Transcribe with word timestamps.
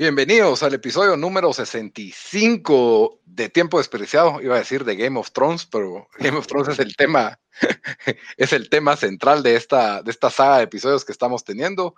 Bienvenidos 0.00 0.62
al 0.62 0.72
episodio 0.72 1.14
número 1.18 1.52
65 1.52 3.20
de 3.26 3.50
Tiempo 3.50 3.76
Desperdiciado. 3.76 4.40
Iba 4.40 4.54
a 4.54 4.60
decir 4.60 4.86
de 4.86 4.96
Game 4.96 5.20
of 5.20 5.30
Thrones, 5.30 5.66
pero 5.66 6.08
Game 6.18 6.38
of 6.38 6.46
Thrones 6.46 6.68
es 6.68 6.78
el 6.78 6.96
tema, 6.96 7.38
es 8.38 8.54
el 8.54 8.70
tema 8.70 8.96
central 8.96 9.42
de 9.42 9.56
esta, 9.56 10.00
de 10.02 10.10
esta 10.10 10.30
saga 10.30 10.56
de 10.56 10.62
episodios 10.62 11.04
que 11.04 11.12
estamos 11.12 11.44
teniendo. 11.44 11.96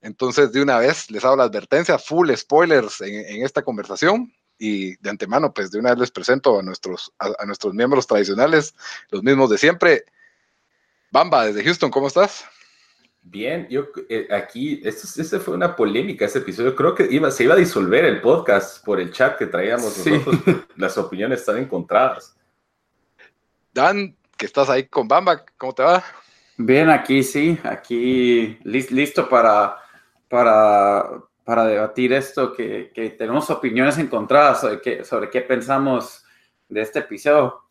Entonces, 0.00 0.52
de 0.52 0.62
una 0.62 0.78
vez 0.78 1.10
les 1.10 1.24
hago 1.24 1.34
la 1.34 1.42
advertencia, 1.42 1.98
full 1.98 2.32
spoilers 2.36 3.00
en, 3.00 3.44
esta 3.44 3.62
conversación. 3.62 4.32
Y 4.56 4.94
de 4.98 5.10
antemano, 5.10 5.52
pues 5.52 5.72
de 5.72 5.80
una 5.80 5.90
vez 5.90 5.98
les 5.98 6.10
presento 6.12 6.56
a 6.56 6.62
nuestros, 6.62 7.12
a 7.18 7.44
nuestros 7.46 7.74
miembros 7.74 8.06
tradicionales, 8.06 8.76
los 9.10 9.24
mismos 9.24 9.50
de 9.50 9.58
siempre. 9.58 10.04
Bamba, 11.10 11.46
desde 11.46 11.64
Houston, 11.64 11.90
¿cómo 11.90 12.06
estás? 12.06 12.44
Bien, 13.22 13.66
yo 13.68 13.88
eh, 14.08 14.28
aquí, 14.30 14.80
esto, 14.82 15.40
fue 15.40 15.54
una 15.54 15.76
polémica 15.76 16.24
este 16.24 16.38
episodio. 16.38 16.74
Creo 16.74 16.94
que 16.94 17.06
iba, 17.10 17.30
se 17.30 17.44
iba 17.44 17.54
a 17.54 17.58
disolver 17.58 18.04
el 18.04 18.20
podcast 18.20 18.84
por 18.84 18.98
el 18.98 19.12
chat 19.12 19.36
que 19.36 19.46
traíamos 19.46 19.98
nosotros. 19.98 20.36
Las 20.76 20.96
opiniones 20.96 21.40
están 21.40 21.58
encontradas. 21.58 22.36
Dan, 23.72 24.16
que 24.36 24.46
estás 24.46 24.70
ahí 24.70 24.86
con 24.86 25.06
Bamba, 25.06 25.44
¿cómo 25.58 25.74
te 25.74 25.82
va? 25.82 26.02
Bien, 26.56 26.90
aquí 26.90 27.22
sí, 27.22 27.58
aquí 27.62 28.58
listo 28.64 29.28
para, 29.28 29.76
para, 30.28 31.22
para 31.44 31.64
debatir 31.66 32.12
esto, 32.12 32.52
que, 32.52 32.90
que 32.94 33.10
tenemos 33.10 33.48
opiniones 33.50 33.98
encontradas 33.98 34.62
sobre 34.62 34.80
qué, 34.80 35.04
sobre 35.04 35.30
qué 35.30 35.42
pensamos 35.42 36.24
de 36.68 36.80
este 36.80 37.00
episodio 37.00 37.69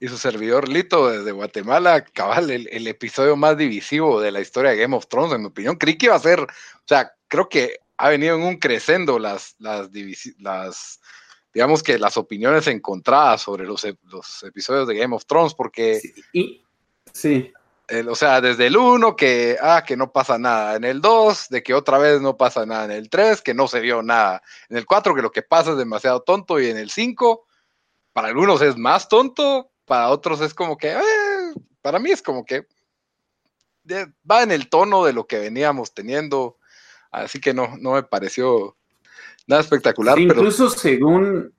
y 0.00 0.08
su 0.08 0.18
servidor 0.18 0.68
Lito 0.68 1.08
desde 1.08 1.32
Guatemala, 1.32 2.04
cabal, 2.04 2.50
el, 2.50 2.86
episodio 2.86 3.36
más 3.36 3.56
divisivo 3.56 4.20
de 4.20 4.30
la 4.30 4.40
historia 4.40 4.72
de 4.72 4.78
Game 4.78 4.96
of 4.96 5.06
Thrones, 5.08 5.32
en 5.32 5.42
mi 5.42 5.46
opinión. 5.46 5.76
Creí 5.76 5.96
que 5.96 6.06
iba 6.06 6.14
a 6.14 6.20
ser, 6.20 6.40
o 6.40 6.86
sea, 6.86 7.12
creo 7.28 7.48
que 7.48 7.78
ha 7.96 8.08
venido 8.08 8.36
en 8.36 8.42
un 8.42 8.56
crescendo 8.58 9.18
las, 9.18 9.54
las, 9.58 9.88
las 10.38 11.00
digamos 11.52 11.82
que 11.82 11.98
las 11.98 12.16
opiniones 12.16 12.66
encontradas 12.66 13.42
sobre 13.42 13.64
los, 13.64 13.86
los 14.04 14.42
episodios 14.42 14.88
de 14.88 14.96
Game 14.96 15.14
of 15.14 15.24
Thrones, 15.26 15.54
porque... 15.54 16.00
Sí. 16.00 16.12
Y, 16.32 16.62
sí. 17.12 17.52
o 18.08 18.14
sea, 18.16 18.40
desde 18.40 18.66
el 18.66 18.76
1 18.76 19.14
que, 19.14 19.56
ah, 19.62 19.84
que 19.86 19.96
no 19.96 20.10
pasa 20.12 20.36
nada, 20.36 20.74
en 20.74 20.84
el 20.84 21.00
2 21.00 21.48
de 21.50 21.62
que 21.62 21.72
otra 21.72 21.98
vez 21.98 22.20
no 22.20 22.36
pasa 22.36 22.66
nada, 22.66 22.86
en 22.86 22.90
el 22.90 23.08
3 23.08 23.40
que 23.40 23.54
no 23.54 23.68
se 23.68 23.80
vio 23.80 24.02
nada, 24.02 24.42
en 24.68 24.76
el 24.76 24.84
4 24.84 25.14
que 25.14 25.22
lo 25.22 25.30
que 25.30 25.42
pasa 25.42 25.70
es 25.70 25.76
demasiado 25.76 26.22
tonto 26.22 26.58
y 26.60 26.66
en 26.66 26.76
el 26.76 26.90
5 26.90 27.43
para 28.14 28.28
algunos 28.28 28.62
es 28.62 28.78
más 28.78 29.08
tonto, 29.08 29.70
para 29.84 30.08
otros 30.08 30.40
es 30.40 30.54
como 30.54 30.78
que, 30.78 30.92
eh, 30.92 31.52
para 31.82 31.98
mí 31.98 32.10
es 32.10 32.22
como 32.22 32.46
que 32.46 32.66
va 34.30 34.42
en 34.42 34.52
el 34.52 34.70
tono 34.70 35.04
de 35.04 35.12
lo 35.12 35.26
que 35.26 35.40
veníamos 35.40 35.92
teniendo, 35.92 36.56
así 37.10 37.40
que 37.40 37.52
no, 37.52 37.76
no 37.78 37.92
me 37.92 38.04
pareció 38.04 38.76
nada 39.46 39.60
espectacular. 39.60 40.18
Incluso 40.18 40.70
según, 40.70 41.52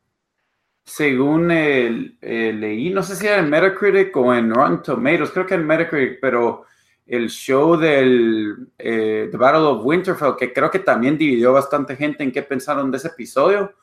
según 0.85 1.51
el, 1.51 2.17
leí, 2.21 2.89
no 2.89 3.03
sé 3.03 3.17
si 3.17 3.27
era 3.27 3.39
en 3.39 3.49
Metacritic 3.49 4.15
o 4.15 4.33
en 4.33 4.51
Rotten 4.51 4.81
Tomatoes, 4.81 5.31
creo 5.31 5.45
que 5.45 5.55
en 5.55 5.67
Metacritic, 5.67 6.19
pero 6.21 6.65
el 7.05 7.29
show 7.29 7.77
del 7.77 8.69
eh, 8.79 9.27
The 9.29 9.37
Battle 9.37 9.61
of 9.61 9.85
Winterfell, 9.85 10.38
que 10.39 10.53
creo 10.53 10.71
que 10.71 10.79
también 10.79 11.17
dividió 11.17 11.51
bastante 11.51 11.97
gente 11.97 12.23
en 12.23 12.31
qué 12.31 12.41
pensaron 12.41 12.89
de 12.89 12.97
ese 12.97 13.09
episodio 13.09 13.75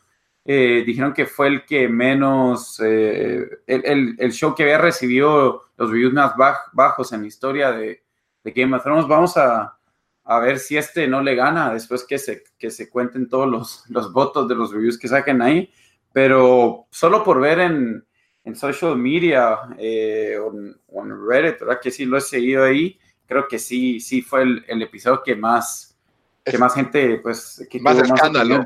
eh, 0.45 0.83
dijeron 0.85 1.13
que 1.13 1.27
fue 1.27 1.47
el 1.47 1.65
que 1.65 1.89
menos, 1.89 2.81
eh, 2.81 3.49
el, 3.67 4.17
el, 4.19 4.33
show 4.33 4.55
que 4.55 4.65
había 4.65 4.79
recibido 4.79 5.67
los 5.77 5.91
reviews 5.91 6.13
más 6.13 6.35
bajos 6.73 7.13
en 7.13 7.23
la 7.23 7.29
historia 7.29 7.71
de, 7.71 8.03
de, 8.43 8.51
Game 8.51 8.77
of 8.77 8.83
Thrones. 8.83 9.07
Vamos 9.07 9.37
a, 9.37 9.79
a, 10.25 10.39
ver 10.41 10.59
si 10.59 10.77
este 10.77 11.07
no 11.07 11.23
le 11.23 11.37
gana 11.37 11.73
después 11.73 12.05
que 12.05 12.19
se, 12.19 12.43
que 12.59 12.71
se 12.71 12.91
cuenten 12.91 13.29
todos 13.29 13.49
los, 13.49 13.85
los 13.89 14.13
votos 14.13 14.49
de 14.49 14.57
los 14.57 14.73
reviews 14.73 14.99
que 14.99 15.07
saquen 15.07 15.43
ahí. 15.43 15.71
Pero 16.13 16.87
solo 16.91 17.23
por 17.23 17.41
ver 17.41 17.61
en, 17.61 18.05
en 18.45 18.57
social 18.57 18.99
media 18.99 19.61
eh, 19.79 20.37
o 20.39 21.03
en 21.05 21.29
Reddit, 21.29 21.61
¿verdad? 21.61 21.81
Que 21.81 21.93
sí 21.93 22.05
lo 22.05 22.19
he 22.19 22.21
seguido 22.21 22.65
ahí. 22.65 22.99
Creo 23.27 23.47
que 23.47 23.61
sí, 23.61 24.01
sí 24.01 24.23
fue 24.23 24.43
el, 24.43 24.65
el 24.67 24.83
episodio 24.83 25.23
que 25.25 25.37
más, 25.37 25.97
que 26.45 26.59
más 26.59 26.75
gente, 26.75 27.21
pues, 27.23 27.67
que 27.71 27.79
más 27.79 27.97
escándalo. 27.97 28.63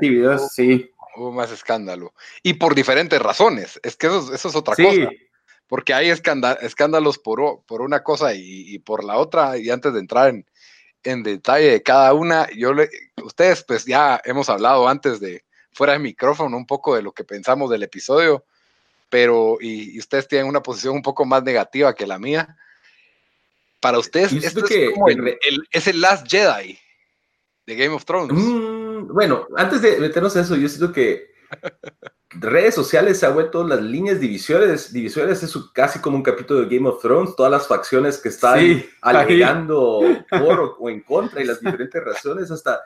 sí 0.49 0.91
hubo 1.17 1.31
más 1.31 1.51
escándalo. 1.51 2.13
Y 2.43 2.53
por 2.53 2.75
diferentes 2.75 3.21
razones. 3.21 3.79
Es 3.83 3.95
que 3.95 4.07
eso, 4.07 4.33
es 4.33 4.45
otra 4.55 4.75
cosa. 4.75 5.09
Porque 5.67 5.93
hay 5.93 6.09
escándalos 6.09 7.17
por, 7.17 7.61
por 7.65 7.81
una 7.81 8.03
cosa 8.03 8.33
y, 8.33 8.79
por 8.79 9.03
la 9.03 9.17
otra. 9.17 9.57
Y 9.57 9.69
antes 9.69 9.91
de 9.93 9.99
entrar 9.99 10.29
en, 10.29 10.45
en 11.03 11.23
detalle 11.23 11.71
de 11.71 11.83
cada 11.83 12.13
una, 12.13 12.47
yo 12.55 12.73
le, 12.73 12.89
ustedes 13.23 13.63
pues 13.63 13.85
ya 13.85 14.21
hemos 14.23 14.49
hablado 14.49 14.87
antes 14.87 15.19
de 15.19 15.43
fuera 15.73 15.93
de 15.93 15.99
micrófono 15.99 16.57
un 16.57 16.65
poco 16.65 16.95
de 16.95 17.01
lo 17.01 17.11
que 17.11 17.23
pensamos 17.23 17.69
del 17.69 17.83
episodio, 17.83 18.45
pero 19.09 19.57
y, 19.61 19.97
ustedes 19.99 20.27
tienen 20.27 20.47
una 20.47 20.61
posición 20.63 20.95
un 20.95 21.01
poco 21.01 21.25
más 21.25 21.43
negativa 21.43 21.93
que 21.93 22.07
la 22.07 22.17
mía. 22.17 22.57
Para 23.79 23.99
ustedes, 23.99 24.33
esto 24.33 24.65
es 24.65 24.91
como 24.91 25.07
el, 25.07 25.37
es 25.71 25.87
el 25.87 26.01
Last 26.01 26.27
Jedi 26.27 26.79
de 27.67 27.75
Game 27.75 27.93
of 27.93 28.05
Thrones. 28.05 28.33
Mm, 28.33 28.86
bueno, 29.05 29.47
antes 29.55 29.81
de 29.81 29.99
meternos 29.99 30.35
a 30.35 30.41
eso, 30.41 30.55
yo 30.55 30.67
siento 30.67 30.91
que 30.91 31.31
redes 32.29 32.75
sociales 32.75 33.19
se 33.19 33.25
ha 33.25 33.29
vuelto 33.29 33.65
las 33.65 33.81
líneas 33.81 34.19
divisoras, 34.19 34.91
divisores 34.91 35.43
es 35.43 35.57
casi 35.73 35.99
como 35.99 36.17
un 36.17 36.23
capítulo 36.23 36.61
de 36.61 36.75
Game 36.75 36.89
of 36.89 37.01
Thrones, 37.01 37.35
todas 37.35 37.51
las 37.51 37.67
facciones 37.67 38.17
que 38.17 38.29
están 38.29 38.83
alegando 39.01 40.01
por 40.29 40.75
o 40.79 40.89
en 40.89 41.01
contra 41.01 41.41
y 41.41 41.45
las 41.45 41.59
diferentes 41.59 42.03
razones, 42.03 42.51
hasta 42.51 42.81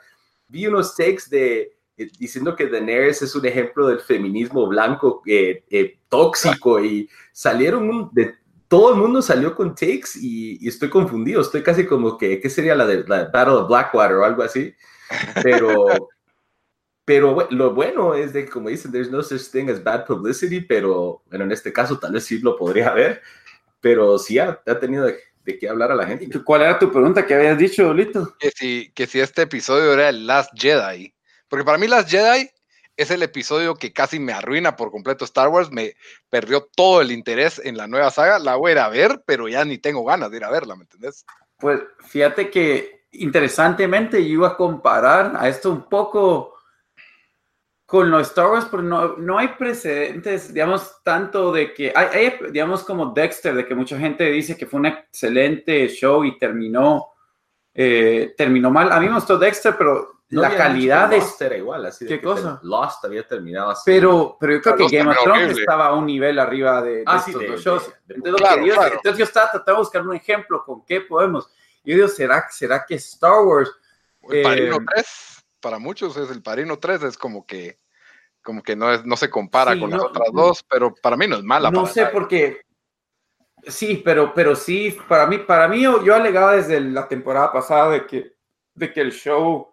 vi 0.48 0.66
unos 0.66 0.94
takes 0.94 1.24
de 1.30 1.76
eh, 1.96 2.10
diciendo 2.18 2.56
que 2.56 2.68
Daenerys 2.68 3.22
es 3.22 3.34
un 3.34 3.44
ejemplo 3.46 3.88
del 3.88 4.00
feminismo 4.00 4.66
blanco 4.66 5.22
eh, 5.26 5.64
eh, 5.70 5.98
tóxico 6.08 6.82
y 6.82 7.08
salieron 7.32 8.10
de 8.12 8.34
todo 8.68 8.94
el 8.94 9.00
mundo 9.00 9.20
salió 9.20 9.54
con 9.54 9.74
takes 9.74 10.12
y, 10.18 10.66
estoy 10.66 10.88
confundido. 10.88 11.42
Estoy 11.42 11.62
casi 11.62 11.84
como 11.84 12.16
que, 12.16 12.40
¿qué 12.40 12.48
sería 12.48 12.74
la 12.74 12.86
de 12.86 13.04
la 13.06 13.24
Battle 13.24 13.56
of 13.56 13.68
Blackwater 13.68 14.16
o 14.16 14.24
algo 14.24 14.42
así? 14.42 14.74
Pero, 15.42 16.10
pero 17.04 17.48
lo 17.50 17.74
bueno 17.74 18.14
es 18.14 18.32
de, 18.32 18.48
como 18.48 18.68
dicen, 18.68 18.92
there's 18.92 19.10
no 19.10 19.22
such 19.22 19.50
thing 19.50 19.68
as 19.68 19.82
bad 19.82 20.06
publicity, 20.06 20.60
pero 20.60 21.22
bueno, 21.28 21.44
en 21.44 21.52
este 21.52 21.72
caso 21.72 21.98
tal 21.98 22.12
vez 22.12 22.24
sí 22.24 22.38
lo 22.38 22.56
podría 22.56 22.88
haber, 22.88 23.22
pero 23.80 24.18
sí 24.18 24.38
ha, 24.38 24.62
tenido 24.80 25.04
de, 25.04 25.18
qué 25.58 25.68
hablar 25.68 25.90
a 25.90 25.96
la 25.96 26.06
gente. 26.06 26.28
¿Cuál 26.44 26.62
era 26.62 26.78
tu 26.78 26.90
pregunta 26.90 27.26
que 27.26 27.34
habías 27.34 27.58
dicho, 27.58 27.92
Lito? 27.92 28.36
Que 28.38 28.50
si, 28.50 28.92
que 28.94 29.06
si 29.06 29.20
este 29.20 29.42
episodio 29.42 29.92
era 29.92 30.08
el 30.08 30.26
Last 30.26 30.50
Jedi. 30.54 31.14
Porque 31.48 31.64
para 31.64 31.78
mí 31.78 31.88
Last 31.88 32.08
Jedi 32.08 32.48
es 32.96 33.10
el 33.10 33.22
episodio 33.22 33.74
que 33.74 33.92
casi 33.92 34.18
me 34.18 34.32
arruina 34.32 34.76
por 34.76 34.90
completo 34.90 35.24
Star 35.24 35.48
Wars, 35.48 35.70
me 35.70 35.96
perdió 36.30 36.68
todo 36.76 37.00
el 37.00 37.10
interés 37.10 37.60
en 37.64 37.76
la 37.76 37.86
nueva 37.86 38.10
saga, 38.10 38.38
la 38.38 38.56
voy 38.56 38.70
a 38.70 38.72
ir 38.72 38.78
a 38.78 38.88
ver, 38.88 39.22
pero 39.26 39.48
ya 39.48 39.64
ni 39.64 39.78
tengo 39.78 40.04
ganas 40.04 40.30
de 40.30 40.36
ir 40.36 40.44
a 40.44 40.50
verla, 40.50 40.76
¿me 40.76 40.82
entendés? 40.82 41.24
Pues 41.58 41.80
fíjate 42.00 42.50
que 42.50 43.01
interesantemente 43.12 44.22
yo 44.22 44.34
iba 44.34 44.48
a 44.48 44.56
comparar 44.56 45.34
a 45.36 45.48
esto 45.48 45.70
un 45.70 45.88
poco 45.88 46.54
con 47.92 48.10
los 48.10 48.28
Star 48.28 48.50
Wars, 48.50 48.66
pero 48.70 48.82
no, 48.82 49.16
no 49.18 49.38
hay 49.38 49.48
precedentes, 49.48 50.54
digamos, 50.54 51.02
tanto 51.04 51.52
de 51.52 51.74
que 51.74 51.92
hay, 51.94 52.32
digamos, 52.50 52.84
como 52.84 53.12
Dexter, 53.12 53.54
de 53.54 53.66
que 53.66 53.74
mucha 53.74 53.98
gente 53.98 54.24
dice 54.30 54.56
que 54.56 54.64
fue 54.64 54.80
un 54.80 54.86
excelente 54.86 55.88
show 55.88 56.24
y 56.24 56.38
terminó, 56.38 57.08
eh, 57.74 58.32
terminó 58.34 58.70
mal. 58.70 58.90
A 58.90 58.98
mí 58.98 59.08
me 59.08 59.14
gustó 59.16 59.36
Dexter, 59.36 59.74
pero 59.76 60.22
la 60.30 60.56
calidad 60.56 61.10
de 61.10 61.18
Lost 61.18 61.42
era 61.42 61.56
igual, 61.58 61.84
así 61.84 62.06
¿Qué 62.06 62.18
cosa? 62.18 62.58
Lost 62.62 63.04
había 63.04 63.28
terminado 63.28 63.72
así. 63.72 63.82
Pero, 63.84 64.38
pero 64.40 64.54
yo 64.54 64.62
creo 64.62 64.76
que 64.76 64.96
Game 64.96 65.10
of 65.10 65.22
Thrones 65.22 65.58
estaba 65.58 65.88
a 65.88 65.92
un 65.92 66.06
nivel 66.06 66.38
arriba 66.38 66.80
de, 66.80 67.02
ah, 67.04 67.22
estos 67.26 67.46
dos 67.46 67.60
shows. 67.60 67.92
entonces, 68.08 69.18
yo 69.18 69.24
estaba 69.24 69.50
tratando 69.50 69.72
de 69.72 69.78
buscar 69.84 70.00
un 70.00 70.16
ejemplo 70.16 70.64
con 70.64 70.82
qué 70.86 71.02
podemos. 71.02 71.46
Yo 71.84 71.96
digo, 71.96 72.08
¿será, 72.08 72.46
será 72.50 72.84
que 72.86 72.94
Star 72.96 73.44
Wars... 73.44 73.70
El 74.22 74.38
eh, 74.38 74.42
Padrino 74.42 74.78
3, 74.94 75.06
para 75.60 75.78
muchos 75.78 76.16
es 76.16 76.30
el 76.30 76.42
Padrino 76.42 76.78
3, 76.78 77.02
es 77.02 77.18
como 77.18 77.44
que 77.44 77.78
como 78.42 78.62
que 78.62 78.74
no, 78.76 78.92
es, 78.92 79.04
no 79.04 79.16
se 79.16 79.30
compara 79.30 79.78
con 79.78 79.90
las 79.90 80.02
otras 80.02 80.28
dos, 80.32 80.64
pero 80.68 80.94
para 80.94 81.16
mí 81.16 81.26
no 81.26 81.36
es 81.36 81.44
mala. 81.44 81.70
No 81.70 81.86
sé 81.86 82.06
por 82.06 82.26
qué. 82.28 82.60
Sí, 83.66 84.02
pero, 84.04 84.34
pero 84.34 84.56
sí, 84.56 84.96
para 85.08 85.26
mí, 85.26 85.38
para 85.38 85.68
mí 85.68 85.82
yo, 85.82 86.04
yo 86.04 86.16
alegaba 86.16 86.56
desde 86.56 86.80
la 86.80 87.06
temporada 87.06 87.52
pasada 87.52 87.90
de 87.90 88.06
que, 88.06 88.32
de 88.74 88.92
que 88.92 89.00
el 89.00 89.12
show 89.12 89.68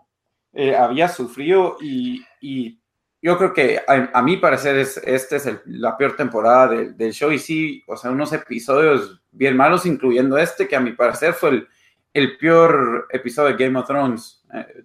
eh, 0.54 0.76
había 0.76 1.10
sufrido 1.10 1.78
y, 1.82 2.24
y, 2.40 2.80
yo 3.22 3.38
creo 3.38 3.54
que 3.54 3.82
a, 3.86 4.22
mi 4.22 4.38
parecer 4.38 4.78
es, 4.78 4.96
esta 4.96 5.36
es 5.36 5.50
la 5.66 5.98
peor 5.98 6.16
temporada 6.16 6.70
del 6.70 7.12
show 7.12 7.30
y 7.34 7.38
sí, 7.38 7.84
o 7.86 7.98
sea, 7.98 8.12
unos 8.12 8.32
episodios 8.32 9.22
bien 9.30 9.58
malos, 9.58 9.86
incluyendo 9.86 10.38
este, 10.38 10.70
que 10.70 10.78
a 10.78 10.80
mi 10.80 10.94
parecer 10.94 11.34
fue 11.34 11.50
el, 11.50 11.68
el 12.14 12.38
peor 12.38 13.08
episodio 13.12 13.56
de 13.56 13.64
Game 13.66 13.80
of 13.80 13.88
Thrones. 13.88 14.44
Eh, 14.54 14.84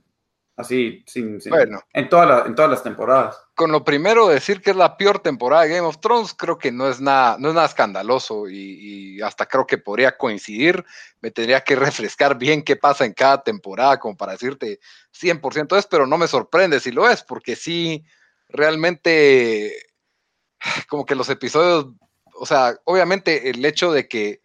así, 0.56 1.02
sin, 1.06 1.38
bueno, 1.48 1.82
en, 1.92 2.08
toda 2.08 2.46
en 2.46 2.54
todas 2.54 2.70
las 2.70 2.82
temporadas. 2.82 3.36
Con 3.54 3.72
lo 3.72 3.84
primero, 3.84 4.28
decir 4.28 4.60
que 4.60 4.70
es 4.70 4.76
la 4.76 4.96
peor 4.96 5.18
temporada 5.18 5.62
de 5.62 5.70
Game 5.70 5.86
of 5.86 6.00
Thrones, 6.00 6.34
creo 6.34 6.58
que 6.58 6.70
no 6.70 6.88
es 6.88 7.00
nada, 7.00 7.36
no 7.38 7.48
es 7.48 7.54
nada 7.54 7.66
escandaloso 7.66 8.48
y, 8.48 9.16
y, 9.16 9.22
hasta 9.22 9.46
creo 9.46 9.66
que 9.66 9.78
podría 9.78 10.16
coincidir. 10.16 10.84
Me 11.20 11.30
tendría 11.30 11.62
que 11.62 11.76
refrescar 11.76 12.38
bien 12.38 12.62
qué 12.62 12.76
pasa 12.76 13.04
en 13.04 13.14
cada 13.14 13.42
temporada, 13.42 13.98
como 13.98 14.16
para 14.16 14.32
decirte 14.32 14.78
100% 15.12 15.76
es, 15.76 15.86
pero 15.86 16.06
no 16.06 16.18
me 16.18 16.28
sorprende 16.28 16.80
si 16.80 16.92
lo 16.92 17.08
es, 17.08 17.22
porque 17.22 17.56
sí, 17.56 18.04
realmente, 18.48 19.72
como 20.88 21.04
que 21.04 21.14
los 21.14 21.28
episodios, 21.28 21.86
o 22.36 22.46
sea, 22.46 22.76
obviamente 22.84 23.50
el 23.50 23.64
hecho 23.64 23.92
de 23.92 24.08
que 24.08 24.43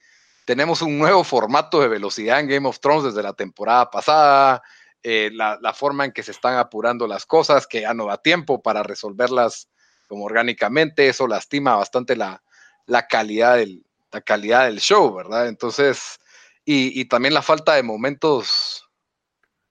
tenemos 0.50 0.82
un 0.82 0.98
nuevo 0.98 1.24
formato 1.24 1.80
de 1.80 1.88
velocidad 1.88 2.40
en 2.40 2.48
Game 2.48 2.68
of 2.68 2.80
Thrones 2.80 3.04
desde 3.04 3.22
la 3.22 3.34
temporada 3.34 3.92
pasada, 3.92 4.64
eh, 5.04 5.30
la, 5.32 5.74
forma 5.76 6.06
en 6.06 6.12
que 6.12 6.24
se 6.24 6.32
están 6.32 6.58
apurando 6.58 7.06
las 7.06 7.28
cosas, 7.28 7.68
que 7.68 7.82
ya 7.82 7.94
no 7.94 8.08
da 8.08 8.18
tiempo 8.18 8.60
para 8.60 8.82
resolverlas 8.82 9.70
como 10.08 10.26
orgánicamente, 10.26 11.08
eso 11.08 11.28
lastima 11.28 11.76
bastante 11.76 12.16
la, 12.16 12.42
calidad, 13.08 13.58
del, 13.58 14.80
show, 14.80 15.14
¿verdad? 15.14 15.50
Entonces, 15.50 16.20
y, 16.66 17.06
también 17.06 17.36
la 17.36 17.44
falta 17.44 17.76
de 17.76 17.84
momentos 17.84 18.90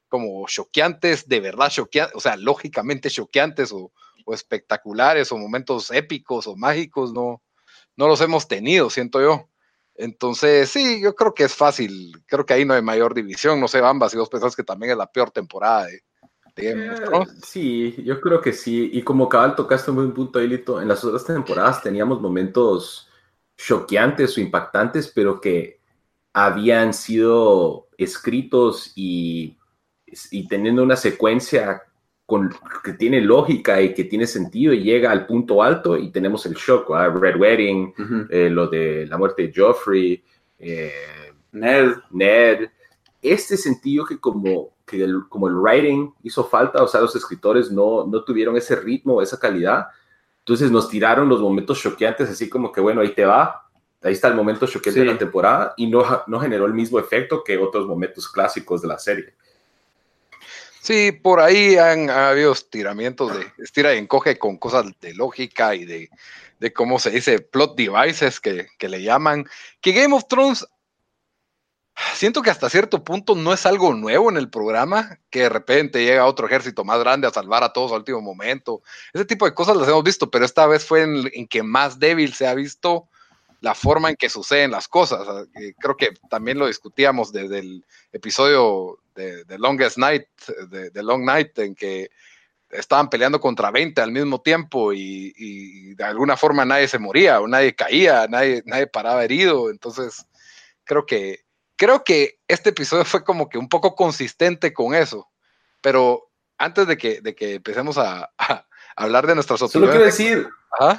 como 0.08 0.46
choqueantes, 0.46 1.26
de 1.26 1.40
verdad 1.40 1.70
choqueantes, 1.70 2.14
o 2.14 2.20
sea, 2.20 2.36
lógicamente 2.36 3.10
choqueantes 3.10 3.72
o, 3.72 3.90
espectaculares 4.32 5.32
o 5.32 5.38
momentos 5.38 5.90
épicos 5.90 6.46
o 6.46 6.54
mágicos, 6.54 7.12
no 7.12 7.42
los 7.96 8.20
hemos 8.20 8.46
tenido, 8.46 8.90
siento 8.90 9.20
yo. 9.20 9.48
Entonces, 9.98 10.70
sí, 10.70 11.00
yo 11.02 11.14
creo 11.14 11.34
que 11.34 11.44
es 11.44 11.54
fácil. 11.54 12.12
Creo 12.26 12.46
que 12.46 12.54
ahí 12.54 12.64
no 12.64 12.72
hay 12.72 12.82
mayor 12.82 13.14
división. 13.14 13.60
No 13.60 13.66
sé, 13.66 13.80
ambas, 13.80 14.14
y 14.14 14.16
vos 14.16 14.28
pensás 14.28 14.54
que 14.54 14.62
también 14.62 14.92
es 14.92 14.96
la 14.96 15.10
peor 15.10 15.30
temporada 15.30 15.86
de, 15.86 16.02
Thrones. 16.54 17.30
Eh, 17.30 17.40
sí, 17.44 18.02
yo 18.04 18.20
creo 18.20 18.40
que 18.40 18.52
sí. 18.52 18.90
Y 18.92 19.02
como 19.02 19.28
cabal 19.28 19.54
tocaste 19.54 19.90
un 19.90 19.96
buen 19.96 20.14
punto, 20.14 20.40
Lito, 20.40 20.80
en 20.80 20.88
las 20.88 21.04
otras 21.04 21.24
temporadas 21.24 21.82
teníamos 21.82 22.20
momentos 22.20 23.08
choqueantes 23.56 24.36
o 24.36 24.40
impactantes, 24.40 25.08
pero 25.14 25.40
que 25.40 25.80
habían 26.32 26.94
sido 26.94 27.88
escritos 27.96 28.92
y, 28.94 29.56
y 30.30 30.48
teniendo 30.48 30.82
una 30.82 30.96
secuencia 30.96 31.82
con, 32.28 32.54
que 32.84 32.92
tiene 32.92 33.22
lógica 33.22 33.80
y 33.80 33.94
que 33.94 34.04
tiene 34.04 34.26
sentido 34.26 34.74
y 34.74 34.82
llega 34.82 35.10
al 35.10 35.24
punto 35.24 35.62
alto 35.62 35.96
y 35.96 36.10
tenemos 36.10 36.44
el 36.44 36.52
shock, 36.52 36.90
Red 36.90 37.40
Wedding, 37.40 37.94
eh, 38.28 38.50
lo 38.50 38.66
de 38.66 39.06
la 39.06 39.16
muerte 39.16 39.44
de 39.44 39.52
Joffrey, 39.56 40.22
eh, 40.58 40.92
Ned. 41.52 41.92
Ned. 42.10 42.68
Este 43.22 43.56
sentido 43.56 44.04
que 44.04 44.20
como, 44.20 44.74
que 44.84 45.02
el, 45.04 45.22
como 45.30 45.48
el 45.48 45.54
writing 45.54 46.12
hizo 46.22 46.44
falta, 46.44 46.82
o 46.82 46.86
sea, 46.86 47.00
los 47.00 47.16
escritores 47.16 47.72
no, 47.72 48.06
no 48.06 48.22
tuvieron 48.22 48.58
ese 48.58 48.76
ritmo, 48.76 49.22
esa 49.22 49.40
calidad, 49.40 49.86
entonces 50.40 50.70
nos 50.70 50.90
tiraron 50.90 51.30
los 51.30 51.40
momentos 51.40 51.80
choqueantes 51.80 52.28
así 52.28 52.50
como 52.50 52.70
que, 52.70 52.82
bueno, 52.82 53.00
ahí 53.00 53.14
te 53.14 53.24
va, 53.24 53.70
ahí 54.02 54.12
está 54.12 54.28
el 54.28 54.34
momento 54.34 54.66
choqueante 54.66 55.00
de 55.00 55.06
la 55.06 55.16
temporada 55.16 55.72
y 55.78 55.86
no, 55.86 56.04
no 56.26 56.38
generó 56.40 56.66
el 56.66 56.74
mismo 56.74 56.98
efecto 56.98 57.42
que 57.42 57.56
otros 57.56 57.86
momentos 57.86 58.28
clásicos 58.28 58.82
de 58.82 58.88
la 58.88 58.98
serie. 58.98 59.34
Sí, 60.80 61.12
por 61.12 61.40
ahí 61.40 61.76
han, 61.76 62.08
habido 62.08 62.52
estiramientos 62.52 63.36
de 63.36 63.46
estira 63.62 63.94
y 63.94 63.98
encoge 63.98 64.38
con 64.38 64.56
cosas 64.56 64.86
de 65.00 65.14
lógica 65.14 65.74
y 65.74 65.84
de, 65.84 66.10
de 66.60 66.72
cómo 66.72 66.98
se 66.98 67.10
dice, 67.10 67.40
plot 67.40 67.76
devices 67.76 68.40
que, 68.40 68.68
que, 68.78 68.88
le 68.88 69.02
llaman. 69.02 69.46
Que 69.80 69.92
Game 69.92 70.14
of 70.14 70.26
Thrones, 70.28 70.66
siento 72.14 72.42
que 72.42 72.50
hasta 72.50 72.70
cierto 72.70 73.02
punto 73.04 73.34
no 73.34 73.52
es 73.52 73.66
algo 73.66 73.92
nuevo 73.94 74.30
en 74.30 74.36
el 74.36 74.50
programa, 74.50 75.18
que 75.30 75.40
de 75.42 75.48
repente 75.48 76.04
llega 76.04 76.26
otro 76.26 76.46
ejército 76.46 76.84
más 76.84 77.00
grande 77.00 77.26
a 77.26 77.32
salvar 77.32 77.64
a 77.64 77.72
todos 77.72 77.92
al 77.92 77.98
último 77.98 78.20
momento. 78.20 78.82
Ese 79.12 79.24
tipo 79.24 79.44
de 79.44 79.54
cosas 79.54 79.76
las 79.76 79.88
hemos 79.88 80.04
visto, 80.04 80.30
pero 80.30 80.44
esta 80.44 80.66
vez 80.66 80.84
fue 80.84 81.02
en, 81.02 81.30
en 81.32 81.48
que 81.48 81.62
más 81.62 81.98
débil 81.98 82.34
se 82.34 82.46
ha 82.46 82.54
visto 82.54 83.08
la 83.60 83.74
forma 83.74 84.10
en 84.10 84.16
que 84.16 84.28
suceden 84.28 84.70
las 84.70 84.88
cosas. 84.88 85.26
Creo 85.78 85.96
que 85.96 86.10
también 86.30 86.58
lo 86.58 86.66
discutíamos 86.66 87.32
desde 87.32 87.58
el 87.58 87.84
episodio 88.12 88.98
de, 89.18 89.44
de 89.44 89.58
Longest 89.58 89.98
Night, 89.98 90.26
de, 90.68 91.02
Long 91.02 91.24
Night, 91.24 91.58
en 91.58 91.74
que 91.74 92.10
estaban 92.70 93.10
peleando 93.10 93.40
contra 93.40 93.70
20 93.70 94.00
al 94.00 94.12
mismo 94.12 94.40
tiempo 94.40 94.92
y, 94.92 95.94
de 95.94 96.04
alguna 96.04 96.36
forma 96.36 96.64
nadie 96.64 96.86
se 96.86 96.98
moría 96.98 97.40
o 97.40 97.48
nadie 97.48 97.74
caía, 97.74 98.26
nadie, 98.28 98.62
nadie 98.64 98.86
paraba 98.86 99.24
herido. 99.24 99.70
Entonces, 99.70 100.24
creo 100.84 101.04
que, 101.04 101.40
creo 101.76 102.04
que 102.04 102.38
este 102.46 102.70
episodio 102.70 103.04
fue 103.04 103.24
como 103.24 103.48
que 103.48 103.58
un 103.58 103.68
poco 103.68 103.96
consistente 103.96 104.72
con 104.72 104.94
eso. 104.94 105.28
Pero 105.80 106.30
antes 106.56 106.86
de 106.86 106.96
que, 106.96 107.20
de 107.20 107.34
que 107.34 107.54
empecemos 107.54 107.98
a, 107.98 108.30
hablar 108.96 109.26
de 109.26 109.34
nuestras 109.34 109.62
opiniones. 109.62 109.90
Solo 109.90 109.92
quiero 109.92 110.04
decir, 110.04 110.48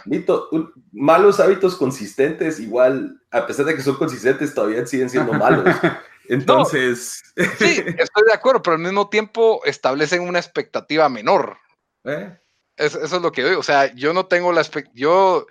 Lito, 0.06 0.50
malos 0.92 1.40
hábitos 1.40 1.76
consistentes, 1.76 2.60
igual, 2.60 3.22
a 3.32 3.46
pesar 3.46 3.66
de 3.66 3.76
que 3.76 3.82
son 3.82 3.96
consistentes, 3.96 4.54
todavía 4.54 4.86
siguen 4.86 5.10
siendo 5.10 5.34
malos. 5.34 5.66
Entonces. 6.30 7.24
sí, 7.36 7.84
estoy 7.98 8.24
de 8.26 8.34
acuerdo, 8.34 8.62
pero 8.62 8.76
al 8.76 8.84
mismo 8.84 9.10
tiempo 9.10 9.62
establecen 9.66 10.22
una 10.22 10.40
expectativa 10.40 11.10
menor. 11.10 11.58
¿Eh? 12.06 12.38
eso 12.78 13.04
es 13.04 13.12
lo 13.12 13.32
que 13.32 13.44
digo. 13.44 13.60
O 13.60 13.64
sea, 13.64 13.94
yo 13.94 14.14
no 14.14 14.28
tengo 14.28 14.54
la 14.54 14.64
yo 14.94 15.48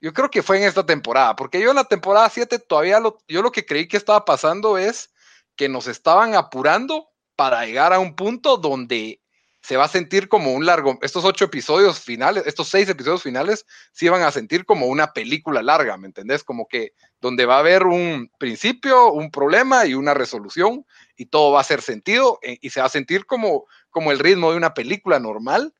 Yo 0.00 0.12
creo 0.12 0.30
que 0.30 0.42
fue 0.42 0.58
en 0.58 0.64
esta 0.64 0.86
temporada, 0.86 1.36
porque 1.36 1.60
yo 1.60 1.70
en 1.70 1.76
la 1.76 1.84
temporada 1.84 2.30
7 2.30 2.60
todavía 2.60 3.00
lo, 3.00 3.18
yo 3.28 3.42
lo 3.42 3.52
que 3.52 3.66
creí 3.66 3.88
que 3.88 3.96
estaba 3.96 4.24
pasando 4.24 4.78
es 4.78 5.12
que 5.56 5.68
nos 5.68 5.86
estaban 5.88 6.34
apurando 6.34 7.08
para 7.36 7.66
llegar 7.66 7.92
a 7.92 7.98
un 7.98 8.14
punto 8.14 8.56
donde 8.56 9.21
se 9.62 9.76
va 9.76 9.84
a 9.84 9.88
sentir 9.88 10.28
como 10.28 10.52
un 10.52 10.66
largo, 10.66 10.98
estos 11.02 11.24
ocho 11.24 11.44
episodios 11.44 12.00
finales, 12.00 12.44
estos 12.46 12.68
seis 12.68 12.88
episodios 12.88 13.22
finales, 13.22 13.64
se 13.92 14.10
van 14.10 14.22
a 14.22 14.32
sentir 14.32 14.64
como 14.64 14.86
una 14.86 15.12
película 15.12 15.62
larga, 15.62 15.96
¿me 15.96 16.08
entendés? 16.08 16.42
Como 16.42 16.66
que 16.66 16.94
donde 17.20 17.46
va 17.46 17.56
a 17.56 17.60
haber 17.60 17.84
un 17.86 18.28
principio, 18.38 19.12
un 19.12 19.30
problema 19.30 19.86
y 19.86 19.94
una 19.94 20.14
resolución 20.14 20.84
y 21.16 21.26
todo 21.26 21.52
va 21.52 21.58
a 21.58 21.62
hacer 21.62 21.80
sentido 21.80 22.40
eh, 22.42 22.58
y 22.60 22.70
se 22.70 22.80
va 22.80 22.86
a 22.86 22.90
sentir 22.90 23.24
como, 23.24 23.66
como 23.90 24.10
el 24.10 24.18
ritmo 24.18 24.50
de 24.50 24.56
una 24.56 24.74
película 24.74 25.20
normal. 25.20 25.72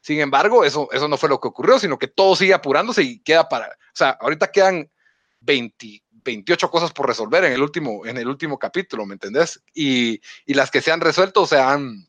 Sin 0.00 0.20
embargo, 0.20 0.64
eso, 0.64 0.88
eso 0.92 1.08
no 1.08 1.16
fue 1.16 1.28
lo 1.28 1.40
que 1.40 1.48
ocurrió, 1.48 1.80
sino 1.80 1.98
que 1.98 2.06
todo 2.06 2.36
sigue 2.36 2.54
apurándose 2.54 3.02
y 3.02 3.18
queda 3.18 3.48
para, 3.48 3.66
o 3.66 3.96
sea, 3.96 4.10
ahorita 4.20 4.52
quedan 4.52 4.88
20, 5.40 6.04
28 6.24 6.70
cosas 6.70 6.92
por 6.92 7.08
resolver 7.08 7.42
en 7.44 7.52
el 7.54 7.62
último, 7.62 8.06
en 8.06 8.16
el 8.16 8.28
último 8.28 8.60
capítulo, 8.60 9.06
¿me 9.06 9.14
entendés? 9.14 9.60
Y, 9.74 10.20
y 10.46 10.54
las 10.54 10.70
que 10.70 10.80
se 10.80 10.92
han 10.92 11.00
resuelto 11.00 11.46
se 11.48 11.58
han 11.58 12.06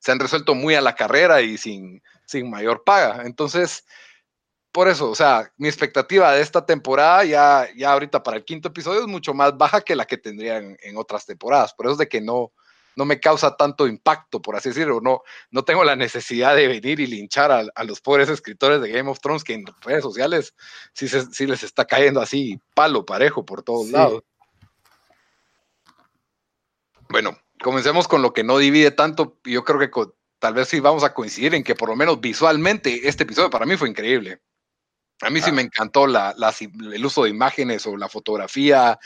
se 0.00 0.12
han 0.12 0.18
resuelto 0.18 0.54
muy 0.54 0.74
a 0.74 0.80
la 0.80 0.94
carrera 0.94 1.40
y 1.40 1.58
sin, 1.58 2.02
sin 2.26 2.50
mayor 2.50 2.84
paga. 2.84 3.22
Entonces, 3.24 3.84
por 4.72 4.88
eso, 4.88 5.10
o 5.10 5.14
sea, 5.14 5.52
mi 5.56 5.66
expectativa 5.66 6.32
de 6.32 6.42
esta 6.42 6.64
temporada 6.64 7.24
ya, 7.24 7.68
ya 7.76 7.92
ahorita 7.92 8.22
para 8.22 8.36
el 8.36 8.44
quinto 8.44 8.68
episodio 8.68 9.00
es 9.00 9.06
mucho 9.06 9.34
más 9.34 9.56
baja 9.56 9.80
que 9.80 9.96
la 9.96 10.04
que 10.04 10.18
tendría 10.18 10.58
en, 10.58 10.96
otras 10.96 11.26
temporadas. 11.26 11.74
Por 11.74 11.86
eso 11.86 11.94
es 11.94 11.98
de 11.98 12.08
que 12.08 12.20
no, 12.20 12.52
no 12.94 13.04
me 13.04 13.18
causa 13.18 13.56
tanto 13.56 13.86
impacto, 13.86 14.42
por 14.42 14.56
así 14.56 14.68
decirlo. 14.68 15.00
No, 15.00 15.22
no 15.50 15.64
tengo 15.64 15.84
la 15.84 15.96
necesidad 15.96 16.54
de 16.54 16.68
venir 16.68 17.00
y 17.00 17.06
linchar 17.06 17.50
a, 17.50 17.84
los 17.84 18.00
pobres 18.00 18.28
escritores 18.28 18.80
de 18.80 18.90
Game 18.90 19.10
of 19.10 19.20
Thrones 19.20 19.42
que 19.42 19.54
en 19.54 19.64
redes 19.80 20.02
sociales 20.02 20.54
sí, 20.92 21.08
sí 21.08 21.46
les 21.46 21.62
está 21.62 21.86
cayendo 21.86 22.20
así 22.20 22.60
palo 22.74 23.06
parejo 23.06 23.44
por 23.44 23.62
todos 23.62 23.88
lados. 23.88 24.22
Bueno, 27.08 27.38
comencemos 27.62 28.08
con 28.08 28.22
lo 28.22 28.32
que 28.32 28.44
no 28.44 28.58
divide 28.58 28.90
tanto. 28.90 29.38
Yo 29.44 29.64
creo 29.64 29.78
que 29.78 29.90
tal 30.38 30.54
vez 30.54 30.68
sí 30.68 30.80
vamos 30.80 31.04
a 31.04 31.14
coincidir 31.14 31.54
en 31.54 31.64
que 31.64 31.74
por 31.74 31.88
lo 31.88 31.96
menos 31.96 32.20
visualmente 32.20 33.08
este 33.08 33.24
episodio 33.24 33.50
para 33.50 33.66
mí 33.66 33.76
fue 33.76 33.88
increíble. 33.88 34.40
A 35.22 35.30
mí 35.30 35.40
sí 35.40 35.50
ah. 35.50 35.54
me 35.54 35.62
encantó 35.62 36.06
la, 36.06 36.34
el 36.92 37.04
uso 37.04 37.24
de 37.24 37.30
imágenes 37.30 37.86
o 37.86 37.96
la 37.96 38.08
fotografía. 38.08 38.98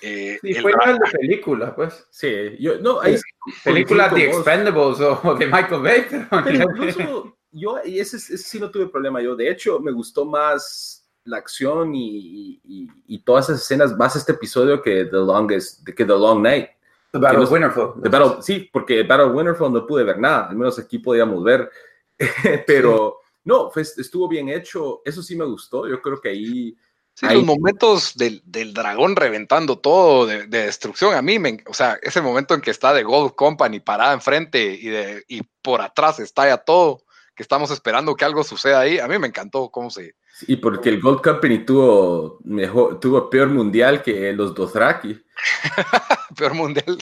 Eh, 0.00 0.38
sí, 0.40 0.54
fue 0.54 0.70
igual 0.70 0.98
de 0.98 1.18
película, 1.18 1.74
pues. 1.74 2.06
Sí, 2.10 2.56
yo, 2.58 2.78
no, 2.78 3.00
hay 3.00 3.16
película 3.62 4.08
de 4.08 4.30
Expendables 4.30 5.00
o, 5.00 5.34
de 5.34 5.46
Michael 5.46 5.82
Bay. 5.82 6.06
Pero, 6.44 6.62
incluso 6.62 7.36
yo, 7.50 7.78
y 7.84 7.98
ese, 7.98 8.16
ese, 8.16 8.38
sí 8.38 8.58
no 8.58 8.70
tuve 8.70 8.88
problema 8.88 9.20
yo. 9.20 9.36
De 9.36 9.50
hecho, 9.50 9.80
me 9.80 9.92
gustó 9.92 10.24
más 10.24 11.06
la 11.24 11.36
acción 11.36 11.94
y, 11.94 12.60
y, 12.64 12.88
y, 13.06 13.22
todas 13.22 13.50
esas 13.50 13.62
escenas, 13.62 13.96
más 13.96 14.16
este 14.16 14.32
episodio 14.32 14.80
que 14.80 15.04
The 15.04 15.16
Longest, 15.16 15.86
que 15.86 16.04
The 16.04 16.06
Long 16.06 16.42
Night. 16.42 16.70
The 17.12 17.18
Battle 17.18 17.44
of 17.44 17.52
Winterfell. 17.52 18.42
sí, 18.42 18.68
porque 18.72 19.02
Battle 19.02 19.26
of 19.26 19.34
Winterfell 19.34 19.72
no 19.72 19.86
pude 19.86 20.04
ver 20.04 20.18
nada, 20.18 20.48
al 20.48 20.56
menos 20.56 20.78
aquí 20.78 20.98
podíamos 20.98 21.42
ver, 21.42 21.70
pero 22.66 23.20
no, 23.44 23.70
estuvo 23.74 24.28
bien 24.28 24.48
hecho, 24.48 25.02
eso 25.04 25.22
sí 25.22 25.36
me 25.36 25.44
gustó, 25.44 25.88
yo 25.88 26.00
creo 26.00 26.20
que 26.20 26.28
ahí... 26.28 26.76
Sí, 27.12 27.26
los 27.26 27.44
momentos 27.44 28.14
del, 28.16 28.40
del, 28.46 28.72
dragón 28.72 29.14
reventando 29.14 29.78
todo 29.78 30.26
de, 30.26 30.46
destrucción, 30.46 31.14
a 31.14 31.20
mí, 31.20 31.38
me, 31.38 31.62
o 31.66 31.74
sea, 31.74 31.98
ese 32.00 32.22
momento 32.22 32.54
en 32.54 32.62
que 32.62 32.70
está 32.70 32.94
de 32.94 33.02
Gold 33.02 33.34
Company 33.34 33.80
parada 33.80 34.14
enfrente 34.14 34.78
y, 34.80 34.86
de, 34.86 35.24
y 35.28 35.42
por 35.60 35.82
atrás 35.82 36.18
estalla 36.20 36.56
todo, 36.58 37.02
que 37.40 37.42
estamos 37.42 37.70
esperando 37.70 38.14
que 38.14 38.26
algo 38.26 38.44
suceda 38.44 38.80
ahí. 38.80 38.98
A 38.98 39.08
mí 39.08 39.18
me 39.18 39.26
encantó 39.26 39.70
cómo 39.70 39.88
se... 39.88 40.14
Y 40.46 40.56
porque 40.56 40.90
el 40.90 41.00
Gold 41.00 41.22
Company 41.22 41.64
tuvo, 41.64 42.38
mejor, 42.44 43.00
tuvo 43.00 43.30
peor 43.30 43.48
mundial 43.48 44.02
que 44.02 44.30
los 44.34 44.54
Dothraki. 44.54 45.18
peor 46.36 46.54
mundial, 46.54 46.98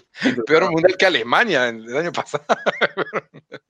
peor 0.47 0.71
mundial 0.71 0.97
que 0.97 1.07
Alemania 1.07 1.69
el 1.69 1.97
año 1.97 2.13
pasado. 2.13 2.45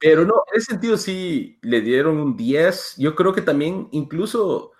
Pero 0.00 0.24
no, 0.24 0.42
en 0.52 0.58
ese 0.58 0.72
sentido 0.72 0.96
sí 0.96 1.58
le 1.62 1.80
dieron 1.80 2.18
un 2.18 2.36
10. 2.36 2.96
Yo 2.98 3.14
creo 3.14 3.32
que 3.32 3.42
también 3.42 3.88
incluso 3.92 4.72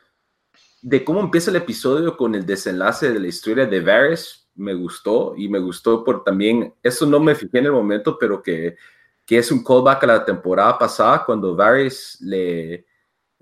de 0.80 1.04
cómo 1.04 1.20
empieza 1.20 1.50
el 1.50 1.56
episodio 1.56 2.16
con 2.16 2.34
el 2.34 2.44
desenlace 2.44 3.12
de 3.12 3.20
la 3.20 3.28
historia 3.28 3.66
de 3.66 3.80
Varys 3.80 4.50
me 4.54 4.74
gustó 4.74 5.34
y 5.36 5.48
me 5.48 5.60
gustó 5.60 6.04
por 6.04 6.24
también, 6.24 6.74
eso 6.82 7.06
no 7.06 7.20
me 7.20 7.34
fijé 7.34 7.58
en 7.58 7.66
el 7.66 7.72
momento, 7.72 8.18
pero 8.18 8.42
que, 8.42 8.76
que 9.24 9.38
es 9.38 9.50
un 9.50 9.64
callback 9.64 10.04
a 10.04 10.06
la 10.06 10.24
temporada 10.24 10.76
pasada 10.76 11.24
cuando 11.24 11.54
Varys 11.54 12.18
le, 12.20 12.84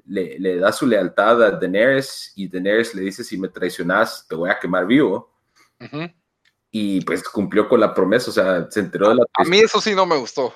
le, 0.06 0.58
da 0.58 0.72
su 0.72 0.86
lealtad 0.86 1.42
a 1.42 1.50
Daenerys 1.52 2.32
y 2.36 2.48
Daenerys 2.48 2.94
le 2.94 3.02
dice 3.02 3.24
si 3.24 3.38
me 3.38 3.48
traicionas 3.48 4.26
te 4.28 4.34
voy 4.34 4.50
a 4.50 4.58
quemar 4.58 4.86
vivo. 4.86 5.30
Y 6.70 7.00
pues 7.04 7.22
cumplió 7.28 7.68
con 7.68 7.80
la 7.80 7.92
promesa, 7.92 8.30
o 8.30 8.32
sea, 8.32 8.70
se 8.70 8.80
enteró 8.80 9.08
de 9.08 9.16
la... 9.16 9.24
A 9.34 9.44
mí 9.44 9.58
eso 9.58 9.80
sí 9.80 9.94
no 9.94 10.06
me 10.06 10.16
gustó. 10.16 10.54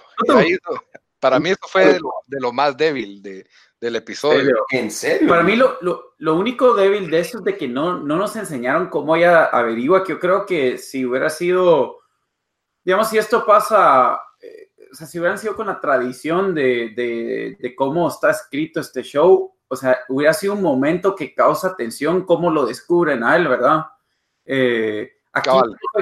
para 1.18 1.40
mí 1.40 1.50
eso 1.50 1.66
fue 1.66 1.94
de 1.94 2.40
lo, 2.40 2.52
más 2.52 2.76
débil 2.76 3.20
de, 3.22 3.46
del 3.80 3.96
episodio. 3.96 4.54
¿En 4.70 4.90
serio? 4.90 5.28
Para 5.28 5.42
mí 5.42 5.56
lo, 5.56 5.78
lo, 5.80 6.36
único 6.36 6.74
débil 6.74 7.10
de 7.10 7.20
eso 7.20 7.38
es 7.38 7.44
de 7.44 7.56
que 7.56 7.66
no, 7.66 7.98
no 7.98 8.16
nos 8.16 8.36
enseñaron 8.36 8.88
cómo 8.88 9.16
ella 9.16 9.46
averigua, 9.46 10.04
que 10.04 10.12
yo 10.12 10.20
creo 10.20 10.46
que 10.46 10.78
si 10.78 11.04
hubiera 11.04 11.30
sido, 11.30 11.98
digamos, 12.84 13.08
si 13.08 13.18
esto 13.18 13.44
pasa, 13.44 14.20
o 14.94 14.96
sea, 14.96 15.08
si 15.08 15.18
hubieran 15.18 15.38
sido 15.38 15.56
con 15.56 15.66
la 15.66 15.80
tradición 15.80 16.54
de, 16.54 16.92
de, 16.94 17.56
de, 17.58 17.74
cómo 17.74 18.06
está 18.06 18.30
escrito 18.30 18.78
este 18.78 19.02
show, 19.02 19.52
o 19.66 19.74
sea, 19.74 19.98
hubiera 20.08 20.32
sido 20.32 20.52
un 20.52 20.62
momento 20.62 21.16
que 21.16 21.34
causa 21.34 21.74
tensión 21.74 22.24
cómo 22.24 22.48
lo 22.48 22.64
descubren 22.64 23.24
a 23.24 23.34
él, 23.34 23.48
¿verdad? 23.48 23.86
Eh, 24.44 25.10
aquí 25.32 25.50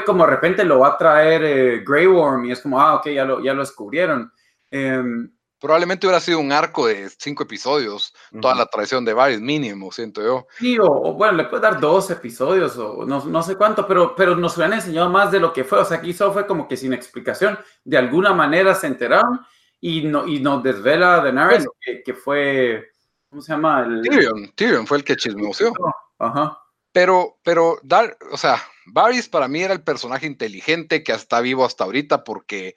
como 0.05 0.27
de 0.27 0.31
repente 0.31 0.63
lo 0.63 0.81
va 0.81 0.89
a 0.89 0.99
traer 0.99 1.43
eh, 1.43 1.85
Grey 1.87 2.07
Worm 2.07 2.45
y 2.45 2.53
es 2.53 2.61
como, 2.61 2.79
ah, 2.79 2.97
ok, 2.97 3.09
ya 3.09 3.25
lo, 3.25 3.43
ya 3.43 3.55
lo 3.55 3.61
descubrieron. 3.61 4.31
Em, 4.71 5.33
Probablemente 5.62 6.09
hubiera 6.09 6.19
sido 6.19 6.40
un 6.40 6.50
arco 6.50 6.88
de 6.88 7.09
cinco 7.09 7.45
episodios, 7.45 8.12
toda 8.40 8.52
la 8.57 8.66
traición 8.66 9.04
de 9.04 9.14
varios, 9.14 9.40
mínimo, 9.40 9.92
siento 9.92 10.21
yo. 10.21 10.49
Sí, 10.59 10.76
o, 10.81 11.14
bueno, 11.14 11.35
le 11.35 11.45
puede 11.45 11.62
dar 11.62 11.78
dos 11.78 12.11
episodios 12.11 12.76
o 12.78 13.07
no, 13.07 13.25
no, 13.25 13.42
sé 13.45 13.54
cuánto, 13.54 13.87
pero, 13.87 14.16
pero 14.16 14.35
nos 14.35 14.57
hubieran 14.57 14.73
enseñado 14.73 15.09
más 15.09 15.31
de 15.31 15.38
lo 15.38 15.52
que 15.52 15.62
fue. 15.62 15.78
O 15.78 15.85
sea, 15.85 15.99
aquí 15.99 16.12
solo 16.12 16.33
fue 16.33 16.49
como 16.49 16.66
que 16.66 16.76
sin 16.76 16.92
explicación. 16.92 17.57
De 17.85 17.97
alguna 17.97 18.35
manera 18.35 18.75
se 18.75 18.88
enteraron 18.88 19.40
y, 19.81 20.02
no, 20.02 20.26
y 20.26 20.40
nos 20.40 20.64
desvela 20.64 21.23
de 21.23 21.31
bueno, 21.31 21.71
que, 21.81 22.02
que, 22.02 22.14
fue, 22.14 22.90
¿cómo 23.31 23.40
se 23.40 23.52
llama? 23.52 23.85
El, 23.85 24.02
Tyrion, 24.02 24.52
Tyrion 24.57 24.85
fue 24.85 24.99
el 24.99 25.04
que 25.04 25.14
chismoseó. 25.14 25.73
Ajá. 26.19 26.59
Pero, 26.93 27.39
pero, 27.43 27.79
dar, 27.83 28.17
o 28.31 28.37
sea, 28.37 28.63
Varys 28.87 29.29
para 29.29 29.49
mí 29.49 29.63
era 29.63 29.73
el 29.73 29.83
personaje 29.83 30.27
inteligente 30.27 31.03
que 31.03 31.13
está 31.13 31.41
vivo 31.41 31.65
hasta 31.65 31.85
ahorita 31.85 32.25
porque 32.25 32.75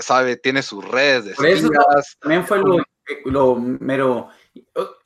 sabe, 0.00 0.36
tiene 0.36 0.62
sus 0.62 0.86
redes 0.86 1.24
de 1.24 1.32
espías. 1.32 2.16
también 2.20 2.46
fue 2.46 2.58
lo, 2.58 2.78
lo 3.26 3.56
mero. 3.56 4.28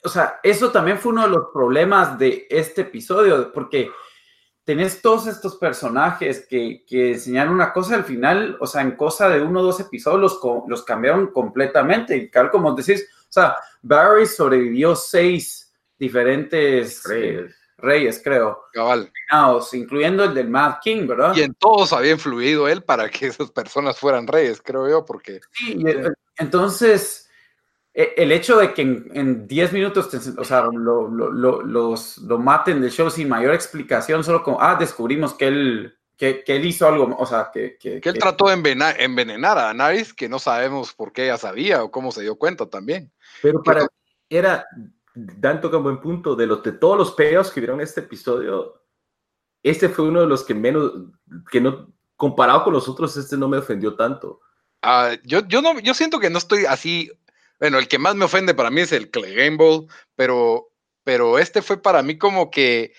O 0.03 0.09
sea, 0.09 0.39
eso 0.43 0.71
también 0.71 0.97
fue 0.97 1.11
uno 1.11 1.23
de 1.23 1.29
los 1.29 1.47
problemas 1.53 2.17
de 2.17 2.47
este 2.49 2.81
episodio, 2.81 3.51
porque 3.53 3.91
tenés 4.63 5.01
todos 5.01 5.27
estos 5.27 5.55
personajes 5.55 6.45
que, 6.49 6.83
que 6.85 7.13
enseñaron 7.13 7.53
una 7.53 7.71
cosa 7.71 7.95
al 7.95 8.03
final, 8.03 8.57
o 8.59 8.67
sea, 8.67 8.81
en 8.81 8.97
cosa 8.97 9.29
de 9.29 9.41
uno 9.41 9.61
o 9.61 9.63
dos 9.63 9.79
episodios 9.79 10.19
los, 10.19 10.67
los 10.67 10.83
cambiaron 10.83 11.27
completamente. 11.27 12.17
Y 12.17 12.29
claro, 12.29 12.51
como 12.51 12.73
decís, 12.73 13.07
o 13.21 13.31
sea, 13.31 13.55
Barry 13.81 14.25
sobrevivió 14.25 14.95
seis 14.95 15.73
diferentes 15.97 17.03
reyes, 17.05 17.55
creo. 17.77 18.63
Cabal. 18.73 19.11
incluyendo 19.73 20.23
el 20.23 20.33
del 20.33 20.49
Mad 20.49 20.77
King, 20.81 21.07
¿verdad? 21.07 21.35
Y 21.35 21.41
en 21.41 21.53
todos 21.53 21.93
había 21.93 22.11
influido 22.11 22.67
él 22.67 22.83
para 22.83 23.09
que 23.09 23.27
esas 23.27 23.51
personas 23.51 23.99
fueran 23.99 24.27
reyes, 24.27 24.61
creo 24.61 24.89
yo, 24.89 25.05
porque... 25.05 25.39
Sí, 25.51 25.83
entonces, 26.37 27.29
e, 27.93 28.13
el 28.17 28.31
hecho 28.31 28.57
de 28.57 28.73
que 28.73 28.81
en 28.81 29.47
10 29.47 29.73
minutos, 29.73 30.09
o 30.37 30.43
sea, 30.43 30.61
lo, 30.61 31.07
lo, 31.07 31.61
los, 31.61 32.17
lo 32.19 32.39
maten 32.39 32.81
del 32.81 32.91
show 32.91 33.09
sin 33.09 33.29
mayor 33.29 33.53
explicación, 33.53 34.23
solo 34.23 34.43
como, 34.43 34.61
ah, 34.61 34.75
descubrimos 34.75 35.33
que 35.33 35.47
él... 35.47 35.93
Que, 36.17 36.43
que 36.43 36.55
él 36.55 36.65
hizo 36.65 36.87
algo, 36.87 37.15
o 37.15 37.25
sea, 37.27 37.51
que... 37.53 37.77
Que, 37.77 38.01
él 38.03 38.17
trató 38.17 38.47
de 38.47 38.55
envenenar, 38.55 38.99
envenenar 38.99 39.59
a 39.59 39.71
Naris, 39.71 40.15
que 40.15 40.27
no 40.27 40.39
sabemos 40.39 40.91
por 40.95 41.13
qué 41.13 41.25
ella 41.25 41.37
sabía 41.37 41.83
o 41.83 41.91
cómo 41.91 42.11
se 42.11 42.23
dio 42.23 42.37
cuenta 42.37 42.67
también. 42.67 43.11
Pero 43.43 43.61
para... 43.61 43.85
Era 44.29 44.65
Dan 45.17 45.61
toca 45.61 45.77
un 45.77 45.83
buen 45.83 45.99
punto. 45.99 46.35
De, 46.35 46.45
los, 46.45 46.61
de 46.61 46.73
todos 46.73 46.97
los 46.97 47.11
peos 47.13 47.51
que 47.51 47.59
vieron 47.59 47.81
este 47.81 48.01
episodio, 48.01 48.83
este 49.63 49.89
fue 49.89 50.05
uno 50.07 50.21
de 50.21 50.27
los 50.27 50.43
que 50.43 50.53
menos, 50.53 50.91
que 51.51 51.59
no, 51.59 51.91
comparado 52.15 52.63
con 52.63 52.73
los 52.73 52.87
otros, 52.87 53.17
este 53.17 53.35
no 53.35 53.47
me 53.47 53.57
ofendió 53.57 53.95
tanto. 53.95 54.41
Uh, 54.83 55.17
yo, 55.23 55.47
yo, 55.47 55.61
no, 55.61 55.79
yo 55.79 55.93
siento 55.95 56.19
que 56.19 56.29
no 56.29 56.37
estoy 56.37 56.65
así. 56.65 57.11
Bueno, 57.59 57.79
el 57.79 57.87
que 57.87 57.97
más 57.97 58.15
me 58.15 58.25
ofende 58.25 58.53
para 58.53 58.69
mí 58.69 58.81
es 58.81 58.91
el 58.91 59.09
Clay 59.09 59.33
Game 59.33 59.57
Ball, 59.57 59.87
pero, 60.15 60.69
pero 61.03 61.39
este 61.39 61.63
fue 61.63 61.81
para 61.81 62.03
mí 62.03 62.17
como 62.19 62.51
que, 62.51 62.93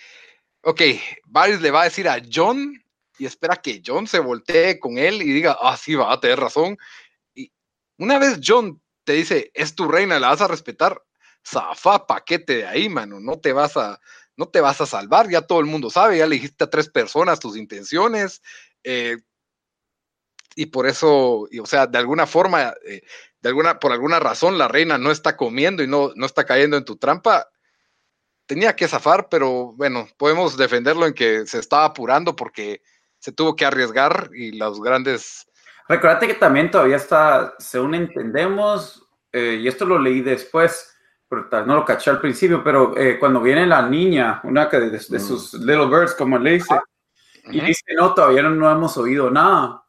ok, 0.62 0.80
Varys 1.26 1.60
le 1.60 1.70
va 1.70 1.82
a 1.82 1.84
decir 1.84 2.08
a 2.08 2.20
John 2.32 2.82
y 3.18 3.26
espera 3.26 3.56
que 3.56 3.80
John 3.84 4.08
se 4.08 4.18
voltee 4.18 4.80
con 4.80 4.98
él 4.98 5.22
y 5.22 5.32
diga, 5.32 5.56
ah, 5.60 5.76
sí, 5.76 5.94
va 5.94 6.12
a 6.12 6.20
tener 6.20 6.40
razón. 6.40 6.76
Y 7.34 7.52
una 7.96 8.18
vez 8.18 8.40
John 8.44 8.80
te 9.04 9.12
dice, 9.12 9.50
es 9.54 9.76
tu 9.76 9.88
reina, 9.88 10.18
la 10.18 10.28
vas 10.28 10.40
a 10.40 10.48
respetar, 10.48 11.02
zafa 11.46 12.06
paquete 12.06 12.58
de 12.58 12.66
ahí, 12.66 12.88
mano, 12.88 13.20
no 13.20 13.38
te 13.38 13.52
vas 13.52 13.76
a, 13.76 14.00
no 14.36 14.46
te 14.48 14.60
vas 14.60 14.80
a 14.80 14.86
salvar, 14.86 15.28
ya 15.28 15.42
todo 15.42 15.60
el 15.60 15.66
mundo 15.66 15.90
sabe, 15.90 16.18
ya 16.18 16.26
le 16.26 16.36
dijiste 16.36 16.64
a 16.64 16.70
tres 16.70 16.88
personas 16.88 17.40
tus 17.40 17.56
intenciones, 17.56 18.42
eh, 18.84 19.16
y 20.58 20.66
por 20.66 20.86
eso, 20.86 21.42
o 21.42 21.66
sea, 21.66 21.86
de 21.86 21.98
alguna 21.98 22.26
forma, 22.26 22.74
eh, 22.84 23.02
de 23.40 23.48
alguna, 23.48 23.78
por 23.78 23.92
alguna 23.92 24.18
razón, 24.18 24.58
la 24.58 24.66
reina 24.66 24.98
no 24.98 25.12
está 25.12 25.36
comiendo 25.36 25.84
y 25.84 25.86
no, 25.86 26.10
no 26.16 26.26
está 26.26 26.44
cayendo 26.44 26.76
en 26.76 26.84
tu 26.84 26.96
trampa. 26.96 27.48
Tenía 28.46 28.74
que 28.74 28.88
zafar, 28.88 29.28
pero 29.28 29.72
bueno, 29.74 30.08
podemos 30.16 30.56
defenderlo 30.56 31.06
en 31.06 31.14
que 31.14 31.46
se 31.46 31.60
estaba 31.60 31.84
apurando 31.84 32.34
porque 32.34 32.82
se 33.20 33.30
tuvo 33.30 33.54
que 33.54 33.66
arriesgar 33.66 34.30
y 34.34 34.52
los 34.52 34.80
grandes. 34.80 35.46
Recuerda 35.88 36.26
que 36.26 36.34
también 36.34 36.70
todavía 36.70 36.96
está, 36.96 37.54
según 37.58 37.94
entendemos, 37.94 39.06
eh, 39.32 39.58
y 39.60 39.68
esto 39.68 39.84
lo 39.84 40.00
leí 40.00 40.22
después, 40.22 40.92
no 41.30 41.74
lo 41.74 41.84
caché 41.84 42.10
al 42.10 42.20
principio, 42.20 42.62
pero 42.62 42.96
eh, 42.96 43.18
cuando 43.18 43.40
viene 43.40 43.66
la 43.66 43.82
niña, 43.82 44.40
una 44.44 44.66
de, 44.66 44.90
de, 44.90 44.98
mm. 44.98 45.20
sus 45.20 45.54
little 45.54 45.86
birds, 45.86 46.14
como 46.14 46.38
le 46.38 46.52
dice, 46.52 46.80
y 47.50 47.60
dice, 47.60 47.94
no, 47.96 48.14
todavía 48.14 48.42
no, 48.42 48.70
hemos 48.70 48.96
oído 48.96 49.30
nada. 49.30 49.84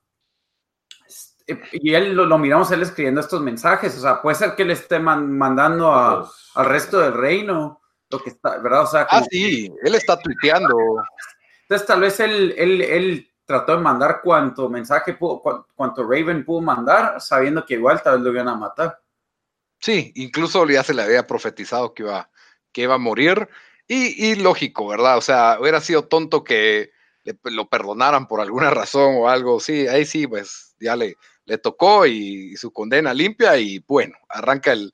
Este, 1.45 1.69
y 1.71 1.93
él 1.93 2.13
lo, 2.13 2.37
miramos 2.37 2.71
él 2.71 2.81
escribiendo 2.81 3.21
estos 3.21 3.41
mensajes, 3.41 3.97
o 3.97 4.01
sea, 4.01 4.21
puede 4.21 4.35
ser 4.35 4.55
que 4.55 4.65
le 4.65 4.73
esté 4.73 4.99
mandando 4.99 5.93
a, 5.93 6.29
al 6.55 6.65
resto 6.65 6.99
del 6.99 7.13
reino, 7.13 7.81
lo 8.09 8.19
que 8.19 8.29
está, 8.29 8.57
¿verdad? 8.57 8.83
O 8.83 8.87
sea, 8.87 9.07
ah, 9.09 9.23
sí, 9.29 9.71
él 9.83 9.95
está 9.95 10.19
tuiteando. 10.19 10.75
Entonces, 11.63 11.87
tal 11.87 12.01
vez 12.01 12.19
él, 12.19 12.53
él, 12.57 12.81
él 12.81 13.31
trató 13.45 13.75
de 13.75 13.81
mandar 13.81 14.21
cuanto 14.23 14.69
mensaje 14.69 15.13
pudo, 15.13 15.41
cuanto 15.75 16.03
Raven 16.03 16.43
pudo 16.43 16.61
mandar, 16.61 17.19
sabiendo 17.21 17.65
que 17.65 17.75
igual 17.75 18.01
tal 18.01 18.15
vez 18.15 18.23
lo 18.23 18.31
iban 18.31 18.47
a 18.47 18.55
matar. 18.55 18.99
Sí, 19.79 20.11
incluso 20.15 20.67
ya 20.67 20.83
se 20.83 20.93
le 20.93 21.03
había 21.03 21.27
profetizado 21.27 21.93
que 21.93 22.03
iba, 22.03 22.29
que 22.71 22.81
iba 22.83 22.95
a 22.95 22.97
morir. 22.97 23.49
Y, 23.87 24.35
lógico, 24.35 24.87
¿verdad? 24.87 25.17
O 25.17 25.21
sea, 25.21 25.57
hubiera 25.59 25.81
sido 25.81 26.07
tonto 26.07 26.43
que 26.43 26.91
lo 27.43 27.69
perdonaran 27.69 28.27
por 28.27 28.39
alguna 28.41 28.69
razón 28.71 29.15
o 29.17 29.29
algo. 29.29 29.59
Sí, 29.59 29.87
ahí 29.87 30.05
sí, 30.05 30.27
pues 30.27 30.75
ya 30.79 30.95
le, 30.95 31.15
le 31.49 31.57
tocó 31.57 32.05
y, 32.05 32.55
su 32.55 32.71
condena 32.71 33.13
limpia 33.13 33.57
y 33.57 33.79
bueno, 33.87 34.15
arranca 34.29 34.71
el, 34.73 34.93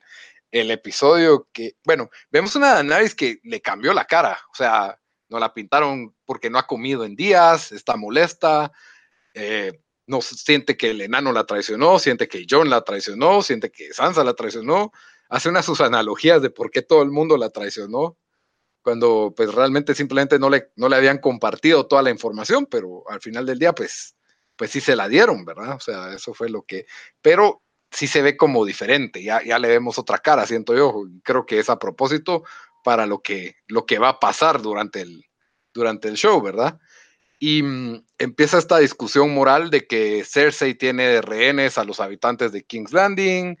episodio 0.50 1.46
que, 1.52 1.76
bueno, 1.84 2.08
vemos 2.30 2.56
una 2.56 2.72
Daenerys 2.72 3.14
que 3.14 3.40
le 3.42 3.60
cambió 3.60 3.92
la 3.92 4.06
cara, 4.06 4.40
o 4.50 4.54
sea, 4.54 4.98
no 5.28 5.38
la 5.38 5.52
pintaron 5.52 6.16
porque 6.24 6.48
no 6.48 6.58
ha 6.58 6.66
comido 6.66 7.04
en 7.04 7.14
días, 7.14 7.72
está 7.72 7.96
molesta, 7.96 8.72
eh, 9.34 9.78
no 10.06 10.20
siente 10.22 10.76
que 10.76 10.90
el 10.90 11.00
enano 11.00 11.32
la 11.32 11.44
traicionó, 11.44 11.98
siente 11.98 12.28
que 12.28 12.46
John 12.48 12.70
la 12.70 12.82
traicionó, 12.82 13.42
siente 13.42 13.70
que 13.70 13.92
Sansa 13.92 14.24
la 14.24 14.34
traicionó, 14.34 14.92
hace 15.28 15.48
unas 15.48 15.64
sus 15.64 15.80
analogías 15.80 16.40
de 16.42 16.50
por 16.50 16.70
qué 16.70 16.82
todo 16.82 17.02
el 17.02 17.10
mundo 17.10 17.36
la 17.36 17.50
traicionó, 17.50 18.16
cuando 18.82 19.34
pues 19.36 19.52
realmente 19.52 19.94
simplemente 19.94 20.38
no 20.38 20.48
le, 20.48 20.70
no 20.76 20.88
le 20.88 20.96
habían 20.96 21.18
compartido 21.18 21.86
toda 21.86 22.02
la 22.02 22.10
información, 22.10 22.66
pero 22.66 23.02
al 23.08 23.20
final 23.20 23.44
del 23.44 23.58
día 23.58 23.74
pues, 23.74 24.14
pues 24.54 24.70
sí 24.70 24.80
se 24.80 24.94
la 24.94 25.08
dieron, 25.08 25.44
¿verdad? 25.44 25.74
O 25.74 25.80
sea, 25.80 26.14
eso 26.14 26.32
fue 26.34 26.48
lo 26.48 26.62
que, 26.62 26.86
pero 27.20 27.62
sí 27.90 28.06
se 28.06 28.22
ve 28.22 28.36
como 28.36 28.64
diferente, 28.64 29.22
ya, 29.22 29.42
ya 29.42 29.58
le 29.58 29.68
vemos 29.68 29.98
otra 29.98 30.18
cara, 30.18 30.46
siento 30.46 30.76
yo, 30.76 31.04
creo 31.24 31.46
que 31.46 31.58
es 31.58 31.68
a 31.68 31.78
propósito 31.78 32.44
para 32.84 33.06
lo 33.06 33.20
que, 33.22 33.56
lo 33.66 33.86
que 33.86 33.98
va 33.98 34.10
a 34.10 34.20
pasar 34.20 34.62
durante 34.62 35.00
el, 35.00 35.24
durante 35.74 36.06
el 36.06 36.16
show, 36.16 36.40
¿verdad? 36.40 36.78
Y 37.38 37.62
mm, 37.62 38.04
empieza 38.18 38.58
esta 38.58 38.78
discusión 38.78 39.34
moral 39.34 39.70
de 39.70 39.86
que 39.86 40.24
Cersei 40.24 40.74
tiene 40.74 41.20
rehenes 41.20 41.78
a 41.78 41.84
los 41.84 42.00
habitantes 42.00 42.52
de 42.52 42.64
King's 42.64 42.92
Landing 42.92 43.58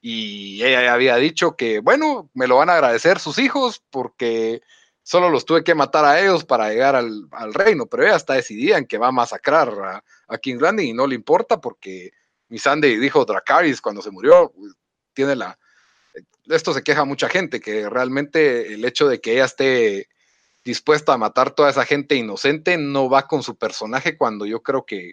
y 0.00 0.62
ella 0.62 0.92
había 0.92 1.16
dicho 1.16 1.56
que, 1.56 1.80
bueno, 1.80 2.30
me 2.34 2.46
lo 2.46 2.56
van 2.56 2.70
a 2.70 2.74
agradecer 2.74 3.18
sus 3.18 3.38
hijos 3.38 3.82
porque 3.90 4.62
solo 5.02 5.30
los 5.30 5.44
tuve 5.44 5.64
que 5.64 5.74
matar 5.74 6.04
a 6.04 6.20
ellos 6.20 6.44
para 6.44 6.68
llegar 6.68 6.94
al, 6.94 7.54
reino, 7.54 7.86
pero 7.86 8.04
ella 8.04 8.16
está 8.16 8.34
decidida 8.34 8.78
en 8.78 8.86
que 8.86 8.98
va 8.98 9.08
a 9.08 9.12
masacrar 9.12 9.68
a, 9.70 10.04
a 10.28 10.38
King's 10.38 10.62
Landing 10.62 10.88
y 10.88 10.92
no 10.92 11.06
le 11.06 11.14
importa 11.16 11.60
porque 11.60 12.12
mi 12.48 12.58
Sandy 12.58 12.96
dijo 12.96 13.24
Dracarys 13.24 13.80
cuando 13.80 14.02
se 14.02 14.10
murió, 14.10 14.52
tiene 15.12 15.36
la... 15.36 15.58
Esto 16.46 16.72
se 16.72 16.82
queja 16.82 17.04
mucha 17.04 17.28
gente, 17.28 17.60
que 17.60 17.90
realmente 17.90 18.72
el 18.72 18.84
hecho 18.84 19.08
de 19.08 19.20
que 19.20 19.32
ella 19.32 19.46
esté 19.46 20.08
dispuesta 20.66 21.14
a 21.14 21.18
matar 21.18 21.52
toda 21.52 21.70
esa 21.70 21.86
gente 21.86 22.16
inocente 22.16 22.76
no 22.76 23.08
va 23.08 23.26
con 23.26 23.42
su 23.42 23.56
personaje 23.56 24.18
cuando 24.18 24.44
yo 24.44 24.62
creo 24.62 24.84
que 24.84 25.12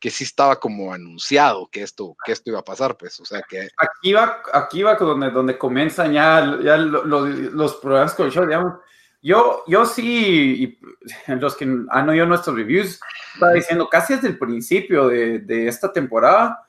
que 0.00 0.10
sí 0.10 0.24
estaba 0.24 0.58
como 0.58 0.92
anunciado 0.94 1.68
que 1.70 1.82
esto, 1.82 2.16
que 2.24 2.32
esto 2.32 2.50
iba 2.50 2.60
a 2.60 2.64
pasar, 2.64 2.96
pues, 2.96 3.20
o 3.20 3.24
sea 3.26 3.42
que... 3.46 3.68
Aquí 3.76 4.14
va, 4.14 4.42
aquí 4.54 4.82
va 4.82 4.94
donde, 4.94 5.30
donde 5.30 5.58
comienzan 5.58 6.14
ya, 6.14 6.58
ya 6.62 6.78
los 6.78 7.76
problemas 7.76 8.14
con 8.14 8.26
el 8.26 8.32
show, 8.32 8.46
digamos. 8.46 8.80
Yo, 9.20 9.62
yo 9.66 9.84
sí, 9.84 10.80
los 11.28 11.54
que 11.54 11.64
han 11.90 12.08
oído 12.08 12.24
nuestros 12.24 12.56
reviews, 12.56 12.98
estaba 13.34 13.52
diciendo 13.52 13.88
casi 13.90 14.14
desde 14.14 14.28
el 14.28 14.38
principio 14.38 15.08
de, 15.08 15.40
de, 15.40 15.68
esta 15.68 15.92
temporada 15.92 16.66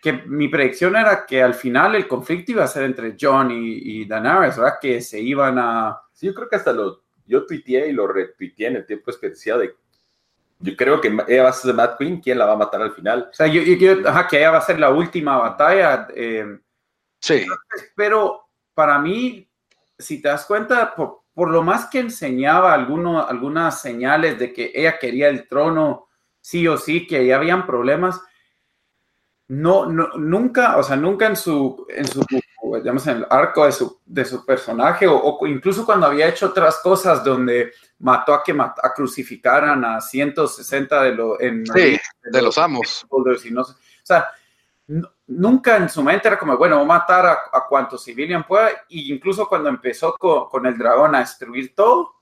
que 0.00 0.12
mi 0.12 0.46
predicción 0.46 0.94
era 0.94 1.26
que 1.26 1.42
al 1.42 1.54
final 1.54 1.96
el 1.96 2.06
conflicto 2.06 2.52
iba 2.52 2.62
a 2.62 2.68
ser 2.68 2.84
entre 2.84 3.16
John 3.20 3.50
y, 3.50 4.02
y 4.02 4.04
Daenerys, 4.06 4.56
¿verdad? 4.56 4.74
Que 4.80 5.00
se 5.00 5.18
iban 5.18 5.58
a... 5.58 6.00
Sí, 6.12 6.26
yo 6.26 6.34
creo 6.34 6.48
que 6.48 6.54
hasta 6.54 6.72
lo, 6.72 7.02
yo 7.28 7.46
tuiteé 7.46 7.88
y 7.88 7.92
lo 7.92 8.06
retuiteé 8.06 8.68
en 8.68 8.76
el 8.76 8.86
tiempo 8.86 9.10
especial 9.10 9.60
de 9.60 9.74
yo 10.60 10.76
creo 10.76 11.00
que 11.00 11.16
ella 11.28 11.44
va 11.44 11.50
a 11.50 11.52
ser 11.52 11.72
Mad 11.74 11.96
Queen, 11.96 12.20
¿quién 12.20 12.38
la 12.38 12.46
va 12.46 12.54
a 12.54 12.56
matar 12.56 12.82
al 12.82 12.92
final? 12.92 13.28
O 13.30 13.32
sea, 13.32 13.46
yo, 13.46 13.62
yo, 13.62 14.08
ajá, 14.08 14.26
que 14.26 14.38
ella 14.38 14.50
va 14.50 14.58
a 14.58 14.62
ser 14.62 14.80
la 14.80 14.90
última 14.90 15.36
batalla. 15.36 16.08
Eh, 16.14 16.58
sí. 17.20 17.46
Pero 17.94 18.48
para 18.74 18.98
mí, 18.98 19.48
si 19.96 20.20
te 20.20 20.28
das 20.28 20.46
cuenta, 20.46 20.96
por, 20.96 21.22
por 21.32 21.50
lo 21.50 21.62
más 21.62 21.86
que 21.86 22.00
enseñaba 22.00 22.74
alguno, 22.74 23.24
algunas 23.24 23.80
señales 23.80 24.38
de 24.38 24.52
que 24.52 24.72
ella 24.74 24.98
quería 24.98 25.28
el 25.28 25.46
trono, 25.46 26.08
sí 26.40 26.66
o 26.66 26.76
sí, 26.76 27.06
que 27.06 27.24
ya 27.24 27.36
habían 27.36 27.64
problemas, 27.64 28.20
no, 29.46 29.86
no, 29.86 30.08
nunca, 30.16 30.76
o 30.76 30.82
sea, 30.82 30.96
nunca 30.96 31.26
en 31.26 31.36
su, 31.36 31.86
en 31.88 32.06
su, 32.06 32.24
digamos, 32.76 33.06
en 33.06 33.18
el 33.18 33.26
arco 33.30 33.64
de 33.64 33.72
su, 33.72 34.00
de 34.04 34.24
su 34.24 34.44
personaje, 34.44 35.06
o, 35.06 35.16
o, 35.16 35.46
incluso 35.46 35.84
cuando 35.84 36.06
había 36.06 36.28
hecho 36.28 36.46
otras 36.46 36.78
cosas 36.78 37.24
donde 37.24 37.72
mató 37.98 38.34
a 38.34 38.42
que 38.42 38.52
a 38.52 38.92
crucificaran 38.94 39.84
a 39.84 40.00
160 40.00 41.02
de, 41.02 41.14
lo, 41.14 41.40
en, 41.40 41.64
de, 41.64 42.42
los 42.42 42.58
amos. 42.58 43.06
Y 43.44 43.50
no, 43.50 43.62
o 43.62 43.66
sea, 44.02 44.28
nunca 45.26 45.76
en 45.76 45.88
su 45.88 46.02
mente 46.02 46.28
era 46.28 46.38
como, 46.38 46.56
bueno, 46.56 46.76
voy 46.76 46.84
a 46.84 46.88
matar 46.88 47.26
a, 47.26 47.38
a 47.52 47.66
cuantos 47.68 48.04
civilian 48.04 48.46
pueda, 48.46 48.70
y 48.88 49.12
incluso 49.12 49.48
cuando 49.48 49.68
empezó 49.68 50.14
con, 50.18 50.48
con, 50.48 50.66
el 50.66 50.78
dragón 50.78 51.14
a 51.14 51.20
destruir 51.20 51.74
todo, 51.74 52.17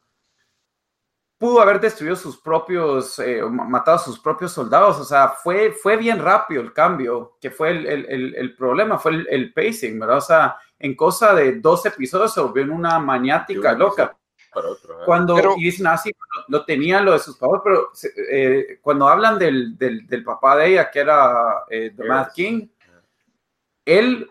pudo 1.39 1.61
haber 1.61 1.81
destruido 1.81 2.17
sus 2.17 2.39
propios, 2.39 3.19
eh, 3.19 3.43
matado 3.43 3.97
a 3.97 4.01
sus 4.01 4.19
propios 4.19 4.53
soldados, 4.53 4.99
o 4.99 5.05
sea, 5.05 5.29
fue, 5.29 5.73
fue 5.73 5.97
bien 5.97 6.19
rápido 6.19 6.63
el 6.63 6.73
cambio, 6.73 7.37
que 7.41 7.51
fue 7.51 7.71
el, 7.71 7.87
el, 7.87 8.35
el 8.35 8.57
problema, 8.57 8.99
fue 8.99 9.25
el, 9.29 9.53
pacing, 9.53 9.99
¿verdad? 9.99 10.19
O 10.19 10.23
sea, 10.23 10.57
en 10.79 10.95
cosa 10.95 11.35
de 11.35 11.61
dos 11.61 11.85
episodios 11.85 12.33
se 12.33 12.41
volvió 12.41 12.63
en 12.63 12.71
una 12.71 12.99
maniática 12.99 13.73
loca. 13.73 14.17
Otro, 14.55 15.01
Cuando 15.05 15.35
pero, 15.35 15.55
y 15.59 15.65
dicen 15.65 15.87
así, 15.87 16.11
lo, 16.49 16.65
tenía 16.65 17.03
lo 17.03 17.13
de 17.13 17.19
sus 17.19 17.37
padres, 17.37 17.61
pero 17.63 17.91
eh, 18.31 18.79
cuando 18.81 19.07
hablan 19.07 19.39
del, 19.39 19.77
del, 19.77 20.07
del, 20.07 20.25
papá 20.25 20.57
de 20.57 20.69
ella, 20.69 20.91
que 20.91 21.01
era 21.01 21.65
eh, 21.69 21.93
The 21.95 22.05
Mad 22.05 22.29
King, 22.35 22.67
él 23.85 24.31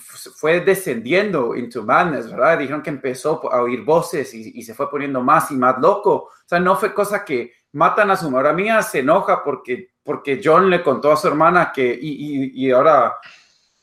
fue 0.00 0.60
descendiendo 0.60 1.54
into 1.54 1.82
madness, 1.82 2.30
¿verdad? 2.30 2.58
Dijeron 2.58 2.82
que 2.82 2.90
empezó 2.90 3.52
a 3.52 3.62
oír 3.62 3.82
voces 3.82 4.32
y, 4.34 4.52
y, 4.58 4.62
se 4.62 4.74
fue 4.74 4.90
poniendo 4.90 5.22
más 5.22 5.50
y 5.50 5.54
más 5.54 5.78
loco. 5.80 6.12
O 6.14 6.30
sea, 6.46 6.58
no 6.58 6.76
fue 6.76 6.94
cosa 6.94 7.24
que 7.24 7.52
matan 7.72 8.10
a 8.10 8.16
su 8.16 8.30
madre 8.30 8.52
mía, 8.52 8.82
se 8.82 9.00
enoja 9.00 9.44
porque, 9.44 9.92
porque 10.02 10.40
John 10.42 10.68
le 10.70 10.82
contó 10.82 11.12
a 11.12 11.16
su 11.16 11.28
hermana 11.28 11.70
que, 11.72 11.98
y, 12.00 12.08
y, 12.08 12.66
y 12.66 12.70
ahora, 12.70 13.16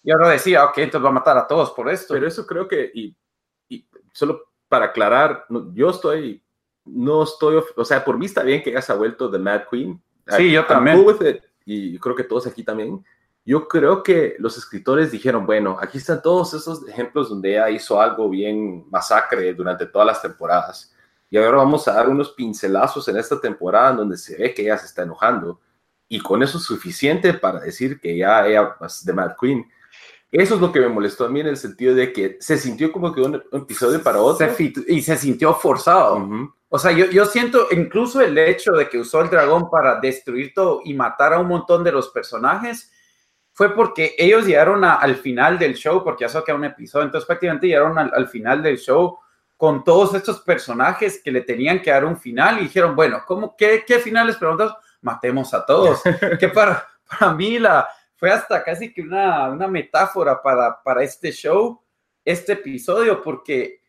y 0.04 0.12
ahora 0.12 0.30
decía, 0.30 0.66
ok, 0.66 0.78
entonces 0.80 1.06
va 1.06 1.10
a 1.10 1.14
matar 1.14 1.38
a 1.38 1.48
todos 1.48 1.72
por 1.72 1.90
esto. 1.90 2.14
Pero 2.14 2.28
eso 2.28 2.46
creo 2.46 2.68
que, 2.68 2.92
y, 2.94 3.16
solo 4.12 4.52
para 4.68 4.86
aclarar, 4.88 5.46
yo 5.74 5.92
estoy, 5.92 6.44
no 6.86 7.24
estoy, 7.24 7.64
o 7.76 7.86
sea, 7.86 8.04
por 8.04 8.18
mí 8.18 8.26
está 8.26 8.44
bien 8.44 8.64
que 8.64 8.72
ella 8.72 8.82
se 8.82 8.92
ha 8.92 8.96
vuelto 8.96 9.30
The 9.30 9.40
Mad 9.40 9.64
Queen. 9.70 10.02
Sí, 10.36 10.52
yo 10.52 10.66
también. 10.66 11.06
y 11.66 11.98
creo 12.00 12.16
que 12.16 12.24
todos 12.24 12.48
aquí 12.48 12.64
también 12.64 13.04
yo 13.48 13.66
creo 13.70 14.04
que 14.04 14.36
los 14.40 14.58
escritores 14.58 15.10
dijeron, 15.10 15.46
bueno, 15.46 15.78
aquí 15.80 16.00
están 16.00 16.22
todos 16.22 16.54
esos 16.54 16.86
ejemplos 16.86 17.30
donde 17.30 17.52
ella 17.52 17.70
hizo 17.70 18.02
algo 18.02 18.30
bien 18.30 18.86
masacre 18.90 19.54
durante 19.54 19.86
todas 19.86 20.06
las 20.06 20.22
temporadas. 20.22 20.94
Y 21.30 21.38
ahora 21.38 21.56
vamos 21.56 21.88
a 21.88 21.94
dar 21.94 22.10
unos 22.10 22.34
pincelazos 22.34 23.08
en 23.08 23.16
esta 23.16 23.40
temporada 23.40 23.94
donde 23.94 24.18
se 24.18 24.36
ve 24.36 24.54
que 24.54 24.64
ella 24.64 24.78
se 24.78 24.88
está 24.88 25.04
enojando. 25.04 25.62
Y 26.10 26.20
con 26.20 26.44
eso 26.44 26.58
es 26.58 26.66
suficiente 26.66 27.34
para 27.36 27.62
decir 27.62 28.02
que 28.02 28.18
ya 28.18 28.46
ella 28.46 28.76
es 28.86 29.04
The 29.06 29.14
Mad 29.14 29.36
Queen. 29.40 29.66
Eso 30.30 30.56
es 30.56 30.60
lo 30.62 30.70
que 30.74 30.82
me 30.82 30.90
molestó 30.90 31.24
a 31.24 31.30
mí 31.30 31.40
en 31.40 31.48
el 31.48 31.56
sentido 31.56 31.96
de 31.96 32.12
que 32.12 32.36
se 32.42 32.58
sintió 32.58 32.92
como 32.92 33.14
que 33.14 33.22
un 33.22 33.42
episodio 33.54 34.04
para 34.04 34.20
otro. 34.20 34.46
y 34.90 35.02
se 35.02 35.16
sintió 35.16 35.54
forzado. 35.54 36.18
Uh 36.18 36.20
-huh. 36.20 36.54
O 36.68 36.78
sea, 36.78 36.92
yo, 36.92 37.06
yo 37.06 37.26
siento 37.26 37.68
incluso 37.72 38.20
el 38.20 38.38
hecho 38.38 38.74
de 38.74 38.90
que 38.90 39.00
usó 39.00 39.22
el 39.22 39.30
dragón 39.30 39.70
para 39.70 40.02
destruir 40.02 40.54
todo 40.54 40.82
y 40.84 40.94
matar 40.94 41.32
a 41.32 41.40
un 41.40 41.48
montón 41.48 41.82
de 41.86 41.94
los 41.94 42.10
personajes 42.10 42.92
fue 43.58 43.74
porque 43.74 44.14
ellos 44.20 44.46
llegaron 44.46 44.84
a, 44.84 44.94
al 44.94 45.16
final 45.16 45.58
del 45.58 45.74
show, 45.74 46.04
porque 46.04 46.28
ya 46.28 46.44
que 46.44 46.52
era 46.52 46.60
un 46.60 46.66
episodio, 46.66 47.06
entonces 47.06 47.26
prácticamente 47.26 47.66
llegaron 47.66 47.98
al, 47.98 48.12
al, 48.14 48.28
final 48.28 48.62
del 48.62 48.78
show 48.78 49.18
con 49.56 49.84
todos 49.84 50.14
estos 50.14 50.42
personajes 50.42 51.20
que 51.24 51.32
le 51.32 51.42
tenían 51.42 51.82
que 51.82 51.90
dar 51.90 52.06
un 52.06 52.20
final 52.20 52.60
y 52.60 52.66
dijeron, 52.66 52.96
bueno, 52.96 53.24
¿cómo, 53.26 53.56
qué, 53.58 53.84
qué 53.84 53.98
final 53.98 54.28
les 54.28 54.38
preguntas? 54.38 54.74
Matemos 55.02 55.56
a 55.56 55.66
todos. 55.66 56.04
que 56.40 56.50
para, 56.50 56.88
para 57.10 57.34
mí 57.34 57.58
la, 57.58 57.90
fue 58.16 58.30
hasta 58.30 58.64
casi 58.64 58.94
que 58.94 59.02
una, 59.02 59.50
una 59.50 59.68
metáfora 59.68 60.40
para, 60.40 60.80
para 60.84 61.02
este 61.02 61.32
show, 61.32 61.82
este 62.24 62.54
episodio, 62.54 63.24
porque 63.24 63.82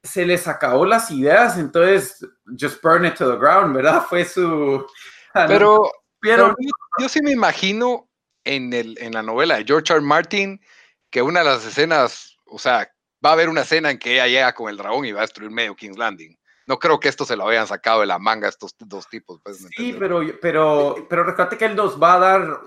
se 0.00 0.24
les 0.24 0.46
acabó 0.46 0.86
las 0.86 1.10
ideas, 1.10 1.58
entonces 1.58 2.24
just 2.56 2.80
burn 2.80 3.04
it 3.04 3.16
to 3.16 3.28
the 3.28 3.36
ground, 3.36 3.74
¿verdad? 3.74 4.04
Fue 4.08 4.24
su... 4.24 4.86
Pero, 5.48 5.90
pero 6.20 6.48
yo, 6.58 6.70
yo 6.98 7.08
sí 7.08 7.20
me 7.22 7.30
imagino 7.30 8.09
en, 8.44 8.72
el, 8.72 8.98
en 8.98 9.12
la 9.12 9.22
novela 9.22 9.56
de 9.56 9.64
George 9.64 9.92
R. 9.92 10.02
Martin 10.02 10.60
que 11.10 11.22
una 11.22 11.40
de 11.40 11.46
las 11.46 11.66
escenas, 11.66 12.36
o 12.46 12.58
sea, 12.58 12.90
va 13.24 13.30
a 13.30 13.32
haber 13.32 13.48
una 13.48 13.62
escena 13.62 13.90
en 13.90 13.98
que 13.98 14.14
ella 14.14 14.26
llega 14.26 14.54
con 14.54 14.70
el 14.70 14.76
dragón 14.76 15.04
y 15.04 15.12
va 15.12 15.20
a 15.20 15.22
destruir 15.22 15.50
medio 15.50 15.74
King's 15.74 15.98
Landing. 15.98 16.36
No 16.66 16.78
creo 16.78 17.00
que 17.00 17.08
esto 17.08 17.24
se 17.24 17.36
lo 17.36 17.48
hayan 17.48 17.66
sacado 17.66 18.00
de 18.00 18.06
la 18.06 18.20
manga 18.20 18.48
estos 18.48 18.76
dos 18.78 19.08
tipos. 19.08 19.40
Pues, 19.42 19.66
sí, 19.76 19.96
pero, 19.98 20.20
pero, 20.40 21.06
pero 21.08 21.24
recuerda 21.24 21.58
que 21.58 21.64
él 21.64 21.74
nos 21.74 22.00
va 22.00 22.14
a 22.14 22.18
dar 22.20 22.60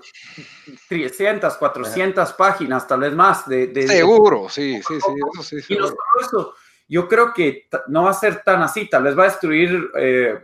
300, 0.90 1.56
400 1.56 2.32
páginas, 2.34 2.86
tal 2.86 3.00
vez 3.00 3.14
más. 3.14 3.48
De, 3.48 3.68
de 3.68 3.88
Seguro, 3.88 4.42
de... 4.42 4.48
sí, 4.50 4.82
sí, 4.86 5.00
sí, 5.00 5.12
eso 5.32 5.42
sí. 5.42 5.56
Y 5.72 5.78
no 5.78 5.88
eso, 6.20 6.54
yo 6.86 7.08
creo 7.08 7.32
que 7.32 7.66
no 7.88 8.04
va 8.04 8.10
a 8.10 8.14
ser 8.14 8.42
tan 8.42 8.60
así, 8.60 8.90
tal 8.90 9.04
vez 9.04 9.18
va 9.18 9.22
a 9.22 9.30
destruir 9.30 9.90
eh, 9.96 10.38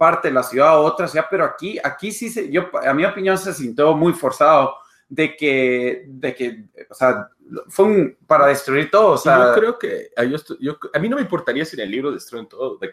parte 0.00 0.28
de 0.28 0.34
la 0.34 0.42
ciudad 0.42 0.80
o 0.80 0.84
otra 0.84 1.06
ciudad, 1.06 1.26
pero 1.30 1.44
aquí, 1.44 1.78
aquí 1.84 2.10
sí, 2.10 2.30
se, 2.30 2.50
yo, 2.50 2.70
a 2.72 2.94
mi 2.94 3.04
opinión, 3.04 3.36
se 3.36 3.52
sintió 3.52 3.94
muy 3.94 4.14
forzado 4.14 4.76
de 5.10 5.36
que, 5.36 6.06
de 6.08 6.34
que, 6.34 6.64
o 6.88 6.94
sea, 6.94 7.28
fue 7.68 7.84
un, 7.84 8.16
para 8.26 8.46
destruir 8.46 8.90
todo. 8.90 9.08
O 9.10 9.18
sea, 9.18 9.48
yo 9.48 9.60
creo 9.60 9.78
que 9.78 10.08
a, 10.16 10.24
yo, 10.24 10.38
yo, 10.58 10.78
a 10.94 10.98
mí 10.98 11.06
no 11.06 11.16
me 11.16 11.22
importaría 11.22 11.66
si 11.66 11.76
en 11.76 11.82
el 11.82 11.90
libro 11.90 12.12
destruyen 12.12 12.48
todo, 12.48 12.78
de 12.78 12.90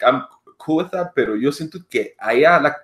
cool 0.58 0.90
pero 1.16 1.38
yo 1.38 1.50
siento 1.54 1.80
que 1.90 2.14
allá 2.20 2.60
la, 2.60 2.76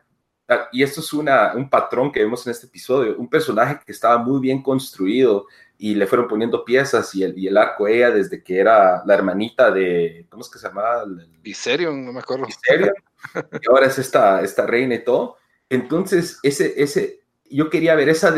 y 0.72 0.84
esto 0.84 1.02
es 1.02 1.12
una, 1.12 1.54
un 1.54 1.70
patrón 1.70 2.10
que 2.10 2.22
vemos 2.22 2.48
en 2.48 2.52
este 2.52 2.68
episodio, 2.68 3.18
un 3.18 3.30
personaje 3.30 3.82
que 3.86 3.92
estaba 3.92 4.18
muy 4.20 4.40
bien 4.40 4.64
construido 4.64 5.48
y 5.84 5.96
le 5.96 6.08
fueron 6.08 6.30
poniendo 6.30 6.64
piezas 6.64 7.14
y 7.14 7.24
el, 7.24 7.38
y 7.38 7.46
el 7.46 7.58
arco 7.58 7.90
ella 7.90 8.10
desde 8.10 8.42
que 8.42 8.58
era 8.58 9.04
la 9.06 9.14
hermanita 9.16 9.70
de, 9.70 10.26
¿cómo 10.30 10.42
es 10.42 10.50
que 10.50 10.58
se 10.58 10.70
llamaba? 10.70 11.04
Viserion, 11.42 12.06
no 12.06 12.14
me 12.14 12.22
acuerdo. 12.22 12.46
Viserion, 12.46 12.94
y 13.62 13.70
ahora 13.70 13.88
es 13.88 14.00
esta, 14.00 14.42
esta 14.42 14.66
reina 14.66 14.96
y 14.96 15.04
todo. 15.04 15.36
Entonces, 15.70 16.40
ese, 16.42 16.82
ese, 16.82 17.24
yo 17.50 17.70
quería 17.70 17.96
ver 17.96 18.08
esa 18.08 18.30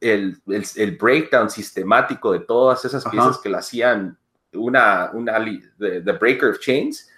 el, 0.00 0.40
el, 0.46 0.64
el, 0.76 0.96
breakdown 0.96 1.50
sistemático 1.50 2.30
de 2.30 2.38
todas 2.38 2.84
esas 2.84 3.04
piezas 3.06 3.30
Ajá. 3.32 3.40
que 3.42 3.48
la 3.48 3.58
hacían 3.58 4.16
una, 4.52 5.10
una 5.14 5.44
the, 5.76 6.00
the, 6.00 6.12
Breaker 6.12 6.50
of 6.50 6.60
Chains 6.60 7.10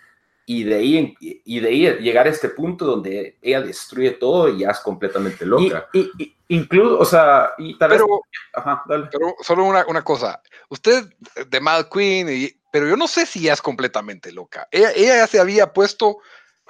y 0.49 0.63
de, 0.63 0.75
ahí, 0.77 1.17
y 1.21 1.59
de 1.61 1.69
ahí 1.69 2.01
llegar 2.01 2.29
a 2.29 2.31
este 2.31 2.49
punto 2.49 2.87
donde 2.87 3.37
ella 3.43 3.61
destruye 3.61 4.13
todo 4.13 4.49
y 4.49 4.61
ya 4.61 4.71
es 4.71 4.79
completamente 4.79 5.45
loca. 5.45 5.89
Y, 5.93 6.03
y, 6.19 6.23
y 6.23 6.37
incluso, 6.49 7.01
o 7.01 7.05
sea, 7.05 7.51
y 7.59 7.77
tal 7.77 7.91
pero, 7.91 8.07
vez... 8.07 8.21
Ajá, 8.55 8.85
pero 8.87 9.35
solo 9.43 9.65
una, 9.65 9.85
una, 9.89 10.05
cosa, 10.05 10.41
usted 10.69 11.05
de 11.49 11.61
Mad 11.61 11.87
Queen, 11.93 12.29
y, 12.31 12.57
pero 12.71 12.87
yo 12.87 12.97
no 12.97 13.09
sé 13.09 13.27
si 13.27 13.43
ya 13.43 13.55
es 13.55 13.61
completamente 13.61 14.31
loca. 14.31 14.69
Ella, 14.71 14.93
ella 14.95 15.17
ya 15.17 15.27
se 15.27 15.41
había 15.41 15.73
puesto, 15.73 16.19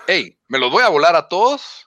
hey, 0.06 0.38
me 0.48 0.58
los 0.58 0.70
voy 0.72 0.82
a 0.82 0.88
volar 0.88 1.14
a 1.14 1.28
todos 1.28 1.85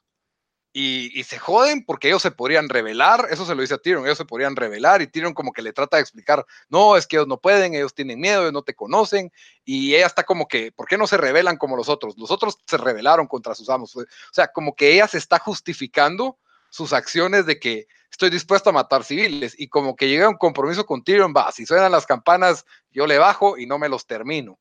y, 0.71 1.23
se 1.23 1.39
joden 1.39 1.83
porque 1.83 2.09
ellos 2.09 2.21
se 2.21 2.31
podrían 2.31 2.69
revelar, 2.69 3.27
eso 3.31 3.45
se 3.45 3.55
lo 3.55 3.61
dice 3.61 3.73
a 3.73 3.77
Tyrion, 3.79 4.05
ellos 4.05 4.17
se 4.17 4.25
podrían 4.25 4.55
revelar 4.55 5.01
y 5.01 5.07
Tyrion 5.07 5.33
como 5.33 5.51
que 5.51 5.61
le 5.61 5.73
trata 5.73 5.97
de 5.97 6.01
explicar, 6.01 6.45
no, 6.69 6.95
es 6.95 7.07
que 7.07 7.15
ellos 7.15 7.27
no 7.27 7.39
pueden, 7.39 7.73
ellos 7.73 7.93
tienen 7.93 8.19
miedo, 8.19 8.41
ellos 8.41 8.53
no 8.53 8.61
te 8.61 8.75
conocen 8.75 9.31
y 9.65 9.95
ella 9.95 10.05
está 10.05 10.23
como 10.23 10.47
que, 10.47 10.71
¿por 10.71 10.87
qué 10.87 10.97
no 10.97 11.07
se 11.07 11.17
revelan 11.17 11.57
como 11.57 11.75
los 11.75 11.89
otros? 11.89 12.17
Los 12.17 12.29
otros 12.29 12.59
se 12.67 12.77
rebelaron 12.77 13.27
contra 13.27 13.55
sus 13.55 13.69
amos, 13.69 13.95
o 13.95 14.05
sea, 14.31 14.47
como 14.51 14.75
que 14.75 14.93
ella 14.93 15.07
se 15.07 15.17
está 15.17 15.39
justificando 15.39 16.37
sus 16.69 16.93
acciones 16.93 17.47
de 17.47 17.59
que 17.59 17.87
estoy 18.11 18.29
dispuesto 18.29 18.69
a 18.69 18.73
matar 18.73 19.03
civiles 19.03 19.55
y 19.57 19.69
como 19.69 19.95
que 19.95 20.07
llega 20.07 20.29
un 20.29 20.37
compromiso 20.37 20.85
con 20.85 21.03
Tyrion, 21.03 21.33
va, 21.35 21.51
si 21.51 21.65
suenan 21.65 21.91
las 21.91 22.05
campanas, 22.05 22.65
yo 22.91 23.07
le 23.07 23.17
bajo 23.17 23.57
y 23.57 23.65
no 23.65 23.79
me 23.79 23.89
los 23.89 24.05
termino. 24.05 24.59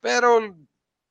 Pero 0.00 0.54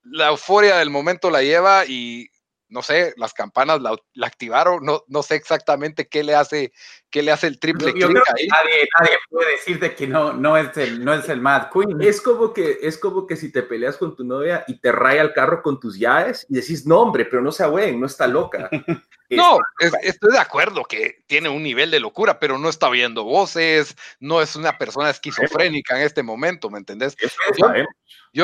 la 0.04 0.30
euforia 0.30 0.78
del 0.78 0.90
momento 0.90 1.30
la 1.30 1.42
lleva 1.42 1.86
y 1.86 2.30
no 2.70 2.82
sé, 2.82 3.14
las 3.18 3.34
campanas 3.34 3.82
la, 3.82 3.96
activaron, 4.26 4.84
no, 4.84 5.04
no 5.08 5.24
sé 5.24 5.36
exactamente 5.36 6.08
qué 6.08 6.24
le 6.24 6.36
hace, 6.36 6.74
qué 7.10 7.22
le 7.22 7.32
hace 7.32 7.48
el 7.48 7.60
triple 7.60 7.94
clic 7.94 8.06
ahí. 8.06 8.48
Nadie, 8.48 9.18
puede 9.30 9.52
decirte 9.52 9.96
que 9.96 10.08
no, 10.08 10.34
no, 10.34 10.58
es 10.58 10.76
el, 10.78 11.04
no 11.04 11.14
es 11.14 11.30
el 11.30 11.42
Mad 11.42 11.70
Queen. 11.72 12.02
Es 12.02 12.22
como, 12.22 12.54
que, 12.54 12.80
es 12.82 12.98
como 12.98 13.26
que 13.26 13.36
si 13.36 13.52
te 13.52 13.64
peleas 13.64 13.98
con 13.98 14.16
tu 14.16 14.24
novia 14.24 14.66
y 14.68 14.80
te 14.80 14.92
raya 14.92 15.22
el 15.22 15.34
carro 15.34 15.62
con 15.62 15.80
tus 15.80 15.98
llaves 15.98 16.46
y 16.50 16.56
decís, 16.56 16.86
no, 16.86 17.00
hombre, 17.00 17.26
pero 17.26 17.42
no 17.42 17.52
sea 17.52 17.68
güey, 17.68 17.96
no 17.96 18.06
está 18.06 18.28
loca. 18.28 18.70
no, 19.30 19.60
estoy 19.80 20.32
de 20.32 20.40
acuerdo 20.40 20.84
que 20.84 21.24
tiene 21.28 21.50
un 21.50 21.64
nivel 21.64 21.92
de 21.92 22.00
locura, 22.00 22.40
pero 22.40 22.58
no 22.58 22.70
está 22.70 22.90
oyendo 22.90 23.24
voces, 23.24 23.96
no 24.20 24.42
es 24.42 24.56
una 24.56 24.78
persona 24.78 25.10
esquizofrénica 25.10 25.98
en 25.98 26.06
este 26.06 26.24
momento, 26.24 26.70
¿me 26.70 26.80
entendés? 26.80 27.16
Yo 27.18 27.28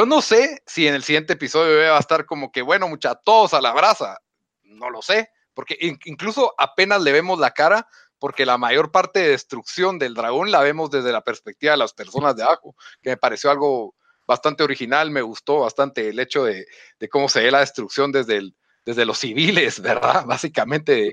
no 0.07 0.21
sé 0.21 0.63
si 0.65 0.87
en 0.87 0.95
el 0.95 1.03
siguiente 1.03 1.33
episodio 1.33 1.77
va 1.91 1.97
a 1.97 1.99
estar 1.99 2.25
como 2.25 2.51
que, 2.51 2.63
bueno, 2.63 2.87
mucha, 2.87 3.13
todos 3.13 3.53
a 3.53 3.61
la 3.61 3.73
brasa. 3.73 4.17
No 4.63 4.89
lo 4.89 5.03
sé, 5.03 5.29
porque 5.53 5.77
incluso 6.05 6.53
apenas 6.57 7.01
le 7.01 7.11
vemos 7.11 7.37
la 7.37 7.51
cara, 7.51 7.87
porque 8.17 8.45
la 8.45 8.57
mayor 8.57 8.91
parte 8.91 9.19
de 9.19 9.29
destrucción 9.29 9.99
del 9.99 10.15
dragón 10.15 10.49
la 10.49 10.61
vemos 10.61 10.89
desde 10.89 11.11
la 11.11 11.21
perspectiva 11.21 11.73
de 11.73 11.77
las 11.77 11.93
personas 11.93 12.35
de 12.35 12.41
abajo, 12.41 12.75
que 13.01 13.11
me 13.11 13.17
pareció 13.17 13.51
algo 13.51 13.95
bastante 14.25 14.63
original, 14.63 15.11
me 15.11 15.21
gustó 15.21 15.59
bastante 15.59 16.09
el 16.09 16.19
hecho 16.19 16.45
de, 16.45 16.65
cómo 17.11 17.29
se 17.29 17.43
ve 17.43 17.51
la 17.51 17.59
destrucción 17.59 18.11
desde, 18.11 18.51
desde 18.85 19.05
los 19.05 19.19
civiles, 19.19 19.79
¿verdad? 19.81 20.25
Básicamente 20.25 21.11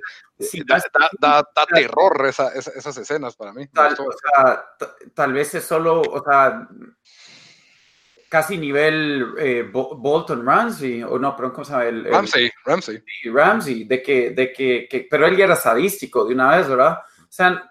da, 1.21 1.45
terror 1.75 2.27
esas 2.27 2.97
escenas 2.97 3.37
para 3.37 3.53
mí. 3.53 3.67
Tal, 3.69 3.95
tal 5.13 5.33
vez 5.35 5.55
es 5.55 5.65
solo, 5.65 6.01
o 6.01 6.25
sea, 6.25 6.67
casi 8.31 8.57
nivel 8.57 9.35
eh, 9.39 9.69
Bolton 9.73 10.47
Ramsey, 10.47 11.03
o 11.03 11.19
no, 11.19 11.35
pero 11.35 11.53
¿cómo 11.53 11.65
se 11.65 11.73
llama? 11.73 11.85
El, 11.87 12.05
Ramsey, 12.05 12.49
Ramsey. 12.65 13.03
Ramsey, 13.25 13.85
de 13.85 14.01
que, 14.01 14.31
de 14.31 14.53
que, 14.53 15.09
pero 15.11 15.27
él 15.27 15.37
ya 15.37 15.47
era 15.47 15.57
sadístico 15.57 16.25
de 16.25 16.35
una 16.35 16.57
vez, 16.57 16.69
¿verdad? 16.69 17.01
O 17.19 17.27
sea, 17.29 17.69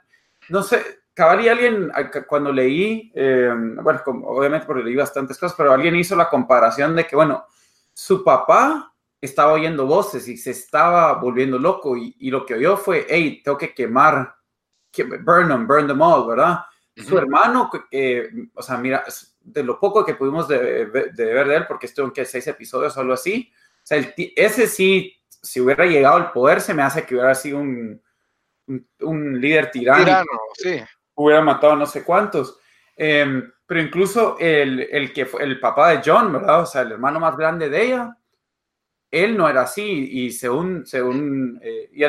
no 0.50 0.62
sé, 0.62 0.84
cabal 1.14 1.48
alguien, 1.48 1.90
cuando 2.28 2.52
leí, 2.52 3.10
eh, 3.16 3.50
bueno, 3.82 4.02
obviamente 4.26 4.68
porque 4.68 4.84
leí 4.84 4.98
bastantes 4.98 5.38
cosas, 5.38 5.56
pero 5.58 5.72
alguien 5.72 5.96
hizo 5.96 6.14
la 6.18 6.30
comparación 6.30 6.94
de 6.94 7.08
que, 7.08 7.16
bueno, 7.16 7.46
su 7.94 8.22
papá 8.22 8.94
estaba 9.22 9.54
oyendo 9.54 9.86
voces 9.86 10.28
y 10.28 10.36
se 10.36 10.52
estaba 10.52 11.14
volviendo 11.14 11.58
loco 11.58 11.96
y, 11.96 12.14
y 12.20 12.32
lo 12.32 12.46
que 12.46 12.56
oyó 12.56 12.76
fue, 12.76 13.08
hey, 13.08 13.42
tengo 13.42 13.58
que 13.58 13.74
quemar, 13.74 14.36
que, 14.92 15.06
burn 15.06 15.48
them, 15.48 15.66
burn 15.66 15.88
them 15.88 16.02
all, 16.02 16.28
¿verdad? 16.28 16.60
Su 16.98 17.18
hermano, 17.18 17.72
eh, 17.92 18.30
o 18.54 18.62
sea, 18.62 18.78
mira, 18.78 19.06
de 19.52 19.64
lo 19.64 19.80
poco 19.80 20.06
que 20.06 20.16
pudimos 20.16 20.48
de, 20.48 20.86
ver 20.86 21.14
de 21.14 21.56
él, 21.56 21.66
porque 21.68 21.88
estuvo 21.88 22.06
en 22.06 22.12
que 22.12 22.26
seis 22.26 22.48
episodios 22.48 22.96
o 22.96 23.02
algo 23.02 23.14
así, 23.14 23.52
o 23.54 23.88
sea, 23.90 24.14
ese 24.36 24.68
sí, 24.68 25.16
si 25.28 25.60
hubiera 25.60 25.86
llegado 25.86 26.18
al 26.18 26.32
poder, 26.32 26.62
se 26.62 26.74
me 26.74 26.84
hace 26.84 27.06
que 27.06 27.16
hubiera 27.16 27.34
sido 27.34 27.60
un, 27.60 28.02
un, 29.02 29.42
líder 29.42 29.72
tirano. 29.72 30.04
Tirano, 30.04 30.32
sí. 30.54 30.80
Hubiera 31.16 31.42
matado 31.42 31.76
no 31.76 31.86
sé 31.86 32.04
cuántos. 32.04 32.60
Em, 32.96 33.52
pero 33.66 33.82
incluso 33.82 34.38
el, 34.40 34.82
el, 34.92 35.14
que 35.14 35.26
fue 35.26 35.44
el 35.44 35.60
papá 35.60 35.90
de 35.92 36.02
John, 36.06 36.34
¿verdad? 36.34 36.62
O 36.62 36.66
sea, 36.66 36.82
el 36.82 36.92
hermano 36.92 37.20
más 37.20 37.36
grande 37.36 37.70
de 37.70 37.84
ella, 37.84 38.18
él 39.10 39.38
no 39.38 39.50
era 39.50 39.62
así. 39.62 40.10
Y 40.12 40.32
según, 40.32 40.86
según, 40.86 41.60
eh, 41.64 41.90
y 41.94 42.04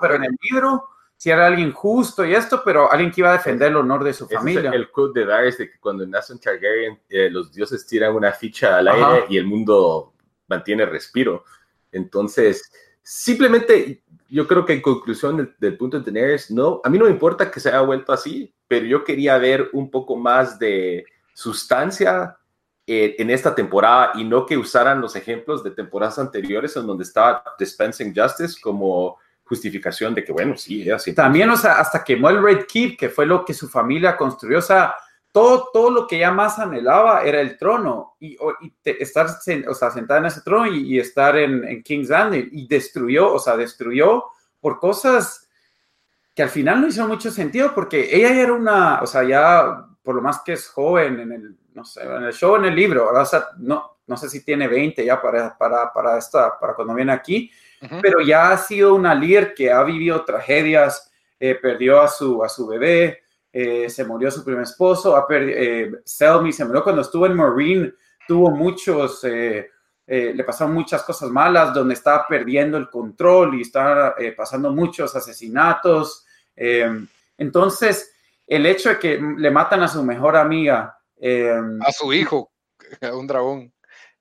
pero 0.00 0.14
en 0.16 0.24
el 0.24 0.36
libro, 0.50 0.88
si 1.16 1.30
era 1.30 1.46
alguien 1.46 1.72
justo 1.72 2.24
y 2.24 2.34
esto, 2.34 2.62
pero 2.64 2.92
alguien 2.92 3.10
que 3.10 3.22
iba 3.22 3.30
a 3.30 3.38
defender 3.38 3.68
el 3.68 3.76
honor 3.76 4.04
de 4.04 4.12
su 4.12 4.28
familia. 4.28 4.70
el 4.70 4.90
quote 4.90 5.20
de 5.20 5.26
Darius 5.26 5.58
de 5.58 5.70
que 5.70 5.78
cuando 5.78 6.06
nace 6.06 6.32
un 6.32 6.38
Targaryen, 6.38 7.00
eh, 7.08 7.30
los 7.30 7.52
dioses 7.52 7.86
tiran 7.86 8.14
una 8.14 8.32
ficha 8.32 8.76
al 8.76 8.88
aire 8.88 9.24
y 9.30 9.38
el 9.38 9.46
mundo 9.46 10.12
mantiene 10.46 10.84
respiro. 10.84 11.44
Entonces, 11.90 12.70
simplemente 13.02 14.02
yo 14.28 14.46
creo 14.46 14.66
que 14.66 14.74
en 14.74 14.82
conclusión 14.82 15.54
del, 15.58 15.76
punto 15.76 15.98
de 15.98 16.04
tener 16.04 16.30
es, 16.30 16.50
no, 16.50 16.80
a 16.84 16.90
mí 16.90 16.98
no 16.98 17.06
me 17.06 17.10
importa 17.10 17.50
que 17.50 17.60
se 17.60 17.70
haya 17.70 17.80
vuelto 17.80 18.12
así, 18.12 18.52
pero 18.68 18.84
yo 18.84 19.04
quería 19.04 19.38
ver 19.38 19.70
un 19.72 19.90
poco 19.90 20.16
más 20.16 20.58
de 20.58 21.06
sustancia 21.32 22.36
eh, 22.86 23.16
en 23.18 23.30
esta 23.30 23.54
temporada 23.54 24.12
y 24.14 24.24
no 24.24 24.44
que 24.44 24.56
usaran 24.58 25.00
los 25.00 25.16
ejemplos 25.16 25.64
de 25.64 25.70
temporadas 25.70 26.18
anteriores 26.18 26.76
en 26.76 26.86
donde 26.86 27.04
estaba 27.04 27.42
Dispensing 27.58 28.14
Justice 28.14 28.60
como 28.60 29.18
justificación 29.46 30.14
de 30.14 30.24
que, 30.24 30.32
bueno, 30.32 30.56
sí, 30.56 30.90
así. 30.90 31.14
También, 31.14 31.48
o 31.50 31.56
sea, 31.56 31.78
hasta 31.78 32.02
quemó 32.02 32.30
el 32.30 32.42
Red 32.42 32.66
Keep, 32.66 32.98
que 32.98 33.08
fue 33.08 33.26
lo 33.26 33.44
que 33.44 33.54
su 33.54 33.68
familia 33.68 34.16
construyó, 34.16 34.58
o 34.58 34.62
sea, 34.62 34.94
todo, 35.30 35.68
todo 35.72 35.90
lo 35.90 36.06
que 36.06 36.16
ella 36.16 36.32
más 36.32 36.58
anhelaba 36.58 37.22
era 37.22 37.40
el 37.40 37.56
trono 37.56 38.16
y, 38.18 38.36
estar 38.84 39.26
o 39.68 39.74
sea, 39.74 39.90
sentada 39.90 40.20
en 40.20 40.26
ese 40.26 40.40
trono 40.40 40.66
y, 40.66 40.98
estar 40.98 41.36
en, 41.36 41.82
King's 41.82 42.08
Landing 42.08 42.48
y 42.52 42.66
destruyó, 42.66 43.32
o 43.32 43.38
sea, 43.38 43.56
destruyó 43.56 44.24
por 44.60 44.80
cosas 44.80 45.48
que 46.34 46.42
al 46.42 46.48
final 46.48 46.80
no 46.80 46.88
hizo 46.88 47.06
mucho 47.06 47.30
sentido 47.30 47.72
porque 47.74 48.16
ella 48.16 48.30
ya 48.30 48.40
era 48.40 48.52
una, 48.52 49.00
o 49.00 49.06
sea, 49.06 49.22
ya 49.24 49.86
por 50.02 50.14
lo 50.14 50.22
más 50.22 50.40
que 50.40 50.54
es 50.54 50.68
joven 50.68 51.20
en 51.20 51.32
el, 51.32 51.56
no 51.74 51.84
sé, 51.84 52.02
en 52.02 52.24
el 52.24 52.32
show, 52.32 52.56
en 52.56 52.64
el 52.64 52.74
libro, 52.74 53.10
o 53.10 53.24
sea, 53.26 53.48
no, 53.58 53.98
no 54.06 54.16
sé 54.16 54.28
si 54.28 54.42
tiene 54.42 54.66
20 54.66 55.04
ya 55.04 55.20
para, 55.20 55.56
para, 55.56 55.92
para, 55.92 56.18
esta, 56.18 56.58
para 56.58 56.74
cuando 56.74 56.94
viene 56.94 57.12
aquí, 57.12 57.50
pero 58.02 58.20
ya 58.20 58.52
ha 58.52 58.58
sido 58.58 58.94
una 58.94 59.14
líder 59.14 59.54
que 59.54 59.70
ha 59.70 59.82
vivido 59.82 60.24
tragedias, 60.24 61.10
eh, 61.38 61.54
perdió 61.54 62.00
a 62.00 62.08
su, 62.08 62.42
a 62.42 62.48
su 62.48 62.66
bebé, 62.66 63.20
eh, 63.52 63.90
se 63.90 64.04
murió 64.04 64.30
su 64.30 64.44
primer 64.44 64.62
esposo, 64.62 65.16
ha 65.16 65.26
eh, 65.30 65.90
Selmy 66.04 66.52
se 66.52 66.64
murió 66.64 66.82
cuando 66.82 67.02
estuvo 67.02 67.26
en 67.26 67.34
Marine, 67.34 67.92
tuvo 68.26 68.50
muchos, 68.50 69.22
le 69.22 70.44
pasaron 70.44 70.74
muchas 70.74 71.02
cosas 71.02 71.30
malas, 71.30 71.74
donde 71.74 71.94
estaba 71.94 72.26
perdiendo 72.26 72.78
el 72.78 72.88
control 72.88 73.56
y 73.56 73.62
estaba 73.62 74.14
pasando 74.36 74.72
muchos 74.72 75.14
asesinatos. 75.14 76.26
entonces, 77.36 78.12
el 78.46 78.66
hecho 78.66 78.90
de 78.90 78.98
que 78.98 79.20
le 79.20 79.50
matan 79.50 79.82
a 79.82 79.88
su 79.88 80.02
mejor 80.02 80.36
amiga. 80.36 80.98
a 81.22 81.92
su 81.92 82.12
hijo, 82.12 82.50
un 83.12 83.26
dragón. 83.26 83.72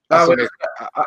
Ah, 0.09 0.27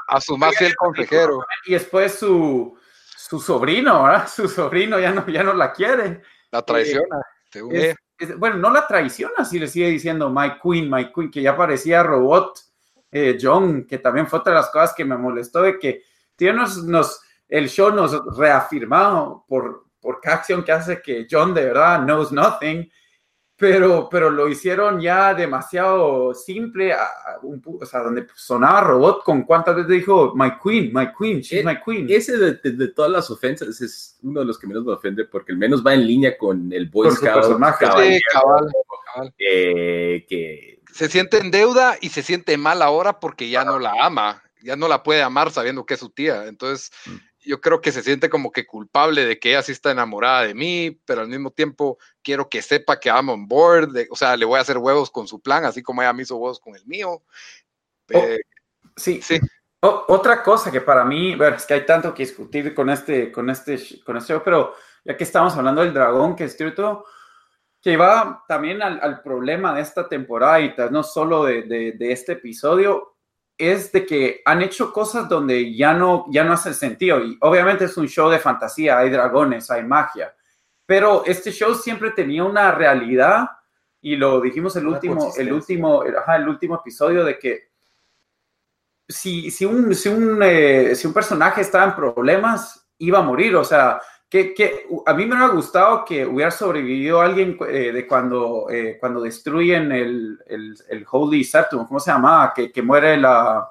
a, 0.08 0.20
su, 0.20 0.36
más 0.36 0.56
fiel 0.56 0.74
consejero. 0.74 1.44
Y 1.66 1.72
después 1.72 2.18
su, 2.18 2.76
su 3.16 3.40
sobrino, 3.40 4.04
¿verdad? 4.04 4.28
Su 4.34 4.48
sobrino 4.48 4.98
ya 4.98 5.12
no, 5.12 5.26
ya 5.28 5.42
no 5.42 5.52
la 5.52 5.72
quiere. 5.72 6.22
La 6.50 6.62
traiciona. 6.62 7.20
Eh, 7.54 7.94
bueno, 8.36 8.56
no 8.56 8.70
la 8.70 8.86
traiciona, 8.86 9.44
si 9.44 9.58
le 9.58 9.68
sigue 9.68 9.88
diciendo 9.88 10.28
My 10.28 10.58
Queen, 10.60 10.90
My 10.90 11.12
Queen, 11.12 11.30
que 11.30 11.40
ya 11.40 11.56
parecía 11.56 12.02
robot 12.02 12.58
eh, 13.10 13.38
John, 13.40 13.86
que 13.86 13.98
también 13.98 14.26
fue 14.26 14.40
otra 14.40 14.52
de 14.52 14.58
las 14.58 14.70
cosas 14.70 14.92
que 14.94 15.04
me 15.04 15.16
molestó, 15.16 15.62
de 15.62 15.78
que 15.78 16.02
tiene 16.36 16.58
nos, 16.58 17.22
el 17.48 17.68
show 17.68 17.90
nos 17.90 18.36
reafirmado 18.36 19.44
por, 19.48 19.84
por 20.00 20.20
cada 20.20 20.36
acción 20.36 20.64
que 20.64 20.72
hace 20.72 21.00
que 21.00 21.26
John 21.30 21.54
de 21.54 21.64
verdad 21.64 22.00
knows 22.00 22.32
nothing 22.32 22.90
pero, 23.58 24.08
pero 24.08 24.30
lo 24.30 24.48
hicieron 24.48 25.00
ya 25.00 25.34
demasiado 25.34 26.32
simple, 26.32 26.94
o 26.94 27.84
sea, 27.84 28.00
donde 28.04 28.26
sonaba 28.36 28.82
robot 28.82 29.24
con 29.24 29.42
cuántas 29.42 29.74
veces 29.74 29.90
dijo, 29.90 30.32
my 30.36 30.52
queen, 30.62 30.92
my 30.94 31.08
queen, 31.18 31.40
she's 31.40 31.64
my 31.64 31.76
queen. 31.84 32.06
Ese 32.08 32.38
de, 32.38 32.88
todas 32.88 33.10
las 33.10 33.28
ofensas 33.30 33.80
es 33.80 34.16
uno 34.22 34.40
de 34.40 34.46
los 34.46 34.58
que 34.60 34.68
menos 34.68 34.84
me 34.84 34.92
ofende 34.92 35.24
porque 35.24 35.50
al 35.50 35.58
menos 35.58 35.84
va 35.84 35.92
en 35.92 36.06
línea 36.06 36.38
con 36.38 36.72
el 36.72 36.88
Boy 36.88 37.10
Scout. 37.10 37.58
que... 39.36 40.78
Se 40.92 41.08
siente 41.08 41.38
en 41.38 41.50
deuda 41.50 41.98
y 42.00 42.10
se 42.10 42.22
siente 42.22 42.56
mal 42.56 42.80
ahora 42.80 43.18
porque 43.18 43.50
ya 43.50 43.64
no 43.64 43.80
la 43.80 43.92
ama, 44.00 44.40
ya 44.62 44.76
no 44.76 44.86
la 44.86 45.02
puede 45.02 45.22
amar 45.22 45.50
sabiendo 45.50 45.84
que 45.84 45.94
es 45.94 46.00
su 46.00 46.10
tía. 46.10 46.46
Entonces, 46.46 46.92
mm 47.06 47.28
yo 47.44 47.60
creo 47.60 47.80
que 47.80 47.92
se 47.92 48.02
siente 48.02 48.28
como 48.28 48.50
que 48.50 48.66
culpable 48.66 49.24
de 49.24 49.38
que 49.38 49.50
ella 49.50 49.62
sí 49.62 49.72
está 49.72 49.90
enamorada 49.90 50.42
de 50.42 50.54
mí, 50.54 51.00
pero 51.04 51.20
al 51.22 51.28
mismo 51.28 51.50
tiempo 51.50 51.98
quiero 52.22 52.48
que 52.48 52.62
sepa 52.62 52.98
que 52.98 53.08
I'm 53.08 53.28
on 53.28 53.46
board, 53.46 53.90
o 54.10 54.16
sea, 54.16 54.36
le 54.36 54.44
voy 54.44 54.58
a 54.58 54.62
hacer 54.62 54.78
huevos 54.78 55.10
con 55.10 55.26
su 55.26 55.40
plan, 55.40 55.64
así 55.64 55.82
como 55.82 56.02
ella 56.02 56.12
me 56.12 56.22
hizo 56.22 56.36
huevos 56.36 56.60
con 56.60 56.74
el 56.74 56.84
mío. 56.86 57.22
Oh, 58.12 58.18
eh, 58.18 58.40
sí, 58.96 59.20
sí. 59.22 59.38
otra 59.80 60.42
cosa 60.42 60.70
que 60.70 60.80
para 60.80 61.04
mí, 61.04 61.36
bueno, 61.36 61.56
es 61.56 61.66
que 61.66 61.74
hay 61.74 61.86
tanto 61.86 62.12
que 62.12 62.24
discutir 62.24 62.74
con 62.74 62.90
este, 62.90 63.30
con 63.30 63.48
este, 63.50 64.02
con 64.04 64.16
este, 64.16 64.40
pero 64.40 64.74
ya 65.04 65.16
que 65.16 65.24
estamos 65.24 65.54
hablando 65.56 65.82
del 65.82 65.94
dragón 65.94 66.34
que 66.34 66.44
es 66.44 66.56
cierto, 66.56 67.04
que 67.80 67.96
va 67.96 68.44
también 68.48 68.82
al, 68.82 69.22
problema 69.22 69.74
de 69.74 69.82
esta 69.82 70.08
temporada 70.08 70.60
y 70.60 70.74
no 70.90 71.02
solo 71.04 71.44
de, 71.44 71.62
de, 71.62 71.92
de 71.92 72.12
este 72.12 72.32
episodio, 72.32 73.17
es 73.58 73.90
de 73.90 74.06
que 74.06 74.40
han 74.44 74.62
hecho 74.62 74.92
cosas 74.92 75.28
donde 75.28 75.74
ya 75.74 75.92
no, 75.92 76.26
ya 76.30 76.44
no 76.44 76.52
hace 76.52 76.72
sentido. 76.72 77.22
Y 77.22 77.36
obviamente 77.40 77.86
es 77.86 77.96
un 77.96 78.06
show 78.06 78.30
de 78.30 78.38
fantasía, 78.38 78.98
hay 78.98 79.10
dragones, 79.10 79.68
hay 79.70 79.82
magia. 79.82 80.32
Pero 80.86 81.24
este 81.26 81.50
show 81.50 81.74
siempre 81.74 82.12
tenía 82.12 82.44
una 82.44 82.72
realidad 82.72 83.48
y 84.00 84.14
lo 84.16 84.40
dijimos 84.40 84.76
el 84.76 84.86
último, 84.86 85.32
el 85.36 85.52
último, 85.52 86.04
el 86.04 86.48
último 86.48 86.76
episodio 86.76 87.24
de 87.24 87.38
que 87.38 87.68
si, 89.08 89.50
si, 89.50 89.64
un, 89.64 89.94
si, 89.94 90.08
un, 90.08 90.40
eh, 90.42 90.94
si 90.94 91.06
un 91.06 91.12
personaje 91.12 91.62
estaba 91.62 91.84
en 91.84 91.96
problemas, 91.96 92.88
iba 92.98 93.18
a 93.18 93.22
morir. 93.22 93.56
O 93.56 93.64
sea, 93.64 94.00
que, 94.28 94.52
que, 94.52 94.86
a 95.06 95.14
mí 95.14 95.24
me 95.24 95.34
hubiera 95.34 95.52
gustado 95.52 96.04
que 96.04 96.26
hubiera 96.26 96.50
sobrevivido 96.50 97.20
alguien 97.20 97.56
eh, 97.68 97.92
de 97.92 98.06
cuando, 98.06 98.68
eh, 98.70 98.98
cuando 99.00 99.22
destruyen 99.22 99.90
el, 99.90 100.38
el, 100.46 100.76
el, 100.88 101.06
Holy 101.10 101.44
Septum, 101.44 101.86
¿cómo 101.86 101.98
se 101.98 102.10
llama? 102.10 102.52
Que, 102.54 102.70
que 102.70 102.82
muere 102.82 103.16
la, 103.16 103.70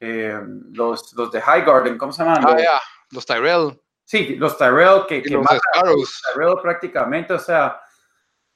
los, 0.00 1.12
los 1.14 1.30
de 1.30 1.40
High 1.40 1.64
Garden, 1.64 1.96
¿cómo 1.96 2.12
se 2.12 2.24
llaman? 2.24 2.44
Ah, 2.44 2.54
los, 2.54 2.66
los 3.10 3.26
Tyrell. 3.26 3.80
Sí, 4.04 4.34
los 4.36 4.58
Tyrell 4.58 5.06
que, 5.08 5.22
que 5.22 5.30
los 5.30 5.46
Tyrell 5.46 6.56
prácticamente, 6.60 7.32
o 7.32 7.38
sea, 7.38 7.80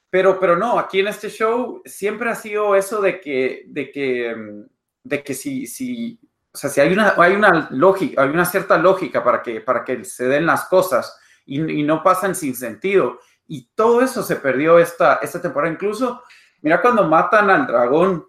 pero, 0.09 0.39
pero 0.39 0.55
no, 0.55 0.79
aquí 0.79 0.99
en 0.99 1.07
este 1.07 1.29
show 1.29 1.81
siempre 1.85 2.29
ha 2.29 2.35
sido 2.35 2.75
eso 2.75 3.01
de 3.01 3.19
que, 3.19 3.63
de 3.67 3.91
que, 3.91 4.35
mm, 4.35 4.65
de 5.03 5.23
que 5.23 5.33
si, 5.33 5.67
si, 5.67 6.19
o 6.57 6.59
sea, 6.59 6.71
si 6.71 6.81
hay 6.81 6.91
una, 6.91 7.13
hay 7.17 7.35
una 7.35 7.67
lógica, 7.69 8.23
hay 8.23 8.29
una 8.29 8.45
cierta 8.45 8.79
lógica 8.79 9.23
para 9.23 9.43
que, 9.43 9.61
para 9.61 9.85
que 9.85 10.03
se 10.03 10.27
den 10.27 10.47
las 10.47 10.65
cosas 10.65 11.15
y, 11.45 11.61
y 11.81 11.83
no 11.83 12.01
pasan 12.01 12.33
sin 12.33 12.55
sentido. 12.55 13.19
Y 13.45 13.69
todo 13.75 14.01
eso 14.01 14.23
se 14.23 14.37
perdió 14.37 14.79
esta, 14.79 15.19
esta 15.21 15.39
temporada. 15.39 15.71
Incluso, 15.71 16.23
mira 16.63 16.81
cuando 16.81 17.03
matan 17.03 17.51
al 17.51 17.67
dragón 17.67 18.25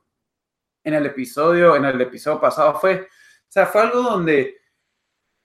en 0.85 0.93
el 0.93 1.07
episodio, 1.07 1.75
en 1.75 1.87
el 1.87 1.99
episodio 2.03 2.39
pasado 2.39 2.79
fue, 2.79 3.01
o 3.01 3.51
sea, 3.51 3.65
fue 3.65 3.81
algo 3.81 4.03
donde 4.03 4.59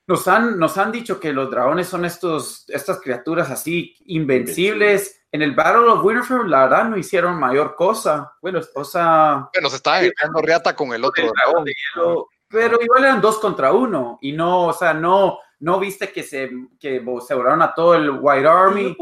nos 0.06 0.28
han, 0.28 0.60
nos 0.60 0.78
han 0.78 0.92
dicho 0.92 1.22
que 1.22 1.32
los 1.32 1.50
dragones 1.50 1.88
son 1.88 2.04
estos, 2.04 2.66
estas 2.68 3.00
criaturas 3.00 3.50
así 3.50 3.96
invencibles. 4.08 5.22
En 5.32 5.42
el 5.42 5.56
Battle 5.56 5.88
of 5.88 6.04
Winterfell, 6.04 6.50
la 6.50 6.64
verdad, 6.64 6.90
no 6.90 6.98
hicieron 6.98 7.40
mayor 7.40 7.76
cosa. 7.76 8.34
Bueno, 8.42 8.60
o 8.76 8.84
sea. 8.84 9.50
Bueno, 9.54 9.70
se 9.70 9.78
estaba 9.78 10.02
echando 10.02 10.42
riata 10.42 10.76
con 10.76 10.94
el 10.94 11.06
otro 11.06 11.32
dragón. 11.32 11.66
Pero 12.54 12.80
igual 12.80 13.04
eran 13.04 13.20
dos 13.20 13.40
contra 13.40 13.74
uno. 13.74 14.20
Y 14.22 14.32
no, 14.32 14.68
o 14.68 14.74
sea, 14.74 14.94
no, 14.94 15.40
no 15.60 15.80
viste 15.80 16.12
que 16.12 16.22
se, 16.22 16.52
que 16.80 17.04
se 17.26 17.34
a 17.34 17.74
todo 17.74 17.96
el 17.96 18.12
White 18.12 18.48
Army. 18.48 18.96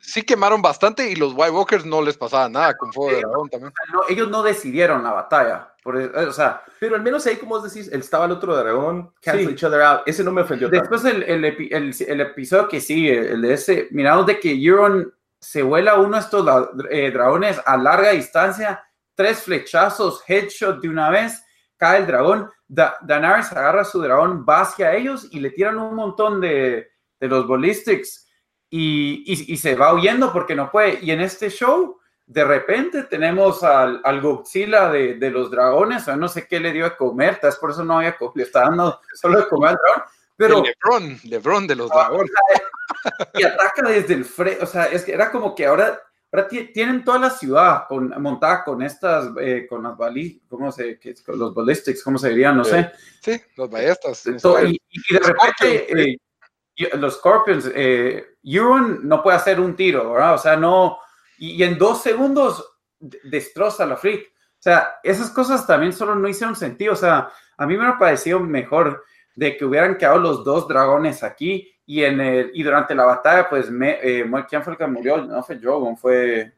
Sí 0.00 0.22
quemaron 0.22 0.62
bastante 0.62 1.10
y 1.10 1.14
los 1.14 1.34
White 1.34 1.50
Walkers 1.50 1.84
no 1.84 2.00
les 2.00 2.16
pasaba 2.16 2.48
nada 2.48 2.74
con 2.78 2.90
fuego 2.90 3.10
de 3.10 3.20
dragón 3.20 3.50
también. 3.50 3.72
ellos 4.08 4.30
no 4.30 4.42
decidieron 4.42 5.04
la 5.04 5.12
batalla. 5.12 5.74
E, 5.84 6.26
o 6.26 6.32
sea, 6.32 6.62
pero 6.80 6.96
al 6.96 7.02
menos 7.02 7.26
ahí, 7.26 7.36
como 7.36 7.56
vos 7.58 7.72
decís, 7.72 7.92
estaba 7.92 8.24
el 8.24 8.32
otro 8.32 8.56
dragón, 8.56 9.12
cancel 9.20 9.50
each 9.50 9.64
other 9.64 9.82
out. 9.82 10.00
Ese 10.06 10.24
no 10.24 10.32
me 10.32 10.42
ofendió. 10.42 10.70
Después 10.70 11.04
el, 11.04 11.22
el, 11.24 11.44
el, 11.44 12.20
episodio 12.20 12.68
que 12.68 12.80
sigue, 12.80 13.32
el 13.32 13.42
de 13.42 13.52
ese, 13.52 13.88
miramos 13.90 14.24
de 14.24 14.40
que 14.40 14.52
Euron 14.52 15.12
se 15.38 15.62
vuela 15.62 15.98
uno 15.98 16.16
de 16.16 16.22
estos 16.22 16.68
eh, 16.90 17.10
dragones 17.10 17.60
a 17.64 17.76
larga 17.76 18.10
distancia, 18.10 18.82
tres 19.14 19.42
flechazos, 19.42 20.22
headshot 20.26 20.80
de 20.80 20.88
una 20.88 21.10
vez, 21.10 21.42
cae 21.78 22.00
el 22.00 22.06
dragón. 22.06 22.50
Da 22.66 22.98
Daenerys 23.00 23.50
agarra 23.52 23.84
su 23.84 24.02
dragón, 24.02 24.44
va 24.46 24.60
hacia 24.60 24.94
ellos 24.94 25.28
y 25.30 25.40
le 25.40 25.50
tiran 25.50 25.78
un 25.78 25.94
montón 25.94 26.38
de, 26.40 26.90
de 27.18 27.28
los 27.28 27.48
ballistics 27.48 28.28
y, 28.68 29.24
y, 29.26 29.54
y, 29.54 29.56
se 29.56 29.74
va 29.74 29.94
huyendo 29.94 30.30
porque 30.30 30.54
no 30.54 30.70
puede. 30.70 30.98
Y 31.00 31.10
en 31.10 31.22
este 31.22 31.48
show 31.48 31.98
de 32.26 32.44
repente 32.44 33.04
tenemos 33.04 33.62
al, 33.62 34.02
al 34.04 34.20
Godzilla 34.20 34.90
de, 34.90 35.14
de, 35.14 35.30
los 35.30 35.50
dragones, 35.50 36.06
o 36.08 36.16
no 36.16 36.28
sé 36.28 36.46
qué 36.46 36.60
le 36.60 36.72
dio 36.72 36.84
a 36.84 36.94
comer, 36.94 37.40
tal 37.40 37.50
vez 37.50 37.58
por 37.58 37.70
eso 37.70 37.82
no 37.82 37.96
había 37.96 38.14
le 38.34 38.42
está 38.42 38.60
dando 38.64 39.00
solo 39.14 39.38
de 39.38 39.48
comer 39.48 39.70
al 39.70 39.76
dragón. 39.76 40.02
Pero, 40.36 40.62
Lebron, 40.62 41.18
Lebron 41.24 41.66
de 41.66 41.74
los 41.74 41.90
dragones. 41.90 42.30
Y 43.34 43.44
ataca 43.44 43.82
desde 43.88 44.14
el 44.14 44.24
frente, 44.24 44.62
o 44.62 44.66
sea, 44.66 44.86
es 44.86 45.04
que 45.04 45.12
era 45.12 45.30
como 45.30 45.54
que 45.54 45.64
ahora, 45.66 46.02
ahora 46.30 46.48
tienen 46.48 47.04
toda 47.04 47.18
la 47.18 47.30
ciudad 47.30 47.84
con, 47.88 48.08
montada 48.20 48.64
con 48.64 48.82
estas, 48.82 49.30
eh, 49.40 49.66
con 49.68 49.82
las 49.82 49.96
bali, 49.96 50.42
¿cómo 50.48 50.70
se, 50.70 50.98
que, 50.98 51.14
con 51.24 51.38
los 51.38 51.54
ballistics, 51.54 52.02
¿cómo 52.02 52.18
se 52.18 52.30
dirían? 52.30 52.56
No 52.56 52.64
sé. 52.64 52.92
Sí, 53.20 53.40
los 53.56 53.70
ballestas. 53.70 54.26
y, 54.26 54.80
y, 54.90 55.14
de 55.14 55.20
repente, 55.20 56.02
eh, 56.02 56.96
los 56.96 57.14
Scorpions, 57.14 57.70
eh, 57.74 58.36
Euron 58.42 59.06
no 59.08 59.22
puede 59.22 59.36
hacer 59.36 59.58
un 59.58 59.74
tiro, 59.74 60.12
¿verdad? 60.12 60.34
O 60.34 60.38
sea, 60.38 60.56
no 60.56 60.98
y, 61.38 61.62
en 61.62 61.78
dos 61.78 62.02
segundos 62.02 62.78
destroza 62.98 63.86
la 63.86 63.96
Freak. 63.96 64.26
O 64.26 64.60
sea, 64.62 64.98
esas 65.04 65.30
cosas 65.30 65.66
también 65.66 65.92
solo 65.92 66.14
no 66.16 66.28
hicieron 66.28 66.56
sentido. 66.56 66.92
O 66.92 66.96
sea, 66.96 67.30
a 67.56 67.66
mí 67.66 67.76
me 67.76 67.86
ha 67.86 67.98
parecido 67.98 68.40
mejor 68.40 69.04
de 69.36 69.56
que 69.56 69.64
hubieran 69.64 69.96
quedado 69.96 70.18
los 70.18 70.44
dos 70.44 70.66
dragones 70.66 71.22
aquí 71.22 71.72
y 71.88 72.04
en 72.04 72.20
el 72.20 72.50
y 72.52 72.62
durante 72.62 72.94
la 72.94 73.06
batalla, 73.06 73.48
pues, 73.48 73.70
me, 73.70 73.98
eh, 74.02 74.30
¿quién 74.46 74.62
fue 74.62 74.74
el 74.74 74.78
que 74.78 74.86
murió? 74.86 75.16
No 75.16 75.42
fue 75.42 75.56
Drogon, 75.56 75.96
fue... 75.96 76.52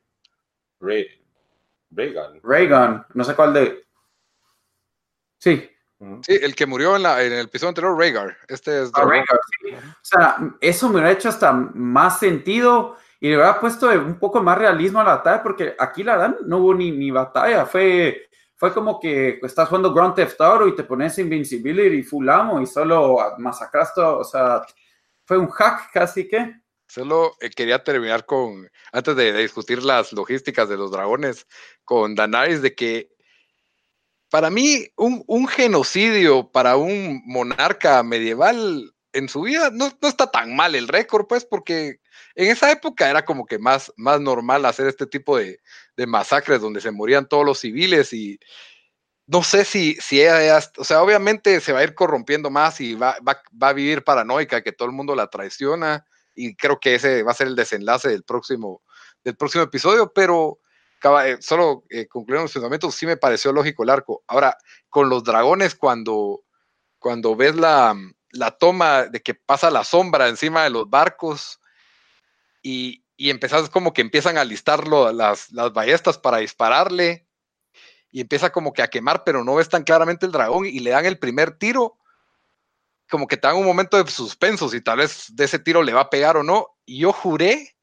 Ray, 0.81 1.07
Raygun. 1.93 2.41
Raygun, 2.43 3.07
no 3.15 3.23
sé 3.23 3.37
cuál 3.37 3.55
de... 3.55 3.85
Sí. 5.39 5.71
Sí, 6.23 6.39
el 6.43 6.57
que 6.57 6.67
murió 6.67 6.97
en, 6.97 7.05
la, 7.05 7.23
en 7.23 7.33
el 7.33 7.45
episodio 7.45 7.69
anterior, 7.69 7.97
Rhaegar. 7.97 8.37
Este 8.49 8.83
es... 8.83 8.91
Ah, 8.95 9.05
O 9.05 10.03
sea, 10.03 10.37
eso 10.61 10.89
me 10.89 10.95
hubiera 10.95 11.13
hecho 11.13 11.29
hasta 11.29 11.53
más 11.53 12.19
sentido 12.19 12.97
y 13.21 13.29
le 13.29 13.37
hubiera 13.37 13.61
puesto 13.61 13.89
un 13.89 14.19
poco 14.19 14.43
más 14.43 14.59
realismo 14.59 14.99
a 14.99 15.05
la 15.05 15.17
batalla, 15.17 15.45
porque 15.45 15.77
aquí 15.79 16.03
la 16.03 16.17
verdad 16.17 16.39
no 16.45 16.59
hubo 16.59 16.75
ni, 16.75 16.91
ni 16.91 17.13
batalla, 17.13 17.67
fue, 17.67 18.29
fue 18.57 18.75
como 18.75 18.99
que 18.99 19.39
estás 19.43 19.69
jugando 19.69 19.95
Grand 19.95 20.17
Theft 20.17 20.41
Auto 20.41 20.67
y 20.67 20.75
te 20.75 20.83
pones 20.83 21.17
Invincibility 21.19 21.99
y 21.99 22.03
Full 22.03 22.29
Amo 22.29 22.61
y 22.61 22.67
solo 22.67 23.19
masacraste, 23.39 24.01
o 24.01 24.25
sea, 24.25 24.63
fue 25.31 25.39
un 25.39 25.49
hack 25.49 25.93
casi 25.93 26.27
que. 26.27 26.57
Solo 26.89 27.37
eh, 27.41 27.51
quería 27.51 27.85
terminar 27.85 28.27
con, 28.27 28.69
antes 28.91 29.15
de, 29.15 29.33
discutir 29.33 29.81
las 29.81 30.13
logísticas 30.13 30.69
de 30.69 30.77
los 30.77 30.91
dragones, 30.91 31.47
con 31.85 32.17
Danaris, 32.17 32.63
de 32.63 32.75
que 32.75 33.13
para 34.29 34.51
mí 34.51 34.89
un, 34.97 35.23
un, 35.29 35.47
genocidio 35.47 36.51
para 36.51 36.77
un 36.77 37.23
monarca 37.27 38.03
medieval 38.03 38.93
en 39.13 39.29
su 39.29 39.43
vida 39.43 39.71
no, 39.71 39.97
no 40.03 40.09
está 40.09 40.33
tan 40.33 40.57
mal 40.57 40.75
el 40.75 40.89
récord, 40.89 41.29
pues, 41.29 41.45
porque 41.45 42.01
en 42.35 42.51
esa 42.51 42.73
época 42.73 43.09
era 43.09 43.25
como 43.25 43.47
que 43.47 43.61
más, 43.61 43.93
más 43.97 44.21
normal 44.21 44.65
hacer 44.65 44.89
este 44.89 45.07
tipo 45.07 45.37
de, 45.39 45.61
masacres 46.09 46.61
donde 46.61 46.81
se 46.81 46.91
morían 46.91 47.29
todos 47.29 47.45
los 47.45 47.61
civiles 47.61 48.13
y 48.13 48.41
no 49.31 49.45
sé 49.45 49.65
si, 49.65 49.95
si 50.01 50.21
ella, 50.21 50.61
o 50.77 50.85
sea, 50.85 51.03
obviamente 51.03 51.61
se 51.61 51.73
va 51.73 51.79
a 51.79 51.85
ir 51.85 51.95
corrompiendo 51.95 52.51
más 52.51 52.81
y 52.81 52.97
va, 52.97 53.17
a 53.61 53.73
vivir 53.73 54.03
paranoica 54.03 54.61
que 54.61 54.73
todo 54.73 54.87
el 54.87 54.95
mundo 54.95 55.15
la 55.15 55.29
traiciona 55.29 56.05
y 56.35 56.57
creo 56.57 56.81
que 56.81 56.97
ese 56.97 57.23
va 57.23 57.31
a 57.31 57.37
ser 57.37 57.47
el 57.47 57.55
desenlace 57.55 58.09
del 58.09 58.25
próximo, 58.25 58.83
del 59.23 59.37
próximo 59.37 59.63
episodio, 59.63 60.13
pero 60.13 60.59
eh, 61.25 61.37
solo 61.41 61.85
eh, 61.91 62.09
concluyendo 62.09 62.45
los 62.45 62.53
pensamientos, 62.53 62.95
sí 62.97 63.07
me 63.07 63.17
pareció 63.17 63.53
lógico 63.53 63.85
el 63.85 63.91
arco. 63.91 64.25
Ahora, 64.27 64.59
con 64.89 65.09
los 65.09 65.23
dragones, 65.23 65.77
cuando, 65.77 66.43
cuando 66.99 67.37
ves 67.37 67.55
la, 67.55 67.95
la 68.33 68.51
toma 68.51 69.05
de 69.05 69.23
que 69.23 69.35
pasa 69.35 69.71
la 69.71 69.85
sombra 69.85 70.27
encima 70.27 70.65
de 70.65 70.71
los 70.71 70.91
barcos, 70.91 71.61
y, 72.63 73.05
y 73.17 73.31
empezás 73.31 73.71
como 73.71 73.93
que 73.93 74.03
empiezan 74.03 74.39
a 74.39 74.45
listarlo 74.45 75.13
las, 75.13 75.53
las 75.53 75.73
ballestas 75.73 76.19
para 76.19 76.39
dispararle 76.39 77.30
y 78.11 78.21
empieza 78.21 78.51
como 78.51 78.73
que 78.73 78.83
a 78.83 78.89
quemar, 78.89 79.25
pero 79.25 79.45
no 79.45 79.55
ves 79.55 79.69
tan 79.69 79.85
claramente 79.85 80.27
el 80.27 80.33
dragón 80.33 80.67
y 80.67 80.81
le 80.81 80.91
dan 80.91 81.07
el 81.07 81.19
primer 81.19 81.53
tiro, 81.53 81.99
como 83.09 83.27
que 83.27 83.37
te 83.37 83.47
dan 83.47 83.57
un 83.57 83.65
momento 83.65 84.03
de 84.03 84.11
suspenso 84.11 84.69
si 84.69 84.81
tal 84.81 84.99
vez 84.99 85.27
de 85.31 85.45
ese 85.45 85.59
tiro 85.59 85.83
le 85.83 85.93
va 85.93 86.03
a 86.03 86.11
pegar 86.11 86.37
o 86.37 86.43
no. 86.43 86.69
Y 86.85 87.01
yo 87.01 87.13
juré 87.13 87.77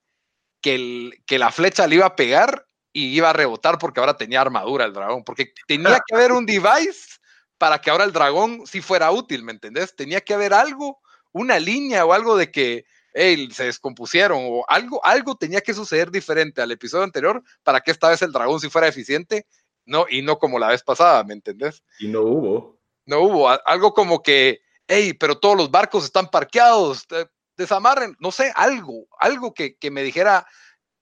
que, 0.61 0.75
el, 0.75 1.23
que 1.25 1.39
la 1.39 1.51
flecha 1.51 1.87
le 1.87 1.95
iba 1.95 2.05
a 2.05 2.15
pegar 2.15 2.65
y 2.93 3.15
iba 3.15 3.29
a 3.29 3.33
rebotar 3.33 3.77
porque 3.77 3.99
ahora 3.99 4.17
tenía 4.17 4.41
armadura 4.41 4.85
el 4.85 4.93
dragón, 4.93 5.23
porque 5.23 5.53
tenía 5.67 5.99
que 6.05 6.15
haber 6.15 6.31
un 6.31 6.45
device 6.45 7.19
para 7.57 7.79
que 7.79 7.89
ahora 7.89 8.03
el 8.03 8.13
dragón 8.13 8.65
sí 8.65 8.81
fuera 8.81 9.11
útil, 9.11 9.43
¿me 9.43 9.51
entendés? 9.51 9.95
Tenía 9.95 10.21
que 10.21 10.33
haber 10.33 10.53
algo, 10.53 10.99
una 11.31 11.59
línea 11.59 12.05
o 12.05 12.13
algo 12.13 12.37
de 12.37 12.51
que 12.51 12.85
se 13.13 13.63
descompusieron 13.63 14.39
o 14.43 14.65
algo, 14.67 15.03
algo 15.03 15.35
tenía 15.35 15.61
que 15.61 15.73
suceder 15.73 16.11
diferente 16.11 16.61
al 16.61 16.71
episodio 16.71 17.03
anterior 17.03 17.43
para 17.63 17.81
que 17.81 17.91
esta 17.91 18.09
vez 18.09 18.21
el 18.21 18.31
dragón 18.31 18.59
sí 18.59 18.69
fuera 18.69 18.87
eficiente, 18.87 19.47
no, 19.87 20.05
y 20.09 20.21
no 20.21 20.37
como 20.37 20.59
la 20.59 20.67
vez 20.67 20.83
pasada, 20.83 21.23
¿me 21.23 21.33
entendés? 21.33 21.83
Y 21.99 22.07
no 22.07 22.21
hubo. 22.21 22.79
No 23.05 23.21
hubo, 23.21 23.49
algo 23.65 23.93
como 23.93 24.21
que, 24.21 24.59
hey, 24.87 25.13
pero 25.13 25.39
todos 25.39 25.55
los 25.57 25.71
barcos 25.71 26.03
están 26.03 26.29
parqueados, 26.29 27.07
desamarren, 27.55 28.15
no 28.19 28.31
sé, 28.31 28.51
algo, 28.55 29.07
algo 29.17 29.53
que, 29.53 29.77
me 29.89 30.03
dijera 30.03 30.45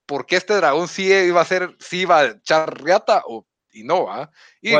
por 0.06 0.24
qué 0.24 0.36
este 0.36 0.54
dragón 0.54 0.86
sí 0.86 1.12
iba 1.12 1.40
a 1.40 1.44
ser, 1.44 1.76
sí 1.80 2.02
iba 2.02 2.20
a 2.20 2.24
echar 2.26 2.80
riata 2.82 3.22
o, 3.26 3.44
y 3.72 3.82
no, 3.82 4.10
¿ah? 4.10 4.30
Y, 4.62 4.72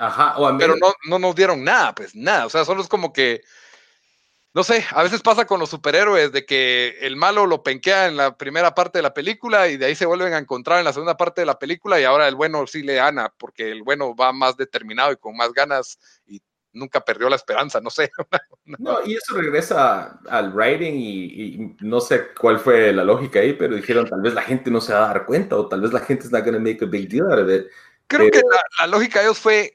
Ajá, 0.00 0.36
pero 0.58 0.76
no, 0.76 0.92
no 1.08 1.18
nos 1.18 1.34
dieron 1.34 1.64
nada, 1.64 1.94
pues 1.94 2.14
nada, 2.14 2.46
o 2.46 2.50
sea, 2.50 2.64
solo 2.64 2.80
es 2.80 2.88
como 2.88 3.12
que 3.12 3.42
no 4.54 4.64
sé, 4.64 4.84
a 4.90 5.02
veces 5.02 5.20
pasa 5.22 5.44
con 5.44 5.60
los 5.60 5.70
superhéroes 5.70 6.32
de 6.32 6.44
que 6.44 6.96
el 7.02 7.16
malo 7.16 7.46
lo 7.46 7.62
penquea 7.62 8.06
en 8.06 8.16
la 8.16 8.36
primera 8.36 8.74
parte 8.74 8.98
de 8.98 9.02
la 9.02 9.14
película 9.14 9.68
y 9.68 9.76
de 9.76 9.86
ahí 9.86 9.94
se 9.94 10.06
vuelven 10.06 10.32
a 10.32 10.38
encontrar 10.38 10.78
en 10.78 10.86
la 10.86 10.92
segunda 10.92 11.16
parte 11.16 11.42
de 11.42 11.46
la 11.46 11.58
película 11.58 12.00
y 12.00 12.04
ahora 12.04 12.26
el 12.26 12.34
bueno 12.34 12.66
sí 12.66 12.82
le 12.82 12.94
gana 12.94 13.32
porque 13.36 13.70
el 13.70 13.82
bueno 13.82 14.16
va 14.16 14.32
más 14.32 14.56
determinado 14.56 15.12
y 15.12 15.16
con 15.16 15.36
más 15.36 15.52
ganas 15.52 15.98
y 16.26 16.40
nunca 16.72 17.00
perdió 17.00 17.28
la 17.28 17.36
esperanza, 17.36 17.80
no 17.80 17.90
sé. 17.90 18.10
No, 18.78 18.98
y 19.02 19.14
eso 19.14 19.34
regresa 19.34 20.20
al 20.28 20.52
writing 20.52 20.92
y, 20.94 21.76
no 21.80 22.02
sé 22.02 22.34
cuál 22.38 22.58
fue 22.58 22.92
la 22.92 23.02
lógica 23.02 23.40
ahí, 23.40 23.54
pero 23.54 23.74
dijeron 23.74 24.06
tal 24.06 24.20
vez 24.20 24.34
la 24.34 24.42
gente 24.42 24.70
no 24.70 24.82
se 24.82 24.92
va 24.92 25.06
a 25.06 25.08
dar 25.08 25.24
cuenta 25.24 25.56
o 25.56 25.66
tal 25.66 25.80
vez 25.80 25.90
la 25.90 26.00
gente 26.00 26.24
está 26.24 26.42
going 26.42 26.52
to 26.52 26.60
make 26.60 26.84
a 26.84 26.86
big 26.86 27.08
deal 27.08 27.32
out 27.32 27.40
of 27.40 27.50
it. 27.50 27.66
Creo 28.08 28.30
que 28.30 28.42
la, 28.78 28.86
lógica 28.86 29.20
de 29.20 29.24
ellos 29.24 29.38
fue 29.38 29.74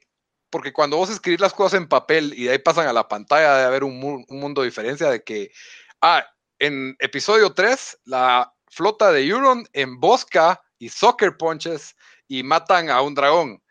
porque 0.54 0.72
cuando 0.72 0.98
vos 0.98 1.10
escribís 1.10 1.39
las 1.39 1.52
cosas 1.52 1.80
en 1.80 1.88
papel 1.88 2.32
y 2.38 2.44
de 2.44 2.52
ahí 2.52 2.60
pasan 2.60 2.88
a 2.88 2.94
la 2.94 3.08
pantalla, 3.08 3.58
de 3.58 3.63
haber 3.63 3.84
un, 3.84 4.24
mundo 4.30 4.62
de 4.62 4.68
diferencia 4.68 5.10
de 5.10 5.24
que, 5.24 5.52
ah, 6.00 6.24
en 6.60 6.96
episodio 7.00 7.54
3, 7.54 8.02
la 8.06 8.54
flota 8.70 9.12
de 9.12 9.26
Euron 9.26 9.68
embosca 9.74 10.62
y 10.78 10.89
soccer 10.89 11.38
punches 11.38 11.96
y 12.28 12.44
matan 12.44 12.92
a 12.92 13.02
un 13.02 13.16
dragón. 13.16 13.63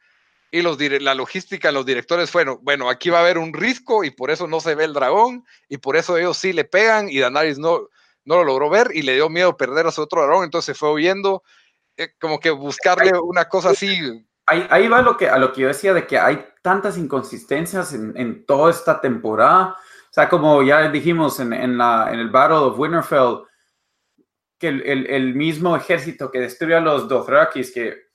Y 0.50 0.62
los, 0.62 0.76
la 0.80 1.14
logística, 1.14 1.70
los 1.70 1.86
directores 1.86 2.32
fueron, 2.32 2.58
bueno, 2.62 2.90
aquí 2.90 3.10
va 3.10 3.18
a 3.18 3.22
haber 3.22 3.38
un 3.38 3.54
risco 3.54 4.02
y 4.02 4.10
por 4.10 4.32
eso 4.32 4.48
no 4.48 4.58
se 4.58 4.74
ve 4.74 4.82
el 4.82 4.92
dragón 4.92 5.44
y 5.68 5.78
por 5.78 5.96
eso 5.96 6.18
ellos 6.18 6.36
sí 6.36 6.52
le 6.52 6.64
pegan 6.64 7.08
y 7.08 7.20
Daenerys 7.20 7.60
no, 7.60 7.88
no 8.24 8.38
lo 8.38 8.42
logró 8.44 8.70
ver 8.70 8.88
y 8.92 9.02
le 9.02 9.14
dio 9.14 9.28
miedo 9.28 9.56
perder 9.56 9.86
a 9.86 9.92
su 9.92 10.02
otro 10.02 10.24
dragón, 10.24 10.42
entonces 10.42 10.74
se 10.74 10.78
fue 10.78 10.92
huyendo, 10.92 11.44
eh, 11.96 12.08
como 12.18 12.40
que 12.40 12.50
buscarle 12.50 13.12
una 13.20 13.48
cosa 13.48 13.70
así 13.70 14.26
Ahí, 14.46 14.88
va 14.88 15.02
lo 15.02 15.16
que, 15.16 15.28
a 15.28 15.38
lo 15.38 15.52
que 15.52 15.62
yo 15.62 15.68
decía 15.68 15.94
de 15.94 16.06
que 16.06 16.18
hay 16.18 16.44
tantas 16.62 16.98
inconsistencias 16.98 17.94
en, 17.94 18.44
toda 18.44 18.70
esta 18.70 19.00
temporada. 19.00 19.76
O 19.78 20.12
sea, 20.12 20.28
como 20.28 20.62
ya 20.62 20.88
dijimos 20.90 21.40
en, 21.40 21.78
la, 21.78 22.08
en 22.12 22.18
el 22.18 22.28
Battle 22.28 22.56
of 22.56 22.78
Winterfell, 22.78 23.44
que 24.58 24.68
el, 24.68 25.34
mismo 25.34 25.76
ejército 25.76 26.30
que 26.30 26.40
destruye 26.40 26.74
a 26.74 26.80
los 26.80 27.08
Dothrakis, 27.08 27.72
que 27.72 28.12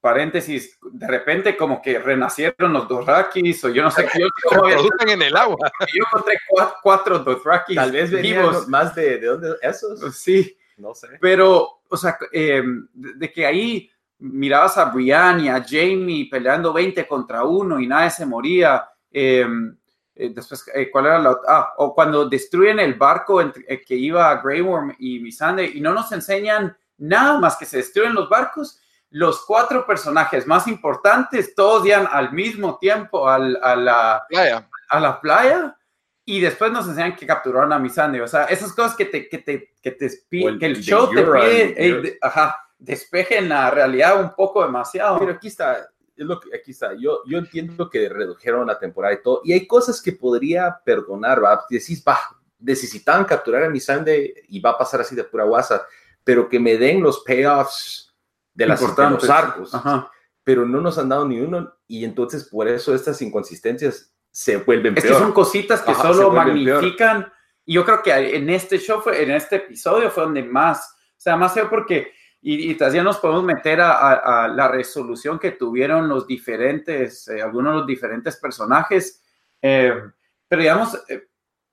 paréntesis, 0.00 0.78
de 0.92 1.06
repente 1.08 1.56
como 1.56 1.80
que 1.80 1.98
renacieron 1.98 2.72
los 2.72 2.86
Dothrakis, 2.86 3.64
o 3.64 3.68
yo 3.68 3.82
no 3.82 3.90
sé 3.90 4.04
qué. 4.04 4.18
Se 4.18 4.48
producen 4.58 5.08
en 5.08 5.22
el 5.22 5.36
agua. 5.36 5.56
Yo 5.92 6.04
encontré 6.06 6.38
cuatro, 6.82 7.18
Dothrakis 7.20 7.76
Tal 7.76 7.92
vez 7.92 8.10
vivos. 8.10 8.68
más 8.68 8.94
de, 8.94 9.18
de 9.18 9.26
dónde, 9.26 9.56
esos. 9.62 10.16
Sí. 10.16 10.56
No 10.76 10.94
sé. 10.94 11.08
Pero, 11.20 11.80
o 11.88 11.96
sea, 11.96 12.16
eh, 12.32 12.62
de 12.92 13.32
que 13.32 13.44
ahí 13.44 13.90
mirabas 14.18 14.76
a 14.78 14.86
Brian 14.86 15.40
y 15.40 15.48
a 15.48 15.64
Jamie 15.66 16.28
peleando 16.30 16.72
20 16.72 17.06
contra 17.06 17.44
uno 17.44 17.78
y 17.80 17.86
nadie 17.86 18.10
se 18.10 18.26
moría. 18.26 18.88
Em, 19.10 19.76
eh, 20.14 20.30
después, 20.34 20.64
eh, 20.74 20.90
¿cuál 20.90 21.06
era 21.06 21.18
la 21.18 21.38
Ah, 21.46 21.72
o 21.76 21.94
cuando 21.94 22.28
destruyen 22.28 22.80
el 22.80 22.94
barco 22.94 23.40
entre, 23.40 23.64
eh, 23.68 23.80
que 23.80 23.94
iba 23.94 24.28
a 24.28 24.40
Grey 24.42 24.60
Worm 24.60 24.94
y 24.98 25.20
Missandei 25.20 25.76
y 25.76 25.80
no 25.80 25.94
nos 25.94 26.10
enseñan 26.12 26.76
nada 26.98 27.38
más 27.38 27.56
que 27.56 27.64
se 27.64 27.78
destruyen 27.78 28.14
los 28.14 28.28
barcos. 28.28 28.80
Los 29.10 29.44
cuatro 29.46 29.86
personajes 29.86 30.46
más 30.46 30.66
importantes, 30.66 31.54
todos 31.54 31.86
iban 31.86 32.06
al 32.10 32.32
mismo 32.32 32.76
tiempo 32.78 33.26
a, 33.28 33.38
la, 33.38 34.26
playa. 34.28 34.68
a 34.90 35.00
la 35.00 35.18
playa 35.18 35.78
y 36.26 36.40
después 36.40 36.70
nos 36.70 36.86
enseñan 36.86 37.16
que 37.16 37.26
capturaron 37.26 37.72
a 37.72 37.78
Missandei. 37.78 38.20
O 38.20 38.28
sea, 38.28 38.44
esas 38.44 38.74
cosas 38.74 38.94
que 38.94 39.06
te, 39.06 39.26
que 39.26 39.38
te, 39.38 39.72
que 39.80 39.92
te 39.92 40.10
que 40.30 40.66
el 40.66 40.82
show 40.82 41.08
te 41.08 41.22
pide, 41.22 42.18
ajá, 42.20 42.67
despejen 42.78 43.48
la 43.48 43.70
realidad 43.70 44.20
un 44.20 44.34
poco 44.34 44.64
demasiado. 44.64 45.18
Pero 45.18 45.32
aquí 45.32 45.48
está, 45.48 45.90
es 46.16 46.26
lo 46.26 46.40
que 46.40 46.54
aquí 46.56 46.70
está. 46.70 46.94
Yo, 46.94 47.22
yo 47.26 47.38
entiendo 47.38 47.90
que 47.90 48.08
redujeron 48.08 48.66
la 48.66 48.78
temporada 48.78 49.14
y 49.14 49.22
todo, 49.22 49.40
y 49.44 49.52
hay 49.52 49.66
cosas 49.66 50.00
que 50.00 50.12
podría 50.12 50.80
perdonar, 50.84 51.42
va. 51.42 51.64
Decís, 51.68 52.02
va, 52.06 52.18
necesitaban 52.58 53.24
capturar 53.24 53.64
a 53.64 53.70
mi 53.70 53.80
y 54.48 54.60
va 54.60 54.70
a 54.70 54.78
pasar 54.78 55.00
así 55.00 55.14
de 55.14 55.24
pura 55.24 55.44
guasa, 55.44 55.86
pero 56.24 56.48
que 56.48 56.58
me 56.58 56.76
den 56.76 57.02
los 57.02 57.22
payoffs 57.24 58.14
de, 58.54 58.66
las, 58.66 58.80
de 58.80 59.10
los 59.10 59.30
arcos. 59.30 59.72
Pero 60.44 60.64
no 60.66 60.80
nos 60.80 60.96
han 60.96 61.10
dado 61.10 61.28
ni 61.28 61.40
uno, 61.40 61.74
y 61.86 62.04
entonces 62.04 62.44
por 62.44 62.68
eso 62.68 62.94
estas 62.94 63.20
inconsistencias 63.20 64.14
se 64.30 64.56
vuelven 64.56 64.94
peor. 64.94 65.06
Es 65.06 65.12
que 65.12 65.18
son 65.18 65.32
cositas 65.32 65.82
que 65.82 65.94
solo 65.94 66.30
magnifican. 66.30 67.30
Y 67.64 67.74
yo 67.74 67.84
creo 67.84 68.02
que 68.02 68.36
en 68.36 68.48
este 68.48 68.78
show, 68.78 69.00
fue, 69.02 69.22
en 69.22 69.30
este 69.32 69.56
episodio 69.56 70.10
fue 70.10 70.22
donde 70.22 70.42
más, 70.42 70.94
o 71.10 71.20
sea, 71.20 71.36
más 71.36 71.52
feo 71.52 71.68
porque 71.68 72.12
y, 72.40 72.70
y 72.70 72.76
ya 72.78 73.02
nos 73.02 73.18
podemos 73.18 73.42
meter 73.42 73.80
a, 73.80 74.48
la 74.48 74.68
resolución 74.68 75.38
que 75.38 75.52
tuvieron 75.52 76.08
los 76.08 76.26
diferentes, 76.26 77.28
eh, 77.28 77.42
algunos 77.42 77.72
de 77.72 77.78
los 77.78 77.86
diferentes 77.86 78.36
personajes. 78.36 79.22
Eh, 79.60 79.92
pero 80.46 80.62
digamos, 80.62 80.96
eh, 81.08 81.26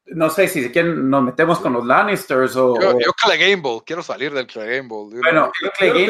no 0.08 0.30
sé 0.30 0.48
si 0.48 0.72
quieren, 0.72 1.10
nos 1.10 1.24
metemos 1.24 1.60
con 1.60 1.74
los 1.74 1.86
Lannisters 1.86 2.56
o. 2.56 2.80
Yo, 2.80 3.00
yo 3.00 3.12
Gamble, 3.40 3.82
quiero 3.86 4.02
salir 4.04 4.34
del 4.34 4.48
Gamble. 4.48 5.20
Bueno, 5.20 5.52
Clay 5.78 6.06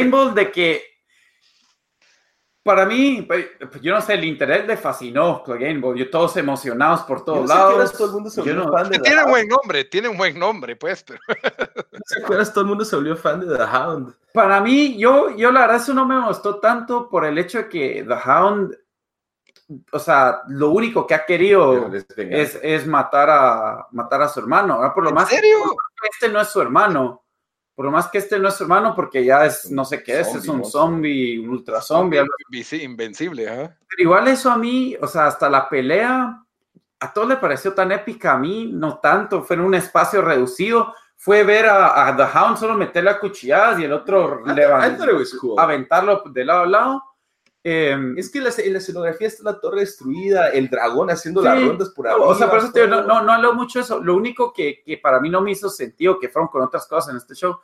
Gamble 0.00 0.34
de 0.34 0.50
que 0.50 0.82
para 2.68 2.84
mí, 2.84 3.24
pues, 3.26 3.46
pues, 3.58 3.80
yo 3.80 3.94
no 3.94 4.00
sé, 4.02 4.12
el 4.12 4.24
internet 4.24 4.66
le 4.66 4.76
fascinó 4.76 5.42
Game 5.46 5.78
Boy. 5.78 6.00
Yo 6.00 6.10
todos 6.10 6.36
emocionados 6.36 7.00
por 7.00 7.24
todos 7.24 7.48
lados. 7.48 7.92
Todo 7.94 8.08
el 8.08 8.12
mundo 8.12 8.28
se 8.28 8.42
volvió 8.42 8.70
fan 8.70 8.90
de 8.90 8.98
tiene 8.98 9.24
un 9.24 9.30
buen 9.30 9.48
nombre, 9.48 9.84
tiene 9.86 10.08
un 10.08 10.18
buen 10.18 10.38
nombre, 10.38 10.76
pues. 10.76 11.02
Pero... 11.02 11.18
¿Se 12.04 12.22
acuerdas? 12.22 12.52
Todo 12.52 12.64
el 12.64 12.68
mundo 12.68 12.84
se 12.84 12.94
volvió 12.94 13.16
fan 13.16 13.40
de 13.40 13.56
The 13.56 13.62
Hound. 13.62 14.14
Para 14.34 14.60
mí, 14.60 14.98
yo, 14.98 15.34
yo 15.34 15.50
la 15.50 15.62
verdad, 15.62 15.76
eso 15.76 15.94
no 15.94 16.04
me 16.04 16.22
gustó 16.26 16.60
tanto 16.60 17.08
por 17.08 17.24
el 17.24 17.38
hecho 17.38 17.56
de 17.56 17.68
que 17.70 18.04
The 18.06 18.30
Hound, 18.30 18.76
o 19.90 19.98
sea, 19.98 20.42
lo 20.48 20.68
único 20.68 21.06
que 21.06 21.14
ha 21.14 21.24
querido 21.24 21.90
es, 22.18 22.58
es, 22.62 22.86
matar, 22.86 23.30
a, 23.30 23.86
matar 23.92 24.20
a 24.20 24.28
su 24.28 24.40
hermano. 24.40 24.92
Por 24.94 25.04
lo 25.04 25.08
¿En 25.08 25.14
más, 25.14 25.30
serio? 25.30 25.56
Este 26.02 26.28
no 26.28 26.38
es 26.38 26.48
su 26.48 26.60
hermano 26.60 27.22
por 27.78 27.84
lo 27.84 27.92
más 27.92 28.08
que 28.08 28.18
este 28.18 28.40
no 28.40 28.48
es 28.48 28.60
hermano, 28.60 28.92
porque 28.92 29.24
ya 29.24 29.46
es, 29.46 29.70
no 29.70 29.84
sé 29.84 30.02
qué 30.02 30.18
es, 30.18 30.34
es 30.34 30.48
un 30.48 30.64
zombie, 30.64 31.38
un 31.38 31.50
ultra 31.50 31.80
zombie. 31.80 32.18
Invencible, 32.18 33.44
Pero 33.44 34.02
igual 34.02 34.26
eso 34.26 34.50
a 34.50 34.58
mí, 34.58 34.96
o 35.00 35.06
sea, 35.06 35.28
hasta 35.28 35.48
la 35.48 35.68
pelea, 35.68 36.42
a 36.98 37.12
todos 37.12 37.28
le 37.28 37.36
pareció 37.36 37.74
tan 37.74 37.92
épica, 37.92 38.32
a 38.32 38.36
mí 38.36 38.68
no 38.72 38.98
tanto, 38.98 39.44
fue 39.44 39.54
en 39.54 39.62
un 39.62 39.76
espacio 39.76 40.22
reducido. 40.22 40.92
Fue 41.14 41.44
ver 41.44 41.66
a, 41.66 42.12
The 42.16 42.24
Hound 42.36 42.56
solo 42.56 42.74
meterle 42.74 43.10
a 43.10 43.20
cuchilladas 43.20 43.78
y 43.78 43.84
el 43.84 43.92
otro 43.92 44.44
levantar, 44.44 45.10
aventarlo 45.56 46.24
de 46.32 46.44
lado 46.44 46.62
a 46.62 46.66
lado. 46.66 47.04
Em, 47.64 48.16
es 48.16 48.30
que 48.30 48.40
la, 48.40 48.50
la 48.50 48.78
escenografía 48.78 49.26
está 49.26 49.42
la 49.42 49.60
torre 49.60 49.80
destruida, 49.80 50.48
el 50.50 50.70
dragón 50.70 51.10
haciendo 51.10 51.42
las 51.42 51.60
rondas 51.60 51.90
por 51.90 52.06
arriba. 52.06 52.26
O 52.26 52.34
sea, 52.34 52.48
por 52.48 52.60
eso 52.60 52.72
no, 52.86 53.02
no, 53.02 53.22
no 53.22 53.32
hablo 53.32 53.54
mucho 53.54 53.78
de 53.78 53.84
eso. 53.84 54.00
Lo 54.00 54.16
único 54.16 54.52
que, 54.52 54.82
que, 54.84 54.96
para 54.98 55.20
mí 55.20 55.28
no 55.28 55.40
me 55.40 55.50
hizo 55.50 55.68
sentido, 55.68 56.18
que 56.18 56.28
fueron 56.28 56.48
con 56.48 56.62
otras 56.62 56.86
cosas 56.86 57.10
en 57.10 57.16
este 57.16 57.34
show, 57.34 57.58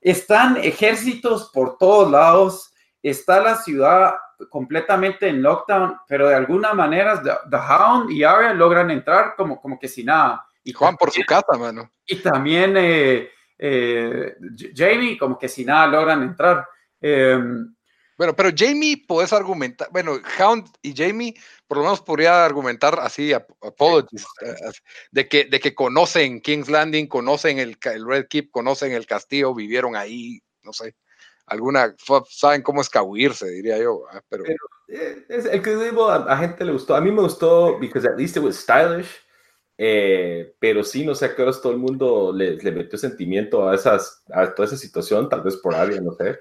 están 0.00 0.58
ejércitos 0.58 1.50
por 1.52 1.78
todos 1.78 2.10
lados, 2.10 2.72
está 3.02 3.42
la 3.42 3.56
ciudad 3.56 4.14
completamente 4.50 5.28
en 5.28 5.42
lockdown, 5.42 5.98
pero 6.06 6.28
de 6.28 6.34
alguna 6.34 6.74
manera 6.74 7.22
The, 7.22 7.56
Hound 7.56 8.10
y 8.10 8.22
Arya 8.22 8.52
logran 8.52 8.90
entrar 8.90 9.34
como, 9.34 9.60
como 9.60 9.78
que 9.78 9.88
sin 9.88 10.06
nada. 10.06 10.46
Y 10.62 10.72
Juan 10.72 10.96
por 10.96 11.10
su 11.10 11.22
casa, 11.22 11.56
mano. 11.58 11.90
Y 12.04 12.16
también 12.16 12.74
eh, 12.76 13.30
eh, 13.58 14.36
Jamie 14.74 15.16
como 15.16 15.38
que 15.38 15.48
sin 15.48 15.68
nada 15.68 15.86
logran 15.86 16.22
entrar. 16.22 16.66
Eh, 17.00 17.38
bueno, 18.16 18.34
pero 18.34 18.50
Jamie 18.56 19.04
puedes 19.06 19.32
argumentar, 19.32 19.88
bueno, 19.92 20.18
Hound 20.38 20.68
y 20.82 20.94
Jamie 20.96 21.34
por 21.66 21.78
lo 21.78 21.84
menos 21.84 22.00
podría 22.00 22.44
argumentar 22.44 22.98
así, 23.00 23.32
apologies, 23.32 24.24
eh, 24.42 24.54
de 25.10 25.28
que, 25.28 25.44
de 25.44 25.60
que 25.60 25.74
conocen 25.74 26.40
King's 26.40 26.68
Landing, 26.68 27.06
conocen 27.06 27.58
el, 27.58 27.76
Red 27.80 28.26
Keep, 28.28 28.50
conocen 28.50 28.92
el 28.92 29.06
castillo, 29.06 29.54
vivieron 29.54 29.96
ahí, 29.96 30.40
no 30.62 30.72
sé, 30.72 30.94
alguna, 31.46 31.94
saben 32.28 32.62
cómo 32.62 32.80
escabuirse, 32.80 33.48
diría 33.50 33.78
yo, 33.78 34.04
ah, 34.12 34.22
pero... 34.28 34.44
Eh, 34.88 35.24
el 35.28 35.62
que 35.62 35.76
digo 35.76 36.08
a, 36.08 36.32
a, 36.32 36.36
gente 36.38 36.64
le 36.64 36.72
gustó, 36.72 36.94
a 36.94 37.00
mí 37.00 37.10
me 37.10 37.22
gustó, 37.22 37.78
because 37.78 38.06
at 38.06 38.16
least 38.16 38.36
it 38.36 38.42
was 38.42 38.56
stylish, 38.56 39.08
eh, 39.78 40.54
pero 40.58 40.82
sí, 40.84 41.04
no 41.04 41.14
sé 41.14 41.26
a 41.26 41.34
qué 41.34 41.42
horas 41.42 41.60
todo 41.60 41.72
el 41.72 41.78
mundo 41.78 42.32
le, 42.32 42.56
le 42.56 42.72
metió 42.72 42.98
sentimiento 42.98 43.68
a, 43.68 43.74
esas, 43.74 44.22
a 44.32 44.54
toda 44.54 44.66
esa 44.66 44.76
situación, 44.76 45.28
tal 45.28 45.42
vez 45.42 45.56
por 45.56 45.74
alguien, 45.74 46.04
no 46.04 46.12
sé. 46.12 46.38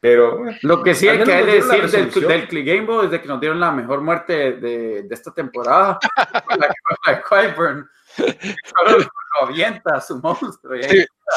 Pero 0.00 0.44
lo 0.62 0.82
que 0.82 0.94
sí 0.94 1.08
hay 1.08 1.24
que 1.24 1.44
decir 1.44 1.90
del, 1.90 2.10
del 2.10 2.48
Click 2.48 2.66
Game 2.66 2.86
Boy 2.86 3.06
es 3.06 3.10
de 3.10 3.20
que 3.20 3.26
nos 3.26 3.40
dieron 3.40 3.58
la 3.58 3.72
mejor 3.72 4.00
muerte 4.00 4.52
de, 4.52 5.02
de 5.02 5.14
esta 5.14 5.34
temporada. 5.34 5.98
la, 6.56 6.74
la 7.06 7.22
Qyburn. 7.22 7.88
Lo 8.16 9.46
avienta 9.46 10.00
su 10.00 10.18
monstruo. 10.20 10.76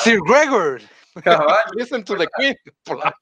Sir, 0.03 0.19
Gregor. 0.25 0.81
Listen 1.75 2.03
to 2.05 2.15
the 2.15 2.27
queen. 2.37 2.55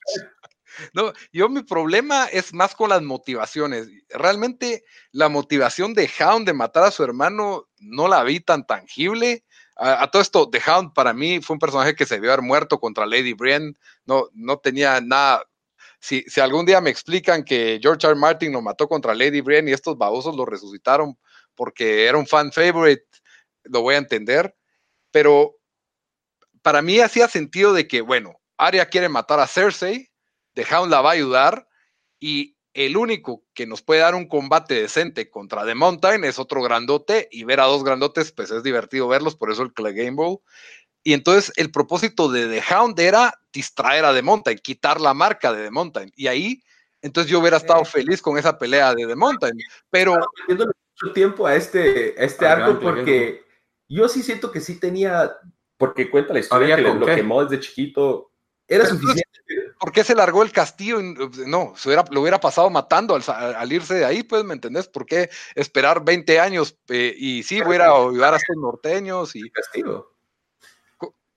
No, 0.94 1.12
yo 1.34 1.50
mi 1.50 1.62
problema 1.64 2.28
es 2.28 2.54
más 2.54 2.74
con 2.74 2.90
las 2.90 3.02
motivaciones. 3.02 3.90
Realmente 4.10 4.86
la 5.12 5.28
motivación 5.28 5.94
de 5.94 6.10
Hound 6.20 6.46
de 6.46 6.54
matar 6.54 6.84
a 6.84 6.92
su 6.92 7.04
hermano 7.04 7.68
no 7.80 8.08
la 8.08 8.24
vi 8.24 8.40
tan 8.40 8.66
tangible 8.66 9.44
a, 9.80 10.12
todo 10.12 10.22
esto, 10.22 10.50
The 10.50 10.62
Hound 10.68 10.94
para 10.94 11.14
mí 11.14 11.42
fue 11.42 11.56
un 11.56 11.60
personaje 11.60 11.96
que 11.96 12.06
se 12.06 12.20
vio 12.20 12.32
haber 12.32 12.44
muerto 12.44 12.80
contra 12.80 13.06
Lady 13.06 13.34
Brienne, 13.34 13.76
no, 14.06 14.28
no 14.34 14.58
tenía 14.58 15.00
nada, 15.02 15.44
si, 16.00 16.24
si 16.28 16.40
algún 16.42 16.66
día 16.66 16.82
me 16.82 16.90
explican 16.90 17.44
que 17.44 17.80
George 17.82 18.08
R. 18.08 18.16
Martin 18.16 18.54
lo 18.54 18.62
mató 18.62 18.88
contra 18.88 19.14
Lady 19.14 19.42
Brienne 19.42 19.70
y 19.70 19.74
estos 19.74 19.98
babosos 19.98 20.36
lo 20.36 20.46
resucitaron 20.46 21.18
porque 21.56 22.06
era 22.06 22.18
un 22.18 22.26
fan 22.26 22.52
favorite, 22.52 23.06
lo 23.64 23.82
voy 23.82 23.96
a 23.96 24.00
entender. 24.00 24.56
Pero 25.12 25.58
para 26.62 26.82
mí 26.82 27.00
hacía 27.00 27.28
sentido 27.28 27.74
de 27.74 27.88
que, 27.88 28.02
bueno, 28.02 28.40
Arya 28.58 28.86
quiere 28.86 29.10
matar 29.10 29.40
a 29.40 29.48
Cersei, 29.48 30.10
The 30.54 30.66
Hound 30.72 30.92
la 30.92 31.02
va 31.02 31.12
a 31.12 31.14
ayudar 31.14 31.68
y 32.20 32.56
el 32.74 32.98
único 32.98 33.44
que 33.54 33.66
nos 33.66 33.82
puede 33.82 34.02
dar 34.02 34.16
un 34.16 34.28
combate 34.28 34.76
decente 34.76 35.30
contra 35.30 35.66
The 35.66 35.76
Mountain 35.76 36.24
es 36.24 36.40
otro 36.40 36.62
grandote 36.62 37.28
y 37.32 37.44
ver 37.44 37.60
a 37.60 37.66
dos 37.66 37.84
grandotes, 37.84 38.32
pues 38.32 38.52
es 38.52 38.64
divertido 38.64 39.08
verlos, 39.08 39.36
por 39.36 39.52
eso 39.52 39.64
el 39.64 39.74
Clay 39.74 39.94
Game 39.94 40.16
Bowl. 40.16 40.40
Y 41.04 41.14
entonces 41.14 41.52
el 41.56 41.72
propósito 41.72 42.30
de 42.32 42.48
The 42.48 42.74
Hound 42.74 43.00
era 43.00 43.34
distraer 43.52 44.06
a 44.06 44.14
The 44.14 44.22
Mountain, 44.22 44.60
quitar 44.60 45.02
la 45.02 45.14
marca 45.14 45.54
de 45.54 45.64
The 45.64 45.72
Mountain. 45.72 46.12
Y 46.16 46.28
ahí, 46.28 46.64
entonces 47.02 47.32
yo 47.32 47.40
hubiera 47.40 47.58
estado 47.58 47.84
feliz 47.86 48.22
con 48.22 48.38
esa 48.38 48.58
pelea 48.58 48.94
de 48.94 49.08
The 49.08 49.16
Mountain. 49.16 49.58
Pero... 49.90 50.16
mucho 50.48 51.14
tiempo 51.14 51.48
a 51.48 51.56
este, 51.56 52.24
este 52.24 52.46
arco 52.46 52.80
porque 52.80 53.44
yo 53.88 54.08
sí 54.08 54.22
siento 54.22 54.52
que 54.52 54.60
sí 54.60 54.80
tenía, 54.80 55.36
porque 55.78 56.10
cuenta 56.10 56.34
la 56.34 56.40
historia 56.40 56.76
que 56.76 56.82
lo 56.82 57.06
quemó 57.06 57.44
desde 57.44 57.62
chiquito, 57.62 58.32
era 58.68 58.86
suficiente. 58.86 59.24
¿Por 59.80 59.94
qué 59.94 60.04
se 60.04 60.14
largó 60.14 60.44
el 60.44 60.52
castillo? 60.52 61.00
No, 61.48 61.74
se 61.78 61.88
hubiera, 61.88 62.04
lo 62.12 62.22
hubiera 62.22 62.40
pasado 62.40 62.70
matando 62.70 63.16
al, 63.16 63.72
irse 63.72 63.96
de 63.96 64.06
ahí, 64.06 64.24
pues, 64.24 64.44
¿me 64.44 64.54
entendés? 64.54 64.90
¿Por 64.90 65.06
qué 65.06 65.30
esperar 65.56 66.04
20 66.04 66.38
años? 66.38 66.78
Eh, 66.90 67.16
y 67.18 67.44
sí, 67.44 67.62
voy 67.62 67.78
a 67.78 67.86
ayudar 67.86 68.34
a 68.34 68.38
estos 68.38 68.58
norteños 68.58 69.36
y... 69.38 69.50
Castigo. 69.50 70.18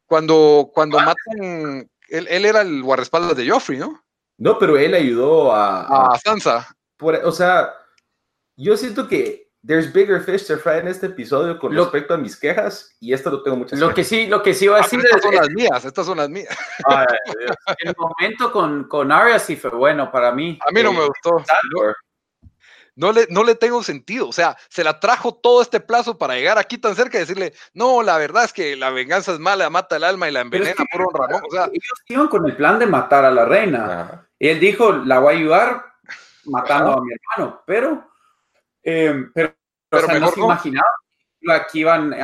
Cuando, 0.07 0.71
cuando 0.75 0.99
matan, 0.99 1.89
él, 2.09 2.27
era 2.29 2.63
el 2.63 2.83
guardaespaldas 2.83 3.37
de 3.37 3.49
Joffrey, 3.49 3.79
¿no? 3.79 4.03
No, 4.39 4.59
pero 4.59 4.77
él 4.77 4.95
ayudó 4.95 5.53
a... 5.53 6.13
A, 6.13 6.19
Sansa. 6.19 6.77
o 6.99 7.33
sea, 7.33 7.73
yo 8.57 8.77
siento 8.77 9.07
que 9.07 9.52
There's 9.65 9.93
bigger 9.93 10.21
fish 10.21 10.45
to 10.49 10.59
fry 10.59 10.79
en 10.79 10.89
este 10.89 11.07
episodio 11.07 11.57
con 11.57 11.73
respecto 11.73 12.15
a 12.15 12.17
mis 12.17 12.37
quejas 12.37 12.97
y 12.99 13.13
esto 13.13 13.31
lo 13.31 13.45
tengo 13.45 13.59
muchas 13.59 13.79
Lo 13.79 13.95
que 13.95 14.03
sí, 14.03 14.27
lo 14.27 14.43
que 14.43 14.55
sí 14.55 14.67
va 14.67 14.79
a 14.79 14.81
ah, 14.81 14.83
decir 14.83 14.99
estas 15.05 15.23
son 15.23 15.35
las 15.37 15.51
mías, 15.51 15.85
estas 15.85 16.07
son 16.07 16.19
las 16.19 16.29
mías. 16.29 16.59
el 17.79 17.95
momento 17.97 18.51
con, 18.51 18.85
con 18.89 19.13
Arya 19.13 19.39
sí 19.39 19.55
fue 19.55 19.71
bueno 19.71 20.11
para 20.11 20.33
mí. 20.33 20.59
A 20.69 20.73
mí 20.73 20.83
no 20.83 20.93
me 20.93 21.07
gustó. 21.07 21.45
No, 22.97 23.13
le, 23.13 23.27
no 23.31 23.45
le 23.45 23.55
tengo 23.55 23.83
sentido, 23.83 24.29
o 24.29 24.33
sea, 24.33 24.57
se 24.69 24.85
la 24.85 25.01
trajo 25.01 25.33
todo 25.33 25.63
este 25.63 25.81
plazo 25.81 26.19
para 26.19 26.35
llegar 26.35 26.59
aquí 26.59 26.77
tan 26.77 26.95
cerca 26.95 27.17
y 27.17 27.21
decirle, 27.21 27.55
no, 27.73 28.03
la 28.03 28.19
verdad 28.19 28.45
es 28.45 28.53
que 28.53 28.77
la 28.77 28.91
venganza 28.91 29.33
es 29.33 29.39
mala, 29.39 29.71
mata 29.71 29.97
el 29.97 30.05
alma 30.05 30.29
y 30.29 30.33
la 30.33 30.41
envenena 30.41 30.85
por 30.93 31.03
un 31.03 31.15
ramón. 31.15 31.43
O 31.49 31.51
sea, 31.51 31.67
ellos 31.67 32.03
iban 32.09 32.29
con 32.29 32.45
el 32.47 32.55
plan 32.55 32.79
de 32.79 32.87
matar 32.87 33.25
a 33.25 33.31
la 33.31 33.45
reina. 33.47 34.29
Y 34.39 34.49
él 34.49 34.61
dijo, 34.61 34.93
la 34.93 35.21
voy 35.21 35.35
a 35.35 35.39
ayudar 35.39 35.85
matando 36.45 36.93
a 36.93 37.01
mi 37.01 37.13
hermano, 37.13 37.63
pero 37.65 38.12
eh, 38.83 39.27
pero, 39.35 39.55
pero 39.89 40.21
no 40.21 40.31
se 40.31 40.41
imaginaba 40.41 40.87
que 41.71 41.79
iban 41.79 42.15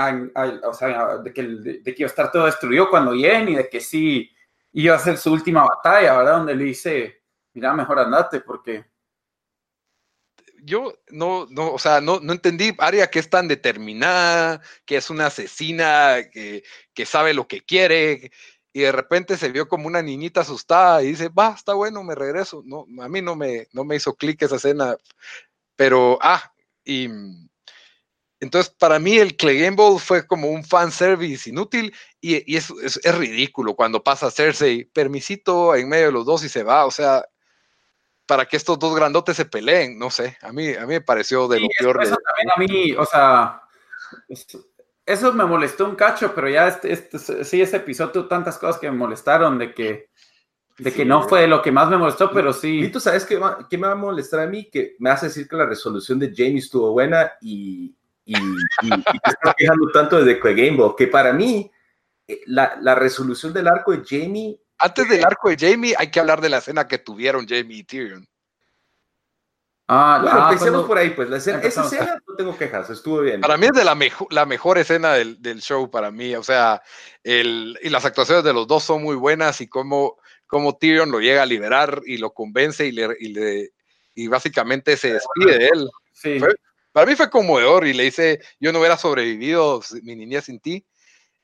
o 0.64 0.74
sea, 0.74 1.18
de 1.18 1.32
que, 1.32 1.42
de, 1.42 1.82
que, 1.82 1.94
iba 1.98 2.06
a 2.06 2.10
estar 2.10 2.30
todo 2.30 2.46
destruido 2.46 2.88
cuando 2.88 3.12
lleguen 3.12 3.48
y 3.48 3.56
de 3.56 3.68
que 3.68 3.80
sí 3.80 4.30
iba 4.72 4.94
a 4.94 4.98
ser 4.98 5.18
su 5.18 5.32
última 5.32 5.64
batalla, 5.64 6.16
¿verdad? 6.16 6.36
Donde 6.38 6.54
le 6.54 6.64
dice, 6.64 7.22
mira, 7.54 7.72
mejor 7.72 7.98
andate 7.98 8.40
porque... 8.40 8.84
Yo 10.62 10.92
no, 11.08 11.46
no, 11.50 11.72
o 11.72 11.78
sea, 11.78 12.00
no, 12.00 12.20
no 12.20 12.32
entendí, 12.32 12.74
Aria, 12.78 13.08
que 13.08 13.20
es 13.20 13.30
tan 13.30 13.48
determinada, 13.48 14.60
que 14.84 14.96
es 14.96 15.08
una 15.08 15.26
asesina, 15.26 16.16
que, 16.30 16.62
que 16.92 17.06
sabe 17.06 17.32
lo 17.32 17.46
que 17.46 17.62
quiere, 17.62 18.30
y 18.72 18.82
de 18.82 18.92
repente 18.92 19.36
se 19.36 19.50
vio 19.50 19.66
como 19.66 19.86
una 19.86 20.02
niñita 20.02 20.42
asustada 20.42 21.02
y 21.02 21.08
dice, 21.08 21.30
va, 21.30 21.54
está 21.56 21.74
bueno, 21.74 22.04
me 22.04 22.14
regreso. 22.14 22.62
No, 22.64 22.86
a 23.02 23.08
mí 23.08 23.22
no 23.22 23.34
me, 23.34 23.66
no 23.72 23.84
me 23.84 23.96
hizo 23.96 24.14
clic 24.14 24.42
esa 24.42 24.56
escena. 24.56 24.96
Pero, 25.78 26.18
ah, 26.20 26.52
y 26.82 27.06
mm, 27.06 27.48
entonces 28.40 28.74
para 28.76 28.98
mí 28.98 29.16
el 29.16 29.36
Clay 29.36 29.72
fue 30.00 30.26
como 30.26 30.48
un 30.48 30.64
fan 30.64 30.90
service 30.90 31.48
inútil 31.48 31.94
y, 32.20 32.56
es, 32.56 32.70
es, 32.82 33.14
ridículo 33.16 33.76
cuando 33.76 34.02
pasa 34.02 34.26
a 34.26 34.30
Cersei, 34.32 34.86
permisito 34.86 35.76
en 35.76 35.88
medio 35.88 36.06
de 36.06 36.12
los 36.12 36.26
dos 36.26 36.42
y 36.42 36.48
se 36.48 36.64
va, 36.64 36.84
o 36.84 36.90
sea, 36.90 37.24
para 38.26 38.46
que 38.46 38.56
estos 38.56 38.76
dos 38.80 38.92
grandotes 38.96 39.36
se 39.36 39.44
peleen, 39.44 40.00
no 40.00 40.10
sé, 40.10 40.36
a 40.42 40.50
mí, 40.52 40.74
a 40.74 40.80
mí 40.80 40.94
me 40.94 41.00
pareció 41.00 41.46
de 41.46 41.60
lo 41.60 41.68
peor. 41.78 42.02
Eso 42.02 42.16
también 42.16 42.50
a 42.56 42.58
mí, 42.58 42.92
o 42.96 43.06
sea, 43.06 43.62
eso 45.06 45.32
me 45.32 45.44
molestó 45.44 45.84
un 45.84 45.94
cacho, 45.94 46.34
pero 46.34 46.48
ya 46.48 46.66
este, 46.66 46.92
este, 46.92 47.44
sí, 47.44 47.62
ese 47.62 47.76
episodio, 47.76 48.26
tantas 48.26 48.58
cosas 48.58 48.80
que 48.80 48.90
me 48.90 48.96
molestaron 48.96 49.58
de 49.58 49.72
que 49.72 50.07
de 50.78 50.92
que 50.92 51.04
no 51.04 51.28
fue 51.28 51.46
lo 51.48 51.60
que 51.60 51.72
más 51.72 51.90
me 51.90 51.96
molestó, 51.96 52.30
pero 52.30 52.52
sí. 52.52 52.84
Y 52.84 52.88
tú 52.88 53.00
sabes 53.00 53.24
qué, 53.24 53.40
qué, 53.68 53.76
me 53.76 53.88
va 53.88 53.94
a 53.94 53.96
molestar 53.96 54.40
a 54.40 54.46
mí, 54.46 54.70
que 54.70 54.94
me 55.00 55.10
hace 55.10 55.26
decir 55.26 55.48
que 55.48 55.56
la 55.56 55.66
resolución 55.66 56.18
de 56.18 56.32
Jamie 56.34 56.58
estuvo 56.58 56.92
buena 56.92 57.32
y, 57.40 57.96
y, 58.24 58.34
y, 58.36 58.90
te 58.90 59.30
estás 59.30 59.54
quejando 59.56 59.90
tanto 59.92 60.22
desde 60.22 60.40
The 60.40 60.54
Game 60.54 60.94
que 60.96 61.08
para 61.08 61.32
mí 61.32 61.70
eh, 62.28 62.40
la, 62.46 62.78
la, 62.80 62.94
resolución 62.94 63.52
del 63.52 63.66
arco 63.66 63.90
de 63.92 64.02
Jamie. 64.06 64.60
Antes 64.78 65.08
del 65.08 65.24
arco 65.24 65.48
de 65.48 65.56
Jamie, 65.58 65.94
hay 65.98 66.10
que 66.10 66.20
hablar 66.20 66.40
de 66.40 66.48
la 66.48 66.58
escena 66.58 66.86
que 66.86 66.98
tuvieron 66.98 67.46
Jamie 67.48 67.78
y 67.78 67.84
Tyrion. 67.84 68.28
Ah, 69.90 70.18
bueno, 70.22 70.38
ah, 70.38 70.52
empecemos 70.52 70.86
por 70.86 70.98
ahí, 70.98 71.10
pues. 71.10 71.30
La 71.30 71.38
escena, 71.38 71.60
esa 71.60 71.86
escena 71.86 72.20
no 72.28 72.36
tengo 72.36 72.56
quejas, 72.56 72.90
estuvo 72.90 73.22
bien. 73.22 73.40
Para 73.40 73.56
mí 73.56 73.66
es 73.66 73.72
de 73.72 73.84
la, 73.84 73.94
mejor 73.94 74.30
la 74.30 74.44
mejor 74.44 74.76
escena 74.76 75.14
del, 75.14 75.40
del, 75.40 75.62
show, 75.62 75.90
para 75.90 76.10
mí. 76.10 76.36
O 76.36 76.42
sea, 76.42 76.82
el, 77.24 77.78
y 77.82 77.88
las 77.88 78.04
actuaciones 78.04 78.44
de 78.44 78.52
los 78.52 78.66
dos 78.66 78.84
son 78.84 79.02
muy 79.02 79.16
buenas 79.16 79.62
y 79.62 79.66
cómo 79.66 80.18
cómo 80.48 80.76
Tyrion 80.76 81.12
lo 81.12 81.20
llega 81.20 81.42
a 81.42 81.46
liberar 81.46 82.02
y 82.04 82.16
lo 82.16 82.32
convence 82.32 82.86
y, 82.86 82.92
le, 82.92 83.08
y, 83.20 83.28
le, 83.28 83.70
y 84.14 84.26
básicamente 84.26 84.96
se 84.96 85.12
despide 85.12 85.58
de 85.58 85.66
él. 85.68 85.88
Sí. 86.12 86.40
para 86.90 87.06
mí 87.06 87.14
fue 87.14 87.30
conmovedor 87.30 87.86
y 87.86 87.92
le 87.92 88.02
dice, 88.04 88.40
yo 88.58 88.72
no 88.72 88.80
hubiera 88.80 88.96
sobrevivido 88.96 89.80
mi 90.02 90.16
niñez 90.16 90.46
sin 90.46 90.58
ti. 90.58 90.84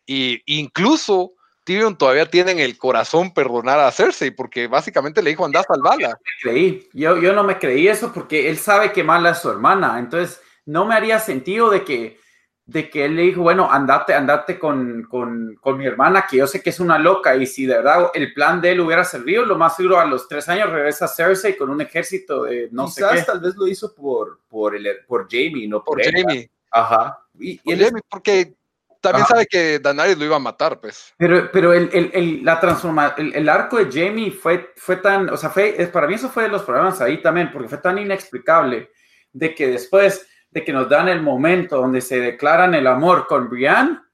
Y 0.04 0.42
incluso 0.46 1.34
Tyrion 1.64 1.96
todavía 1.96 2.28
tiene 2.28 2.52
en 2.52 2.58
el 2.58 2.76
corazón 2.76 3.32
perdonar 3.32 3.78
a 3.78 3.92
Cersei 3.92 4.32
porque 4.32 4.66
básicamente 4.66 5.22
le 5.22 5.30
dijo, 5.30 5.44
anda, 5.44 5.62
salvala. 5.62 6.18
Creí. 6.42 6.88
Yo, 6.92 7.16
yo 7.18 7.32
no 7.32 7.44
me 7.44 7.58
creí 7.58 7.86
eso 7.86 8.12
porque 8.12 8.48
él 8.50 8.58
sabe 8.58 8.92
que 8.92 9.04
mala 9.04 9.30
es 9.30 9.38
su 9.38 9.50
hermana. 9.50 9.98
Entonces, 9.98 10.40
no 10.66 10.84
me 10.84 10.94
haría 10.94 11.20
sentido 11.20 11.70
de 11.70 11.84
que 11.84 12.18
de 12.66 12.88
que 12.88 13.04
él 13.04 13.16
le 13.16 13.22
dijo, 13.22 13.42
bueno, 13.42 13.70
andate, 13.70 14.14
andate 14.14 14.58
con, 14.58 15.02
con, 15.02 15.54
con, 15.60 15.76
mi 15.76 15.86
hermana, 15.86 16.26
que 16.28 16.38
yo 16.38 16.46
sé 16.46 16.62
que 16.62 16.70
es 16.70 16.80
una 16.80 16.98
loca, 16.98 17.36
y 17.36 17.46
si 17.46 17.66
de 17.66 17.76
verdad 17.76 18.10
el 18.14 18.32
plan 18.32 18.60
de 18.60 18.72
él 18.72 18.80
hubiera 18.80 19.04
servido, 19.04 19.44
lo 19.44 19.58
más 19.58 19.76
seguro 19.76 20.00
a 20.00 20.06
los 20.06 20.26
tres 20.28 20.48
años 20.48 20.70
regresa 20.70 21.06
Cersei 21.06 21.56
con 21.56 21.68
un 21.68 21.82
ejército 21.82 22.44
de 22.44 22.68
no 22.72 22.88
sé 22.88 23.04
qué. 23.12 23.22
tal 23.22 23.40
vez 23.40 23.54
lo 23.56 23.66
hizo 23.66 23.94
por, 23.94 24.40
por, 24.48 24.74
el, 24.74 24.86
por 25.06 25.28
Jamie, 25.30 25.68
no 25.68 25.84
por, 25.84 26.02
Jamie. 26.02 26.50
Ajá. 26.70 27.20
Y, 27.38 27.58
Jamie, 27.66 28.02
porque 28.08 28.54
también 29.02 29.26
sabe 29.26 29.46
que 29.46 29.78
Daenerys 29.78 30.16
lo 30.16 30.24
iba 30.24 30.36
a 30.36 30.40
matar, 30.40 30.80
pues. 30.80 31.12
Pero, 31.18 31.50
pero 31.52 31.74
el, 31.74 31.90
el, 31.92 32.42
la 32.42 32.58
transforma, 32.58 33.14
el, 33.18 33.48
arco 33.50 33.76
de 33.76 33.92
Jamie 33.92 34.30
fue, 34.30 34.72
fue 34.76 34.96
tan, 34.96 35.28
o 35.28 35.36
sea, 35.36 35.50
fue, 35.50 35.72
para 35.92 36.06
mí 36.06 36.14
eso 36.14 36.30
fue 36.30 36.44
de 36.44 36.48
los 36.48 36.62
problemas 36.62 36.98
ahí 37.02 37.20
también, 37.20 37.52
porque 37.52 37.68
fue 37.68 37.78
tan 37.78 37.98
inexplicable 37.98 38.90
de 39.34 39.54
que 39.54 39.68
después 39.68 40.26
de 40.54 40.64
que 40.64 40.72
nos 40.72 40.88
dan 40.88 41.08
el 41.08 41.20
momento 41.20 41.78
donde 41.78 42.00
se 42.00 42.20
declaran 42.20 42.74
el 42.76 42.86
amor 42.86 43.26
con 43.26 43.50
Brian, 43.50 44.06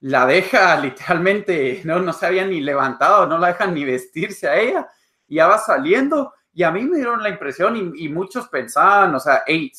la 0.00 0.26
deja 0.26 0.76
literalmente, 0.80 1.80
no, 1.84 2.00
no 2.00 2.12
se 2.12 2.26
había 2.26 2.44
ni 2.44 2.60
levantado, 2.60 3.26
no 3.26 3.38
la 3.38 3.48
dejan 3.48 3.72
ni 3.72 3.84
vestirse 3.84 4.48
a 4.48 4.56
ella, 4.56 4.88
ya 5.28 5.46
va 5.46 5.56
saliendo. 5.56 6.34
Y 6.52 6.62
a 6.62 6.70
mí 6.70 6.82
me 6.84 6.96
dieron 6.96 7.22
la 7.22 7.28
impresión, 7.28 7.92
y, 7.96 8.08
muchos 8.08 8.48
pensaban, 8.48 9.12
o 9.14 9.18
sea, 9.18 9.42
él, 9.44 9.72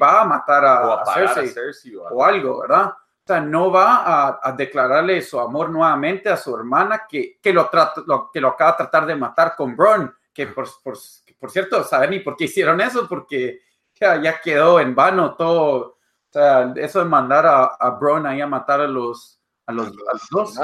va 0.00 0.20
a 0.20 0.24
matar 0.24 0.64
a, 0.64 1.04
Cersei, 1.12 1.96
o, 1.96 2.24
algo. 2.24 2.60
¿verdad? 2.60 2.86
O 2.90 3.26
sea, 3.26 3.40
no 3.40 3.72
va 3.72 4.38
a, 4.40 4.52
declararle 4.52 5.20
su 5.20 5.40
amor 5.40 5.70
nuevamente 5.70 6.28
a 6.28 6.36
su 6.36 6.54
hermana, 6.54 7.06
que, 7.08 7.40
que, 7.42 7.52
lo, 7.52 7.68
que 8.32 8.40
lo 8.40 8.48
acaba 8.48 8.72
de 8.72 8.76
tratar 8.76 9.06
de 9.06 9.16
matar 9.16 9.54
con 9.56 9.74
Bron, 9.74 10.14
que 10.32 10.46
por, 10.46 10.68
por, 10.80 10.96
por 11.40 11.50
cierto, 11.50 11.82
¿saben 11.82 12.10
ni 12.10 12.20
por 12.20 12.36
qué 12.36 12.44
hicieron 12.44 12.80
eso? 12.80 13.08
Porque 13.08 13.65
ya, 14.00 14.20
ya 14.20 14.40
quedó 14.40 14.80
en 14.80 14.94
vano 14.94 15.34
todo. 15.34 15.76
O 15.76 16.32
sea, 16.32 16.72
eso 16.76 16.98
de 17.00 17.06
mandar 17.06 17.46
a, 17.46 17.64
a 17.64 17.90
Braun 17.90 18.26
ahí 18.26 18.40
a 18.40 18.46
matar 18.46 18.80
a 18.80 18.86
los, 18.86 19.40
a 19.66 19.72
los, 19.72 19.92
dos. 20.30 20.54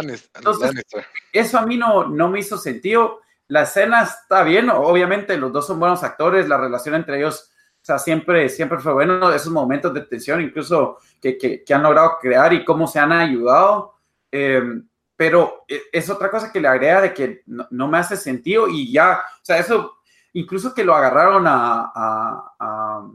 eso 1.32 1.58
a 1.58 1.66
mí 1.66 1.76
no, 1.76 2.06
no 2.08 2.28
me 2.28 2.40
hizo 2.40 2.58
sentido. 2.58 3.20
La 3.48 3.62
escena 3.62 4.02
está 4.02 4.42
bien, 4.42 4.70
obviamente 4.70 5.36
los 5.36 5.52
dos 5.52 5.66
son 5.66 5.78
buenos 5.78 6.02
actores, 6.02 6.48
la 6.48 6.56
relación 6.56 6.94
entre 6.94 7.18
ellos, 7.18 7.50
o 7.82 7.84
sea, 7.84 7.98
siempre, 7.98 8.48
siempre 8.48 8.78
fue 8.78 8.92
bueno, 8.92 9.32
esos 9.32 9.52
momentos 9.52 9.92
de 9.92 10.02
tensión, 10.02 10.40
incluso 10.40 10.98
que, 11.20 11.36
que, 11.36 11.64
que 11.64 11.74
han 11.74 11.82
logrado 11.82 12.18
crear 12.20 12.52
y 12.52 12.64
cómo 12.64 12.86
se 12.86 12.98
han 12.98 13.12
ayudado. 13.12 13.94
Em, 14.30 14.88
pero 15.16 15.64
e, 15.68 15.82
es 15.92 16.08
otra 16.08 16.30
cosa 16.30 16.50
que 16.50 16.60
le 16.60 16.68
agrega 16.68 17.02
de 17.02 17.14
que 17.14 17.42
no, 17.46 17.66
no, 17.70 17.88
me 17.88 17.98
hace 17.98 18.16
sentido 18.16 18.68
y 18.68 18.90
ya, 18.90 19.22
o 19.34 19.44
sea, 19.44 19.58
eso 19.58 19.98
incluso 20.34 20.74
que 20.74 20.84
lo 20.84 20.94
agarraron 20.94 21.46
a, 21.46 21.92
a, 21.94 23.08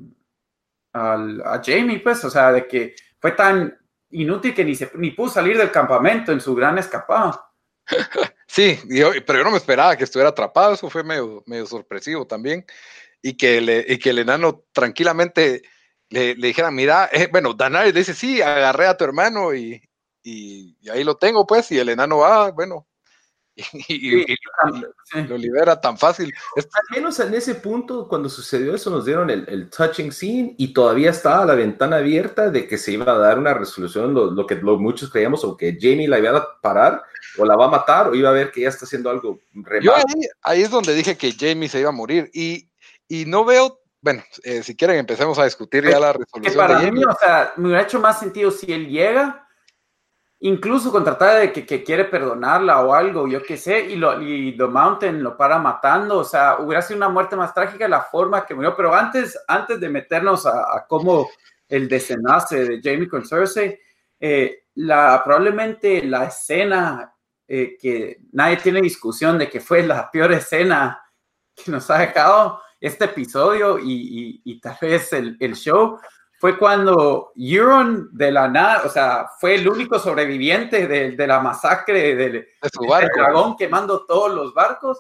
a, 0.94 1.62
Jamie, 1.64 2.00
pues, 2.00 2.24
o 2.24 2.30
sea, 2.30 2.52
de 2.52 2.68
que 2.68 2.96
fue 3.20 3.32
tan 3.32 3.78
inútil 4.12 4.54
que 4.54 4.64
ni, 4.64 4.76
se, 4.76 4.92
ni 4.96 5.12
pudo 5.12 5.30
salir 5.30 5.58
del 5.58 5.72
campamento 5.72 6.32
en 6.32 6.42
su 6.42 6.56
gran 6.56 6.78
escapada. 6.78 7.44
Sí, 8.50 8.80
pero 8.88 9.40
yo 9.40 9.44
no 9.44 9.52
me 9.52 9.58
esperaba 9.58 9.98
que 9.98 10.06
estuviera 10.06 10.30
atrapado, 10.30 10.74
eso 10.74 10.90
fue 10.90 11.04
medio, 11.04 11.44
medio 11.46 11.66
sorpresivo 11.66 12.26
también. 12.26 12.66
Y 13.22 13.36
que, 13.36 13.60
le, 13.60 13.86
y 13.88 14.00
que 14.00 14.12
el 14.12 14.20
enano 14.20 14.64
tranquilamente 14.72 15.64
le, 16.10 16.34
le 16.36 16.48
dijera, 16.48 16.72
mira, 16.72 17.10
eh, 17.12 17.28
bueno, 17.30 17.54
Daenerys 17.54 17.94
dice, 17.94 18.14
sí, 18.14 18.42
agarré 18.42 18.88
a 18.88 18.96
tu 18.96 19.04
hermano 19.04 19.54
y, 19.54 19.82
y, 20.24 20.78
ahí 20.90 21.04
lo 21.04 21.18
tengo, 21.18 21.46
pues, 21.46 21.72
y 21.72 21.80
el 21.80 21.90
enano 21.90 22.20
va, 22.20 22.46
ah, 22.46 22.52
bueno, 22.52 22.87
y, 23.88 24.36
lo 25.28 25.38
libera 25.38 25.80
tan 25.82 25.98
fácil. 25.98 26.34
Al 26.56 26.96
menos 26.96 27.20
en 27.20 27.34
ese 27.34 27.56
punto, 27.56 28.08
cuando 28.08 28.30
sucedió 28.30 28.76
eso, 28.76 28.90
nos 28.90 29.06
dieron 29.06 29.30
el, 29.30 29.70
touching 29.70 30.12
scene 30.12 30.56
y 30.58 30.74
todavía 30.74 31.10
estaba 31.10 31.46
la 31.46 31.56
ventana 31.56 31.98
abierta 31.98 32.50
de 32.50 32.68
que 32.68 32.78
se 32.78 32.92
iba 32.92 33.12
a 33.12 33.18
dar 33.18 33.40
una 33.40 33.54
resolución, 33.54 34.14
lo, 34.14 34.46
que 34.46 34.56
muchos 34.56 35.10
creíamos, 35.10 35.44
o 35.44 35.58
que 35.58 35.78
Jamie 35.80 36.08
la 36.08 36.20
iba 36.20 36.38
a 36.38 36.62
parar, 36.62 37.04
o 37.38 37.46
la 37.46 37.56
va 37.56 37.66
a 37.66 37.70
matar, 37.70 38.10
o 38.10 38.16
iba 38.16 38.30
a 38.30 38.34
ver 38.34 38.52
que 38.52 38.62
ella 38.62 38.70
está 38.70 38.86
haciendo 38.86 39.10
algo 39.10 39.40
Yo 39.82 39.94
ahí, 40.44 40.62
es 40.62 40.70
donde 40.70 40.94
dije 40.94 41.18
que 41.18 41.34
Jamie 41.34 41.70
se 41.70 41.80
iba 41.80 41.90
a 41.90 41.94
morir, 41.94 42.30
y, 42.34 42.70
y 43.08 43.26
no 43.26 43.44
veo 43.44 43.82
bueno, 44.00 44.24
eh, 44.44 44.62
si 44.62 44.76
quieren 44.76 44.98
empecemos 44.98 45.38
a 45.40 45.46
discutir 45.46 45.84
ya 45.84 46.00
la 46.00 46.14
resolución. 46.14 46.56
para 46.56 46.80
mí, 46.80 47.04
o 47.04 47.16
sea, 47.20 47.54
me 47.58 47.68
hubiera 47.68 47.84
hecho 47.84 48.00
más 48.00 48.20
sentido 48.20 48.52
si 48.52 48.72
él 48.72 48.88
llega 48.88 49.47
incluso 50.40 50.92
con 50.92 51.04
tratar 51.04 51.40
de 51.42 51.52
que, 51.52 51.84
quiere 51.84 52.06
perdonarla 52.06 52.82
o 52.82 52.94
algo, 52.94 53.28
yo 53.28 53.42
qué 53.42 53.58
sé, 53.58 53.80
y, 53.90 53.96
lo, 53.96 54.22
y 54.22 54.56
The 54.56 54.66
Mountain 54.66 55.24
lo 55.24 55.36
para 55.36 55.58
matando, 55.58 56.20
o 56.20 56.24
sea, 56.24 56.58
hubiera 56.60 56.82
sido 56.82 56.98
una 56.98 57.10
muerte 57.10 57.36
más 57.36 57.54
trágica 57.54 57.88
la 57.88 58.02
forma 58.02 58.46
que 58.46 58.54
murió, 58.54 58.76
pero 58.76 58.94
antes, 58.94 59.38
antes 59.48 59.80
de 59.80 59.90
meternos 59.90 60.46
a, 60.46 60.86
cómo 60.88 61.28
el 61.68 61.88
desenlace 61.88 62.66
de 62.66 62.82
Jamie 62.82 63.10
con 63.10 63.26
Cersei, 63.26 63.80
eh, 64.20 64.64
la, 64.76 65.22
probablemente 65.24 66.04
la 66.04 66.26
escena 66.26 67.14
eh, 67.48 67.78
que 67.80 68.20
nadie 68.32 68.58
tiene 68.58 68.82
discusión 68.82 69.38
de 69.38 69.50
que 69.50 69.60
fue 69.60 69.84
la 69.84 70.10
peor 70.12 70.32
escena 70.34 71.02
que 71.56 71.72
nos 71.72 71.90
ha 71.90 72.00
dejado 72.00 72.62
este 72.80 73.06
episodio 73.06 73.80
y, 73.80 74.42
y, 74.44 74.60
tal 74.60 74.78
vez 74.80 75.12
el, 75.14 75.36
el 75.40 75.56
show, 75.56 76.00
fue 76.40 76.58
cuando 76.58 77.32
Euron 77.36 78.10
de 78.16 78.32
la 78.32 78.48
nada, 78.48 78.84
o 78.86 78.90
sea, 78.90 79.28
fue 79.40 79.56
el 79.56 79.68
único 79.68 79.98
sobreviviente 79.98 80.88
de, 80.88 81.28
la 81.28 81.40
masacre 81.40 82.16
del, 82.16 82.48
dragón 83.16 83.58
quemando 83.58 84.06
todos 84.06 84.34
los 84.34 84.54
barcos, 84.54 85.00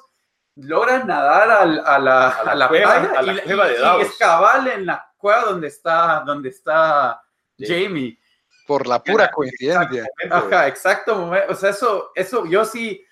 logra 0.55 1.03
nadar 1.03 1.51
a, 1.51 1.65
la, 1.99 2.29
a, 2.29 2.55
la, 2.55 2.67
cueva, 2.67 3.21
y, 3.21 3.33
de 3.35 4.73
en 4.73 4.85
la 4.87 5.13
cueva 5.15 5.43
donde 5.43 5.67
está, 5.67 6.23
donde 6.25 6.49
está 6.49 7.21
Jamie. 7.59 8.17
Por 8.65 8.87
la 8.87 9.01
pura 9.01 9.29
coincidencia. 9.29 10.05
Ajá, 10.29 10.67
exacto. 10.67 11.31
O 11.49 11.53
sea, 11.53 11.69
eso, 11.69 12.11
eso 12.15 12.45
yo 12.47 12.65
sí 12.65 13.05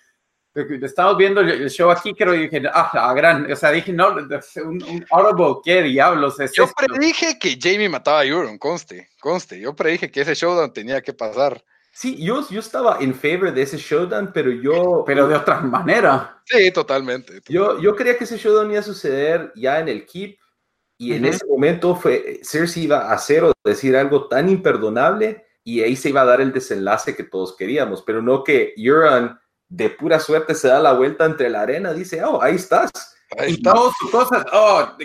Estamos 0.56 1.18
viendo 1.18 1.42
el 1.42 1.70
show 1.70 1.92
aquí, 1.92 2.14
creo 2.14 2.32
que 2.32 2.40
dije, 2.40 2.64
ah, 2.74 2.90
la 2.94 3.14
gran, 3.14 3.52
o 3.52 3.56
sea, 3.58 3.72
dije, 3.72 3.92
no, 3.92 4.16
un, 4.16 4.84
un 4.84 5.06
audible, 5.12 5.62
¿qué 5.66 5.82
diablos 5.82 6.40
es 6.40 6.54
Yo 6.54 6.66
predije 6.74 7.38
que 7.38 7.58
Jamie 7.62 7.90
mataba 7.90 8.22
a 8.22 8.26
Euron, 8.26 8.58
conste, 8.58 9.10
conste. 9.20 9.60
Yo 9.60 9.76
predije 9.76 10.10
que 10.10 10.22
ese 10.22 10.34
showdown 10.34 10.72
tenía 10.72 11.02
que 11.02 11.12
pasar. 11.12 11.62
Sí, 11.92 12.16
yo, 12.24 12.48
yo 12.50 12.62
estaba 12.62 13.00
en 13.02 13.14
favor 13.14 13.54
de 13.54 13.62
ese 13.64 13.78
showdown, 13.78 14.32
pero 14.34 14.50
yo... 14.50 15.04
Pero 15.06 15.28
de 15.28 15.36
otra 15.36 15.60
manera. 15.60 16.42
Sí, 16.46 16.72
totalmente. 16.72 17.42
Yo, 17.50 17.80
yo 17.82 17.94
creía 17.94 18.18
que 18.18 18.24
ese 18.24 18.38
showdown 18.38 18.72
iba 18.72 18.80
a 18.80 18.84
suceder 18.84 19.52
ya 19.56 19.82
en 19.82 19.90
el 19.90 20.06
Keep, 20.06 20.38
y 20.98 21.14
en 21.14 21.26
ese 21.26 21.46
momento 21.46 21.96
fue, 21.96 22.40
Cersei 22.44 22.84
iba 22.84 23.10
a 23.10 23.14
hacer 23.14 23.44
o 23.44 23.52
decir 23.62 23.98
algo 23.98 24.30
tan 24.30 24.50
imperdonable, 24.50 25.46
y 25.66 25.82
ahí 25.82 25.98
se 25.98 26.10
iba 26.10 26.22
a 26.22 26.26
dar 26.26 26.40
el 26.40 26.54
desenlace 26.54 27.14
que 27.14 27.24
todos 27.24 27.58
queríamos, 27.58 28.02
pero 28.04 28.22
no 28.22 28.44
que 28.44 28.74
Euron 28.78 29.38
de 29.70 29.90
pura 29.90 30.20
suerte 30.20 30.56
se 30.56 30.68
da 30.68 30.80
la 30.80 30.94
vuelta 30.94 31.26
entre 31.26 31.50
la 31.50 31.62
arena, 31.62 31.94
dice, 31.94 32.24
oh, 32.24 32.42
ahí 32.42 32.56
estás. 32.56 32.92
y 33.48 33.62
todas 33.62 33.94
sus 34.00 34.12
cosas, 34.12 34.46
oh, 34.54 34.96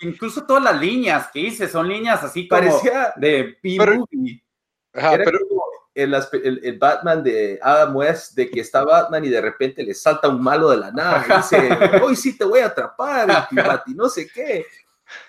incluso 0.00 0.44
todas 0.44 0.62
las 0.64 0.80
líneas 0.80 1.28
que 1.32 1.40
hice 1.40 1.68
son 1.68 1.88
líneas 1.88 2.22
así 2.22 2.48
como 2.48 2.60
Parecía, 2.60 3.12
de 3.16 3.56
B-movie. 3.62 4.42
pero 4.92 5.38
el, 5.94 6.60
el, 6.64 6.78
Batman 6.78 7.22
de 7.22 7.58
Adam 7.62 7.94
West, 7.96 8.34
de 8.34 8.50
que 8.50 8.60
está 8.60 8.84
Batman 8.84 9.24
y 9.24 9.28
de 9.28 9.40
repente 9.40 9.82
le 9.82 9.94
salta 9.94 10.28
un 10.28 10.42
malo 10.42 10.70
de 10.70 10.78
la 10.78 10.90
nada 10.90 11.24
y 11.28 11.36
dice, 11.36 11.78
hoy 12.02 12.16
sí 12.16 12.36
te 12.36 12.44
voy 12.44 12.60
a 12.60 12.66
atrapar, 12.66 13.48
y 13.86 13.94
no 13.94 14.08
sé 14.08 14.28
qué. 14.28 14.66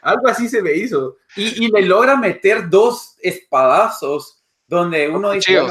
Algo 0.02 0.28
así 0.30 0.48
se 0.48 0.62
me 0.62 0.74
hizo. 0.74 1.18
Y, 1.36 1.66
y 1.66 1.68
le 1.68 1.82
logra 1.82 2.16
meter 2.16 2.70
dos 2.70 3.18
espadazos 3.22 4.42
donde 4.66 5.10
uno 5.10 5.32
dice, 5.32 5.62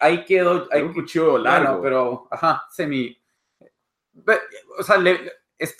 ahí 0.00 0.24
quedó. 0.24 0.68
Ahí, 0.70 0.82
un 0.82 0.92
cuchillo 0.92 1.38
largo. 1.38 1.80
pero, 1.82 2.28
ajá, 2.30 2.66
semi. 2.70 3.16
O 4.78 4.82
sea, 4.82 4.96
le, 4.96 5.32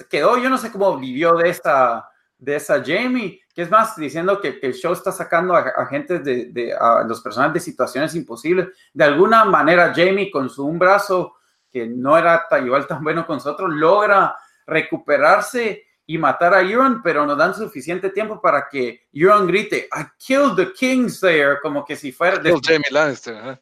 quedó, 0.08 0.38
yo 0.38 0.48
no 0.50 0.58
sé 0.58 0.70
cómo 0.70 0.96
vivió 0.96 1.34
de 1.34 1.50
esa, 1.50 2.08
de 2.38 2.56
esa 2.56 2.82
Jamie, 2.84 3.40
que 3.54 3.62
es 3.62 3.70
más, 3.70 3.96
diciendo 3.96 4.40
que, 4.40 4.58
el 4.62 4.74
show 4.74 4.92
está 4.92 5.10
sacando 5.12 5.54
a, 5.54 5.86
gente 5.86 6.20
de, 6.20 6.46
de 6.46 6.72
a 6.72 7.02
los 7.02 7.20
personajes 7.20 7.54
de 7.54 7.60
situaciones 7.60 8.14
imposibles. 8.14 8.68
De 8.92 9.04
alguna 9.04 9.44
manera, 9.44 9.92
Jamie, 9.94 10.30
con 10.30 10.48
su 10.48 10.64
un 10.64 10.78
brazo 10.78 11.34
que 11.70 11.86
no 11.86 12.16
era 12.16 12.46
tan, 12.48 12.64
igual 12.66 12.86
tan 12.86 13.02
bueno 13.02 13.26
con 13.26 13.36
nosotros, 13.36 13.70
logra 13.72 14.36
recuperarse 14.66 15.84
y 16.06 16.16
matar 16.16 16.54
a 16.54 16.62
Euron, 16.62 17.02
pero 17.02 17.26
no 17.26 17.36
dan 17.36 17.54
suficiente 17.54 18.10
tiempo 18.10 18.40
para 18.40 18.68
que 18.68 19.08
Euron 19.12 19.46
grite, 19.46 19.88
I 19.92 20.04
killed 20.18 20.56
the 20.56 20.72
Kingslayer, 20.72 21.58
como 21.60 21.84
que 21.84 21.96
si 21.96 22.12
fuera... 22.12 22.38
De... 22.38 22.58
Jamie 22.62 22.90
Lannister, 22.90 23.34
eh, 23.34 23.60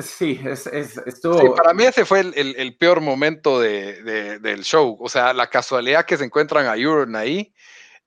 sí, 0.00 0.40
es, 0.44 0.66
es, 0.66 0.98
estuvo... 1.06 1.54
para 1.54 1.72
mí 1.74 1.84
ese 1.84 2.04
fue 2.04 2.20
el, 2.20 2.76
peor 2.76 3.00
momento 3.00 3.60
del 3.60 4.62
show. 4.62 4.96
O 5.00 5.08
sea, 5.08 5.32
la 5.32 5.48
casualidad 5.48 6.04
que 6.04 6.16
se 6.16 6.24
encuentran 6.24 6.66
a 6.66 6.76
Euron 6.76 7.16
ahí. 7.16 7.52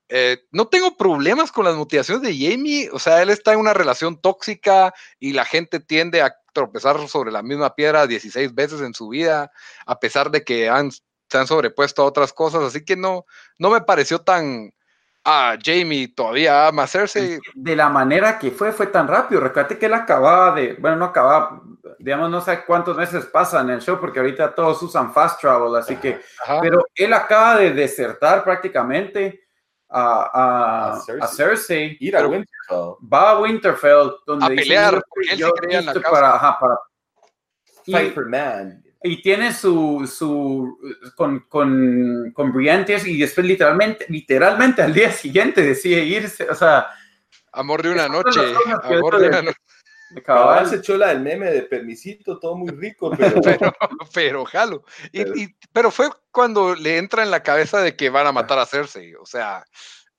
Eh, 0.08 0.44
no 0.52 0.68
tengo 0.68 0.96
problemas 0.96 1.50
con 1.50 1.64
las 1.64 1.74
motivaciones 1.74 2.22
de 2.22 2.32
Jamie. 2.32 2.88
O 2.92 2.98
sea, 2.98 3.22
él 3.22 3.30
está 3.30 3.52
en 3.52 3.58
una 3.58 3.74
relación 3.74 4.20
tóxica 4.20 4.94
y 5.18 5.32
la 5.32 5.44
gente 5.44 5.80
tiende 5.80 6.22
a 6.22 6.36
tropezar 6.52 7.08
sobre 7.08 7.32
la 7.32 7.42
misma 7.42 7.74
piedra 7.74 8.06
16 8.06 8.54
veces 8.54 8.80
en 8.80 8.94
su 8.94 9.08
vida, 9.08 9.50
a 9.84 9.98
pesar 9.98 10.30
de 10.30 10.42
que 10.42 10.68
han, 10.68 10.90
se 10.92 11.38
han 11.38 11.46
sobrepuesto 11.46 12.02
a 12.02 12.06
otras 12.06 12.32
cosas. 12.32 12.62
Así 12.62 12.84
que 12.84 12.96
no, 12.96 13.26
no 13.58 13.70
me 13.70 13.80
pareció 13.80 14.20
tan, 14.20 14.72
ah, 15.26 15.56
Jamie 15.62 16.08
todavía 16.08 16.68
ama 16.68 16.84
a 16.84 16.86
Cersei. 16.86 17.38
De 17.54 17.76
la 17.76 17.88
manera 17.88 18.38
que 18.38 18.50
fue, 18.50 18.72
fue 18.72 18.86
tan 18.86 19.08
rápido. 19.08 19.40
Recuerda 19.40 19.76
que 19.76 19.86
él 19.86 19.94
acababa 19.94 20.54
de, 20.54 20.74
bueno, 20.74 20.96
no 20.96 21.04
acababa, 21.06 21.62
digamos, 21.98 22.30
no 22.30 22.40
sé 22.40 22.64
cuántos 22.64 22.96
meses 22.96 23.26
pasan 23.26 23.68
en 23.68 23.76
el 23.76 23.82
show, 23.82 23.98
porque 24.00 24.20
ahorita 24.20 24.54
todos 24.54 24.80
usan 24.82 25.12
fast 25.12 25.40
travel, 25.40 25.76
así 25.76 25.96
que, 25.96 26.20
pero 26.62 26.84
él 26.94 27.12
acaba 27.12 27.56
de 27.56 27.72
desertar 27.72 28.44
prácticamente 28.44 29.48
a, 29.88 30.92
a, 30.94 31.26
Cersei. 31.26 31.96
Ir 32.00 32.16
a 32.16 32.26
Winterfell. 32.26 32.96
Va 33.12 33.30
a 33.30 33.40
Winterfell, 33.40 34.12
donde 34.26 34.46
a 34.46 34.48
pelear, 34.48 35.02
porque 35.08 35.32
él 35.32 35.38
se 35.38 35.52
creía 35.52 35.78
en 35.80 35.86
la 35.86 35.94
casa. 35.94 36.10
Para, 36.10 36.34
ajá, 36.34 36.58
para, 36.58 36.78
Fight 37.88 38.14
for 38.14 38.26
man 38.26 38.85
y 39.02 39.22
tiene 39.22 39.52
su, 39.52 40.10
su 40.12 40.78
con, 41.14 41.40
con, 41.48 42.32
con 42.32 42.52
Brillantes 42.52 43.06
y 43.06 43.18
después 43.18 43.46
literalmente, 43.46 44.06
literalmente 44.08 44.82
al 44.82 44.92
día 44.92 45.12
siguiente 45.12 45.62
decide 45.62 46.04
irse, 46.04 46.48
o 46.48 46.54
sea... 46.54 46.88
Amor 47.52 47.82
de 47.82 47.90
una 47.90 48.08
noche, 48.08 48.40
amor 48.82 49.18
de 49.18 49.28
una 49.28 49.42
noche. 49.42 49.58
Cabal 50.24 50.68
se 50.68 50.76
echó 50.76 50.96
la 50.96 51.08
del 51.08 51.20
meme 51.20 51.50
de 51.50 51.62
permisito, 51.62 52.38
todo 52.38 52.56
muy 52.56 52.70
rico, 52.70 53.10
pero... 53.18 53.40
pero, 54.14 54.44
jalo. 54.44 54.84
Y, 55.12 55.48
pero... 55.72 55.90
fue 55.90 56.08
cuando 56.30 56.74
le 56.74 56.98
entra 56.98 57.22
en 57.22 57.30
la 57.30 57.42
cabeza 57.42 57.80
de 57.80 57.96
que 57.96 58.10
van 58.10 58.26
a 58.26 58.32
matar 58.32 58.58
a 58.58 58.66
Cersei, 58.66 59.14
o 59.14 59.26
sea, 59.26 59.64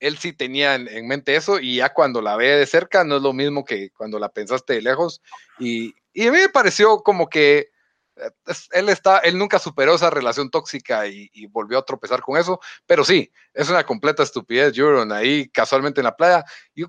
él 0.00 0.18
sí 0.18 0.32
tenía 0.32 0.74
en, 0.74 0.88
en, 0.88 1.08
mente 1.08 1.34
eso 1.34 1.58
y 1.58 1.76
ya 1.76 1.92
cuando 1.92 2.22
la 2.22 2.36
ve 2.36 2.48
de 2.48 2.66
cerca 2.66 3.02
no 3.02 3.16
es 3.16 3.22
lo 3.22 3.32
mismo 3.32 3.64
que 3.64 3.90
cuando 3.90 4.18
la 4.18 4.28
pensaste 4.28 4.74
de 4.74 4.82
lejos 4.82 5.20
y, 5.58 5.94
y 6.12 6.28
a 6.28 6.32
mí 6.32 6.38
me 6.38 6.48
pareció 6.48 7.02
como 7.02 7.28
que 7.28 7.70
él 8.72 8.88
está, 8.88 9.18
él 9.18 9.38
nunca 9.38 9.58
superó 9.58 9.94
esa 9.94 10.10
relación 10.10 10.50
tóxica 10.50 11.06
y, 11.06 11.46
volvió 11.46 11.78
a 11.78 11.84
tropezar 11.84 12.20
con 12.20 12.36
eso, 12.36 12.60
pero 12.86 13.04
sí, 13.04 13.32
es 13.54 13.68
una 13.70 13.84
completa 13.84 14.22
estupidez, 14.22 14.76
Euron, 14.76 15.12
ahí 15.12 15.48
casualmente 15.48 16.00
en 16.00 16.04
la 16.04 16.16
playa. 16.16 16.44
Y, 16.74 16.84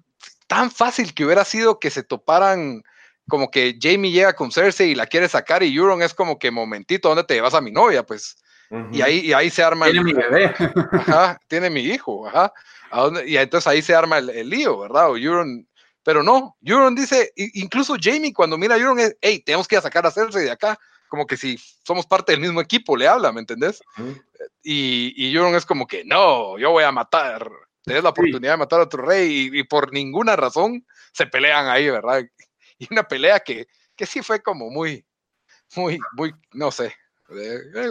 tan 0.47 0.71
fácil 0.71 1.13
que 1.13 1.25
hubiera 1.25 1.45
sido 1.45 1.79
que 1.79 1.91
se 1.91 2.03
toparan 2.03 2.81
como 3.27 3.51
que 3.51 3.77
Jamie 3.79 4.11
llega 4.11 4.33
con 4.33 4.51
Cersei 4.51 4.91
y 4.91 4.95
la 4.95 5.05
quiere 5.05 5.29
sacar 5.29 5.61
y 5.61 5.75
Euron 5.75 6.01
es 6.01 6.15
como 6.15 6.39
que 6.39 6.49
momentito, 6.49 7.07
¿dónde 7.07 7.23
te 7.23 7.35
llevas 7.35 7.53
a 7.53 7.61
mi 7.61 7.71
novia? 7.71 8.03
Pues, 8.03 8.35
y, 8.91 9.01
ahí, 9.01 9.19
y 9.19 9.33
ahí 9.33 9.49
se 9.51 9.63
arma. 9.63 9.85
Tiene 9.85 10.03
mi 10.03 10.13
bebé. 10.13 10.53
Ajá, 10.91 11.39
tiene 11.47 11.69
mi 11.69 11.81
hijo, 11.81 12.27
ajá. 12.27 12.51
Y 13.25 13.37
entonces 13.37 13.67
ahí 13.67 13.83
se 13.83 13.93
arma 13.93 14.17
el, 14.17 14.49
lío, 14.49 14.79
¿verdad? 14.79 15.11
O 15.11 15.17
Euron, 15.17 15.67
pero 16.03 16.23
no, 16.23 16.57
Euron 16.63 16.95
dice, 16.95 17.31
incluso 17.35 17.95
Jamie 18.01 18.33
cuando 18.33 18.57
mira 18.57 18.75
a 18.75 18.77
Euron 18.79 18.99
es, 18.99 19.15
hey, 19.21 19.43
tenemos 19.45 19.67
que 19.67 19.75
ir 19.75 19.79
a 19.79 19.83
sacar 19.83 20.05
a 20.07 20.11
Cersei 20.11 20.45
de 20.45 20.51
acá 20.51 20.79
como 21.09 21.27
que 21.27 21.35
si 21.35 21.57
somos 21.83 22.05
parte 22.05 22.31
del 22.31 22.41
mismo 22.41 22.61
equipo, 22.61 22.95
le 22.95 23.07
habla, 23.07 23.31
¿me 23.31 23.41
entendés? 23.41 23.81
Y, 24.63 25.13
y 25.17 25.35
Euron 25.35 25.55
es 25.55 25.65
como 25.65 25.87
que, 25.87 26.05
no, 26.05 26.57
yo 26.57 26.71
voy 26.71 26.83
a 26.83 26.91
matar, 26.91 27.49
tenés 27.83 28.03
la 28.03 28.09
oportunidad 28.09 28.53
de 28.53 28.57
matar 28.57 28.79
a 28.79 28.83
otro 28.83 29.03
rey 29.03 29.49
y, 29.51 29.63
por 29.63 29.91
ninguna 29.91 30.35
razón 30.35 30.85
se 31.11 31.27
pelean 31.27 31.67
ahí, 31.67 31.89
¿verdad? 31.89 32.23
Y 32.81 32.87
una 32.91 33.03
pelea 33.03 33.41
que, 33.41 33.67
que 33.93 34.05
sí 34.05 34.21
fue 34.21 34.41
como 34.41 34.69
muy, 34.69 35.05
muy, 35.75 35.99
muy, 36.15 36.33
no 36.53 36.71
sé, 36.71 36.95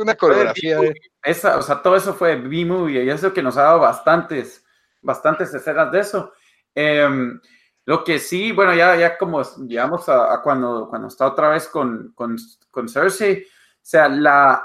una 0.00 0.14
coreografía. 0.14 0.78
Esa, 1.22 1.58
o 1.58 1.62
sea, 1.62 1.82
todo 1.82 1.96
eso 1.96 2.14
fue 2.14 2.36
B-Movie 2.36 3.04
y 3.04 3.10
eso 3.10 3.32
que 3.32 3.42
nos 3.42 3.56
ha 3.56 3.62
dado 3.62 3.80
bastantes, 3.80 4.64
bastantes 5.02 5.52
escenas 5.52 5.92
de 5.92 6.00
eso. 6.00 6.32
Em, 6.74 7.40
lo 7.88 8.04
que 8.04 8.18
sí, 8.18 8.52
bueno, 8.52 8.74
ya, 8.74 8.96
ya 8.96 9.16
como 9.16 9.42
llegamos 9.66 10.10
a, 10.10 10.42
cuando, 10.42 10.90
cuando 10.90 11.08
está 11.08 11.26
otra 11.26 11.48
vez 11.48 11.68
con, 11.68 12.12
con, 12.14 12.36
con 12.70 12.86
Cersei, 12.86 13.42
o 13.42 13.46
sea, 13.80 14.10
la, 14.10 14.62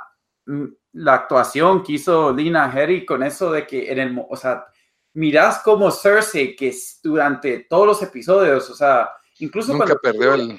la 0.92 1.14
actuación 1.14 1.84
que 1.84 1.94
hizo 1.94 2.34
Lina 2.34 2.66
Harry 2.66 3.06
con 3.06 3.24
eso 3.24 3.50
de 3.50 3.66
que 3.66 3.90
en 3.90 4.00
el, 4.00 4.26
o 4.30 4.36
sea, 4.36 4.66
mirás 5.14 5.60
como 5.60 5.90
Cersei, 5.90 6.54
que 6.54 6.76
durante 7.02 7.60
todos 7.60 7.88
los 7.88 8.04
episodios, 8.04 8.70
o 8.70 8.76
sea, 8.76 9.10
incluso 9.40 9.78
cuando 9.78 9.98
perdió 10.00 10.34
el... 10.34 10.58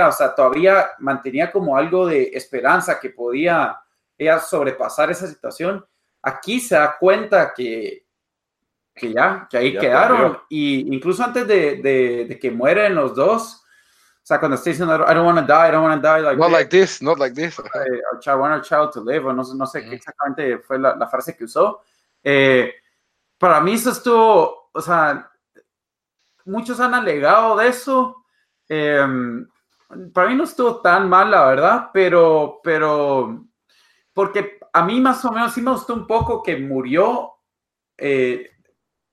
o 0.00 0.12
sea, 0.12 0.34
todavía 0.34 0.92
mantenía 1.00 1.52
como 1.52 1.76
algo 1.76 2.06
de 2.06 2.30
esperanza 2.32 2.98
que 2.98 3.10
podía 3.10 3.78
ella 4.16 4.40
sobrepasar 4.40 5.10
esa 5.10 5.26
situación. 5.26 5.84
Aquí 6.22 6.60
se 6.60 6.76
da 6.76 6.96
cuenta 6.98 7.52
que, 7.54 8.05
que 8.96 9.12
ya, 9.12 9.46
que 9.48 9.58
ahí 9.58 9.78
quedaron. 9.78 10.38
Y 10.48 10.92
incluso 10.94 11.22
antes 11.22 11.46
de, 11.46 11.76
de, 12.26 12.38
que 12.40 12.50
mueren 12.50 12.94
los 12.94 13.14
dos, 13.14 13.62
o 13.62 14.26
sea, 14.26 14.40
cuando 14.40 14.56
está 14.56 14.70
diciendo, 14.70 14.94
I 14.94 15.14
don't 15.14 15.26
want 15.26 15.38
to 15.38 15.46
die, 15.46 15.68
I 15.68 15.70
don't 15.70 15.84
want 15.84 16.02
to 16.02 16.08
die. 16.08 16.22
Like 16.22 16.38
not 16.38 16.50
like 16.50 16.70
this, 16.70 17.02
not 17.02 17.18
like 17.18 17.34
this. 17.34 17.60
I 17.60 18.34
want 18.34 18.54
our 18.54 18.62
child 18.62 18.92
to 18.94 19.04
live, 19.04 19.26
o 19.26 19.32
no, 19.32 19.42
no 19.54 19.66
sé 19.66 19.84
qué 19.84 19.94
exactamente 19.94 20.58
fue 20.58 20.78
la, 20.78 20.96
la, 20.96 21.06
frase 21.06 21.36
que 21.36 21.44
usó. 21.44 21.82
Eh, 22.24 22.72
para 23.38 23.60
mí 23.60 23.74
eso 23.74 23.90
estuvo, 23.90 24.70
o 24.72 24.80
sea, 24.80 25.30
muchos 26.46 26.80
han 26.80 26.94
alegado 26.94 27.56
de 27.56 27.68
eso. 27.68 28.24
Em, 28.68 29.46
para 30.12 30.28
mí 30.28 30.34
no 30.34 30.44
estuvo 30.44 30.80
tan 30.80 31.08
mal, 31.08 31.30
la 31.30 31.46
verdad, 31.46 31.90
pero, 31.92 32.60
pero, 32.64 33.44
porque 34.12 34.58
a 34.72 34.84
mí 34.84 35.00
más 35.00 35.24
o 35.24 35.30
menos 35.30 35.52
sí 35.52 35.60
me 35.60 35.70
gustó 35.70 35.94
un 35.94 36.06
poco 36.06 36.42
que 36.42 36.56
murió 36.56 37.34
eh, 37.98 38.55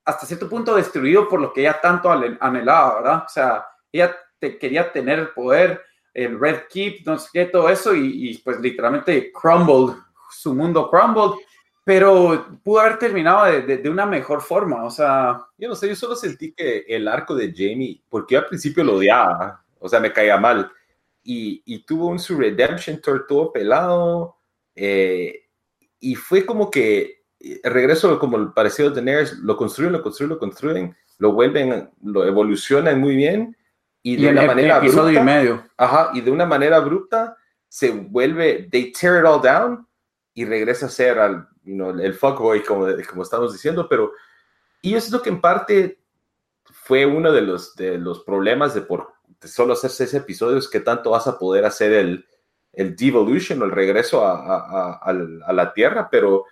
hasta 0.06 0.26
cierto 0.26 0.49
punto 0.49 0.76
destruido 0.76 1.28
por 1.28 1.39
lo 1.39 1.54
que 1.54 1.62
ella 1.62 1.80
tanto 1.82 2.12
anhelaba, 2.12 2.95
¿verdad? 2.95 3.24
O 3.26 3.30
sea, 3.30 3.66
ella 3.91 4.16
quería 4.39 4.91
tener 4.91 5.20
el 5.20 5.30
poder, 5.30 5.82
el 6.14 6.39
Red 6.39 6.64
Keep, 6.70 7.06
no 7.06 7.18
sé 7.18 7.30
qué, 7.32 7.45
todo 7.45 7.70
eso, 7.70 7.95
y, 7.95 8.30
y 8.30 8.38
pues 8.39 8.60
literalmente 8.60 9.32
crumbled, 9.32 9.95
su 10.30 10.54
mundo 10.54 10.89
crumbled 10.89 11.39
pero 11.84 12.60
pudo 12.64 12.80
haber 12.80 12.97
terminado 12.97 13.45
de, 13.45 13.89
una 13.89 14.06
mejor 14.06 14.41
forma, 14.41 14.86
o 14.86 14.89
sea... 14.89 15.45
Yo 15.58 15.68
no 15.68 15.76
sé, 15.76 15.89
yo 15.89 15.95
solo 15.95 16.16
sentí 16.16 16.54
que 16.54 16.86
el 16.88 17.08
arco 17.08 17.36
de 17.36 17.54
Jamie, 17.54 18.01
porque 18.10 18.38
al 18.38 18.45
principio 18.45 18.84
lo 18.84 18.95
odiaba, 18.95 19.64
o 19.80 19.89
sea, 19.89 19.99
me 19.99 20.14
caía 20.14 20.38
mal, 20.38 20.72
y, 21.24 21.84
tuvo 21.86 22.08
un 22.08 22.20
su 22.20 22.38
redemption 22.38 23.01
todo 23.01 23.51
pelado, 23.51 24.38
eh, 24.76 25.47
y 25.99 26.16
fue 26.16 26.45
como 26.45 26.72
que 26.72 27.22
el 27.44 27.72
regreso 27.72 28.18
como 28.20 28.38
el 28.38 28.54
parecido 28.54 28.89
de 28.89 28.96
Daenerys, 28.96 29.39
lo 29.39 29.58
construyen, 29.58 29.94
lo 29.94 30.02
construyen, 30.02 30.30
lo 30.30 30.39
construyen, 30.39 30.96
lo 31.18 31.34
vuelven, 31.34 31.89
lo 32.04 32.26
evolucionan 32.26 33.00
muy 33.00 33.16
bien, 33.16 33.56
y 34.02 34.18
de 34.18 34.30
una 34.30 34.46
manera 34.46 34.78
abrupta, 34.78 35.12
y 35.12 35.20
medio. 35.20 35.64
Ajá, 35.78 36.12
y 36.14 36.22
de 36.22 36.32
una 36.32 36.46
manera 36.46 36.78
abrupta 36.78 37.38
se 37.68 37.91
vuelve, 37.91 38.68
they 38.72 38.91
tear 38.91 39.20
it 39.20 39.26
all 39.26 39.41
down, 39.41 39.88
y 40.34 40.46
regresa 40.46 40.88
a 40.88 40.89
ser 40.89 41.20
al 41.20 41.48
el 41.66 42.14
fuckboy, 42.14 42.64
como, 42.64 42.88
como 43.10 43.24
estamos 43.24 43.54
diciendo, 43.54 43.88
pero 43.88 44.12
y 44.82 44.96
es 44.96 45.10
lo 45.12 45.22
que 45.22 45.30
en 45.30 45.39
parte 45.39 46.00
fue 46.66 47.06
uno 47.06 47.32
de 47.32 47.41
los, 47.41 47.76
de 47.76 47.98
los 47.98 48.24
problemas 48.24 48.74
de 48.74 48.82
por 48.82 49.14
solo 49.41 49.74
hacer 49.74 49.89
seis 49.89 50.14
episodios, 50.14 50.70
que 50.70 50.82
tanto 50.82 51.12
vas 51.12 51.26
a 51.28 51.39
poder 51.39 51.66
hacer 51.66 51.94
el, 51.94 52.26
el 52.74 52.96
devolution 52.96 53.62
o 53.62 53.66
el 53.66 53.72
regreso 53.72 54.26
a, 54.26 55.00
a, 55.02 55.54
la 55.54 55.74
Tierra, 55.74 56.10
pero 56.12 56.46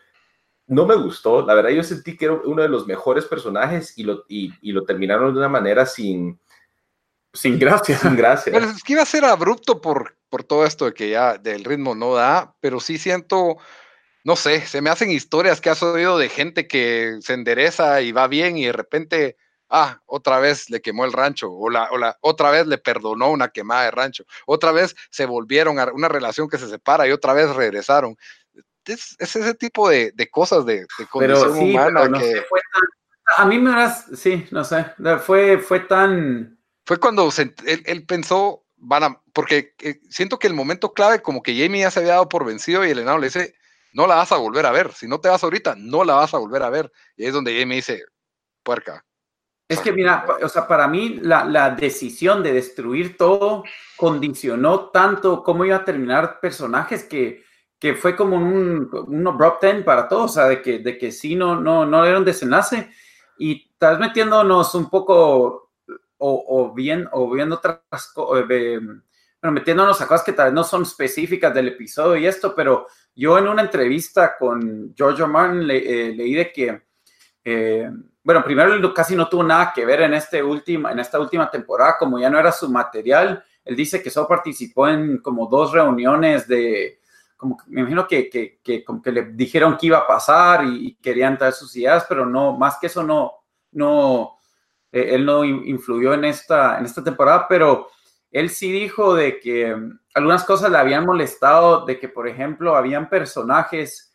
no 0.72 0.86
me 0.86 0.95
gustó. 0.95 1.45
La 1.45 1.53
verdad, 1.53 1.72
yo 1.72 1.84
sentí 1.84 2.15
que 2.15 2.26
era 2.26 2.34
uno 2.45 2.61
de 2.61 2.69
los 2.69 2.88
mejores 2.88 3.26
personajes 3.26 3.97
y 3.97 4.03
lo, 4.03 4.24
y, 4.30 4.53
y 4.61 4.72
lo 4.72 4.86
terminaron 4.86 5.34
de 5.34 5.39
una 5.39 5.49
manera 5.49 5.86
sin, 5.86 6.39
sin 7.34 7.59
gracia. 7.59 7.97
Sin 7.97 8.15
gracia. 8.15 8.57
es 8.57 8.82
que 8.82 8.93
iba 8.93 9.01
a 9.01 9.05
ser 9.05 9.26
abrupto 9.26 9.82
por, 9.82 10.15
por 10.30 10.45
todo 10.45 10.65
esto 10.65 10.86
de 10.86 10.93
que 10.93 11.09
ya 11.09 11.38
del 11.38 11.65
ritmo 11.65 11.93
no 11.93 12.13
da, 12.13 12.55
pero 12.61 12.80
sí 12.80 12.97
siento 12.97 13.57
no 14.24 14.36
sé, 14.36 14.65
se 14.65 14.82
me 14.82 14.89
hacen 14.89 15.11
historias 15.11 15.61
que 15.61 15.69
has 15.69 15.82
oído 15.82 16.17
de 16.17 16.30
gente 16.30 16.67
que 16.67 17.17
se 17.22 17.34
endereza 17.34 18.01
y 18.01 18.11
va 18.11 18.28
bien 18.28 18.55
y 18.55 18.65
de 18.65 18.72
repente, 18.72 19.36
ah, 19.67 19.99
otra 20.05 20.39
vez 20.39 20.69
le 20.69 20.82
quemó 20.82 21.05
el 21.05 21.11
rancho, 21.11 21.51
o 21.51 21.69
la, 21.69 21.89
o 21.91 21.97
la 21.97 22.17
otra 22.22 22.51
vez 22.51 22.67
le 22.67 22.78
perdonó 22.78 23.32
una 23.32 23.49
quemada 23.49 23.86
de 23.86 23.91
rancho, 23.91 24.24
otra 24.45 24.72
vez 24.72 24.95
se 25.09 25.26
volvieron 25.26 25.80
a 25.80 25.91
una 25.91 26.07
relación 26.07 26.47
que 26.49 26.59
se 26.59 26.69
separa 26.69 27.07
y 27.07 27.11
otra 27.11 27.34
vez 27.34 27.49
regresaron. 27.55 28.15
Es, 28.86 29.16
ese 29.20 29.54
tipo 29.56 29.90
de, 29.90 30.14
cosas 30.32 30.66
de, 30.66 30.86
condición 31.10 31.58
humana 31.58 32.20
que... 32.20 32.44
a 33.38 33.46
mí 33.46 33.60
me 33.60 33.72
das, 33.72 34.08
sí, 34.16 34.46
no 34.52 34.64
sé, 34.64 34.86
fue, 35.26 35.58
fue 35.60 35.82
tan... 35.82 36.58
Fue 36.86 36.98
cuando 36.98 37.30
él, 37.66 38.06
pensó, 38.06 38.66
van 38.76 39.04
a, 39.04 39.22
porque 39.34 39.76
eh, 39.80 40.02
siento 40.10 40.40
que 40.40 40.48
el 40.48 40.54
momento 40.54 40.94
clave, 40.94 41.22
como 41.22 41.44
que 41.44 41.56
Jamie 41.56 41.82
ya 41.82 41.92
se 41.92 42.00
había 42.00 42.14
dado 42.14 42.28
por 42.28 42.44
vencido 42.44 42.86
y 42.86 42.90
el 42.90 43.00
enano 43.00 43.20
le 43.20 43.28
dice, 43.28 43.54
no 43.94 44.08
la 44.08 44.16
vas 44.16 44.32
a 44.32 44.38
volver 44.38 44.66
a 44.66 44.72
ver. 44.72 44.92
Si 44.94 45.08
no 45.08 45.20
te 45.20 45.30
vas 45.30 45.44
ahorita, 45.44 45.76
no 45.78 46.04
la 46.04 46.16
vas 46.16 46.34
a 46.34 46.40
volver 46.40 46.64
a 46.64 46.70
ver. 46.70 46.92
Y 47.16 47.26
es 47.26 47.34
donde 47.34 47.66
me 47.66 47.76
dice, 47.76 48.04
puerca. 48.64 49.06
Es 49.68 49.80
que 49.80 49.94
mira, 49.94 50.26
o 50.44 50.50
sea, 50.50 50.68
para 50.68 50.88
mí 50.88 51.20
la, 51.22 51.70
decisión 51.70 52.44
de 52.44 52.52
destruir 52.52 53.16
todo 53.16 53.64
condicionó 53.96 54.90
tanto 54.90 55.44
cómo 55.44 55.64
iba 55.64 55.78
a 55.78 55.86
terminar 55.86 56.42
personajes 56.42 57.06
que, 57.06 57.46
que 57.82 57.96
fue 57.96 58.16
como 58.16 58.36
un, 58.38 58.88
un 59.08 59.28
abrupt 59.28 59.64
end 59.64 59.84
para 59.84 60.08
todos, 60.08 60.32
o 60.32 60.34
sea, 60.36 60.48
de 60.48 60.62
que, 60.62 60.78
de 60.78 61.00
que 61.00 61.12
sí 61.12 61.36
no, 61.36 61.60
no, 61.60 61.84
no 61.84 62.06
era 62.06 62.20
un 62.20 62.24
desenlace. 62.24 62.92
Y 63.40 63.72
estás 63.74 64.00
metiéndonos 64.00 64.76
un 64.76 64.88
poco 64.88 65.72
o, 66.20 66.74
bien, 66.76 67.10
o 67.12 67.28
viendo 67.32 67.56
otras 67.56 67.80
cosas, 68.14 68.46
eh, 68.52 68.80
bueno, 68.80 69.52
metiéndonos 69.52 70.00
a 70.00 70.08
cosas 70.08 70.24
que 70.24 70.34
tal 70.34 70.46
vez 70.46 70.54
no 70.54 70.64
son 70.64 70.84
específicas 70.84 71.52
del 71.56 71.70
episodio 71.70 72.18
y 72.18 72.28
esto, 72.28 72.54
pero 72.56 72.86
yo 73.16 73.40
en 73.40 73.48
una 73.48 73.64
entrevista 73.64 74.38
con 74.38 74.94
George 74.96 75.26
Martin 75.26 75.68
eh, 75.72 76.14
leí 76.16 76.36
de 76.36 76.52
que, 76.52 76.84
eh, 77.44 77.90
bueno, 78.22 78.44
primero 78.44 78.94
casi 78.94 79.16
no 79.16 79.28
tuvo 79.28 79.42
nada 79.42 79.74
que 79.74 79.84
ver 79.84 80.02
en, 80.02 80.14
este 80.14 80.44
última, 80.44 80.92
en 80.92 81.00
esta 81.00 81.20
última 81.20 81.50
temporada, 81.50 81.96
como 81.98 82.20
ya 82.20 82.30
no 82.30 82.38
era 82.38 82.52
su 82.52 82.70
material, 82.70 83.44
él 83.66 83.76
dice 83.76 84.04
que 84.04 84.12
solo 84.12 84.28
participó 84.28 84.88
en 84.88 85.18
como 85.18 85.48
dos 85.48 85.72
reuniones 85.72 86.48
de, 86.48 87.01
como 87.42 87.58
me 87.66 87.82
imagino 87.82 88.08
que, 88.08 88.30
que, 88.30 88.60
que, 88.64 88.86
como 88.86 89.02
que 89.02 89.12
le 89.12 89.24
dijeron 89.32 89.76
que 89.76 89.88
iba 89.88 89.98
a 89.98 90.08
pasar 90.08 90.64
y, 90.64 90.94
querían 91.02 91.39
traer 91.39 91.54
sus 91.54 91.76
ideas, 91.76 92.06
pero 92.08 92.24
no, 92.24 92.56
más 92.56 92.78
que 92.78 92.86
eso 92.86 93.02
no, 93.02 93.34
no, 93.72 94.38
eh, 94.92 95.16
él 95.16 95.26
no 95.26 95.44
influyó 95.44 96.14
en 96.14 96.26
esta, 96.26 96.78
en 96.78 96.86
esta 96.86 97.04
temporada, 97.04 97.48
pero 97.50 97.88
él 98.30 98.52
sí 98.52 98.72
dijo 98.72 99.16
de 99.16 99.39
que 99.39 99.76
mm, 99.76 100.00
algunas 100.14 100.44
cosas 100.44 100.70
le 100.70 100.78
habían 100.78 101.04
molestado, 101.04 101.84
de 101.84 102.00
que, 102.00 102.10
por 102.10 102.28
ejemplo, 102.28 102.76
habían 102.76 103.10
personajes 103.10 104.14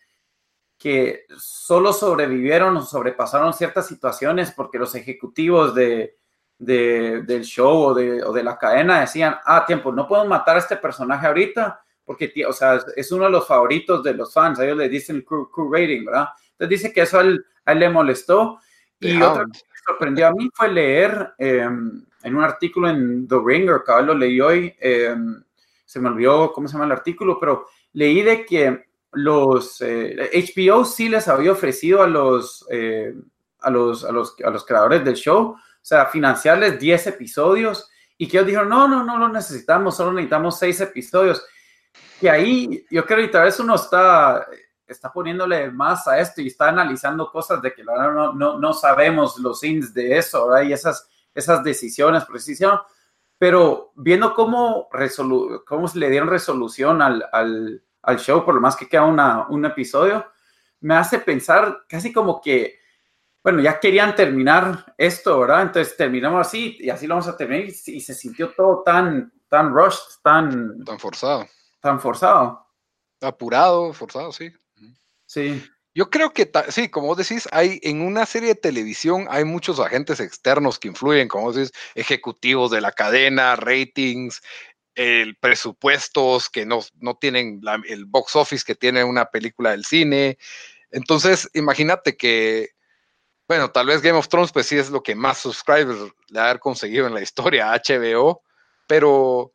que 0.79 1.25
solo 1.37 1.93
sobrevivieron 1.93 2.77
o 2.77 2.83
sobrepasaron 2.83 3.53
ciertas 3.55 3.89
situaciones 3.89 4.53
porque 4.53 4.79
los 4.79 4.95
ejecutivos 4.95 5.75
de, 5.75 6.17
del 6.59 7.43
show 7.45 7.87
o 7.87 7.95
de, 7.95 8.23
o 8.23 8.33
de, 8.33 8.45
la 8.45 8.57
cadena 8.57 9.01
decían, 9.01 9.37
ah, 9.45 9.67
tiempo, 9.67 9.91
no 9.91 10.07
puedo 10.07 10.25
matar 10.27 10.55
a 10.55 10.61
este 10.61 10.77
personaje 10.77 11.27
ahorita 11.27 11.81
porque, 12.07 12.33
o 12.49 12.53
sea, 12.53 12.81
es 12.97 13.13
uno 13.13 13.25
de 13.25 13.31
los 13.31 13.47
favoritos 13.47 14.03
de 14.03 14.15
los 14.15 14.33
fans, 14.33 14.59
ellos 14.61 14.79
le 14.79 14.89
dicen 14.89 15.21
crew, 15.21 15.51
rating, 15.71 16.07
¿verdad? 16.07 16.29
Entonces 16.53 16.69
dice 16.69 16.93
que 16.93 17.03
eso 17.03 17.19
a 17.19 17.23
él, 17.23 17.45
le 17.67 17.91
molestó. 17.91 18.61
Y 19.01 19.21
otra 19.21 19.45
cosa 19.45 19.65
que 19.65 19.81
sorprendió 19.85 20.29
a 20.29 20.33
mí 20.33 20.49
fue 20.55 20.69
leer... 20.69 21.35
Em, 21.37 22.07
en 22.27 22.35
un 22.35 22.43
artículo 22.43 22.89
en 22.89 23.29
The 23.29 23.37
Ringer, 23.43 23.83
que 23.87 24.03
lo 24.03 24.13
leí 24.13 24.41
hoy, 24.41 24.75
em, 24.81 25.45
se 25.85 26.01
me 26.01 26.09
olvidó 26.09 26.53
cómo 26.53 26.67
se 26.67 26.73
llama 26.73 26.87
el 26.87 26.93
artículo, 26.93 27.39
pero 27.39 27.69
leí 27.93 28.21
de 28.21 28.45
que 28.45 28.87
los 29.13 29.81
HBO 29.81 30.83
eh, 30.83 30.85
sí 30.85 31.09
les 31.09 31.29
había 31.29 31.53
ofrecido 31.53 32.03
a 32.03 32.09
los, 32.09 32.67
eh, 32.69 33.15
a 33.61 33.71
los, 33.71 34.05
a 34.05 34.11
los, 34.11 34.35
a 34.45 34.51
los 34.51 34.67
creadores 34.67 35.05
del 35.05 35.15
show, 35.15 35.51
o 35.51 35.59
sea, 35.81 36.07
financiarles 36.07 36.81
10 36.81 37.07
episodios 37.07 37.89
y 38.19 38.27
que 38.27 38.39
ellos 38.39 38.49
dijeron, 38.49 38.71
no, 38.71 38.89
no, 38.89 39.05
no 39.05 39.19
lo 39.19 39.29
necesitamos, 39.29 39.97
solo 39.97 40.13
necesitamos 40.13 40.59
6 40.59 40.81
episodios. 40.81 41.47
Y 42.21 42.29
ahí 42.29 42.87
yo 42.91 43.05
creo 43.05 43.27
que 43.27 43.29
tal 43.29 43.45
vez 43.45 43.61
uno 43.61 43.75
está, 43.75 44.47
está 44.87 45.13
poniéndole 45.13 45.71
más 45.71 46.07
a 46.09 46.19
esto 46.19 46.41
y 46.41 46.47
está 46.47 46.69
analizando 46.69 47.31
cosas 47.31 47.61
de 47.61 47.75
que 47.75 47.85
no, 47.85 48.33
no, 48.33 48.59
no 48.59 48.73
sabemos 48.73 49.39
los 49.39 49.63
ins 49.63 49.93
de 49.93 50.17
eso, 50.19 50.49
¿verdad? 50.49 50.69
Y 50.69 50.73
esas 50.73 51.09
esas 51.37 51.63
decisiones, 51.63 52.25
precisión, 52.25 52.81
pero 53.39 53.93
viendo 53.95 54.35
cómo, 54.35 54.89
cómo 55.67 55.87
le 55.95 56.11
dieron 56.11 56.31
resolución 56.31 57.03
al, 57.03 57.25
al, 57.31 57.83
al, 58.03 58.19
show, 58.19 58.45
por 58.45 58.55
lo 58.55 58.61
más 58.61 58.75
que 58.75 58.89
queda 58.89 59.05
una, 59.05 59.47
un 59.49 59.65
episodio, 59.67 60.27
me 60.81 60.97
hace 60.97 61.19
pensar 61.19 61.85
casi 61.87 62.13
como 62.13 62.41
que, 62.41 62.81
bueno, 63.45 63.61
ya 63.61 63.79
querían 63.79 64.17
terminar 64.17 64.95
esto, 64.97 65.41
¿verdad? 65.41 65.63
Entonces 65.63 65.97
terminamos 65.97 66.47
así 66.47 66.79
y 66.81 66.89
así 66.89 67.07
lo 67.07 67.15
vamos 67.15 67.29
a 67.29 67.37
terminar 67.37 67.67
y, 67.67 68.01
se 68.01 68.15
sintió 68.15 68.53
todo 68.55 68.83
tan, 68.83 69.31
tan 69.49 69.73
rushed, 69.75 70.21
tan... 70.23 70.83
Tan 70.85 70.99
forzado. 70.99 71.47
Tan 71.81 72.01
forzado. 72.01 72.67
Apurado, 73.21 73.93
forzado, 73.93 74.33
sí. 74.33 74.53
Sí. 75.27 75.63
Yo 75.95 76.11
creo 76.11 76.31
que, 76.31 76.51
sí, 76.69 76.91
como 76.91 77.07
vos 77.07 77.17
decís, 77.17 77.49
hay 77.53 77.81
en 77.83 78.03
una 78.03 78.27
serie 78.27 78.51
de 78.51 78.61
televisión 78.61 79.27
hay 79.31 79.45
muchos 79.45 79.81
agentes 79.81 80.21
externos 80.21 80.79
que 80.79 80.89
influyen, 80.89 81.27
como 81.27 81.45
vos 81.45 81.57
decís, 81.57 81.73
ejecutivos 81.95 82.71
de 82.71 82.83
la 82.83 82.93
cadena, 82.93 83.57
ratings, 83.57 84.43
el 84.95 85.37
presupuestos 85.37 86.51
que 86.51 86.67
no, 86.67 86.81
no 87.01 87.17
tienen 87.17 87.63
el 87.89 88.05
box 88.05 88.37
office 88.37 88.65
que 88.67 88.75
tiene 88.75 89.05
una 89.05 89.27
película 89.27 89.71
del 89.71 89.85
cine. 89.85 90.37
Entonces, 90.91 91.49
imagínate 91.55 92.17
que, 92.17 92.71
bueno, 93.49 93.71
tal 93.71 93.87
vez 93.87 94.03
Game 94.03 94.19
of 94.19 94.29
Thrones, 94.29 94.53
pues 94.53 94.67
sí 94.67 94.77
es 94.77 94.91
lo 94.91 95.03
que 95.03 95.15
más 95.15 95.39
subscribers 95.39 96.13
le 96.29 96.41
ha 96.41 96.59
conseguido 96.59 97.07
en 97.07 97.15
la 97.15 97.23
historia, 97.23 97.73
HBO, 97.73 98.43
pero 98.87 99.53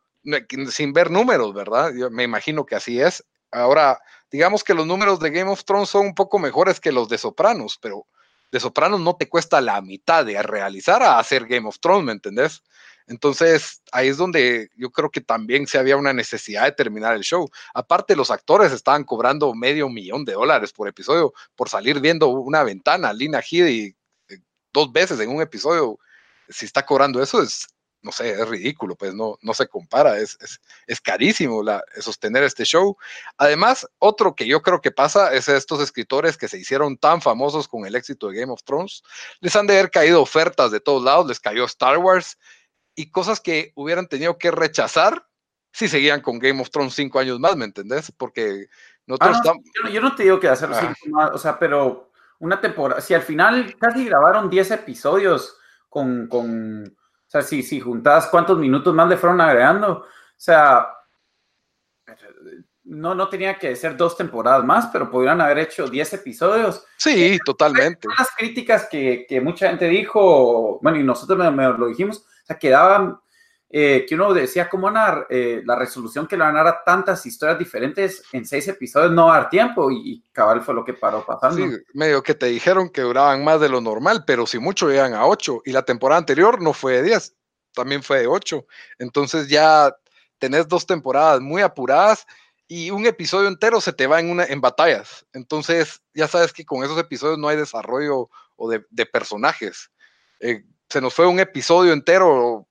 sin 0.69 0.93
ver 0.93 1.11
números, 1.11 1.53
¿verdad? 1.53 1.91
Yo 1.93 2.09
me 2.09 2.23
imagino 2.23 2.65
que 2.65 2.75
así 2.75 3.01
es. 3.01 3.23
Ahora, 3.51 3.99
digamos 4.31 4.63
que 4.63 4.73
los 4.73 4.87
números 4.87 5.19
de 5.19 5.29
Game 5.29 5.51
of 5.51 5.63
Thrones 5.65 5.89
son 5.89 6.07
un 6.07 6.15
poco 6.15 6.39
mejores 6.39 6.79
que 6.79 6.91
los 6.91 7.09
de 7.09 7.17
Sopranos, 7.17 7.77
pero 7.81 8.07
de 8.51 8.59
Sopranos 8.59 8.99
no 8.99 9.15
te 9.15 9.29
cuesta 9.29 9.61
la 9.61 9.81
mitad 9.81 10.25
de 10.25 10.41
realizar 10.41 11.01
a 11.03 11.19
hacer 11.19 11.47
Game 11.47 11.67
of 11.67 11.79
Thrones, 11.79 12.05
¿me 12.05 12.11
entendés? 12.11 12.61
Entonces, 13.07 13.81
ahí 13.91 14.07
es 14.07 14.17
donde 14.17 14.69
yo 14.75 14.89
creo 14.91 15.09
que 15.09 15.21
también 15.21 15.67
se 15.67 15.77
había 15.77 15.97
una 15.97 16.13
necesidad 16.13 16.63
de 16.63 16.71
terminar 16.71 17.15
el 17.15 17.23
show. 17.23 17.49
Aparte, 17.73 18.15
los 18.15 18.31
actores 18.31 18.71
estaban 18.71 19.03
cobrando 19.03 19.53
medio 19.53 19.89
millón 19.89 20.23
de 20.23 20.33
dólares 20.33 20.71
por 20.71 20.87
episodio 20.87 21.33
por 21.55 21.67
salir 21.67 21.99
viendo 21.99 22.29
una 22.29 22.63
ventana. 22.63 23.11
Lina 23.11 23.39
Headey 23.39 23.95
eh, 24.29 24.37
dos 24.71 24.91
veces 24.93 25.19
en 25.19 25.29
un 25.29 25.41
episodio, 25.41 25.99
si 26.47 26.65
está 26.65 26.85
cobrando 26.85 27.21
eso, 27.21 27.41
es 27.41 27.67
no 28.01 28.11
sé, 28.11 28.31
es 28.31 28.47
ridículo, 28.47 28.95
pues 28.95 29.13
no, 29.13 29.37
no 29.41 29.53
se 29.53 29.67
compara, 29.67 30.17
es, 30.17 30.37
es, 30.87 31.01
carísimo 31.01 31.61
la, 31.63 31.83
sostener 31.99 32.43
este 32.43 32.65
show. 32.65 32.97
Además, 33.37 33.87
otro 33.99 34.35
que 34.35 34.47
yo 34.47 34.61
creo 34.61 34.81
que 34.81 34.91
pasa 34.91 35.33
es 35.33 35.47
estos 35.47 35.81
escritores 35.81 36.37
que 36.37 36.47
se 36.47 36.57
hicieron 36.57 36.97
tan 36.97 37.21
famosos 37.21 37.67
con 37.67 37.85
el 37.85 37.95
éxito 37.95 38.29
de 38.29 38.39
Game 38.39 38.51
of 38.51 38.63
Thrones, 38.63 39.03
les 39.39 39.55
han 39.55 39.67
de 39.67 39.77
haber 39.77 39.91
caído 39.91 40.21
ofertas 40.21 40.71
de 40.71 40.79
todos 40.79 41.03
lados, 41.03 41.27
les 41.27 41.39
cayó 41.39 41.65
Star 41.65 41.97
Wars 41.97 42.37
y 42.95 43.11
cosas 43.11 43.39
que 43.39 43.71
hubieran 43.75 44.07
tenido 44.07 44.37
que 44.37 44.51
rechazar 44.51 45.27
si 45.71 45.87
seguían 45.87 46.21
con 46.21 46.39
Game 46.39 46.61
of 46.61 46.69
Thrones 46.69 46.93
cinco 46.93 47.19
años 47.19 47.39
más, 47.39 47.55
¿me 47.55 47.65
entendés? 47.65 48.11
Porque 48.11 48.67
nosotros 49.05 49.37
ah, 49.45 49.89
yo, 49.91 50.01
no 50.01 50.15
te 50.15 50.23
digo 50.23 50.39
que 50.39 50.49
hacerlo 50.49 50.75
ah. 50.77 50.81
cinco 50.81 51.15
más, 51.15 51.31
o 51.31 51.37
sea, 51.37 51.57
pero 51.57 52.11
una 52.39 52.59
temporada, 52.59 52.99
si 53.01 53.13
al 53.13 53.21
final 53.21 53.75
casi 53.77 54.05
grabaron 54.05 54.49
10 54.49 54.71
episodios 54.71 55.57
con, 55.87 56.27
con 56.27 56.97
o 57.31 57.39
sea, 57.39 57.43
si, 57.43 57.63
si 57.63 57.79
juntas 57.79 58.27
cuántos 58.27 58.57
minutos 58.57 58.93
más 58.93 59.07
le 59.07 59.15
fueron 59.15 59.39
agregando, 59.39 59.99
o 59.99 60.05
sea, 60.35 60.85
no, 62.83 63.15
no 63.15 63.29
tenía 63.29 63.57
que 63.57 63.73
ser 63.77 63.95
dos 63.95 64.17
temporadas 64.17 64.65
más, 64.65 64.87
pero 64.87 65.09
pudieran 65.09 65.39
haber 65.39 65.59
hecho 65.59 65.87
10 65.87 66.15
episodios. 66.15 66.85
Sí, 66.97 67.39
totalmente. 67.45 68.05
Las 68.19 68.31
críticas 68.35 68.89
que, 68.91 69.25
que, 69.29 69.39
mucha 69.39 69.69
gente 69.69 69.85
dijo, 69.85 70.77
bueno, 70.81 70.99
y 70.99 71.03
nosotros 71.03 71.53
me, 71.53 71.69
lo 71.69 71.87
dijimos, 71.87 72.17
o 72.17 72.45
sea, 72.45 72.59
quedaban, 72.59 73.17
eh, 73.73 74.05
que 74.07 74.15
uno 74.15 74.33
decía, 74.33 74.67
¿cómo 74.67 74.91
van 74.91 75.25
eh, 75.29 75.61
la 75.63 75.77
resolución 75.77 76.27
que 76.27 76.35
le 76.35 76.43
van 76.43 76.57
a 76.57 76.63
dar 76.63 76.67
a 76.67 76.83
tantas 76.83 77.25
historias 77.25 77.57
diferentes 77.57 78.21
en 78.33 78.45
seis 78.45 78.67
episodios 78.67 79.13
no 79.13 79.27
va 79.27 79.35
a 79.35 79.39
dar 79.41 79.49
tiempo? 79.49 79.89
Y, 79.89 80.21
cabal 80.33 80.61
fue 80.61 80.73
lo 80.73 80.83
que 80.83 80.93
paró 80.93 81.25
pasando. 81.25 81.55
Sí, 81.55 81.77
medio 81.93 82.21
que 82.21 82.35
te 82.35 82.47
dijeron 82.47 82.89
que 82.89 83.01
duraban 83.01 83.45
más 83.45 83.61
de 83.61 83.69
lo 83.69 83.79
normal, 83.79 84.23
pero 84.27 84.45
si 84.45 84.59
mucho 84.59 84.89
llegan 84.89 85.13
a 85.13 85.25
ocho. 85.25 85.61
Y 85.63 85.71
la 85.71 85.83
temporada 85.83 86.19
anterior 86.19 86.61
no 86.61 86.73
fue 86.73 86.95
de 86.95 87.03
diez, 87.03 87.33
también 87.73 88.03
fue 88.03 88.19
de 88.19 88.27
ocho. 88.27 88.65
Entonces 88.99 89.47
ya 89.47 89.95
tenés 90.37 90.67
dos 90.67 90.85
temporadas 90.85 91.39
muy 91.39 91.61
apuradas 91.61 92.25
y 92.67 92.91
un 92.91 93.05
episodio 93.05 93.47
entero 93.47 93.79
se 93.79 93.93
te 93.93 94.05
va 94.05 94.19
en, 94.19 94.31
una, 94.31 94.43
en 94.43 94.59
batallas. 94.59 95.25
Entonces 95.31 96.01
ya 96.13 96.27
sabes 96.27 96.51
que 96.51 96.65
con 96.65 96.83
esos 96.83 96.99
episodios 96.99 97.37
no 97.37 97.47
hay 97.47 97.55
desarrollo 97.55 98.29
o 98.57 98.69
de, 98.69 99.05
personajes. 99.05 99.91
Eh, 100.41 100.63
se 100.89 100.99
nos 100.99 101.13
fue 101.13 101.25
un 101.25 101.39
episodio 101.39 101.93
entero 101.93 102.67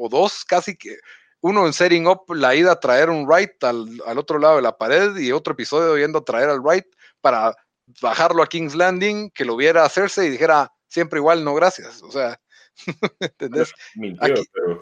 o 0.00 0.08
dos 0.08 0.44
casi 0.44 0.76
que 0.76 0.98
uno 1.42 1.66
en 1.66 1.72
setting 1.72 2.06
up 2.06 2.24
la 2.34 2.54
ida 2.54 2.72
a 2.72 2.80
traer 2.80 3.10
un 3.10 3.30
right 3.30 3.62
al, 3.64 4.00
otro 4.16 4.38
lado 4.38 4.56
de 4.56 4.62
la 4.62 4.76
pared 4.76 5.16
y 5.16 5.32
otro 5.32 5.52
episodio 5.52 5.96
yendo 5.98 6.18
a 6.18 6.24
traer 6.24 6.48
al 6.48 6.62
right 6.64 6.86
para 7.20 7.54
bajarlo 8.00 8.42
a 8.42 8.46
King's 8.46 8.74
Landing, 8.74 9.30
que 9.30 9.44
lo 9.44 9.56
viera 9.56 9.84
hacerse 9.84 10.26
y 10.26 10.30
dijera 10.30 10.72
siempre 10.88 11.18
igual, 11.18 11.44
no 11.44 11.54
gracias. 11.54 12.02
O 12.02 12.10
sea, 12.10 12.40
¿entendés? 13.20 13.72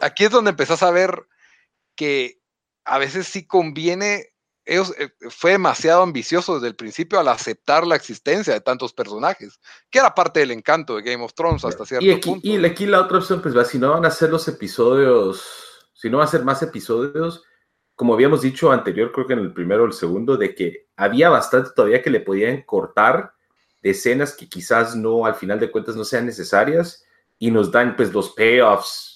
aquí, 0.01 0.23
es 0.25 0.31
donde 0.31 0.51
empezás 0.51 0.83
a 0.83 0.91
ver 0.91 1.25
que 1.95 2.39
a 2.85 2.97
veces 2.97 3.27
sí 3.27 3.45
conviene 3.45 4.33
ellos, 4.65 4.93
eh, 4.99 5.09
fue 5.29 5.51
demasiado 5.51 6.03
ambicioso 6.03 6.55
desde 6.55 6.67
el 6.67 6.75
principio 6.75 7.19
al 7.19 7.27
aceptar 7.27 7.87
la 7.87 7.95
existencia 7.95 8.53
de 8.53 8.61
tantos 8.61 8.93
personajes, 8.93 9.59
que 9.89 9.99
era 9.99 10.13
parte 10.13 10.41
del 10.41 10.51
encanto 10.51 10.95
de 10.95 11.01
Game 11.01 11.23
of 11.23 11.33
Thrones 11.33 11.65
hasta 11.65 11.85
cierto 11.85 12.05
y 12.05 12.11
aquí, 12.11 12.29
punto. 12.29 12.47
Y 12.47 12.63
aquí 12.65 12.85
la 12.85 13.01
otra 13.01 13.17
opción, 13.17 13.41
pues 13.41 13.57
va, 13.57 13.65
si 13.65 13.79
no 13.79 13.91
van 13.91 14.05
a 14.05 14.09
hacer 14.09 14.29
los 14.29 14.47
episodios, 14.47 15.43
si 15.93 16.09
no 16.09 16.17
van 16.17 16.25
a 16.25 16.27
hacer 16.27 16.43
más 16.43 16.61
episodios, 16.61 17.43
como 17.95 18.13
habíamos 18.13 18.41
dicho 18.41 18.71
anterior, 18.71 19.11
creo 19.11 19.27
que 19.27 19.33
en 19.33 19.39
el 19.39 19.53
primero 19.53 19.83
o 19.83 19.87
el 19.87 19.93
segundo, 19.93 20.37
de 20.37 20.55
que 20.55 20.87
había 20.95 21.29
bastante 21.29 21.71
todavía 21.75 22.01
que 22.01 22.09
le 22.09 22.21
podían 22.21 22.61
cortar 22.61 23.33
de 23.81 23.89
escenas 23.89 24.33
que 24.33 24.47
quizás 24.47 24.95
no, 24.95 25.25
al 25.25 25.35
final 25.35 25.59
de 25.59 25.71
cuentas, 25.71 25.95
no 25.95 26.03
sean 26.03 26.25
necesarias 26.25 27.03
y 27.37 27.51
nos 27.51 27.71
dan 27.71 27.95
pues 27.95 28.13
los 28.13 28.31
payoffs 28.31 29.08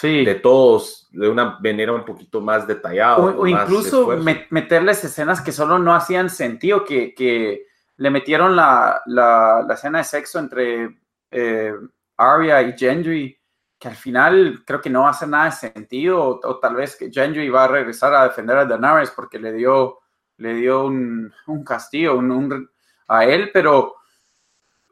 sí. 0.00 0.24
de 0.24 0.36
todos 0.36 1.08
de 1.10 1.28
una 1.28 1.58
manera 1.60 1.92
un 1.92 2.04
poquito 2.04 2.40
más 2.40 2.66
detallada. 2.66 3.18
O, 3.18 3.46
incluso 3.46 4.08
meterles 4.50 5.02
escenas 5.04 5.40
que 5.40 5.52
solo 5.52 5.78
no 5.78 5.94
hacían 5.94 6.30
sentido, 6.30 6.84
que, 6.84 7.14
que 7.14 7.66
le 7.96 8.10
metieron 8.10 8.54
la, 8.54 9.02
la, 9.06 9.64
la, 9.66 9.74
escena 9.74 9.98
de 9.98 10.04
sexo 10.04 10.38
entre 10.38 10.98
eh, 11.30 11.72
Arya 12.16 12.62
y 12.62 12.78
Gendry, 12.78 13.38
que 13.78 13.88
al 13.88 13.96
final 13.96 14.62
creo 14.64 14.80
que 14.80 14.90
no 14.90 15.08
hace 15.08 15.26
nada 15.26 15.46
de 15.46 15.52
sentido, 15.52 16.40
o, 16.42 16.58
tal 16.58 16.76
vez 16.76 16.96
que 16.96 17.10
Gendry 17.10 17.48
va 17.48 17.64
a 17.64 17.68
regresar 17.68 18.14
a 18.14 18.24
defender 18.24 18.56
a 18.56 18.64
Daenerys 18.64 19.10
porque 19.10 19.38
le 19.38 19.52
dio, 19.52 20.00
le 20.36 20.54
dio 20.54 20.86
un, 20.86 21.32
un 21.46 21.64
castigo 21.64 22.16
un, 22.16 22.68
a 23.08 23.24
él, 23.24 23.50
pero 23.52 23.96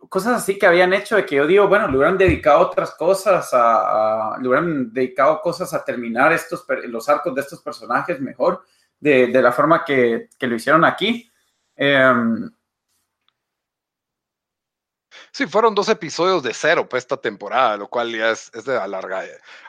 cosas 0.09 0.43
así 0.43 0.59
que 0.59 0.67
habían 0.67 0.93
hecho 0.93 1.17
de 1.17 1.27
que 1.27 1.37
yo 1.37 1.47
digo, 1.47 1.69
bueno, 1.69 1.89
le 1.89 1.97
hubieran 1.97 2.19
dedicado 2.19 2.61
otras 2.61 2.93
cosas, 2.95 3.49
a, 3.53 4.37
le 4.41 4.49
hubieran 4.49 4.93
dedicado 4.93 5.41
cosas 5.41 5.73
a 5.75 5.85
terminar 5.85 6.33
estos, 6.33 6.65
los 6.85 7.09
arcos 7.09 7.35
de 7.35 7.41
estos 7.41 7.63
personajes 7.63 8.21
mejor, 8.21 8.65
de, 9.01 9.29
de 9.29 9.43
la 9.43 9.53
forma 9.53 9.85
que, 9.85 10.29
que, 10.39 10.47
lo 10.47 10.57
hicieron 10.57 10.85
aquí. 10.85 11.31
Em, 11.77 12.51
sí, 15.33 15.47
fueron 15.47 15.75
dos 15.75 15.89
episodios 15.89 16.43
de 16.43 16.55
cero 16.55 16.89
pues 16.89 17.05
esta 17.05 17.17
temporada, 17.17 17.77
lo 17.77 17.89
cual 17.89 18.13
ya 18.13 18.31
es, 18.31 18.51
es 18.55 18.65
de 18.65 18.79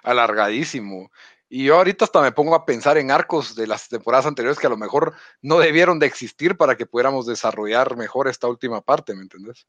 alargadísimo. 0.04 1.12
Y 1.50 1.66
yo 1.66 1.78
ahorita 1.78 2.06
hasta 2.06 2.22
me 2.22 2.32
pongo 2.32 2.56
a 2.56 2.66
pensar 2.66 2.98
en 2.98 3.12
arcos 3.12 3.56
de 3.56 3.68
las 3.68 3.88
temporadas 3.88 4.26
anteriores 4.26 4.60
que 4.60 4.68
a 4.68 4.70
lo 4.70 4.78
mejor 4.78 5.14
no 5.42 5.60
debieron 5.60 6.00
de 6.00 6.08
existir 6.08 6.58
para 6.58 6.76
que 6.76 6.86
pudiéramos 6.86 7.26
desarrollar 7.26 7.96
mejor 7.96 8.28
esta 8.28 8.48
última 8.48 8.82
parte, 8.82 9.16
¿me 9.16 9.22
entendés? 9.22 9.66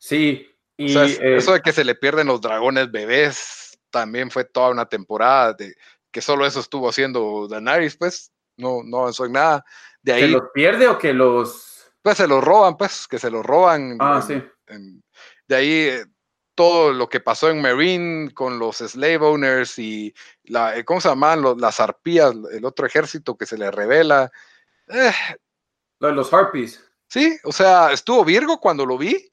Sí, 0.00 0.50
y 0.78 0.96
eh, 0.96 1.36
eso 1.36 1.52
de 1.52 1.60
que 1.60 1.72
se 1.72 1.84
le 1.84 1.94
pierden 1.94 2.26
los 2.26 2.40
dragones 2.40 2.90
bebés 2.90 3.78
también 3.90 4.30
fue 4.30 4.44
toda 4.44 4.70
una 4.70 4.86
temporada 4.86 5.52
de 5.52 5.74
que 6.10 6.22
solo 6.22 6.46
eso 6.46 6.58
estuvo 6.60 6.88
haciendo 6.88 7.46
Daenerys, 7.48 7.98
pues 7.98 8.32
no, 8.56 8.80
no 8.82 9.00
avanzó 9.00 9.26
en 9.26 9.32
nada. 9.32 9.64
De 10.00 10.14
ahí, 10.14 10.22
¿Que 10.22 10.28
los 10.28 10.42
pierde 10.54 10.88
o 10.88 10.98
que 10.98 11.12
los...? 11.12 11.92
Pues 12.00 12.16
se 12.16 12.26
los 12.26 12.42
roban, 12.42 12.78
pues, 12.78 13.06
que 13.06 13.18
se 13.18 13.30
los 13.30 13.44
roban. 13.44 13.98
Ah, 14.00 14.24
sí. 14.26 14.42
de 15.46 15.54
ahí 15.54 15.72
eh, 15.72 16.06
todo 16.54 16.94
lo 16.94 17.10
que 17.10 17.20
pasó 17.20 17.50
en 17.50 17.60
Marine 17.60 18.32
con 18.32 18.58
los 18.58 18.78
slave 18.78 19.18
owners 19.18 19.78
y 19.78 20.14
la, 20.44 20.78
eh, 20.78 20.84
¿cómo 20.86 21.02
se 21.02 21.10
llaman? 21.10 21.44
las 21.58 21.78
arpías, 21.78 22.34
el 22.52 22.64
otro 22.64 22.86
ejército 22.86 23.36
que 23.36 23.44
se 23.44 23.58
le 23.58 23.70
revela. 23.70 24.32
los 25.98 26.32
harpies. 26.32 26.82
Sí, 27.06 27.36
o 27.44 27.52
sea, 27.52 27.92
estuvo 27.92 28.24
Virgo 28.24 28.58
cuando 28.58 28.86
lo 28.86 28.96
vi 28.96 29.29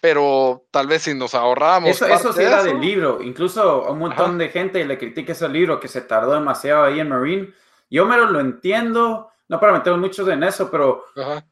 pero 0.00 0.66
tal 0.70 0.86
vez 0.86 1.02
si 1.02 1.14
nos 1.14 1.34
ahorramos. 1.34 1.90
Eso, 1.90 2.06
eso 2.06 2.32
sí 2.32 2.42
era 2.42 2.62
del 2.62 2.80
libro. 2.80 3.20
Incluso 3.22 3.90
un 3.90 3.98
montón 3.98 4.38
de 4.38 4.48
gente 4.48 4.84
le 4.84 4.98
critica 4.98 5.32
ese 5.32 5.48
libro 5.48 5.80
que 5.80 5.88
se 5.88 6.02
tardó 6.02 6.34
demasiado 6.34 6.84
ahí 6.84 7.00
en 7.00 7.08
Marine. 7.08 7.52
Yo 7.90 8.06
me 8.06 8.16
lo 8.16 8.38
entiendo, 8.38 9.30
no 9.48 9.60
para 9.60 9.72
meter 9.72 9.94
mucho 9.96 10.30
en 10.30 10.42
eso, 10.42 10.70
pero 10.70 11.04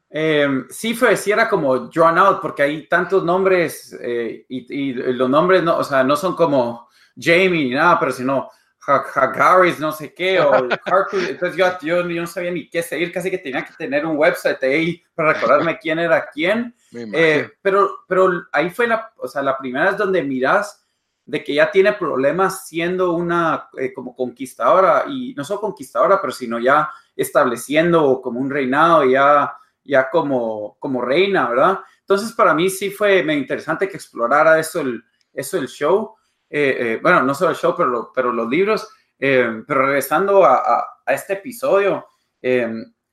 eh, 0.09 0.47
sí 0.69 0.93
fue, 0.93 1.17
sí 1.17 1.31
era 1.31 1.49
como 1.49 1.77
drawn 1.89 2.17
out, 2.17 2.39
porque 2.41 2.63
hay 2.63 2.87
tantos 2.87 3.23
nombres 3.23 3.97
eh, 4.01 4.45
y, 4.47 4.91
y, 4.91 4.93
los 4.93 5.29
nombres 5.29 5.63
no, 5.63 5.77
o 5.77 5.83
sea, 5.83 6.03
no 6.03 6.15
son 6.15 6.35
como 6.35 6.87
Jamie 7.19 7.65
ni 7.65 7.69
nada, 7.71 7.99
pero 7.99 8.11
sino 8.11 8.49
Hagaris, 8.87 9.79
no 9.79 9.91
sé 9.91 10.13
qué, 10.13 10.39
o 10.39 10.53
Entonces 11.29 11.57
yo, 11.57 11.65
yo, 11.81 12.03
no 12.03 12.27
sabía 12.27 12.51
ni 12.51 12.69
qué 12.69 12.81
seguir, 12.81 13.11
casi 13.11 13.29
que 13.29 13.37
tenía 13.37 13.65
que 13.65 13.73
tener 13.73 14.05
un 14.05 14.17
website 14.17 14.61
ahí 14.63 15.03
para 15.13 15.33
recordarme 15.33 15.77
quién 15.77 15.99
era 15.99 16.29
quién. 16.29 16.73
Eh, 16.93 17.49
pero, 17.61 17.99
pero 18.07 18.47
ahí 18.51 18.69
fue 18.69 18.87
la, 18.87 19.11
o 19.17 19.27
sea, 19.27 19.41
la 19.41 19.57
primera 19.57 19.91
es 19.91 19.97
donde 19.97 20.23
miras 20.23 20.87
de 21.27 21.43
que 21.43 21.53
ya 21.53 21.69
tiene 21.69 21.93
problemas 21.93 22.65
siendo 22.65 23.11
una 23.11 23.69
eh, 23.77 23.93
como 23.93 24.15
conquistadora 24.15 25.03
y 25.09 25.33
no 25.35 25.43
solo 25.43 25.59
conquistadora, 25.59 26.21
pero 26.21 26.31
sino 26.31 26.57
ya 26.57 26.89
estableciendo 27.15 28.21
como 28.21 28.39
un 28.39 28.49
reinado 28.49 29.03
ya 29.03 29.53
ya 29.83 30.09
como 30.09 30.77
como 30.79 31.01
reina, 31.01 31.49
¿verdad? 31.49 31.79
Entonces 31.99 32.31
para 32.31 32.53
mí 32.53 32.69
sí 32.69 32.89
fue 32.91 33.23
me 33.23 33.35
interesante 33.35 33.89
que 33.89 33.97
explorara 33.97 34.57
eso 34.57 34.79
el 34.79 35.03
eso 35.33 35.57
el 35.57 35.67
show, 35.67 36.15
eh, 36.49 36.77
eh, 36.79 36.99
bueno 37.01 37.21
no 37.23 37.35
solo 37.35 37.51
el 37.51 37.57
show 37.57 37.75
pero 37.75 38.09
pero 38.15 38.31
los 38.31 38.49
libros, 38.49 38.87
pero 39.17 39.65
regresando 39.65 40.45
a, 40.45 40.79
a, 41.05 41.13
este 41.13 41.33
episodio, 41.33 42.05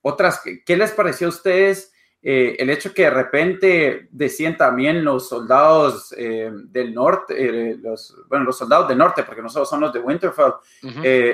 otras 0.03 0.41
¿qué 0.65 0.77
les 0.77 0.93
pareció 0.93 1.27
a 1.27 1.31
ustedes? 1.31 1.94
Eh, 2.27 2.57
el 2.59 2.71
hecho 2.71 2.95
que 2.95 3.03
de 3.03 3.11
repente 3.11 4.09
decían 4.11 4.57
también 4.57 5.05
los 5.05 5.29
soldados 5.29 6.15
eh, 6.17 6.51
del 6.51 6.95
norte, 6.95 7.35
eh, 7.37 7.77
los, 7.77 8.17
bueno, 8.31 8.47
los 8.47 8.57
soldados 8.57 8.89
del 8.89 8.97
norte, 8.97 9.25
porque 9.25 9.43
no 9.43 9.51
solo 9.51 9.67
son 9.67 9.81
los 9.81 9.93
de 9.93 10.01
Winterfell, 10.01 10.55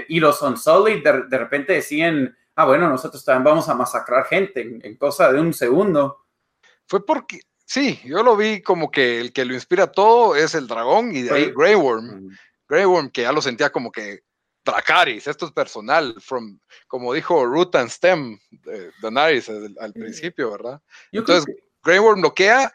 y 0.08 0.18
los 0.18 0.42
Unsullied 0.42 1.04
de, 1.04 1.22
de 1.28 1.38
repente 1.38 1.74
decían, 1.74 2.36
ah, 2.56 2.64
bueno, 2.64 2.88
nosotros 2.88 3.24
también 3.24 3.44
vamos 3.44 3.68
a 3.68 3.74
masacrar 3.74 4.24
gente 4.24 4.80
en, 4.82 4.96
cosa 4.96 5.32
de 5.32 5.40
un 5.40 5.54
segundo. 5.54 6.26
Fue 6.88 7.06
porque, 7.06 7.38
sí, 7.64 8.00
yo 8.04 8.24
lo 8.24 8.36
vi 8.36 8.60
como 8.60 8.90
que 8.90 9.20
el 9.20 9.32
que 9.32 9.44
lo 9.44 9.54
inspira 9.54 9.86
todo 9.86 10.34
es 10.34 10.56
el 10.56 10.66
dragón 10.66 11.14
y 11.14 11.22
de 11.22 11.32
ahí 11.32 11.52
Grey 11.56 11.76
Worm. 11.76 12.36
Grey 12.68 12.84
Worm, 12.84 13.10
que 13.10 13.22
ya 13.22 13.30
lo 13.30 13.40
sentía 13.40 13.70
como 13.70 13.92
que 13.92 14.24
Dracaris, 14.64 15.26
esto 15.26 15.46
es 15.46 15.52
personal, 15.52 16.14
from, 16.20 16.58
como 16.86 17.12
dijo 17.14 17.44
Root 17.44 17.74
and 17.76 17.88
Stem, 17.88 18.38
de 18.50 18.90
Daenerys 19.02 19.48
al, 19.48 19.92
principio, 19.92 20.50
¿verdad? 20.50 20.80
Entonces, 21.12 21.46
Grey 21.82 21.98
Worm 21.98 22.20
bloquea 22.20 22.72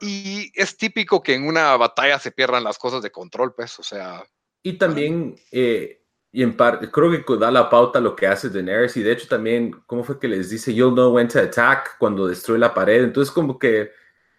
y 0.00 0.50
es 0.54 0.76
típico 0.76 1.22
que 1.22 1.34
en 1.34 1.46
una 1.46 1.76
batalla 1.76 2.18
se 2.18 2.32
pierdan 2.32 2.64
las 2.64 2.78
cosas 2.78 3.02
de 3.02 3.10
control, 3.10 3.54
pues, 3.54 3.78
o 3.78 3.82
sea. 3.82 4.24
Y 4.62 4.74
también, 4.74 5.36
eh, 5.52 6.02
y 6.32 6.42
en 6.42 6.56
parte, 6.56 6.90
creo 6.90 7.24
que 7.24 7.36
da 7.36 7.50
la 7.50 7.70
pauta 7.70 8.00
lo 8.00 8.16
que 8.16 8.26
hace 8.26 8.50
Daenerys, 8.50 8.96
y 8.96 9.02
de 9.02 9.12
hecho 9.12 9.28
también, 9.28 9.72
¿cómo 9.86 10.04
fue 10.04 10.18
que 10.18 10.28
les 10.28 10.50
dice, 10.50 10.74
you'll 10.74 10.92
know 10.92 11.14
when 11.14 11.28
to 11.28 11.38
attack 11.38 11.96
cuando 11.98 12.26
destruye 12.26 12.58
la 12.58 12.74
pared? 12.74 13.04
Entonces, 13.04 13.32
como 13.32 13.58
que 13.58 13.90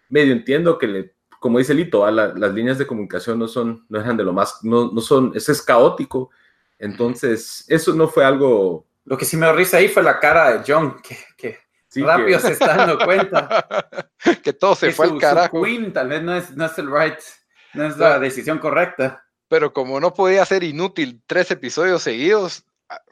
medio 0.08 0.32
entiendo 0.32 0.78
que 0.78 0.86
le, 0.86 1.14
como 1.40 1.58
dice 1.58 1.74
Lito, 1.74 2.08
las 2.10 2.54
líneas 2.54 2.78
de 2.78 2.86
comunicación 2.86 3.38
no 3.38 3.48
son, 3.48 3.86
no 3.88 3.98
dejan 3.98 4.16
de 4.16 4.24
lo 4.24 4.32
más, 4.32 4.62
no, 4.62 4.92
no 4.92 5.00
son, 5.00 5.32
eso 5.34 5.50
es 5.50 5.62
caótico, 5.62 6.30
entonces, 6.80 7.64
eso 7.68 7.94
no 7.94 8.08
fue 8.08 8.24
algo... 8.24 8.86
Lo 9.04 9.16
que 9.16 9.24
sí 9.24 9.36
me 9.36 9.52
risa 9.52 9.76
ahí 9.76 9.88
fue 9.88 10.02
la 10.02 10.18
cara 10.18 10.58
de 10.58 10.72
John, 10.72 11.00
que, 11.02 11.58
rápido 11.96 12.38
se 12.38 12.52
está 12.52 12.76
dando 12.76 12.98
cuenta. 12.98 13.66
que 14.42 14.52
todo 14.52 14.74
se 14.74 14.92
fue 14.92 15.06
al 15.06 15.18
carajo. 15.18 15.62
Queen 15.62 15.92
tal 15.92 16.08
vez 16.08 16.22
no 16.22 16.34
es, 16.34 16.56
no 16.56 16.66
es 16.66 16.78
el 16.78 16.90
right, 16.90 17.18
no 17.74 17.86
es 17.86 17.96
la 17.96 18.18
decisión 18.18 18.58
correcta. 18.58 19.24
Pero 19.48 19.72
como 19.72 20.00
no 20.00 20.14
podía 20.14 20.44
ser 20.44 20.62
inútil 20.62 21.20
tres 21.26 21.50
episodios 21.50 22.02
seguidos, 22.02 22.64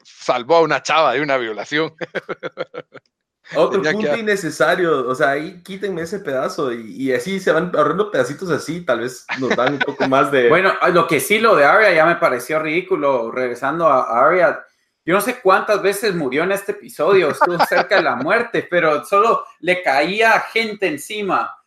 salvó 0.03 0.57
a 0.57 0.61
una 0.61 0.81
chava 0.81 1.13
de 1.13 1.21
una 1.21 1.37
violación. 1.37 1.93
Otro 3.55 3.81
punto 3.81 4.15
innecesario, 4.15 5.07
o 5.07 5.15
sea, 5.15 5.31
ahí 5.31 5.61
quítenme 5.63 6.03
ese 6.03 6.19
pedazo 6.19 6.71
y, 6.71 7.11
así 7.11 7.39
se 7.39 7.51
van 7.51 7.71
ahorrando 7.75 8.11
pedacitos 8.11 8.49
así, 8.51 8.81
tal 8.81 8.99
vez 8.99 9.25
nos 9.39 9.55
dan 9.55 9.73
un 9.73 9.79
poco 9.79 10.07
más 10.07 10.31
de... 10.31 10.49
Bueno, 10.49 10.73
lo 10.93 11.07
que 11.07 11.19
sí, 11.19 11.39
lo 11.39 11.55
de 11.55 11.65
Arya 11.65 11.91
ya 11.91 12.05
me 12.05 12.17
pareció 12.17 12.59
ridículo, 12.59 13.31
regresando 13.31 13.87
a 13.87 14.03
Arya, 14.03 14.63
yo 15.03 15.15
no 15.15 15.21
sé 15.21 15.39
cuántas 15.41 15.81
veces 15.81 16.13
murió 16.13 16.43
en 16.43 16.51
este 16.51 16.73
episodio, 16.73 17.29
estuvo 17.29 17.57
cerca 17.67 17.95
de 17.95 18.03
la 18.03 18.15
muerte, 18.15 18.67
pero 18.69 19.03
solo 19.03 19.43
le 19.61 19.81
caía 19.81 20.39
gente 20.41 20.85
encima, 20.85 21.57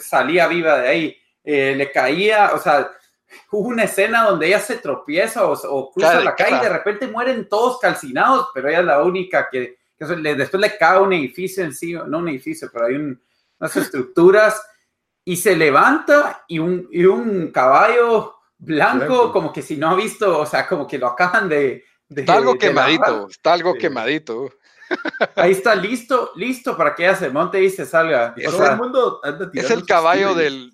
salía 0.00 0.46
viva 0.46 0.76
de 0.76 0.88
ahí, 0.88 1.16
eh, 1.42 1.74
le 1.74 1.90
caía, 1.90 2.50
o 2.52 2.58
sea, 2.58 2.90
hubo 3.52 3.68
una 3.68 3.84
escena 3.84 4.24
donde 4.24 4.48
ella 4.48 4.60
se 4.60 4.76
tropieza 4.76 5.46
o, 5.46 5.90
cruza 5.90 6.20
la 6.20 6.36
calle 6.36 6.58
y 6.58 6.60
de 6.60 6.68
repente 6.68 7.06
mueren 7.06 7.48
todos 7.48 7.78
calcinados, 7.78 8.48
pero 8.52 8.68
ella 8.68 8.80
es 8.80 8.84
la 8.84 9.02
única 9.02 9.48
que 9.50 9.77
después 9.98 10.60
le 10.60 10.76
cae 10.76 11.00
un 11.00 11.12
edificio 11.12 11.64
encima, 11.64 12.04
no 12.06 12.18
un 12.18 12.28
edificio, 12.28 12.68
pero 12.72 12.86
hay 12.86 12.94
unas 12.94 13.76
estructuras 13.76 14.62
y 15.24 15.36
se 15.36 15.56
levanta 15.56 16.44
y 16.48 16.58
un, 16.58 16.88
y 16.90 17.04
un 17.04 17.50
caballo 17.50 18.36
blanco, 18.56 19.32
como 19.32 19.52
que 19.52 19.62
si 19.62 19.76
no 19.76 19.90
ha 19.90 19.94
visto, 19.94 20.40
o 20.40 20.46
sea, 20.46 20.66
como 20.66 20.86
que 20.86 20.98
lo 20.98 21.08
acaban 21.08 21.48
de... 21.48 21.84
está 22.08 22.34
algo 22.34 22.56
quemadito, 22.56 23.28
está 23.28 23.52
algo 23.52 23.74
quemadito. 23.74 24.50
Ahí 25.34 25.52
está 25.52 25.74
listo, 25.74 26.32
listo 26.36 26.76
para 26.76 26.94
que 26.94 27.04
ella 27.04 27.16
se 27.16 27.30
monte 27.30 27.62
y 27.62 27.70
se 27.70 27.86
salga. 27.86 28.34
es 29.52 29.70
el 29.70 29.84
caballo 29.86 30.34
del, 30.34 30.72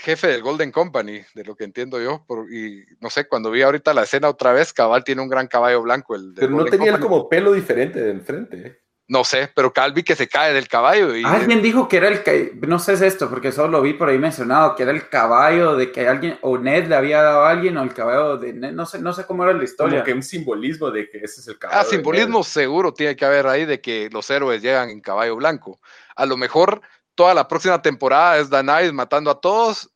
jefe 0.00 0.28
del 0.28 0.42
Golden 0.42 0.72
Company, 0.72 1.22
de 1.34 1.44
lo 1.44 1.54
que 1.54 1.64
entiendo 1.64 2.00
yo. 2.00 2.24
y 2.50 2.82
no 3.00 3.10
sé, 3.10 3.26
cuando 3.28 3.50
vi 3.50 3.62
ahorita 3.62 3.94
la 3.94 4.02
escena 4.02 4.28
otra 4.28 4.52
vez, 4.52 4.72
Cabal 4.72 5.04
tiene 5.04 5.22
un 5.22 5.28
gran 5.28 5.46
caballo 5.46 5.82
blanco. 5.82 6.14
El 6.14 6.32
Pero 6.34 6.50
no 6.50 6.64
tenía 6.64 6.98
como 6.98 7.28
pelo 7.28 7.52
diferente 7.52 8.00
de 8.00 8.10
enfrente. 8.10 8.81
No 9.12 9.24
sé, 9.24 9.50
pero 9.54 9.74
Calvi 9.74 10.02
que 10.02 10.16
se 10.16 10.26
cae 10.26 10.54
del 10.54 10.68
caballo. 10.68 11.14
Y 11.14 11.22
alguien 11.22 11.60
dijo 11.60 11.86
que 11.86 11.98
era 11.98 12.08
el, 12.08 12.58
no 12.66 12.78
sé 12.78 12.94
es 12.94 13.02
esto, 13.02 13.28
porque 13.28 13.52
solo 13.52 13.68
lo 13.68 13.82
vi 13.82 13.92
por 13.92 14.08
ahí 14.08 14.16
mencionado, 14.16 14.74
que 14.74 14.84
era 14.84 14.92
el 14.92 15.10
caballo 15.10 15.76
de 15.76 15.92
que 15.92 16.08
alguien, 16.08 16.38
o 16.40 16.56
Ned 16.56 16.88
le 16.88 16.94
había 16.94 17.20
dado 17.20 17.44
a 17.44 17.50
alguien, 17.50 17.76
o 17.76 17.82
el 17.82 17.92
caballo 17.92 18.38
de 18.38 18.54
Ned, 18.54 18.72
no 18.72 18.86
sé, 18.86 19.00
no 19.00 19.12
sé 19.12 19.26
cómo 19.26 19.44
era 19.44 19.52
la 19.52 19.64
historia. 19.64 19.98
Como 19.98 20.04
que 20.06 20.14
un 20.14 20.22
simbolismo 20.22 20.90
de 20.90 21.10
que 21.10 21.18
ese 21.18 21.42
es 21.42 21.48
el 21.48 21.58
caballo. 21.58 21.78
Ah, 21.78 21.84
simbolismo 21.84 22.42
seguro 22.42 22.94
tiene 22.94 23.14
que 23.14 23.26
haber 23.26 23.46
ahí 23.46 23.66
de 23.66 23.82
que 23.82 24.08
los 24.10 24.30
héroes 24.30 24.62
llegan 24.62 24.88
en 24.88 25.02
caballo 25.02 25.36
blanco. 25.36 25.78
A 26.16 26.24
lo 26.24 26.38
mejor 26.38 26.80
toda 27.14 27.34
la 27.34 27.46
próxima 27.46 27.82
temporada 27.82 28.38
es 28.38 28.48
Danais 28.48 28.94
matando 28.94 29.30
a 29.30 29.38
todos 29.38 29.91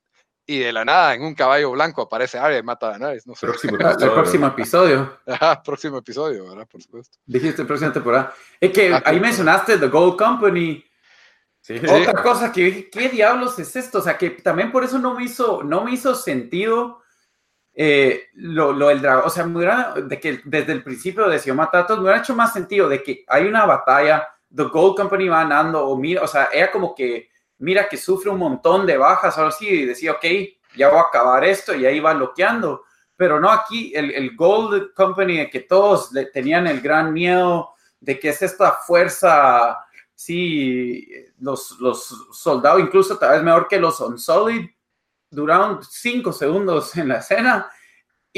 y 0.47 0.61
de 0.61 0.73
la 0.73 0.85
nada 0.85 1.15
en 1.15 1.23
un 1.23 1.35
caballo 1.35 1.73
blanco 1.73 2.03
aparece 2.03 2.39
Arya 2.39 2.59
y 2.59 2.63
mata 2.63 2.87
a 2.87 2.91
Daenerys. 2.91 3.27
No 3.27 3.35
sé. 3.35 3.47
Próximo 3.47 3.77
el 4.01 4.13
próximo 4.13 4.47
episodio. 4.47 5.19
Ajá, 5.27 5.63
próximo 5.63 5.99
episodio, 5.99 6.49
¿verdad? 6.49 6.69
Por 6.71 6.83
supuesto. 6.83 7.19
Dijiste 7.27 7.65
próxima 7.65 7.93
temporada. 7.93 8.33
Es 8.61 8.71
que 8.71 8.95
ah, 8.95 9.03
ahí 9.05 9.19
mencionaste 9.19 9.79
The 9.79 9.89
Gold 9.89 10.17
Company. 10.17 10.85
Sí, 11.61 11.79
Otra 11.79 12.23
cosa 12.23 12.53
que 12.53 12.63
dije, 12.63 12.91
¿qué 12.91 13.09
diablos 13.09 13.59
es 13.59 13.75
esto? 13.75 13.99
O 13.99 14.03
sea, 14.03 14.17
que 14.17 14.31
también 14.31 14.71
por 14.71 14.85
eso 14.85 15.01
no 15.01 15.15
me 15.15 15.25
hizo, 15.25 15.65
no 15.65 15.83
me 15.83 15.93
hizo 15.93 16.15
sentido 16.15 17.03
eh, 17.75 18.29
lo, 18.35 18.73
lo 18.73 18.87
del 18.89 19.03
dragón. 19.03 19.25
O 19.27 19.31
sea, 19.31 19.45
me 19.45 19.67
de 20.03 20.21
que 20.21 20.41
desde 20.45 20.73
el 20.73 20.85
principio 20.85 21.29
de 21.29 21.53
Matatos 21.53 21.99
me 21.99 22.05
hubiera 22.05 22.21
hecho 22.21 22.37
más 22.37 22.53
sentido 22.53 22.89
de 22.89 23.03
que 23.03 23.25
hay 23.27 23.47
una 23.47 23.67
batalla, 23.67 24.29
The 24.55 24.63
Gold 24.63 24.97
Company 24.97 25.29
va 25.29 25.43
ganando, 25.43 25.87
o 25.87 25.97
mira, 25.97 26.23
o 26.23 26.29
sea, 26.29 26.51
era 26.53 26.71
como 26.71 26.95
que 26.95 27.31
mira 27.59 27.89
que 27.89 27.97
sufre 27.97 28.31
un 28.31 28.39
montón 28.39 28.87
de 28.87 28.97
bajas, 28.97 29.37
ahora 29.39 29.51
sí, 29.51 29.69
y 29.69 29.87
decía, 29.87 30.13
ok, 30.13 30.25
ya 30.77 30.89
voy 30.89 30.99
a 30.99 31.03
acabar 31.03 31.45
esto, 31.45 31.75
y 31.75 31.87
ahí 31.87 32.01
va 32.01 32.15
bloqueando. 32.15 32.85
Pero 33.17 33.41
no, 33.41 33.51
aquí 33.51 33.93
el, 33.95 34.11
el 34.11 34.37
Gold 34.37 34.93
Company, 34.95 35.49
que 35.49 35.61
todos 35.61 36.13
le 36.13 36.27
tenían 36.27 36.67
el 36.67 36.81
gran 36.81 37.13
miedo 37.13 37.71
de 38.01 38.19
que 38.19 38.29
es 38.29 38.43
esta 38.43 38.73
fuerza, 38.73 39.79
sí, 40.15 41.09
los, 41.39 41.79
los 41.81 42.29
soldados, 42.33 42.81
incluso 42.81 43.19
tal 43.19 43.33
vez 43.33 43.43
mejor 43.43 43.69
que 43.69 43.81
los 43.81 44.01
Unsullied, 44.01 44.69
duraron 45.31 45.81
cinco 45.83 46.33
segundos 46.33 46.97
en 46.97 47.09
la 47.09 47.19
escena 47.19 47.71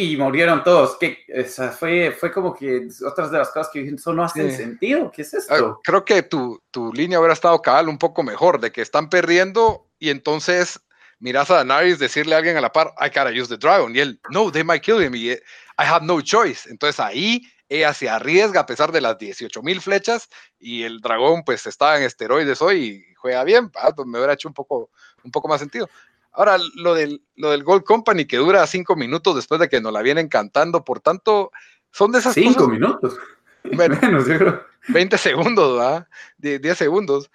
y 0.01 0.16
murieron 0.16 0.62
todos. 0.62 0.96
Que 0.96 1.24
esa 1.26 1.72
fue, 1.72 2.12
fue 2.12 2.30
como 2.30 2.55
que 2.55 2.86
otras 3.05 3.32
de 3.32 3.38
las 3.38 3.49
cosas 3.49 3.68
que 3.72 3.80
dije, 3.80 3.96
eso 3.96 4.12
no 4.12 4.22
hace 4.22 4.57
sentido. 4.57 5.11
¿Qué 5.11 5.22
es 5.22 5.34
esto? 5.34 5.53
Ah, 5.53 5.78
creo 5.82 6.05
que 6.05 6.22
tu, 6.22 6.62
tu, 6.70 6.92
línea 6.92 7.18
hubiera 7.18 7.34
estado 7.34 7.61
cabal 7.61 7.88
un 7.88 7.99
poco 7.99 8.22
mejor, 8.22 8.61
de 8.61 8.70
que 8.70 8.80
están 8.80 9.11
perdiendo 9.11 9.88
y 9.99 10.11
entonces 10.11 10.80
miras 11.18 11.51
a 11.51 11.64
Daenerys 11.64 11.99
decirle 11.99 12.36
a 12.36 12.38
alguien 12.38 12.57
a 12.57 12.61
la 12.61 12.70
par, 12.70 12.94
I 13.01 13.09
gotta 13.09 13.30
use 13.30 13.49
the 13.49 13.57
dragon. 13.57 13.94
Y 13.94 13.99
él, 13.99 14.20
no, 14.30 14.53
they 14.53 14.62
might 14.62 14.82
kill 14.82 15.03
him. 15.03 15.16
Y 15.16 15.32
I 15.32 15.38
have 15.78 16.07
no 16.07 16.20
choice. 16.20 16.70
Entonces 16.70 17.01
ahí 17.01 17.42
ella 17.68 17.92
se 17.92 18.09
arriesga 18.09 18.61
a 18.61 18.66
pesar 18.66 18.92
de 18.92 19.01
las 19.01 19.18
18 19.18 19.62
mil 19.64 19.80
flechas 19.80 20.28
y 20.61 20.84
el 20.84 21.01
dragón 21.01 21.42
pues 21.44 21.66
está 21.66 21.99
en 21.99 22.05
esteroides 22.05 22.62
hoy 22.62 22.84
y 23.11 23.14
juega 23.16 23.42
bien. 23.42 23.72
Ah, 23.74 23.90
pues 23.92 24.07
me 24.07 24.18
hubiera 24.18 24.34
hecho 24.34 24.46
un 24.46 24.55
poco, 24.55 24.90
un 25.24 25.32
poco 25.32 25.49
más 25.49 25.59
sentido. 25.59 25.88
Ahora, 26.39 26.57
lo 26.76 26.95
del, 26.95 27.20
lo 27.34 27.51
del 27.51 27.64
Gold 27.64 27.82
Company 27.82 28.24
que 28.24 28.36
dura 28.36 28.64
cinco 28.68 28.95
minutos 28.95 29.34
después 29.34 29.61
de 29.61 29.68
que 29.68 29.80
nos 29.80 29.93
la 29.93 30.03
vienen 30.03 30.28
cantando, 30.28 30.84
por 30.84 31.01
tanto, 31.01 31.51
son 31.91 32.12
de 32.12 32.20
esas 32.20 32.34
cinco 32.34 32.68
minutos. 32.68 33.18
Menos, 33.64 34.24
20 34.86 35.18
segundos, 35.18 35.76
¿verdad? 35.76 36.07
10 36.39 36.78
segundos. 36.78 37.28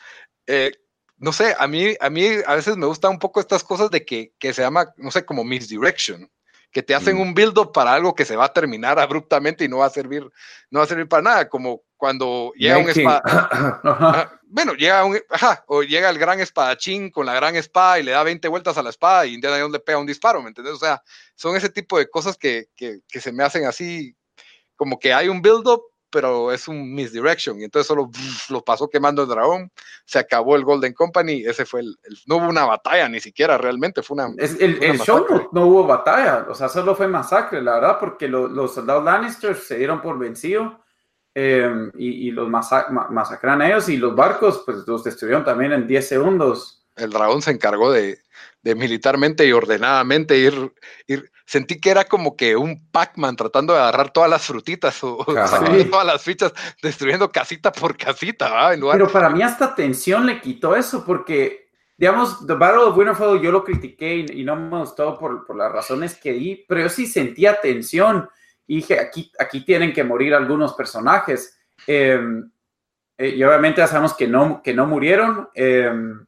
Eh, 0.47 0.72
no 1.18 1.34
sé, 1.34 1.54
a 1.60 1.68
mí, 1.68 1.95
a 1.99 2.10
mí 2.10 2.28
a 2.47 2.56
veces 2.56 2.78
me 2.78 2.86
gustan 2.86 3.12
un 3.12 3.20
poco 3.20 3.41
estas 3.41 3.62
cosas 3.62 3.91
de 3.91 4.06
que, 4.06 4.32
que 4.39 4.54
se 4.54 4.62
llama, 4.62 4.93
no 4.95 5.12
sé, 5.12 5.26
como 5.26 5.43
misdirection, 5.43 6.32
que 6.72 6.82
te 6.82 6.95
hacen 6.95 7.18
mm. 7.18 7.22
un 7.22 7.34
build-up 7.34 7.74
para 7.74 7.93
algo 7.93 8.16
que 8.16 8.24
se 8.24 8.38
va 8.38 8.45
a 8.45 8.54
terminar 8.54 8.99
abruptamente 8.99 9.66
y 9.66 9.68
no 9.68 9.80
va 9.80 9.88
a 9.88 9.89
servir, 9.89 10.24
no 10.72 10.80
va 10.80 10.86
a 10.86 10.88
servir 10.88 11.10
para 11.10 11.24
nada, 11.24 11.49
como 11.49 11.84
cuando 12.04 12.51
llega 12.58 12.80
un 12.80 12.89
espada. 12.89 14.41
bueno, 14.43 14.74
llega 14.74 15.06
un, 15.06 15.18
ajá, 15.30 15.64
o 15.68 15.84
llega 15.84 16.10
el 16.10 16.20
gran 16.20 16.41
espadachín 16.41 17.10
con 17.10 17.26
la 17.26 17.34
gran 17.34 17.56
espada 17.56 17.97
y 17.97 18.04
le 18.04 18.12
da 18.12 18.24
20 18.24 18.45
vueltas 18.49 18.78
a 18.78 18.84
la 18.84 18.89
espada 18.89 19.26
y 19.26 19.36
Indiana 19.36 19.56
Jones 19.58 19.72
le 19.72 19.80
pega 19.80 19.99
un 19.99 20.06
disparo, 20.06 20.41
¿me 20.41 20.49
entiendes? 20.49 20.74
O 20.74 20.80
sea, 20.80 21.01
son 21.36 21.56
ese 21.56 21.70
tipo 21.70 21.97
de 21.97 22.10
cosas 22.10 22.38
que, 22.38 22.66
que, 22.76 22.99
que 23.08 23.22
se 23.22 23.32
me 23.32 23.41
hacen 23.41 23.64
así, 23.64 24.18
como 24.76 24.99
que 24.99 25.14
hay 25.14 25.30
un 25.30 25.41
build-up, 25.41 25.82
pero 26.10 26.51
es 26.51 26.68
un 26.68 26.93
misdirection. 26.93 27.62
Y 27.62 27.64
entonces 27.64 27.88
solo 27.88 28.10
lo 28.49 28.62
pasó 28.66 28.89
quemando 28.89 29.22
el 29.22 29.30
dragón. 29.30 29.72
Se 30.04 30.20
acabó 30.20 30.58
el 30.58 30.66
Golden 30.66 30.91
Company. 30.91 31.45
Ese 31.45 31.66
fue 31.66 31.80
el, 31.80 31.95
no 32.26 32.36
hubo 32.36 32.49
una 32.49 32.66
batalla 32.66 33.08
ni 33.08 33.22
siquiera 33.22 33.58
realmente. 33.58 34.04
Fue 34.04 34.16
una. 34.16 34.28
el, 34.38 34.99
show 34.99 35.26
no, 35.54 35.68
hubo 35.68 35.88
batalla. 35.88 36.47
O 36.49 36.54
sea, 36.54 36.68
solo 36.68 36.95
fue 36.95 37.08
masacre, 37.08 37.62
la 37.62 37.76
verdad, 37.76 37.97
porque 37.97 38.28
los 38.28 38.74
soldados 38.74 39.06
Lannister 39.06 39.56
se 39.56 39.78
dieron 39.78 40.01
por 40.01 40.20
Em, 41.36 41.92
y, 41.98 42.30
los 42.30 42.48
masacran 42.48 43.62
a 43.62 43.68
ellos. 43.68 43.90
Y 43.90 43.98
los 43.98 44.16
barcos, 44.16 44.62
pues 44.66 44.80
los 44.86 45.04
destruyeron 45.04 45.44
también 45.44 45.72
en 45.74 45.88
10 45.88 46.08
segundos. 46.08 46.86
El 46.96 47.10
dragón 47.10 47.42
se 47.42 47.52
encargó 47.52 47.92
de, 47.92 48.20
de 48.62 48.76
militarmente 48.76 49.46
y 49.48 49.52
ordenadamente 49.52 50.38
ir, 50.38 50.74
ir 51.08 51.32
sentí 51.46 51.80
que 51.80 51.90
era 51.90 52.06
como 52.06 52.36
que 52.36 52.56
un 52.56 52.88
Pac-Man 52.92 53.36
tratando 53.36 53.74
de 53.74 53.80
agarrar 53.80 54.12
todas 54.12 54.30
las 54.30 54.46
frutitas 54.46 55.04
o 55.04 55.26
todas 55.26 56.06
las 56.06 56.22
fichas, 56.22 56.54
destruyendo 56.82 57.32
casita 57.32 57.72
por 57.72 57.98
casita. 57.98 58.70
Pero 58.92 59.12
para 59.12 59.30
mí 59.30 59.42
hasta 59.42 59.74
tensión 59.74 60.26
le 60.28 60.40
quitó 60.40 60.76
eso, 60.76 61.04
porque, 61.04 61.68
digamos, 61.98 62.46
The 62.46 62.54
Battle 62.54 62.84
of 62.84 62.98
Winterfell 62.98 63.42
yo 63.42 63.52
lo 63.52 63.64
critiqué 63.64 64.18
y, 64.18 64.44
no 64.44 64.56
me 64.56 64.80
gustó 64.80 65.18
por, 65.18 65.46
por, 65.46 65.56
las 65.56 65.72
razones 65.72 66.16
que 66.16 66.34
di, 66.34 66.64
pero 66.68 66.82
yo 66.82 66.90
sí 66.90 67.08
sentía 67.08 67.60
tensión 67.60 68.30
y 68.68 68.78
dije, 68.78 68.99
aquí, 68.99 69.32
aquí 69.39 69.66
tienen 69.66 69.93
que 69.93 70.03
morir 70.03 70.34
algunos 70.34 70.74
personajes. 70.74 71.57
Em, 71.88 72.49
eh, 73.18 73.30
y 73.30 73.43
obviamente 73.43 73.82
ya 73.82 73.88
sabemos 73.88 74.14
que 74.14 74.28
no, 74.28 74.61
que 74.64 74.74
no 74.74 74.86
murieron. 74.88 75.49
Em, 75.53 76.26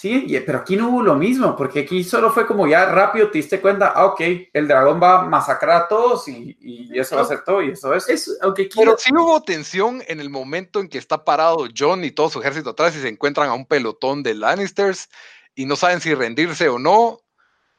Sí, 0.00 0.40
pero 0.46 0.58
aquí 0.58 0.76
no 0.76 0.90
hubo 0.90 1.02
lo 1.02 1.16
mismo, 1.16 1.56
porque 1.56 1.80
aquí 1.80 2.04
solo 2.04 2.30
fue 2.30 2.46
como 2.46 2.68
ya 2.68 2.86
rápido 2.86 3.32
te 3.32 3.38
diste 3.38 3.60
cuenta, 3.60 3.88
ah, 3.88 4.06
ok, 4.06 4.20
el 4.52 4.68
dragón 4.68 5.02
va 5.02 5.22
a 5.22 5.24
masacrar 5.24 5.82
a 5.82 5.88
todos 5.88 6.28
y, 6.28 6.56
eso 6.94 7.16
va 7.16 7.22
a 7.22 7.24
ser 7.24 7.42
todo 7.42 7.62
y 7.62 7.70
eso 7.70 7.92
es. 7.92 8.38
aunque 8.40 8.68
Pero 8.76 8.96
sí 8.96 9.10
hubo 9.12 9.42
tensión 9.42 10.00
en 10.06 10.20
el 10.20 10.30
momento 10.30 10.78
en 10.78 10.88
que 10.88 10.98
está 10.98 11.24
parado 11.24 11.66
John 11.76 12.04
y 12.04 12.12
todo 12.12 12.30
su 12.30 12.38
ejército 12.38 12.70
atrás 12.70 12.94
y 12.94 13.00
se 13.00 13.08
encuentran 13.08 13.48
a 13.48 13.54
un 13.54 13.66
pelotón 13.66 14.22
de 14.22 14.34
Lannisters 14.34 15.08
y 15.56 15.66
no 15.66 15.74
saben 15.74 16.00
si 16.00 16.14
rendirse 16.14 16.68
o 16.68 16.78
no, 16.78 17.18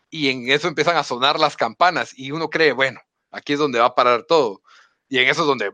y 0.10 0.28
en 0.28 0.50
eso 0.50 0.68
empiezan 0.68 0.98
a 0.98 1.06
sonar 1.06 1.40
las 1.40 1.56
campanas 1.56 2.12
y 2.18 2.32
uno 2.32 2.50
cree, 2.50 2.74
bueno, 2.74 3.00
aquí 3.32 3.54
es 3.54 3.60
donde 3.60 3.80
va 3.80 3.86
a 3.86 3.96
parar 3.96 4.24
todo. 4.24 4.62
Y 5.08 5.18
en 5.18 5.28
eso 5.28 5.42
es 5.42 5.48
donde 5.48 5.72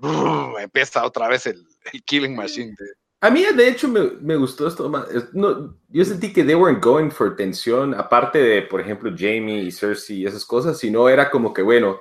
empieza 0.62 1.06
otra 1.06 1.28
vez 1.28 1.46
el, 1.46 1.66
killing 2.06 2.36
machine. 2.36 2.74
A 3.22 3.30
mí, 3.30 3.44
de 3.56 3.68
hecho, 3.68 3.88
me, 3.88 4.36
gustó 4.36 4.68
esto 4.68 4.88
más. 4.90 5.08
No, 5.34 5.76
yo 5.90 6.06
sentí 6.06 6.32
que 6.32 6.44
they 6.44 6.56
weren't 6.56 6.84
going 6.84 7.10
for 7.10 7.36
tensión, 7.36 7.94
aparte 7.94 8.40
de, 8.40 8.62
por 8.62 8.80
ejemplo, 8.80 9.12
Jamie 9.16 9.64
y 9.64 9.72
Cersei 9.72 10.18
y 10.18 10.26
esas 10.26 10.46
cosas, 10.46 10.78
sino 10.78 11.10
era 11.10 11.30
como 11.30 11.54
que, 11.54 11.62
bueno, 11.62 12.00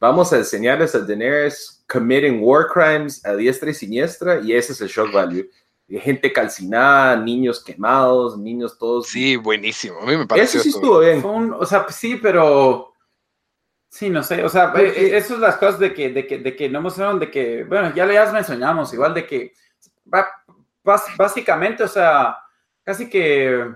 vamos 0.00 0.32
a 0.32 0.38
enseñarles 0.38 0.94
a 0.94 1.00
Daenerys 1.00 1.84
committing 1.88 2.40
war 2.42 2.66
crimes 2.66 3.24
a 3.24 3.34
diestra 3.34 3.70
y 3.70 3.74
siniestra, 3.74 4.40
y 4.40 4.52
ese 4.52 4.72
es 4.72 4.80
el 4.80 4.88
shock 4.88 5.12
value. 5.12 5.48
Gente 5.88 6.32
calcinada, 6.32 7.16
niños 7.16 7.62
quemados, 7.62 8.36
niños 8.36 8.76
todos. 8.76 9.06
Sí, 9.06 9.36
buenísimo. 9.36 10.00
A 10.00 10.06
mí 10.06 10.16
me 10.16 10.26
parece. 10.26 10.58
Eso 10.58 10.64
sí 10.64 10.70
estuvo 10.70 10.98
bien. 10.98 11.22
o 11.24 11.64
sea, 11.64 11.86
sí, 11.90 12.18
pero. 12.20 12.92
Sí, 13.96 14.10
no 14.10 14.22
sé. 14.22 14.44
O 14.44 14.48
sea, 14.50 14.74
eh, 14.76 14.92
eh, 14.94 15.16
eso 15.16 15.36
es 15.36 15.40
las 15.40 15.56
cosas 15.56 15.78
de 15.78 15.94
que, 15.94 16.10
de 16.10 16.26
que, 16.26 16.36
de 16.36 16.54
que 16.54 16.68
no 16.68 16.82
mostraron, 16.82 17.18
de 17.18 17.30
que, 17.30 17.64
bueno, 17.64 17.94
ya 17.94 18.04
le 18.04 18.20
mencionamos, 18.30 18.92
igual 18.92 19.14
de 19.14 19.26
que 19.26 19.54
básicamente, 21.16 21.82
o 21.82 21.88
sea, 21.88 22.36
casi 22.84 23.08
que 23.08 23.72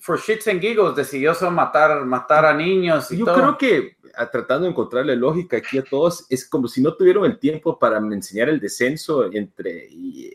for 0.00 0.20
shits 0.20 0.48
and 0.48 0.60
giggles 0.60 0.94
decidió 0.94 1.34
solo 1.34 1.52
matar, 1.52 2.04
matar 2.04 2.44
a 2.44 2.52
niños 2.52 3.10
y 3.10 3.16
Yo 3.16 3.24
creo 3.24 3.56
que 3.56 3.96
tratando 4.30 4.64
de 4.64 4.72
encontrarle 4.72 5.16
lógica 5.16 5.56
aquí 5.56 5.78
a 5.78 5.82
todos, 5.82 6.26
es 6.28 6.46
como 6.46 6.68
si 6.68 6.82
no 6.82 6.92
tuvieron 6.94 7.24
el 7.24 7.38
tiempo 7.38 7.78
para 7.78 7.96
enseñar 7.96 8.50
el 8.50 8.60
descenso 8.60 9.32
entre 9.32 9.88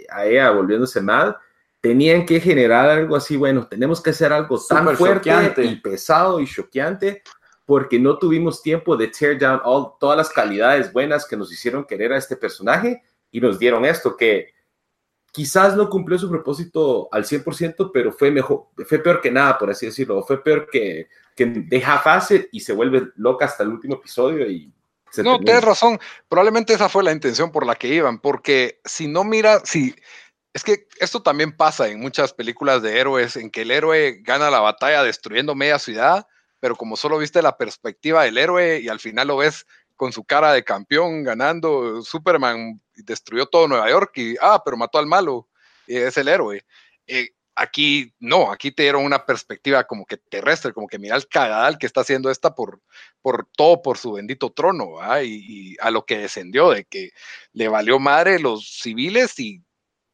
a 0.09 0.25
ella 0.25 0.49
volviéndose 0.49 1.01
mal, 1.01 1.37
tenían 1.79 2.25
que 2.25 2.39
generar 2.39 2.89
algo 2.89 3.15
así, 3.15 3.37
bueno, 3.37 3.67
tenemos 3.67 4.01
que 4.01 4.09
hacer 4.09 4.33
algo 4.33 4.59
tan 4.67 4.97
fuerte 4.97 5.31
y 5.63 5.75
pesado 5.75 6.39
y 6.39 6.47
choqueante 6.47 7.21
porque 7.69 7.99
no 7.99 8.17
tuvimos 8.17 8.63
tiempo 8.63 8.97
de 8.97 9.09
tear 9.09 9.37
down 9.37 9.61
all, 9.63 9.91
todas 9.99 10.17
las 10.17 10.29
calidades 10.29 10.91
buenas 10.91 11.27
que 11.27 11.37
nos 11.37 11.53
hicieron 11.53 11.85
querer 11.85 12.11
a 12.11 12.17
este 12.17 12.35
personaje 12.35 13.03
y 13.29 13.39
nos 13.39 13.59
dieron 13.59 13.85
esto 13.85 14.17
que 14.17 14.55
quizás 15.31 15.75
no 15.75 15.87
cumplió 15.87 16.17
su 16.17 16.31
propósito 16.31 17.07
al 17.11 17.25
100%, 17.25 17.91
pero 17.93 18.11
fue 18.11 18.31
mejor, 18.31 18.69
fue 18.87 18.97
peor 18.97 19.21
que 19.21 19.29
nada, 19.29 19.55
por 19.55 19.69
así 19.69 19.85
decirlo, 19.85 20.23
fue 20.23 20.43
peor 20.43 20.67
que, 20.71 21.09
que 21.35 21.45
deja 21.45 21.99
fase 21.99 22.49
y 22.51 22.59
se 22.59 22.73
vuelve 22.73 23.09
loca 23.17 23.45
hasta 23.45 23.61
el 23.61 23.69
último 23.69 23.97
episodio 23.97 24.49
y 24.49 24.73
no, 25.17 25.37
tienes 25.37 25.63
razón. 25.63 25.99
Probablemente 26.27 26.73
esa 26.73 26.89
fue 26.89 27.03
la 27.03 27.11
intención 27.11 27.51
por 27.51 27.67
la 27.67 27.75
que 27.75 27.89
iban, 27.89 28.17
porque 28.17 28.81
si 28.83 29.07
no 29.07 29.23
mira, 29.23 29.61
si 29.63 29.93
es 30.55 30.63
que 30.63 30.87
esto 30.99 31.21
también 31.21 31.55
pasa 31.55 31.87
en 31.87 31.99
muchas 31.99 32.33
películas 32.33 32.81
de 32.81 32.99
héroes, 32.99 33.35
en 33.35 33.51
que 33.51 33.61
el 33.61 33.69
héroe 33.69 34.21
gana 34.23 34.49
la 34.49 34.59
batalla 34.59 35.03
destruyendo 35.03 35.53
media 35.53 35.77
ciudad, 35.77 36.25
pero 36.59 36.75
como 36.75 36.97
solo 36.97 37.17
viste 37.17 37.41
la 37.41 37.57
perspectiva 37.57 38.23
del 38.23 38.37
héroe 38.37 38.79
y 38.79 38.89
al 38.89 38.99
final 38.99 39.27
lo 39.27 39.37
ves 39.37 39.65
con 39.95 40.13
su 40.13 40.23
cara 40.23 40.53
de 40.53 40.63
campeón 40.63 41.23
ganando, 41.23 42.01
Superman 42.01 42.81
destruyó 42.95 43.47
todo 43.47 43.67
Nueva 43.67 43.89
York 43.89 44.17
y, 44.17 44.35
ah, 44.41 44.61
pero 44.63 44.77
mató 44.77 44.97
al 44.97 45.07
malo, 45.07 45.49
es 45.87 46.15
el 46.17 46.29
héroe. 46.29 46.65
Eh, 47.05 47.29
aquí 47.59 48.13
no, 48.19 48.51
aquí 48.51 48.71
te 48.71 48.83
dieron 48.83 49.03
una 49.03 49.25
perspectiva 49.25 49.83
como 49.83 50.05
que 50.05 50.15
terrestre, 50.15 50.71
como 50.71 50.87
que 50.87 50.99
mira 50.99 51.17
el 51.17 51.27
cagadal 51.27 51.77
que 51.77 51.85
está 51.85 52.01
haciendo 52.01 52.31
esta 52.31 52.55
por, 52.55 52.81
por 53.21 53.47
todo, 53.57 53.81
por 53.81 53.97
su 53.97 54.13
bendito 54.13 54.51
trono, 54.51 54.99
y, 55.21 55.75
a 55.81 55.91
lo 55.91 56.05
que 56.05 56.19
descendió, 56.19 56.69
de 56.69 56.85
que 56.85 57.11
le 57.51 57.67
valió 57.67 57.99
madre 57.99 58.39
los 58.39 58.79
civiles 58.79 59.37
y 59.39 59.61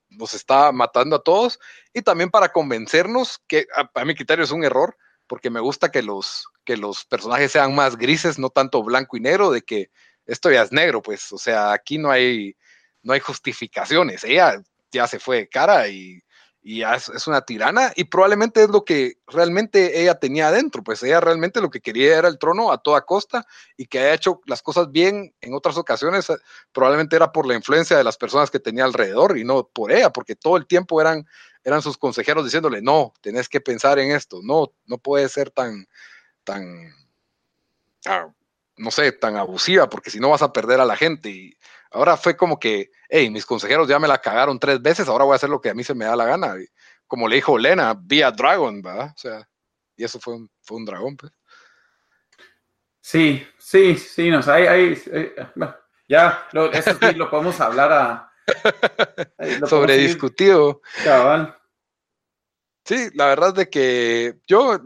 nos 0.10 0.34
está 0.34 0.72
matando 0.72 1.18
a 1.18 1.24
todos, 1.24 1.60
y 1.94 2.02
también 2.02 2.32
para 2.32 2.52
convencernos, 2.52 3.40
que 3.48 3.68
a, 3.76 3.90
a 3.94 4.06
mi 4.06 4.16
criterio 4.16 4.44
es 4.44 4.52
un 4.52 4.64
error, 4.64 4.98
porque 5.28 5.50
me 5.50 5.60
gusta 5.60 5.92
que 5.92 6.02
los, 6.02 6.48
que 6.64 6.78
los 6.78 7.06
personajes 7.06 7.52
sean 7.52 7.76
más 7.76 7.98
grises, 7.98 8.40
no 8.40 8.50
tanto 8.50 8.84
blanco 8.84 9.18
y 9.18 9.22
negro, 9.22 9.52
de 9.52 9.62
que 9.62 9.90
esto 10.26 10.52
ya 10.52 10.64
es 10.64 10.72
negro, 10.72 11.02
pues, 11.02 11.32
o 11.32 11.38
sea, 11.38 11.72
aquí 11.72 11.98
no 11.98 12.12
hay, 12.12 12.56
no 13.04 13.14
hay 13.14 13.20
justificaciones, 13.20 14.24
ella 14.24 14.62
ya 14.92 15.08
se 15.08 15.20
fue 15.20 15.38
de 15.38 15.50
cara 15.50 15.88
y, 15.88 16.22
y 16.66 16.82
es, 16.82 17.10
es, 17.10 17.28
una 17.28 17.42
tirana 17.42 17.94
y 17.96 18.06
probablemente 18.06 18.64
es 18.64 18.70
lo 18.70 18.84
que 18.84 19.20
realmente 19.28 20.02
ella 20.02 20.16
tenía 20.16 20.48
adentro, 20.48 20.84
pues 20.84 21.04
ella 21.04 21.20
realmente 21.22 21.62
lo 21.62 21.70
que 21.70 21.80
quería 21.80 22.18
era 22.18 22.28
el 22.28 22.40
trono 22.40 22.72
a 22.72 22.80
toda 22.80 23.02
costa 23.02 23.46
y 23.78 23.86
que 23.86 24.00
haya 24.00 24.16
hecho 24.16 24.42
las 24.48 24.64
cosas 24.64 24.92
bien 24.92 25.36
en 25.42 25.54
otras 25.54 25.78
ocasiones, 25.78 26.26
probablemente 26.72 27.16
era 27.16 27.32
por 27.32 27.46
la 27.46 27.54
influencia 27.54 27.96
de 27.96 28.04
las 28.04 28.18
personas 28.18 28.50
que 28.50 28.60
tenía 28.60 28.84
alrededor 28.84 29.38
y 29.38 29.44
no 29.44 29.68
por 29.68 29.92
ella, 29.92 30.10
porque 30.12 30.36
todo 30.36 30.58
el 30.58 30.66
tiempo 30.66 31.00
eran, 31.00 31.28
eran 31.66 31.82
sus 31.82 31.98
consejeros 31.98 32.46
diciéndole, 32.46 32.82
no, 32.82 33.12
tenés 33.22 33.50
que 33.50 33.60
pensar 33.60 33.98
en 33.98 34.12
esto, 34.12 34.40
no, 34.44 34.72
no 34.86 35.00
puede 35.00 35.28
ser 35.28 35.50
tan, 35.50 35.88
tan, 36.44 36.94
ah, 38.06 38.32
no 38.78 38.92
sé, 38.92 39.12
tan 39.12 39.36
abusiva, 39.36 39.90
porque 39.90 40.12
si 40.12 40.20
no 40.20 40.30
vas 40.30 40.44
a 40.44 40.54
perder 40.54 40.80
a 40.80 40.86
la 40.86 40.96
gente. 40.96 41.30
Y 41.30 41.58
ahora 41.90 42.18
fue 42.18 42.38
como 42.38 42.60
que, 42.60 42.92
hey, 43.10 43.32
mis 43.32 43.48
consejeros 43.48 43.88
ya 43.88 43.98
me 43.98 44.08
la 44.08 44.20
cagaron 44.20 44.60
tres 44.60 44.80
veces, 44.80 45.08
ahora 45.08 45.26
voy 45.26 45.34
a 45.34 45.38
hacer 45.38 45.50
lo 45.50 45.60
que 45.60 45.72
a 45.72 45.74
mí 45.74 45.84
se 45.84 45.96
me 45.96 46.06
da 46.06 46.16
la 46.16 46.26
gana. 46.26 46.54
como 47.08 47.28
le 47.28 47.38
dijo 47.38 47.58
Lena, 47.58 47.96
vía 48.00 48.30
Dragon, 48.30 48.82
¿verdad? 48.84 49.12
O 49.16 49.18
sea, 49.18 49.50
y 49.98 50.04
eso 50.04 50.20
fue 50.20 50.36
un, 50.36 50.52
fue 50.62 50.78
un 50.78 50.86
dragón, 50.86 51.18
pues. 51.18 51.34
Sí, 53.02 53.46
sí, 53.58 53.98
sí, 53.98 54.30
no, 54.30 54.40
hay, 54.52 54.68
hay, 54.68 55.04
eh, 55.08 55.36
ya, 56.08 56.48
eso 56.74 56.98
sí 57.00 57.14
lo 57.16 57.30
podemos 57.30 57.60
hablar 57.60 57.92
a... 57.92 58.32
Sobre 59.68 59.98
discutido. 59.98 60.82
Sí, 62.86 63.10
la 63.16 63.26
verdad 63.28 63.50
es 63.50 63.56
de 63.56 63.70
que 63.70 64.36
yo, 64.48 64.76
eh, 64.76 64.80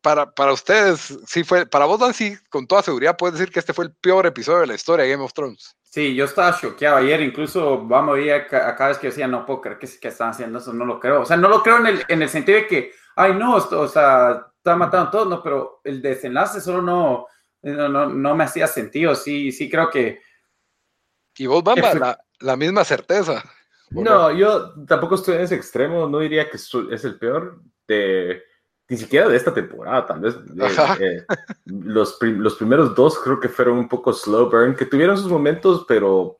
para, 0.00 0.30
para 0.30 0.52
ustedes, 0.52 1.18
sí 1.26 1.42
fue, 1.42 1.66
para 1.66 1.84
vos, 1.84 1.98
Dan, 1.98 2.14
sí, 2.14 2.36
con 2.48 2.68
toda 2.68 2.82
seguridad 2.82 3.16
puedes 3.16 3.38
decir 3.38 3.52
que 3.52 3.58
este 3.58 3.72
fue 3.72 3.86
el 3.86 3.94
peor 3.94 4.26
episodio 4.26 4.60
de 4.60 4.68
la 4.68 4.74
historia 4.74 5.04
de 5.04 5.10
Game 5.10 5.24
of 5.24 5.32
Thrones. 5.32 5.76
Sí, 5.82 6.14
yo 6.14 6.26
estaba 6.26 6.56
choqueado 6.56 6.98
ayer, 6.98 7.20
incluso 7.22 7.84
vamos 7.84 8.16
a 8.16 8.20
ir 8.20 8.32
a, 8.32 8.46
cada 8.46 8.88
vez 8.88 8.98
que 8.98 9.08
decía, 9.08 9.26
no 9.26 9.44
puedo 9.44 9.60
creer 9.60 9.78
que, 9.78 9.88
que 9.98 10.08
están 10.08 10.30
haciendo 10.30 10.60
eso, 10.60 10.72
no 10.72 10.84
lo 10.84 11.00
creo. 11.00 11.22
O 11.22 11.24
sea, 11.24 11.36
no 11.36 11.48
lo 11.48 11.62
creo 11.62 11.78
en 11.78 11.86
el, 11.86 12.04
en 12.06 12.22
el 12.22 12.28
sentido 12.28 12.58
de 12.58 12.66
que, 12.68 12.92
ay, 13.16 13.34
no, 13.34 13.58
esto, 13.58 13.80
o 13.80 13.88
sea, 13.88 14.46
está 14.56 14.76
matando 14.76 15.08
a 15.08 15.10
todos, 15.10 15.28
no, 15.28 15.42
pero 15.42 15.80
el 15.82 16.00
desenlace 16.00 16.60
solo 16.60 16.80
no, 16.80 17.26
no, 17.62 18.06
no, 18.06 18.34
me 18.36 18.44
hacía 18.44 18.66
sentido. 18.66 19.14
Sí, 19.14 19.50
sí 19.50 19.68
creo 19.68 19.90
que. 19.90 20.20
Y 21.38 21.46
vos, 21.46 21.64
Bamba, 21.64 21.94
la, 21.94 22.18
la 22.40 22.56
misma 22.56 22.84
certeza. 22.84 23.44
No, 23.90 24.32
yo 24.32 24.72
tampoco 24.86 25.14
estoy 25.14 25.36
en 25.36 25.42
ese 25.42 25.54
extremo, 25.54 26.08
no 26.08 26.18
diría 26.18 26.50
que 26.50 26.56
es 26.56 27.04
el 27.04 27.18
peor 27.18 27.60
de 27.86 28.42
ni 28.88 28.96
siquiera 28.96 29.28
de 29.28 29.36
esta 29.36 29.52
temporada, 29.52 30.06
tal 30.06 30.20
vez. 30.20 30.34
Eh, 31.00 31.24
los, 31.64 32.18
los 32.20 32.54
primeros 32.54 32.94
dos 32.94 33.18
creo 33.18 33.40
que 33.40 33.48
fueron 33.48 33.78
un 33.78 33.88
poco 33.88 34.12
slow 34.12 34.48
burn, 34.48 34.76
que 34.76 34.86
tuvieron 34.86 35.16
sus 35.16 35.30
momentos, 35.30 35.84
pero 35.88 36.38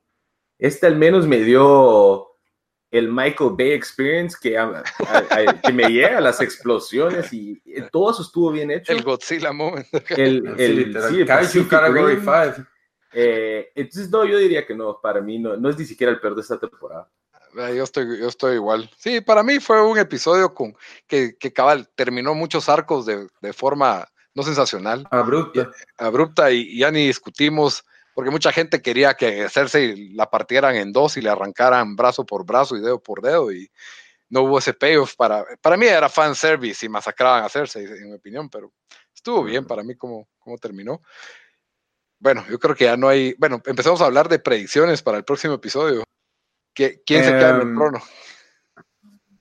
este 0.58 0.86
al 0.86 0.96
menos 0.96 1.26
me 1.26 1.38
dio 1.38 2.28
el 2.90 3.10
Michael 3.10 3.50
Bay 3.58 3.72
experience 3.72 4.36
que, 4.40 4.56
que 5.62 5.72
me 5.72 5.88
llega 5.88 6.18
a 6.18 6.20
las 6.20 6.40
explosiones 6.40 7.32
y, 7.32 7.60
todo 7.90 8.12
eso 8.12 8.22
estuvo 8.22 8.52
bien 8.52 8.70
hecho. 8.70 8.92
El 8.92 9.02
Godzilla 9.02 9.52
moment. 9.52 9.86
El, 10.10 10.46
el, 10.58 10.96
sí, 11.08 11.20
el 11.20 12.66
Eh, 13.18 13.72
entonces, 13.74 14.10
no, 14.10 14.26
yo 14.26 14.36
diría 14.36 14.66
que 14.66 14.74
no, 14.74 15.00
para 15.00 15.22
mí 15.22 15.38
no, 15.38 15.56
no 15.56 15.70
es 15.70 15.78
ni 15.78 15.86
siquiera 15.86 16.12
el 16.12 16.20
peor 16.20 16.34
de 16.34 16.42
esta 16.42 16.60
temporada. 16.60 17.08
Ah, 17.56 17.72
yo 17.72 17.84
estoy, 17.84 18.18
yo 18.18 18.28
estoy 18.28 18.56
igual. 18.56 18.90
Sí, 18.98 19.22
para 19.22 19.42
mí 19.42 19.58
fue 19.58 19.82
un 19.82 19.96
episodio 19.96 20.52
con 20.52 20.76
que, 21.06 21.38
que 21.38 21.50
cabal 21.50 21.88
terminó 21.94 22.34
muchos 22.34 22.68
arcos 22.68 23.06
de, 23.06 23.26
de 23.40 23.52
forma 23.54 24.06
no 24.34 24.42
sensacional. 24.42 25.08
Abrupta. 25.10 25.70
abrupta 25.96 26.50
y, 26.50 26.76
ya 26.76 26.90
ni 26.90 27.06
discutimos, 27.06 27.86
porque 28.14 28.30
mucha 28.30 28.52
gente 28.52 28.82
quería 28.82 29.14
que 29.14 29.48
Cersei 29.48 30.10
la 30.12 30.28
partieran 30.28 30.76
en 30.76 30.92
dos 30.92 31.16
y 31.16 31.22
le 31.22 31.30
arrancaran 31.30 31.96
brazo 31.96 32.26
por 32.26 32.44
brazo 32.44 32.76
y 32.76 32.82
dedo 32.82 33.02
por 33.02 33.22
dedo 33.22 33.50
y 33.50 33.70
no 34.28 34.42
hubo 34.42 34.58
ese 34.58 34.74
payoff 34.74 35.16
para, 35.16 35.46
para 35.62 35.78
mí 35.78 35.86
era 35.86 36.10
fan 36.10 36.34
service 36.34 36.84
y 36.84 36.90
masacraban 36.90 37.44
a 37.44 37.48
Cersei, 37.48 37.86
en 37.86 38.10
mi 38.10 38.16
opinión, 38.16 38.50
pero 38.50 38.70
estuvo 39.14 39.42
bien 39.42 39.64
para 39.64 39.82
mí 39.82 39.96
como, 39.96 40.28
como 40.38 40.58
terminó. 40.58 41.00
Bueno, 42.18 42.44
yo 42.48 42.58
creo 42.58 42.74
que 42.74 42.84
ya 42.84 42.96
no 42.96 43.08
hay, 43.08 43.34
bueno, 43.38 43.60
empezamos 43.66 44.00
a 44.00 44.06
hablar 44.06 44.28
de 44.28 44.38
predicciones 44.38 45.02
para 45.02 45.18
el 45.18 45.24
próximo 45.24 45.54
episodio. 45.54 46.04
¿Quién 46.74 46.98
se 47.04 47.04
queda 47.04 47.50
en 47.50 47.56
el 47.56 47.62
em, 47.62 47.74
trono? 47.74 48.02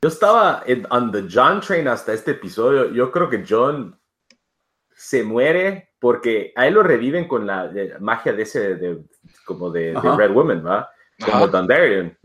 Yo 0.02 0.10
estaba 0.10 0.64
en 0.66 0.86
on 0.90 1.12
the 1.12 1.26
John 1.32 1.62
train 1.62 1.88
hasta 1.88 2.14
este 2.14 2.32
episodio. 2.32 2.92
Yo 2.92 3.12
creo 3.12 3.30
que 3.30 3.44
John 3.48 4.00
se 4.96 5.24
muere 5.24 5.94
porque 6.00 6.54
a 6.56 6.68
él 6.68 6.76
lo 6.76 6.84
reviven 6.84 7.28
con 7.28 7.48
la, 7.48 7.72
magia 8.00 8.34
de 8.34 8.44
ese, 8.44 8.76
de, 8.76 9.04
como 9.46 9.70
de, 9.72 9.94
Red 10.18 10.32
Woman, 10.32 10.66
¿va? 10.66 10.90
Como 11.24 11.48
Dondarrion. 11.48 12.18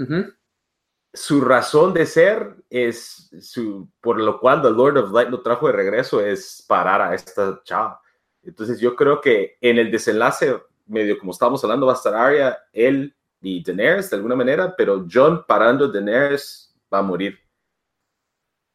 Su 1.13 1.41
razón 1.41 1.93
de 1.93 2.07
ser 2.07 2.57
es, 2.69 3.31
su, 3.41 3.91
por 4.01 4.21
lo 4.21 4.39
cual 4.39 4.63
The 4.63 4.71
Lord 4.71 4.99
of 4.99 5.13
Light 5.13 5.31
lo 5.31 5.43
trajo 5.43 5.67
de 5.67 5.73
regreso, 5.73 6.21
es 6.21 6.65
parar 6.69 7.03
a 7.03 7.15
esta 7.15 7.61
chava. 7.65 8.01
Entonces 8.43 8.81
yo 8.81 8.97
creo 8.97 9.21
que 9.21 9.57
en 9.61 9.79
el 9.79 9.91
desenlace, 9.91 10.61
medio 10.87 11.19
como 11.19 11.33
estábamos 11.33 11.63
hablando, 11.63 11.87
va 11.87 11.93
a 11.93 11.97
estar 11.97 12.15
Arya, 12.15 12.59
él 12.73 13.15
y 13.41 13.63
Daenerys 13.63 14.11
de 14.11 14.17
alguna 14.17 14.37
manera, 14.37 14.75
pero 14.77 15.07
John 15.11 15.45
parando 15.47 15.89
Daenerys 15.89 16.75
va 16.93 16.99
a 16.99 17.03
morir. 17.03 17.39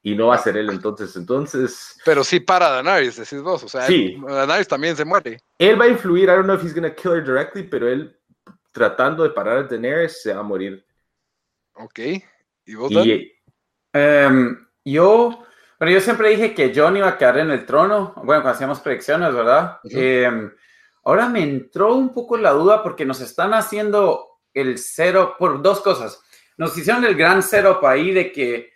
Y 0.02 0.16
no 0.16 0.28
va 0.28 0.36
a 0.36 0.40
ser 0.40 0.56
él 0.58 0.70
entonces, 0.70 1.16
entonces... 1.16 2.00
Pero 2.06 2.24
sí 2.24 2.40
para 2.40 2.70
Daenerys, 2.70 3.18
decís 3.18 3.42
vos, 3.42 3.64
o 3.64 3.68
sea, 3.68 3.88
sí. 3.88 4.22
Daenerys 4.28 4.68
también 4.68 4.96
se 4.96 5.04
muere. 5.04 5.40
Él 5.58 5.80
va 5.80 5.86
a 5.86 5.90
influir, 5.90 6.26
I 6.26 6.34
don't 6.34 6.46
know 6.46 6.56
if 6.56 6.64
he's 6.64 6.76
going 6.76 6.88
to 6.88 6.96
kill 6.96 7.14
her 7.14 7.24
directly, 7.24 7.64
pero 7.64 7.88
él 7.90 8.16
tratando 8.72 9.24
de 9.24 9.32
parar 9.32 9.58
a 9.58 9.64
Daenerys 9.64 10.22
se 10.22 10.34
va 10.34 10.42
a 10.42 10.44
morir. 10.44 10.86
Ok, 11.74 12.00
¿y 12.66 12.76
vos, 12.76 12.92
em, 13.94 14.68
yo, 14.84 15.46
bueno, 15.80 15.94
yo 15.94 16.00
siempre 16.00 16.30
dije 16.30 16.54
que 16.54 16.72
John 16.76 16.96
iba 16.96 17.10
a 17.10 17.18
quedar 17.18 17.40
en 17.40 17.52
el 17.52 17.66
trono, 17.66 18.14
bueno, 18.18 18.42
cuando 18.42 18.50
hacíamos 18.50 18.80
predicciones, 18.80 19.34
¿verdad? 19.34 19.80
Em, 19.84 20.52
ahora 21.04 21.28
me 21.28 21.44
entró 21.44 21.96
un 21.96 22.14
poco 22.14 22.38
la 22.38 22.52
duda 22.52 22.82
porque 22.82 23.06
nos 23.06 23.20
están 23.20 23.54
haciendo 23.54 24.40
el 24.54 24.78
cero 24.78 25.36
por 25.38 25.62
dos 25.62 25.82
cosas. 25.82 26.22
Nos 26.58 26.78
hicieron 26.78 27.04
el 27.04 27.16
gran 27.16 27.44
cero 27.44 27.80
ahí 27.84 28.12
de 28.12 28.32
que 28.32 28.72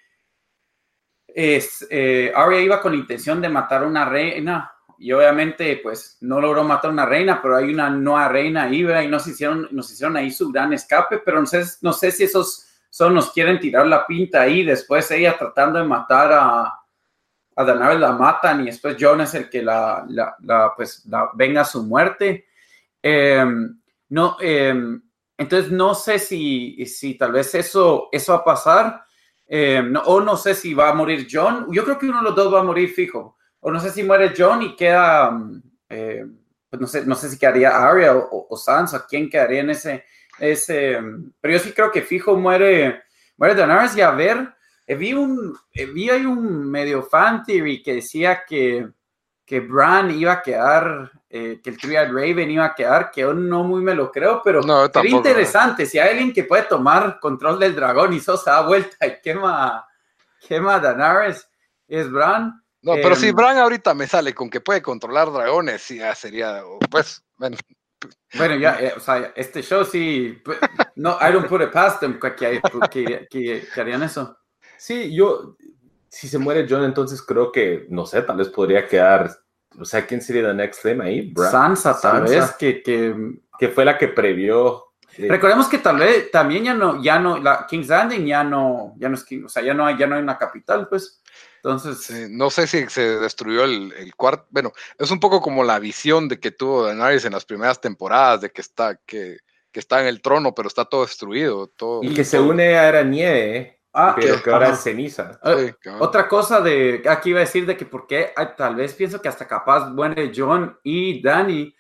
es, 1.28 1.88
eh, 1.90 2.34
Arya 2.36 2.60
iba 2.60 2.82
con 2.82 2.92
la 2.92 2.98
intención 2.98 3.42
de 3.42 3.48
matar 3.48 3.84
a 3.84 3.88
una 3.88 4.04
reina 4.04 4.74
y 4.98 5.14
obviamente 5.14 5.80
pues 5.82 6.18
no 6.20 6.42
logró 6.42 6.66
matar 6.66 6.90
a 6.90 6.94
una 6.94 7.06
reina, 7.06 7.42
pero 7.42 7.56
hay 7.56 7.74
una 7.74 7.90
nueva 7.90 8.28
reina 8.28 8.64
ahí, 8.64 8.82
y 8.82 9.08
nos 9.08 9.26
hicieron, 9.26 9.70
nos 9.72 9.90
hicieron 9.90 10.18
ahí 10.18 10.30
su 10.32 10.52
gran 10.52 10.74
escape, 10.74 11.20
pero 11.20 11.40
no 11.40 11.46
sé, 11.46 11.64
no 11.82 11.94
sé 11.94 12.12
si 12.12 12.26
esos 12.26 12.66
son 12.90 13.14
nos 13.14 13.32
quieren 13.32 13.60
tirar 13.60 13.88
la 13.88 14.06
pinta 14.06 14.42
ahí, 14.42 14.64
después 14.64 15.10
ella 15.12 15.38
tratando 15.38 15.80
de 15.80 15.86
matar 15.86 16.34
a, 16.34 16.79
a 17.60 17.66
Daenerys 17.66 18.00
la 18.00 18.14
matan 18.14 18.62
y 18.62 18.66
después 18.68 18.96
Jon 18.98 19.20
es 19.20 19.34
el 19.34 19.50
que 19.50 19.62
la, 19.62 20.08
pues 20.78 21.04
venga 21.34 21.62
a 21.62 21.66
su 21.66 21.84
muerte. 21.84 22.48
Em, 23.02 23.78
no, 24.08 24.38
em, 24.40 25.02
entonces 25.38 25.70
no 25.70 25.94
sé 25.94 26.20
si, 26.20 26.86
si 26.86 27.16
tal 27.16 27.34
vez 27.34 27.54
eso, 27.56 28.08
eso 28.14 28.32
va 28.32 28.40
a 28.40 28.44
pasar. 28.46 29.04
Eh, 29.46 29.84
o 30.06 30.22
no 30.22 30.38
sé 30.38 30.56
si 30.56 30.74
va 30.74 30.90
a 30.90 30.94
morir 30.94 31.28
John. 31.30 31.68
Yo 31.70 31.84
creo 31.84 32.00
que 32.00 32.08
uno 32.08 32.20
de 32.20 32.24
los 32.24 32.36
dos 32.36 32.54
va 32.54 32.62
a 32.62 32.64
morir 32.64 32.94
fijo. 32.94 33.36
O 33.60 33.70
no 33.70 33.80
sé 33.82 33.90
si 33.90 34.04
muere 34.04 34.34
John 34.38 34.62
y 34.62 34.78
queda, 34.78 35.38
pues 35.90 36.80
no 36.80 36.88
sé, 36.88 37.06
no 37.06 37.16
sé 37.16 37.30
si 37.30 37.38
quedaría 37.38 37.72
Arya 37.72 38.16
o, 38.16 38.48
o, 38.50 38.56
Sansa, 38.56 39.06
quién 39.06 39.30
quedaría 39.30 39.60
en 39.60 39.72
ese, 39.72 40.06
ese. 40.40 40.98
Pero 41.42 41.54
yo 41.58 41.60
sí 41.60 41.74
creo 41.74 41.92
que 41.92 42.04
fijo 42.04 42.38
muere, 42.38 43.04
muere 43.36 43.56
Daenerys 43.56 43.98
y 43.98 44.02
a 44.02 44.12
ver, 44.12 44.48
vi 44.96 45.14
un, 45.14 45.58
vi 45.74 46.10
hay 46.10 46.26
un 46.26 46.70
medio 46.70 47.04
fan 47.04 47.44
theory 47.44 47.82
que 47.84 47.96
decía 47.96 48.44
que, 48.48 48.90
que 49.46 49.60
Bran 49.60 50.12
iba 50.12 50.34
a 50.34 50.42
quedar 50.42 51.12
eh, 51.32 51.60
que 51.64 51.70
el 51.70 51.78
Triad 51.78 52.08
Raven 52.08 52.50
iba 52.50 52.66
a 52.66 52.74
quedar, 52.74 53.12
que 53.12 53.22
yo 53.22 53.36
no 53.36 53.64
muy 53.64 53.84
me 53.84 53.94
lo 53.94 54.12
creo, 54.12 54.42
pero 54.44 54.62
no, 54.62 54.88
sería 54.88 55.12
interesante. 55.12 55.86
Si 55.86 56.00
hay 56.00 56.10
alguien 56.10 56.34
que 56.34 56.44
puede 56.44 56.64
tomar 56.64 57.20
control 57.20 57.60
del 57.60 57.76
dragón 57.76 58.14
y 58.14 58.20
Sosa 58.20 58.54
da 58.54 58.62
vuelta 58.62 59.06
y 59.06 59.22
quema, 59.22 59.88
quema 60.48 60.76
a 60.76 60.80
Daenerys, 60.80 61.48
es 61.88 62.10
Bran. 62.10 62.64
No, 62.82 62.94
pero 62.96 63.16
si 63.16 63.28
em, 63.28 63.36
Bran 63.36 63.58
ahorita 63.60 63.94
me 63.94 64.08
sale 64.08 64.34
con 64.34 64.50
que 64.50 64.60
puede 64.60 64.82
controlar 64.82 65.32
dragones, 65.32 65.88
ya 65.90 66.16
sería, 66.16 66.64
pues, 66.90 67.24
bueno. 67.38 67.58
Bueno, 68.34 68.56
ya, 68.56 68.80
eh, 68.80 68.94
o 68.98 69.00
sea, 69.00 69.32
este 69.36 69.62
show 69.62 69.86
sí, 69.86 70.42
no, 70.96 71.20
I 71.22 71.32
don't 71.32 71.48
put 71.48 71.62
it 71.62 71.72
past 71.72 72.00
them 72.00 72.20
que, 72.20 72.60
que, 72.90 73.28
que, 73.30 73.68
harían 73.80 74.02
eso. 74.02 74.36
Sí, 74.80 75.14
yo, 75.14 75.58
si 76.08 76.28
se 76.28 76.40
muere 76.40 76.66
John, 76.68 76.84
entonces 76.84 77.22
creo 77.22 77.52
que, 77.52 77.86
no 77.90 78.08
sé, 78.08 78.24
tal 78.24 78.38
vez 78.38 78.50
podría 78.50 78.88
quedar 78.88 79.30
o 79.78 79.86
sea, 79.86 80.06
¿quién 80.06 80.22
sería 80.22 80.44
la 80.44 80.54
next 80.54 80.82
theme 80.82 81.04
ahí? 81.04 81.34
Sansa, 81.36 82.00
tal 82.00 82.24
vez, 82.24 82.52
que, 82.58 82.82
que, 82.82 83.68
fue 83.70 83.86
la 83.86 83.98
que 83.98 84.08
previó. 84.08 84.86
Eh, 85.18 85.28
Recordemos 85.30 85.68
que 85.68 85.80
tal 85.80 85.98
vez 85.98 86.32
también 86.32 86.64
ya 86.64 86.74
no, 86.74 87.02
ya 87.02 87.20
no, 87.20 87.38
la 87.40 87.66
King's 87.68 87.88
Landing 87.88 88.26
ya 88.26 88.44
no, 88.44 88.94
ya 88.98 89.10
no 89.10 89.16
es 89.16 89.26
o 89.46 89.50
sea, 89.50 89.64
ya 89.64 89.74
no 89.74 89.86
hay, 89.86 89.98
ya 89.98 90.08
no 90.08 90.16
hay 90.16 90.22
una 90.22 90.38
capital, 90.38 90.88
pues. 90.88 91.22
Entonces. 91.62 92.30
no 92.30 92.50
sé 92.50 92.68
si 92.68 92.88
se 92.88 93.20
destruyó 93.20 93.66
el, 93.66 93.92
el 93.98 94.16
cuarto. 94.16 94.48
Bueno, 94.50 94.72
es 94.98 95.12
un 95.12 95.20
poco 95.20 95.42
como 95.42 95.64
la 95.66 95.78
visión 95.78 96.30
de 96.30 96.40
que 96.40 96.52
tuvo 96.52 96.86
Daenerys 96.86 97.26
en 97.26 97.34
las 97.34 97.44
primeras 97.44 97.82
temporadas, 97.82 98.42
de 98.42 98.50
que 98.50 98.62
está, 98.62 98.96
que, 99.06 99.40
que 99.72 99.80
está 99.80 100.00
en 100.00 100.08
el 100.08 100.22
trono, 100.22 100.56
pero 100.56 100.70
está 100.70 100.86
todo 100.86 101.02
destruido. 101.06 101.68
Todo, 101.68 102.02
y 102.02 102.14
que 102.14 102.24
se 102.24 102.40
une 102.40 102.78
a 102.78 102.88
Era 102.88 103.04
Nieve, 103.04 103.58
¿eh? 103.58 103.79
Ah, 103.94 104.16
pero 104.16 104.42
que 104.42 104.52
ahora 104.52 104.70
es 104.70 104.84
ceniza. 104.84 105.40
Ah, 105.42 105.56
otra 106.00 106.28
cosa 106.28 106.62
de 106.62 107.02
aquí 107.10 107.32
iba 107.32 107.40
a 107.40 107.42
decir 107.42 107.66
de 107.66 107.76
que 107.76 107.86
porque 107.86 108.32
tal 108.56 108.76
vez 108.76 108.94
pienso 108.94 109.22
que 109.22 109.28
hasta 109.28 109.48
capaz 109.48 109.90
muere 109.90 110.32
John 110.36 110.78
y 110.84 111.22
Danny 111.22 111.76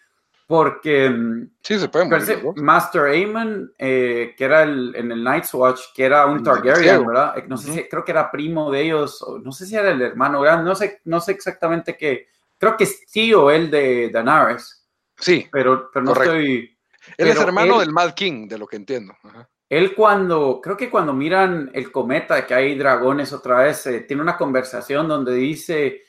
porque 0.47 1.07
mm, 1.07 1.51
sí 1.61 1.77
se 1.77 1.89
puede 1.89 2.07
Master 2.55 3.03
Aemon 3.03 3.71
eh, 3.77 4.33
que 4.35 4.43
era 4.43 4.63
el, 4.63 4.95
en 4.95 5.11
el 5.11 5.23
Night's 5.23 5.53
Watch 5.53 5.81
que 5.93 6.03
era 6.03 6.25
un 6.25 6.41
Targaryen 6.41 7.05
verdad 7.05 7.35
no 7.47 7.55
sé 7.55 7.71
si 7.71 7.83
creo 7.87 8.03
que 8.03 8.11
era 8.11 8.31
primo 8.31 8.71
de 8.71 8.81
ellos 8.81 9.23
no 9.43 9.51
sé 9.51 9.67
si 9.67 9.75
era 9.75 9.91
el 9.91 10.01
hermano 10.01 10.43
no 10.63 10.73
sé 10.73 11.01
no 11.05 11.21
sé 11.21 11.33
exactamente 11.33 11.95
qué. 11.95 12.27
Creo 12.57 12.75
que 12.75 12.85
es 12.85 13.05
tío 13.05 13.51
él 13.51 13.69
de 13.69 14.09
Daenerys 14.09 14.87
sí 15.19 15.47
pero 15.51 15.91
pero 15.93 16.05
no 16.05 16.13
estoy 16.13 16.75
él 17.15 17.27
es 17.27 17.39
hermano 17.39 17.79
del 17.79 17.91
Mad 17.91 18.15
King 18.15 18.47
de 18.47 18.57
lo 18.57 18.65
que 18.65 18.77
entiendo 18.77 19.13
Ajá. 19.23 19.47
Él 19.69 19.93
cuando, 19.93 20.59
creo 20.61 20.75
que 20.75 20.89
cuando 20.89 21.13
miran 21.13 21.69
el 21.75 21.91
cometa, 21.91 22.47
que 22.47 22.55
hay 22.55 22.75
dragones 22.75 23.31
otra 23.31 23.63
vez, 23.63 23.85
eh, 23.85 24.01
tiene 24.01 24.23
una 24.23 24.35
conversación 24.35 25.07
donde 25.07 25.35
dice, 25.35 26.01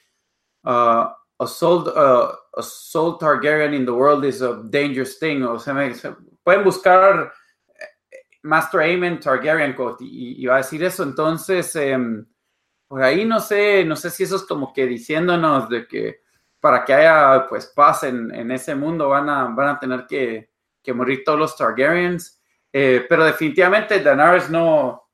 uh, 0.64 1.04
a, 1.38 1.46
soul, 1.46 1.88
uh, 1.88 2.58
a 2.58 3.18
Targaryen 3.18 3.74
in 3.74 3.84
the 3.84 3.92
world 3.92 4.24
is 4.24 4.40
a 4.40 4.62
dangerous 4.64 5.18
thing. 5.18 5.42
O 5.42 5.58
sea, 5.58 5.74
pueden 6.42 6.64
buscar 6.64 7.32
eh, 7.68 8.16
Master 8.42 8.80
Aemon 8.80 9.20
Targaryen 9.20 9.76
y, 10.00 10.42
y, 10.42 10.46
va 10.46 10.54
a 10.54 10.58
decir 10.58 10.82
eso. 10.82 11.02
Entonces, 11.02 11.76
em, 11.76 12.26
por 12.88 13.02
ahí 13.02 13.26
no 13.26 13.40
sé, 13.40 13.84
no 13.84 13.94
sé 13.94 14.11
si 14.11 14.22
eso 14.22 14.36
es 14.36 14.42
como 14.44 14.72
que 14.72 14.86
diciéndonos 14.86 15.68
de 15.68 15.86
que 15.86 16.22
para 16.61 16.84
que 16.84 16.94
haya 16.94 17.46
pues 17.46 17.66
paz 17.66 18.04
en, 18.04 18.34
en 18.34 18.50
ese 18.50 18.74
mundo 18.74 19.08
van 19.11 19.28
a, 19.28 19.44
van 19.44 19.68
a 19.68 19.78
tener 19.78 20.06
que, 20.06 20.50
que 20.82 20.92
morir 20.94 21.22
todos 21.24 21.38
los 21.38 21.56
Targaryens. 21.56 22.39
Eh, 22.72 23.05
pero 23.09 23.25
definitivamente 23.25 24.01
Daenerys 24.01 24.49
no, 24.49 25.09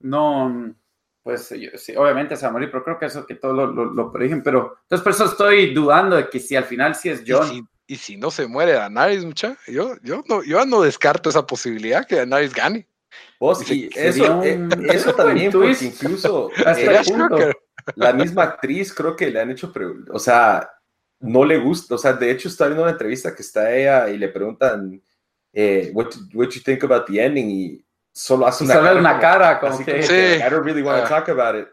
no, 0.00 0.74
pues 1.22 1.52
sí, 1.76 1.94
obviamente 1.96 2.36
se 2.36 2.42
va 2.42 2.48
a 2.48 2.52
morir, 2.52 2.70
pero 2.70 2.84
creo 2.84 2.98
que 2.98 3.06
eso 3.06 3.26
que 3.26 3.34
todos 3.34 3.54
lo, 3.54 3.84
lo, 3.84 4.12
predijen, 4.12 4.42
pero 4.42 4.78
entonces 4.82 5.02
por 5.02 5.12
eso 5.12 5.26
estoy 5.26 5.74
dudando 5.74 6.16
de 6.16 6.30
que 6.30 6.40
si 6.40 6.56
al 6.56 6.64
final 6.64 6.94
sí 6.94 7.10
es 7.10 7.22
John. 7.26 7.68
¿Y 7.86 7.96
si, 7.96 8.16
no 8.16 8.30
se 8.30 8.46
muere 8.46 8.72
Daenerys, 8.72 9.24
mucha, 9.24 9.56
yo, 9.66 9.96
yo, 10.02 10.22
no, 10.28 10.42
yo 10.42 10.64
no 10.66 10.82
descarto 10.82 11.30
esa 11.30 11.46
posibilidad 11.46 12.06
que 12.06 12.16
Daenerys 12.16 12.54
gane. 12.54 12.86
Vos, 13.40 13.70
y 13.70 13.88
eso, 13.94 14.42
eh, 14.42 14.68
eso 14.88 15.14
también, 15.14 15.52
porque 15.52 15.76
incluso 15.82 16.50
eh, 16.66 17.52
la 17.94 18.12
misma 18.12 18.42
actriz 18.44 18.92
creo 18.92 19.16
que 19.16 19.30
le 19.30 19.40
han 19.40 19.50
hecho, 19.50 19.72
o 20.10 20.18
sea, 20.18 20.70
no 21.20 21.44
le 21.44 21.58
gusta, 21.58 21.94
o 21.94 21.98
sea, 21.98 22.12
de 22.12 22.30
hecho 22.30 22.48
está 22.48 22.66
viendo 22.66 22.82
una 22.82 22.92
entrevista 22.92 23.34
que 23.34 23.42
está 23.42 23.74
ella 23.74 24.08
y 24.08 24.18
le 24.18 24.28
preguntan, 24.28 25.02
eh, 25.52 25.90
what, 25.92 26.14
what 26.34 26.50
you 26.50 26.60
think 26.60 26.82
about 26.84 27.06
the 27.06 27.20
ending 27.20 27.50
y 27.50 27.84
solo 28.12 28.46
hace 28.46 28.64
una, 28.64 28.74
cara, 28.74 28.98
una 28.98 29.18
cara 29.18 29.60
como, 29.60 29.78
que, 29.84 30.40
I 30.44 30.50
don't 30.50 30.64
really 30.64 30.82
want 30.82 30.98
to 30.98 31.06
ah. 31.06 31.08
talk 31.08 31.28
about 31.28 31.54
it. 31.54 31.68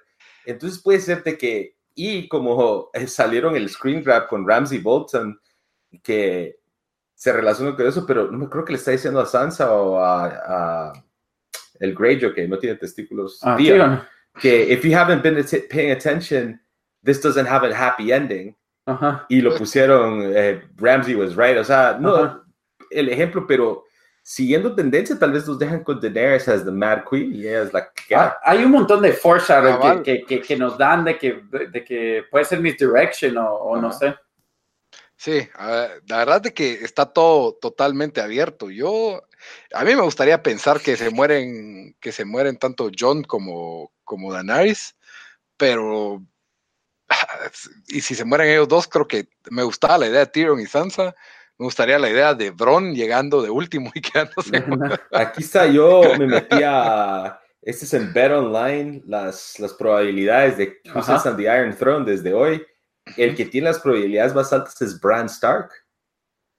Entonces 0.46 0.82
puede 0.82 1.00
ser 1.00 1.24
de 1.24 1.38
que, 1.38 1.76
y 1.96 2.28
como 2.28 2.90
salieron 3.08 3.56
el 3.56 3.70
screen 3.70 4.04
grab 4.04 4.28
con 4.28 4.48
Ramsey 4.48 4.80
Bolton, 4.80 5.40
que 6.04 6.58
se 7.16 7.32
relaciona 7.32 7.76
con 7.76 7.88
eso, 7.88 8.06
pero 8.06 8.30
no 8.30 8.38
me 8.38 8.50
creo 8.50 8.66
que 8.66 8.74
le 8.74 8.78
está 8.78 8.92
diciendo 8.92 9.22
a 9.22 9.26
Sansa 9.26 9.72
o 9.72 9.98
a, 10.00 10.94
el 11.80 11.96
Greyjoy 11.96 12.34
que 12.34 12.48
no 12.48 12.58
tiene 12.60 12.76
testículos. 12.76 13.40
Ah, 13.42 13.58
que 14.40 14.72
if 14.72 14.84
you 14.84 14.94
haven't 14.94 15.24
been 15.24 15.44
paying 15.70 15.92
attention, 15.92 16.60
this 17.04 17.22
doesn't 17.22 17.48
have 17.48 17.64
a 17.64 17.74
happy 17.74 18.12
ending. 18.12 18.56
Y 19.30 19.42
lo 19.42 19.58
pusieron, 19.58 20.22
eh, 20.36 20.62
Ramsey 20.76 21.16
was 21.16 21.36
right. 21.36 21.58
O 21.58 21.64
sea, 21.64 21.98
no, 22.00 22.45
el 22.96 23.10
ejemplo, 23.10 23.46
pero 23.48 23.86
siguiendo 24.22 24.74
tendencia, 24.74 25.18
tal 25.20 25.32
vez 25.32 25.48
nos 25.48 25.60
dejan 25.60 25.84
con 25.84 26.00
Daenerys 26.00 26.48
as 26.48 26.66
the 26.66 26.72
Mad 26.72 27.04
Queen 27.10 27.34
y 27.34 27.48
ella 27.48 27.64
es 27.64 27.74
la 27.74 27.92
que... 27.92 28.16
Ah, 28.16 28.38
hay 28.44 28.64
un 28.64 28.72
montón 28.72 29.02
de 29.02 29.14
foreshadowing 29.14 30.02
que, 30.04 30.24
que, 30.24 30.42
que, 30.42 30.56
nos 30.56 30.78
dan 30.78 31.06
de 31.06 31.18
que, 31.18 31.44
de 31.72 31.84
que 31.84 32.24
puede 32.32 32.46
ser 32.46 32.60
misdirection 32.60 33.38
o, 33.38 33.54
o 33.54 33.78
no 33.78 33.92
sé. 33.92 34.16
Sí, 35.18 35.48
la 35.58 36.18
verdad 36.18 36.46
es 36.46 36.54
que 36.54 36.74
está 36.74 37.06
todo 37.06 37.54
totalmente 37.54 38.20
abierto. 38.20 38.70
Yo, 38.70 39.24
a 39.74 39.84
mí 39.84 39.96
me 39.96 40.02
gustaría 40.02 40.44
pensar 40.44 40.82
que 40.82 40.98
se 40.98 41.10
mueren, 41.10 41.96
que 42.00 42.12
se 42.12 42.26
mueren 42.26 42.58
tanto 42.58 42.90
John 42.98 43.24
como, 43.24 43.92
como 44.04 44.34
Daenerys, 44.34 44.96
pero 45.58 46.22
y 47.88 48.02
si 48.02 48.16
se 48.16 48.26
mueren 48.26 48.50
ellos 48.50 48.68
dos, 48.68 48.88
creo 48.88 49.08
que 49.08 49.30
me 49.50 49.64
gustaba 49.64 50.00
la 50.00 50.08
idea 50.08 50.20
de 50.22 50.28
Tyrion 50.28 50.60
y 50.60 50.66
Sansa. 50.66 51.16
Me 51.58 51.66
gustaría 51.66 51.98
la 51.98 52.10
idea 52.10 52.34
de 52.34 52.52
Bron 52.52 52.94
llegando 52.94 53.42
de 53.42 53.50
último 53.50 53.92
y 53.94 54.02
quedándose. 54.02 54.52
Aquí 55.12 55.44
está, 55.44 55.68
yo 55.68 56.02
me 56.18 56.28
metí 56.28 56.62
a. 56.64 57.40
Este 57.62 57.86
es 57.86 57.94
en 57.96 58.14
Bet 58.14 58.32
Online, 58.32 59.02
las, 59.08 59.60
las 59.60 59.74
probabilidades 59.74 60.58
de 60.58 60.78
Who's 60.94 61.26
on 61.26 61.36
the 61.36 61.44
Iron 61.44 61.76
Throne 61.76 62.06
desde 62.06 62.32
hoy. 62.32 62.64
El 63.18 63.36
que 63.36 63.46
tiene 63.46 63.70
las 63.70 63.80
probabilidades 63.80 64.36
más 64.36 64.54
altas 64.54 64.80
es 64.82 65.00
Bran 65.00 65.26
Stark. 65.26 65.72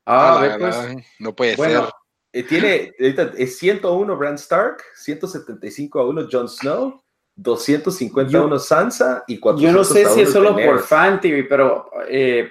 Ah, 0.04 0.56
pues. 0.58 0.76
no 1.20 1.34
puede 1.34 1.56
ser. 1.56 1.84
Eh, 2.32 2.42
tiene, 2.42 2.92
es 2.98 3.58
101 3.58 4.16
Bran 4.16 4.34
Stark, 4.34 4.82
175 4.96 6.00
a 6.00 6.06
1 6.06 6.28
Jon 6.30 6.48
Snow, 6.48 7.02
251 7.36 8.58
Sansa 8.58 9.24
y 9.26 9.38
400 9.38 9.62
Yo 9.62 9.78
no 9.78 9.84
sé 9.84 10.14
si 10.14 10.22
es 10.22 10.32
solo 10.32 10.56
por 10.56 10.80
fan 10.80 11.20
TV, 11.20 11.44
pero 11.44 11.90
eh, 12.08 12.50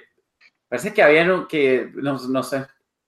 parece 0.68 0.92
que 0.92 1.02
habían 1.02 1.46
que, 1.46 1.90
no, 1.94 2.18
no 2.28 2.42
sé, 2.42 2.66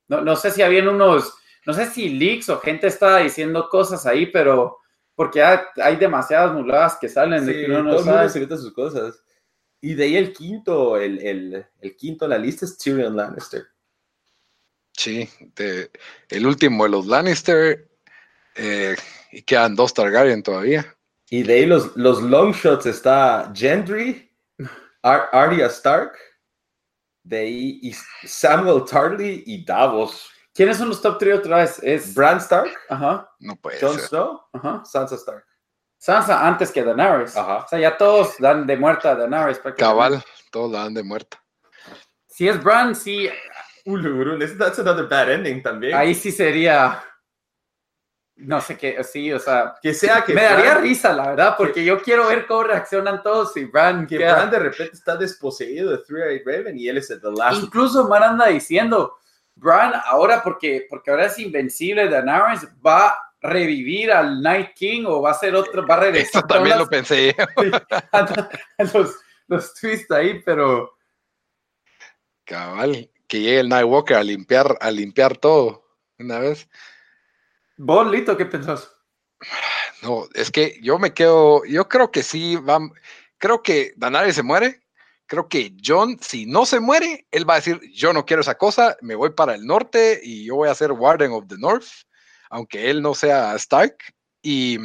no, 0.09 0.23
no, 0.23 0.37
sé 0.37 0.51
si 0.51 0.63
habían 0.63 0.89
unos, 0.89 1.35
no 1.67 1.73
sé 1.73 1.87
si 1.87 2.09
leaks 2.11 2.49
o 2.49 2.61
gente 2.61 2.87
estaba 2.87 3.19
diciendo 3.19 3.69
cosas 3.69 4.07
ahí, 4.07 4.27
pero 4.27 4.79
porque 5.15 5.43
hay, 5.43 5.97
demasiadas 5.97 6.55
muladas 6.55 6.97
que 7.01 7.09
salen 7.09 7.45
de 7.45 7.53
que 7.53 7.67
uno 7.67 7.83
no 7.83 7.99
sabe. 7.99 8.29
sus 8.29 8.73
cosas. 8.73 9.21
Y 9.81 9.95
de 9.95 10.05
ahí 10.05 10.17
el 10.17 10.33
quinto, 10.33 10.97
el, 10.97 11.19
el, 11.21 11.67
el 11.81 11.97
quinto 11.97 12.25
en 12.25 12.31
la 12.31 12.39
lista 12.39 12.65
es 12.65 12.79
Tyrion 12.79 13.17
Lannister. 13.17 13.67
Sí, 14.93 15.29
de, 15.57 15.91
el 16.29 16.47
último 16.47 16.85
de 16.85 16.91
los 16.91 17.07
Lannister. 17.07 17.89
Eh, 18.55 18.97
y 19.31 19.43
quedan 19.43 19.77
dos 19.77 19.95
Targaryen 19.95 20.43
todavía. 20.43 20.97
Y 21.31 21.43
de 21.43 21.55
ahí 21.55 21.67
los, 21.67 21.97
los 21.97 22.23
long 22.23 22.53
shots 22.53 22.87
está 22.87 23.53
Gendry, 23.55 24.31
Arya 25.03 25.67
Stark, 25.67 26.13
de 27.29 27.39
ahí 27.39 27.93
Samuel 28.25 28.85
Tarly 28.85 29.45
y 29.47 29.65
Davos. 29.65 30.31
¿Quiénes 30.55 30.79
son 30.79 30.89
los 30.89 31.01
top 31.01 31.19
3 31.19 31.39
otra 31.39 31.59
vez? 31.59 31.79
Es 31.83 32.15
Bran 32.15 32.39
Stark, 32.39 32.71
Ajá. 32.89 33.31
No 33.39 33.55
puede 33.57 33.79
Jon 33.81 33.99
Snow, 33.99 34.41
Ajá. 34.53 34.83
Sansa 34.85 35.15
Stark. 35.15 35.45
Sansa 35.99 36.47
antes 36.47 36.73
que 36.73 36.83
Daenerys. 36.83 37.37
Ajá. 37.37 37.65
O 37.65 37.69
sea, 37.69 37.79
ya 37.79 37.97
todos 37.97 38.37
dan 38.39 38.67
de 38.67 38.77
muerta 38.77 39.13
a 39.13 39.15
Daenerys. 39.15 39.61
Cabal, 39.77 40.25
todos 40.51 40.73
la 40.73 40.85
dan 40.85 40.95
de 40.95 41.03
muerta. 41.03 41.43
Si 42.27 42.49
es 42.49 42.63
Bran, 42.63 42.95
sí. 42.95 43.29
Ulurun, 43.85 44.39
that's 44.59 44.79
another 44.79 45.07
bad 45.09 45.31
ending 45.31 45.63
también. 45.63 45.95
Ahí 45.95 46.15
sí 46.15 46.33
sería. 46.33 47.03
No 48.39 48.61
sé 48.61 48.79
qué, 48.79 49.03
sí, 49.03 49.33
o 49.33 49.39
sea. 49.39 49.75
Que 49.83 49.93
sea 49.93 50.23
que. 50.25 50.33
Me 50.33 50.43
daría 50.43 50.75
risa, 50.75 51.13
la 51.13 51.31
verdad, 51.31 51.55
porque 51.57 51.85
yo 51.85 52.01
quiero 52.01 52.29
ver 52.29 52.47
cómo 52.47 52.65
reaccionan 52.65 53.23
todos 53.23 53.57
y 53.57 53.65
Bran. 53.65 54.07
Que 54.07 54.19
Bran 54.19 54.51
de 54.51 54.59
repente 54.61 54.95
está 54.95 55.17
desposeído 55.17 55.91
de 55.91 55.99
Three-Eyed 55.99 56.43
Raven 56.47 56.79
y 56.79 56.89
él 56.89 56.99
es 56.99 57.11
el 57.11 57.21
the 57.21 57.31
last. 57.33 57.65
Incluso 57.65 58.09
Mar 58.09 58.23
anda 58.23 58.47
diciendo. 58.47 59.17
Bran 59.57 59.93
ahora, 60.05 60.41
porque, 60.43 60.87
porque 60.89 61.11
ahora 61.11 61.27
es 61.27 61.39
invencible, 61.41 62.09
Daenerys 62.09 62.69
va 62.85 63.29
revivir 63.41 64.11
al 64.11 64.43
Night 64.43 64.75
King 64.75 65.05
o 65.07 65.23
va 65.23 65.33
a 65.33 65.35
ser 65.35 65.55
otro, 65.55 65.87
va 65.87 65.95
a 65.95 66.01
regresar. 66.01 66.41
Eso 66.41 66.47
también 66.47 66.79
lo 66.79 66.87
pensé. 66.87 67.35
los, 68.95 69.17
los 69.47 69.75
twists 69.75 70.11
ahí, 70.11 70.43
pero. 70.45 70.97
Cabal, 72.45 73.11
que 73.27 73.41
llegue 73.41 73.61
el 73.61 73.69
Nightwalker 73.69 74.17
a 74.17 74.25
limpiar, 74.25 74.79
a 74.81 74.91
limpiar 74.91 75.37
todo 75.37 75.85
una 76.19 76.39
vez. 76.39 76.69
¿Vos, 77.79 78.11
Lito, 78.11 78.37
qué 78.37 78.45
pensás? 78.45 78.93
No, 80.03 80.29
es 80.35 80.51
que 80.51 80.79
yo 80.83 80.99
me 80.99 81.15
quedo, 81.15 81.65
yo 81.65 81.89
creo 81.89 82.11
que 82.11 82.23
sí, 82.23 82.57
va, 82.57 82.79
creo 83.39 83.63
que 83.63 83.95
Danari 83.97 84.33
se 84.33 84.43
muere, 84.43 84.81
creo 85.27 85.49
que 85.49 85.75
John, 85.85 86.19
si 86.21 86.45
no 86.45 86.67
se 86.67 86.81
muere, 86.81 87.27
él 87.31 87.49
va 87.49 87.55
a 87.55 87.57
decir, 87.57 87.81
yo 87.95 88.13
no 88.13 88.27
quiero 88.27 88.43
esa 88.43 88.57
cosa, 88.57 88.97
me 89.01 89.15
voy 89.15 89.31
para 89.31 89.55
el 89.55 89.65
norte 89.65 90.21
y 90.23 90.45
yo 90.45 90.57
voy 90.57 90.69
a 90.69 90.75
ser 90.75 90.93
Warden 90.93 91.33
of 91.33 91.47
the 91.49 91.57
North 91.59 91.87
aunque 92.51 92.91
él 92.91 93.03
no 93.03 93.15
sea 93.15 93.55
Stark, 93.57 93.97
y, 94.43 94.79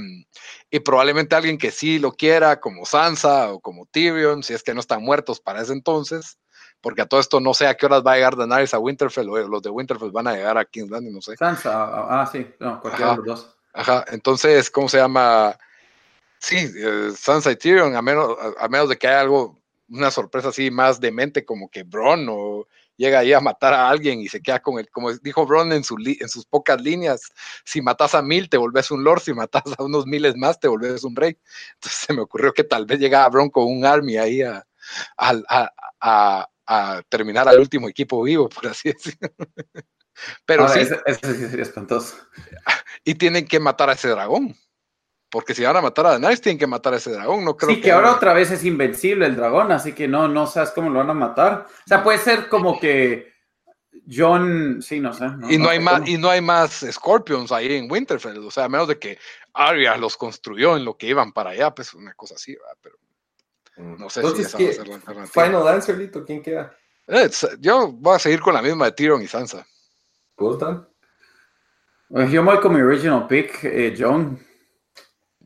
probablemente 0.83 1.35
alguien 1.35 1.57
que 1.57 1.71
sí 1.71 1.99
lo 1.99 2.11
quiera, 2.11 2.59
como 2.59 2.85
Sansa 2.85 3.53
o 3.53 3.59
como 3.61 3.85
Tyrion, 3.85 4.43
si 4.43 4.53
es 4.53 4.63
que 4.63 4.73
no 4.73 4.79
están 4.79 5.03
muertos 5.03 5.39
para 5.39 5.61
ese 5.61 5.73
entonces, 5.73 6.37
porque 6.83 7.01
a 7.01 7.05
todo 7.05 7.21
esto 7.21 7.39
no 7.39 7.53
sé 7.53 7.65
a 7.65 7.75
qué 7.75 7.85
horas 7.85 8.03
va 8.05 8.11
a 8.11 8.15
llegar 8.15 8.35
Daenerys 8.35 8.73
a 8.73 8.79
Winterfell, 8.79 9.29
o 9.29 9.47
los 9.47 9.61
de 9.61 9.69
Winterfell 9.69 10.11
van 10.11 10.27
a 10.27 10.33
llegar 10.33 10.57
a 10.57 10.65
King's 10.65 10.91
Landing, 10.91 11.13
no 11.13 11.21
sé. 11.21 11.37
Sansa, 11.37 11.71
ah, 11.73 12.21
ah 12.21 12.29
sí, 12.29 12.45
no, 12.59 12.81
cualquiera 12.81 13.11
de 13.11 13.17
los 13.17 13.25
dos. 13.25 13.55
Ajá, 13.71 14.03
entonces, 14.09 14.69
¿cómo 14.69 14.89
se 14.89 14.97
llama? 14.97 15.57
Sí, 16.39 16.57
eh, 16.57 17.11
Sansa 17.15 17.51
y 17.51 17.55
Tyrion, 17.55 17.95
a 17.95 18.01
menos, 18.01 18.35
a 18.59 18.67
menos 18.67 18.89
de 18.89 18.97
que 18.97 19.07
haya 19.07 19.21
algo, 19.21 19.57
una 19.87 20.11
sorpresa 20.11 20.49
así 20.49 20.69
más 20.71 20.99
demente 20.99 21.45
como 21.45 21.69
que 21.69 21.83
Bron 21.83 22.27
o 22.29 22.67
llega 22.97 23.19
ahí 23.19 23.31
a 23.31 23.39
matar 23.39 23.73
a 23.73 23.89
alguien 23.89 24.19
y 24.19 24.27
se 24.27 24.41
queda 24.41 24.59
con 24.59 24.77
el, 24.77 24.89
como 24.89 25.11
dijo 25.13 25.45
Ron 25.45 25.71
en, 25.71 25.83
su 25.85 25.95
en 25.97 26.29
sus 26.29 26.45
pocas 26.45 26.81
líneas, 26.81 27.31
si 27.63 27.81
matas 27.81 28.13
a 28.13 28.21
mil 28.21 28.49
te 28.49 28.57
volvés 28.57 28.91
un 28.91 29.05
lord, 29.05 29.21
si 29.21 29.33
matas 29.33 29.63
a 29.77 29.83
unos 29.83 30.05
miles 30.05 30.35
más 30.35 30.59
te 30.59 30.67
volvés 30.67 31.03
un 31.05 31.15
rey. 31.15 31.37
Entonces 31.75 32.05
se 32.07 32.13
me 32.13 32.21
ocurrió 32.21 32.53
que 32.53 32.65
tal 32.65 32.85
vez 32.85 32.99
llegaba 32.99 33.29
Bron 33.29 33.49
con 33.49 33.65
un 33.65 33.85
army 33.85 34.17
ahí 34.17 34.41
a, 34.41 34.65
a, 35.17 36.49
terminar 37.09 37.47
al 37.47 37.59
último 37.59 37.89
equipo 37.89 38.23
vivo, 38.23 38.49
por 38.49 38.67
así 38.67 38.91
decirlo. 38.91 39.29
Pero 40.45 40.67
sí. 40.69 40.79
Ese, 40.79 41.35
sí 41.35 41.47
sería 41.47 41.63
espantoso. 41.63 42.15
Y 43.03 43.15
tienen 43.15 43.47
que 43.47 43.59
matar 43.59 43.89
a 43.89 43.93
ese 43.93 44.09
dragón. 44.09 44.55
Porque 45.29 45.55
si 45.55 45.63
van 45.63 45.75
a 45.75 45.81
matar 45.81 46.05
a 46.05 46.09
Daenerys, 46.11 46.41
tienen 46.41 46.59
que 46.59 46.67
matar 46.67 46.93
a 46.93 46.97
ese 46.97 47.11
dragón. 47.11 47.43
No 47.43 47.57
creo 47.57 47.71
sí, 47.73 47.81
que, 47.81 47.91
ahora 47.91 48.11
otra 48.11 48.33
vez 48.33 48.51
es 48.51 48.63
invencible 48.63 49.25
el 49.25 49.35
dragón, 49.35 49.71
así 49.71 49.93
que 49.93 50.07
no, 50.07 50.27
no 50.27 50.45
sabes 50.45 50.69
cómo 50.69 50.91
lo 50.91 50.99
van 50.99 51.09
a 51.09 51.15
matar. 51.15 51.65
O 51.67 51.87
sea, 51.87 52.03
puede 52.03 52.19
ser 52.19 52.47
como 52.49 52.79
que 52.79 53.33
John, 54.07 54.79
sí, 54.83 54.99
no 54.99 55.11
sé. 55.11 55.25
y, 55.49 55.57
no, 55.57 55.69
hay 55.69 55.79
más, 55.79 56.07
y 56.07 56.19
no 56.19 56.29
hay 56.29 56.41
más 56.41 56.85
Scorpions 56.91 57.51
ahí 57.51 57.73
en 57.73 57.91
Winterfell. 57.91 58.37
O 58.45 58.51
sea, 58.51 58.65
a 58.65 58.69
menos 58.69 58.87
de 58.87 58.99
que 58.99 59.17
Arya 59.53 59.97
los 59.97 60.17
construyó 60.17 60.77
en 60.77 60.85
lo 60.85 60.97
que 60.97 61.07
iban 61.07 61.31
para 61.31 61.49
allá, 61.49 61.73
pues 61.73 61.95
una 61.95 62.13
cosa 62.13 62.35
así, 62.35 62.53
¿verdad? 62.55 62.77
pero. 62.79 63.02
No 63.77 64.09
sé 64.09 64.21
si 64.21 64.41
esa 64.41 64.57
va 64.57 64.69
a 64.69 64.73
ser 64.73 64.87
la 64.87 64.95
alternativa. 64.95 65.45
Final 65.45 65.67
answer, 65.67 65.97
Lito, 65.97 66.25
¿quién 66.25 66.41
queda? 66.41 66.75
Eh, 67.07 67.29
yo 67.59 67.91
voy 67.91 68.15
a 68.15 68.19
seguir 68.19 68.39
con 68.39 68.53
la 68.53 68.61
misma 68.61 68.85
de 68.85 68.91
Tyrion 68.93 69.21
y 69.21 69.27
Sansa. 69.27 69.65
¿Gustan? 70.37 70.87
Pues 72.09 72.31
yo 72.31 72.43
voy 72.43 72.59
con 72.59 72.73
mi 72.73 72.81
original 72.81 73.27
pick, 73.27 73.63
eh, 73.63 73.95
John. 73.97 74.39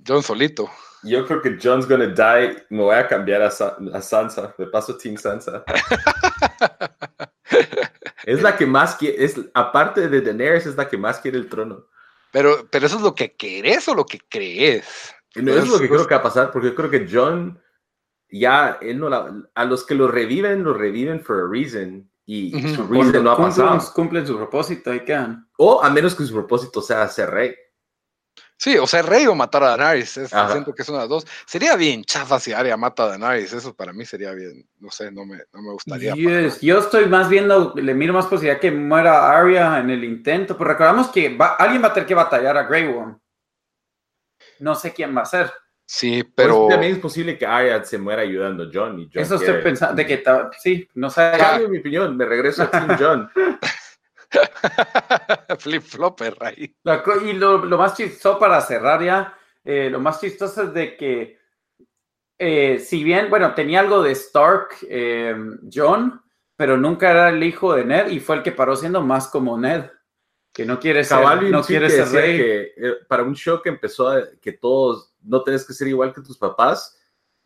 John 0.05 0.21
solito. 0.21 0.69
Yo 1.03 1.25
creo 1.25 1.41
que 1.41 1.57
John's 1.61 1.87
gonna 1.87 2.07
die. 2.07 2.65
Me 2.69 2.83
voy 2.83 2.95
a 2.95 3.07
cambiar 3.07 3.41
a, 3.41 3.51
Sansa. 3.51 4.53
Me 4.57 4.67
paso 4.67 4.97
Team 4.97 5.17
Sansa. 5.17 5.63
es 8.25 8.41
la 8.41 8.57
que 8.57 8.65
más 8.65 8.95
quiere. 8.95 9.23
Es, 9.23 9.39
aparte 9.53 10.09
de 10.09 10.21
Daenerys, 10.21 10.65
es 10.65 10.75
la 10.75 10.87
que 10.87 10.97
más 10.97 11.19
quiere 11.19 11.37
el 11.37 11.47
trono. 11.47 11.85
Pero, 12.31 12.67
pero 12.69 12.85
eso 12.85 12.97
es 12.97 13.01
lo 13.01 13.15
que 13.15 13.35
querés 13.35 13.87
o 13.87 13.95
lo 13.95 14.05
que 14.05 14.19
crees. 14.27 15.15
No, 15.35 15.51
eso 15.51 15.63
es 15.63 15.69
lo 15.69 15.79
que 15.79 15.87
creo 15.87 16.07
que 16.07 16.15
va 16.15 16.19
a 16.19 16.23
pasar, 16.23 16.51
porque 16.51 16.69
yo 16.69 16.75
creo 16.75 16.89
que 16.89 17.07
John 17.09 17.61
ya, 18.29 18.77
él 18.81 18.99
no 18.99 19.09
la, 19.09 19.33
a 19.55 19.65
los 19.65 19.85
que 19.85 19.95
lo 19.95 20.07
reviven, 20.07 20.63
lo 20.63 20.73
reviven 20.73 21.23
for 21.23 21.39
a 21.39 21.47
reason. 21.49 22.09
Y 22.29 22.51
su 22.75 22.85
reason 22.87 23.23
no 23.23 23.31
ha 23.31 23.37
pasado. 23.37 23.79
Cumplen 23.93 24.27
su 24.27 24.35
propósito 24.35 24.93
y 24.93 24.99
quedan. 25.05 25.47
O 25.57 25.81
a 25.81 25.89
menos 25.89 26.13
que 26.13 26.25
su 26.25 26.33
propósito 26.33 26.81
sea 26.81 27.07
ser 27.07 27.29
rey. 27.29 27.55
Sí, 28.57 28.75
o 28.77 28.87
ser 28.87 29.05
rey 29.05 29.27
o 29.27 29.35
matar 29.35 29.63
a 29.63 29.77
Daenerys. 29.77 30.09
siento 30.29 30.73
que 30.73 30.81
es 30.81 30.89
una 30.89 30.97
de 30.97 31.03
las 31.03 31.09
dos. 31.09 31.27
Sería 31.45 31.77
bien 31.77 32.03
chafa 32.03 32.39
si 32.39 32.51
Arya 32.51 32.75
mata 32.75 33.03
a 33.03 33.07
Daenerys. 33.09 33.53
Eso 33.53 33.73
para 33.73 33.93
mí 33.93 34.03
sería 34.03 34.33
bien. 34.33 34.67
No 34.79 34.91
sé, 34.91 35.09
no 35.09 35.25
me, 35.25 35.37
no 35.53 35.61
me 35.61 35.71
gustaría. 35.71 36.15
yo 36.15 36.79
estoy 36.79 37.05
más 37.05 37.29
viendo, 37.29 37.73
le 37.75 37.93
miro 37.93 38.13
más 38.13 38.25
posibilidad 38.25 38.59
que 38.59 38.71
muera 38.71 39.29
Arya 39.29 39.79
en 39.79 39.91
el 39.91 40.03
intento. 40.03 40.57
Pero 40.57 40.71
recordamos 40.71 41.07
que 41.07 41.37
alguien 41.59 41.83
va 41.83 41.87
a 41.87 41.93
tener 41.93 42.07
que 42.07 42.15
batallar 42.15 42.57
a 42.57 42.63
Grey 42.63 42.87
Worm. 42.87 43.17
No 44.59 44.75
sé 44.75 44.91
quién 44.91 45.15
va 45.15 45.21
a 45.21 45.25
ser. 45.25 45.53
Sí, 45.89 46.22
pero. 46.35 46.64
Pues 46.64 46.72
también 46.72 46.93
es 46.93 46.99
posible 46.99 47.38
que 47.38 47.45
Arya 47.45 47.81
se 47.85 47.97
muera 47.97 48.22
ayudando 48.22 48.65
a 48.65 48.69
John. 48.72 48.99
Y 48.99 49.09
John 49.11 49.23
Eso 49.23 49.35
estoy 49.35 49.61
pensando. 49.64 49.95
De 49.95 50.05
que 50.05 50.22
sí, 50.59 50.88
no 50.95 51.09
sé. 51.09 51.31
Cambio 51.38 51.69
mi 51.69 51.80
opinión, 51.80 52.18
me 52.18 52.26
regreso 52.26 52.64
a 52.64 52.69
Team 52.69 52.97
John. 52.99 53.31
Flip 55.59 55.81
flopper 55.81 56.35
ahí. 56.41 56.76
y 57.26 57.34
lo, 57.34 57.59
más 57.59 57.95
chistoso 57.95 58.38
para 58.38 58.59
cerrar 58.59 59.01
ya, 59.01 59.34
eh, 59.64 59.89
lo 59.89 60.01
más 60.01 60.19
chistoso 60.19 60.64
es 60.64 60.73
de 60.73 60.97
que, 60.97 61.39
eh, 62.38 62.80
si 62.80 63.05
bien, 63.05 63.30
bueno, 63.30 63.53
tenía 63.55 63.80
algo 63.80 64.03
de 64.03 64.11
Stark, 64.11 64.76
eh, 64.89 65.34
John, 65.73 66.22
pero 66.57 66.76
nunca 66.76 67.11
era 67.11 67.30
el 67.30 67.41
hijo 67.41 67.73
de 67.73 67.85
Ned 67.85 68.09
y 68.09 68.19
fue 68.19 68.35
el 68.35 68.43
que 68.43 68.51
paró 68.51 68.76
siendo 68.76 69.01
más 69.01 69.30
como 69.30 69.57
Ned. 69.57 69.85
Que 70.51 70.65
no 70.65 70.80
quiere 70.80 71.05
ser, 71.05 71.43
no 71.43 71.64
quiere 71.64 71.89
ser 71.89 72.09
rey. 72.09 72.38
Que, 72.38 72.72
para 73.07 73.23
un 73.23 73.35
show 73.35 73.61
que 73.61 73.69
empezó 73.69 74.09
a, 74.09 74.23
que 74.41 74.53
todos 74.53 75.14
no 75.27 75.43
tenés 75.43 75.65
que 75.65 75.73
ser 75.73 75.87
igual 75.87 76.13
que 76.13 76.21
tus 76.21 76.37
papás, 76.37 76.97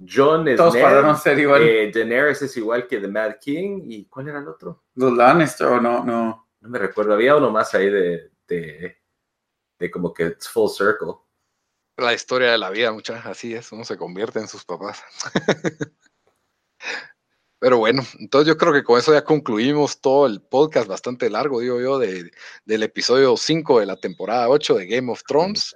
John 0.08 0.48
es 0.48 0.58
Todos 0.58 0.74
Ned, 0.74 1.16
ser 1.16 1.40
igual. 1.40 1.92
Daenerys 1.94 2.42
es 2.42 2.58
igual 2.58 2.88
que 2.88 3.00
The 3.00 3.08
Mad 3.08 3.36
King. 3.40 3.82
¿Y 3.86 4.06
cuál 4.06 4.30
era 4.30 4.40
el 4.40 4.48
otro? 4.48 4.86
Los 4.96 5.16
Lannister, 5.16 5.68
o 5.68 5.80
no, 5.80 6.04
no. 6.04 6.50
No 6.60 6.70
me 6.70 6.80
recuerdo, 6.80 7.14
había 7.14 7.36
uno 7.36 7.52
más 7.52 7.74
ahí 7.74 7.90
de, 7.90 8.32
de, 8.48 8.98
de 9.80 9.92
como 9.92 10.14
que 10.14 10.28
it's 10.28 10.48
full 10.48 10.70
circle. 10.70 11.14
La 11.98 12.14
historia 12.14 12.52
de 12.52 12.58
la 12.58 12.70
vida, 12.70 12.92
muchachos, 12.92 13.26
así 13.26 13.54
es, 13.54 13.72
uno 13.72 13.84
se 13.84 13.98
convierte 13.98 14.40
en 14.40 14.48
sus 14.48 14.64
papás. 14.64 15.04
Pero 17.60 17.78
bueno, 17.78 18.04
entonces 18.20 18.48
yo 18.48 18.58
creo 18.58 18.74
que 18.74 18.84
con 18.84 18.98
eso 18.98 19.14
ya 19.14 19.24
concluimos 19.24 20.02
todo 20.02 20.26
el 20.26 20.42
podcast 20.42 20.88
bastante 20.88 21.30
largo, 21.30 21.60
digo 21.60 21.80
yo, 21.80 22.00
de, 22.00 22.32
del 22.66 22.84
episodio 22.84 23.38
5 23.38 23.80
de 23.80 23.86
la 23.86 23.98
temporada 23.98 24.50
8 24.50 24.76
de 24.76 24.88
Game 24.88 25.12
of 25.12 25.22
Thrones. 25.28 25.76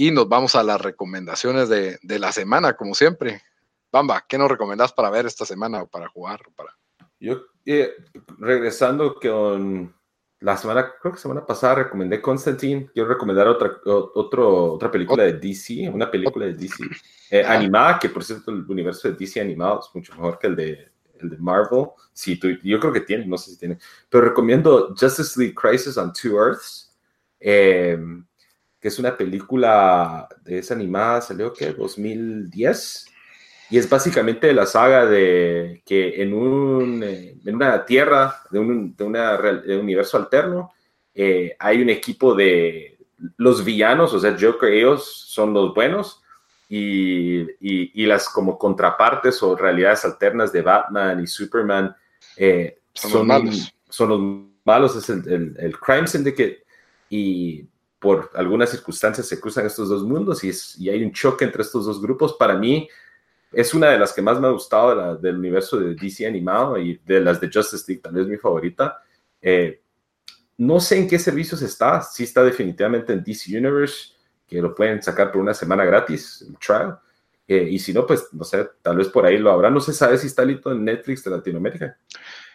Y 0.00 0.12
nos 0.12 0.30
vamos 0.30 0.54
a 0.54 0.62
las 0.62 0.80
recomendaciones 0.80 1.68
de, 1.68 1.98
de 2.00 2.18
la 2.18 2.32
semana, 2.32 2.72
como 2.72 2.94
siempre. 2.94 3.42
Bamba, 3.92 4.24
¿qué 4.26 4.38
nos 4.38 4.50
recomendás 4.50 4.94
para 4.94 5.10
ver 5.10 5.26
esta 5.26 5.44
semana 5.44 5.82
o 5.82 5.88
para 5.88 6.08
jugar? 6.08 6.40
Para... 6.56 6.74
Yo, 7.18 7.42
eh, 7.66 7.90
regresando 8.38 9.16
con 9.16 9.94
la 10.38 10.56
semana, 10.56 10.90
creo 11.02 11.12
que 11.12 11.20
semana 11.20 11.44
pasada 11.44 11.74
recomendé 11.74 12.22
Constantine. 12.22 12.88
Quiero 12.94 13.10
recomendar 13.10 13.46
otra, 13.46 13.76
otro, 13.84 14.72
otra 14.72 14.90
película 14.90 15.24
de 15.24 15.34
DC, 15.34 15.90
una 15.90 16.10
película 16.10 16.46
de 16.46 16.54
DC 16.54 16.82
eh, 17.30 17.44
animada, 17.44 17.98
que 17.98 18.08
por 18.08 18.24
cierto 18.24 18.52
el 18.52 18.64
universo 18.66 19.06
de 19.06 19.16
DC 19.16 19.38
animado 19.38 19.80
es 19.80 19.94
mucho 19.94 20.14
mejor 20.14 20.38
que 20.38 20.46
el 20.46 20.56
de, 20.56 20.92
el 21.18 21.28
de 21.28 21.36
Marvel. 21.36 21.88
Sí, 22.14 22.40
yo 22.62 22.80
creo 22.80 22.92
que 22.94 23.02
tiene, 23.02 23.26
no 23.26 23.36
sé 23.36 23.50
si 23.50 23.58
tiene. 23.58 23.76
Pero 24.08 24.24
recomiendo 24.24 24.94
Justice 24.98 25.38
League 25.38 25.54
Crisis 25.54 25.98
on 25.98 26.10
Two 26.14 26.42
Earths, 26.42 26.90
em, 27.38 28.24
que 28.80 28.88
es 28.88 28.98
una 28.98 29.16
película 29.16 30.28
de 30.42 30.58
esa 30.58 30.74
animada, 30.74 31.20
salió 31.20 31.52
que 31.52 31.72
2010 31.72 33.06
y 33.70 33.78
es 33.78 33.88
básicamente 33.88 34.52
la 34.52 34.66
saga 34.66 35.06
de 35.06 35.82
que 35.86 36.22
en, 36.22 36.34
un, 36.34 37.02
eh, 37.04 37.36
en 37.44 37.54
una 37.54 37.84
tierra, 37.84 38.42
de 38.50 38.58
un, 38.58 38.96
de 38.96 39.04
una, 39.04 39.38
universo 39.80 40.16
alterno, 40.16 40.72
eh, 41.14 41.54
hay 41.58 41.80
un 41.80 41.88
equipo 41.88 42.34
de 42.34 42.98
los 43.36 43.64
villanos, 43.64 44.12
o 44.12 44.18
sea, 44.18 44.36
Joker, 44.38 44.72
ellos 44.72 45.26
son 45.28 45.52
los 45.52 45.72
buenos, 45.72 46.22
y, 46.68 47.46
y, 47.60 48.06
las 48.06 48.28
como 48.28 48.56
contrapartes 48.56 49.42
o 49.42 49.56
realidades 49.56 50.04
alternas 50.04 50.52
de 50.52 50.62
Batman 50.62 51.20
y 51.20 51.26
Superman 51.26 51.96
eh, 52.36 52.78
son, 52.92 53.12
los 53.12 53.26
malos. 53.26 53.74
Son 53.88 54.08
los 54.08 54.20
malos, 54.64 54.94
es 54.94 55.10
el, 55.10 55.56
el, 55.58 55.76
Crime 55.80 56.06
Syndicate, 56.06 56.64
y 57.08 57.66
por 58.00 58.30
algunas 58.34 58.70
circunstancias 58.70 59.28
se 59.28 59.38
cruzan 59.38 59.66
estos 59.66 59.90
dos 59.90 60.02
mundos 60.02 60.42
y, 60.42 60.48
es, 60.48 60.76
y 60.78 60.88
hay 60.88 61.04
un 61.04 61.12
choque 61.12 61.44
entre 61.44 61.62
estos 61.62 61.84
dos 61.84 62.00
grupos. 62.00 62.34
Para 62.34 62.56
mí, 62.56 62.88
es 63.52 63.74
una 63.74 63.90
de 63.90 63.98
las 63.98 64.12
que 64.12 64.22
más 64.22 64.40
me 64.40 64.46
ha 64.46 64.50
gustado 64.50 65.16
del 65.16 65.36
universo 65.36 65.78
de 65.78 65.94
DC 65.94 66.26
animado 66.26 66.78
y 66.78 67.00
de 67.04 67.20
las 67.20 67.40
de 67.40 67.50
Justice 67.52 67.84
League, 67.86 68.02
tal 68.02 68.14
vez 68.14 68.26
mi 68.26 68.38
favorita. 68.38 69.02
Eh, 69.42 69.82
no 70.56 70.80
sé 70.80 70.98
en 70.98 71.08
qué 71.08 71.18
servicios 71.18 71.60
está, 71.62 72.02
sí 72.02 72.24
está 72.24 72.42
definitivamente 72.42 73.12
en 73.12 73.22
DC 73.22 73.56
Universe, 73.56 74.12
que 74.46 74.60
lo 74.60 74.74
pueden 74.74 75.02
sacar 75.02 75.30
por 75.30 75.40
una 75.40 75.54
semana 75.54 75.84
gratis, 75.84 76.44
el 76.48 76.58
trial. 76.58 76.98
Eh, 77.46 77.68
y 77.70 77.78
si 77.78 77.92
no, 77.92 78.06
pues 78.06 78.28
no 78.32 78.44
sé, 78.44 78.68
tal 78.80 78.96
vez 78.96 79.08
por 79.08 79.26
ahí 79.26 79.36
lo 79.36 79.50
habrá. 79.50 79.70
No 79.70 79.80
se 79.80 79.92
sabe 79.92 80.16
si 80.16 80.28
está 80.28 80.44
listo 80.44 80.70
en 80.70 80.84
Netflix 80.84 81.24
de 81.24 81.30
Latinoamérica. 81.30 81.98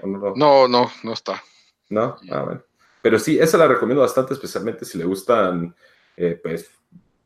no, 0.03 0.67
no, 0.67 0.89
no, 1.03 1.13
está. 1.13 1.41
No, 1.89 2.15
ah, 2.31 2.41
bueno. 2.41 2.63
Pero 3.05 3.19
sí, 3.19 3.37
esa 3.37 3.59
la 3.59 3.67
recomiendo 3.67 4.01
bastante, 4.01 4.33
especialmente 4.33 4.83
si 4.83 4.97
le 4.97 5.05
gustan 5.05 5.75
eh, 6.17 6.39
pues, 6.41 6.71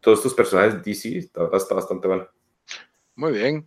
todos 0.02 0.20
estos 0.20 0.34
personajes 0.34 0.84
DC. 0.84 1.18
Está, 1.18 1.50
está 1.56 1.74
bastante 1.74 2.06
bueno. 2.06 2.28
Muy 3.16 3.32
bien. 3.32 3.66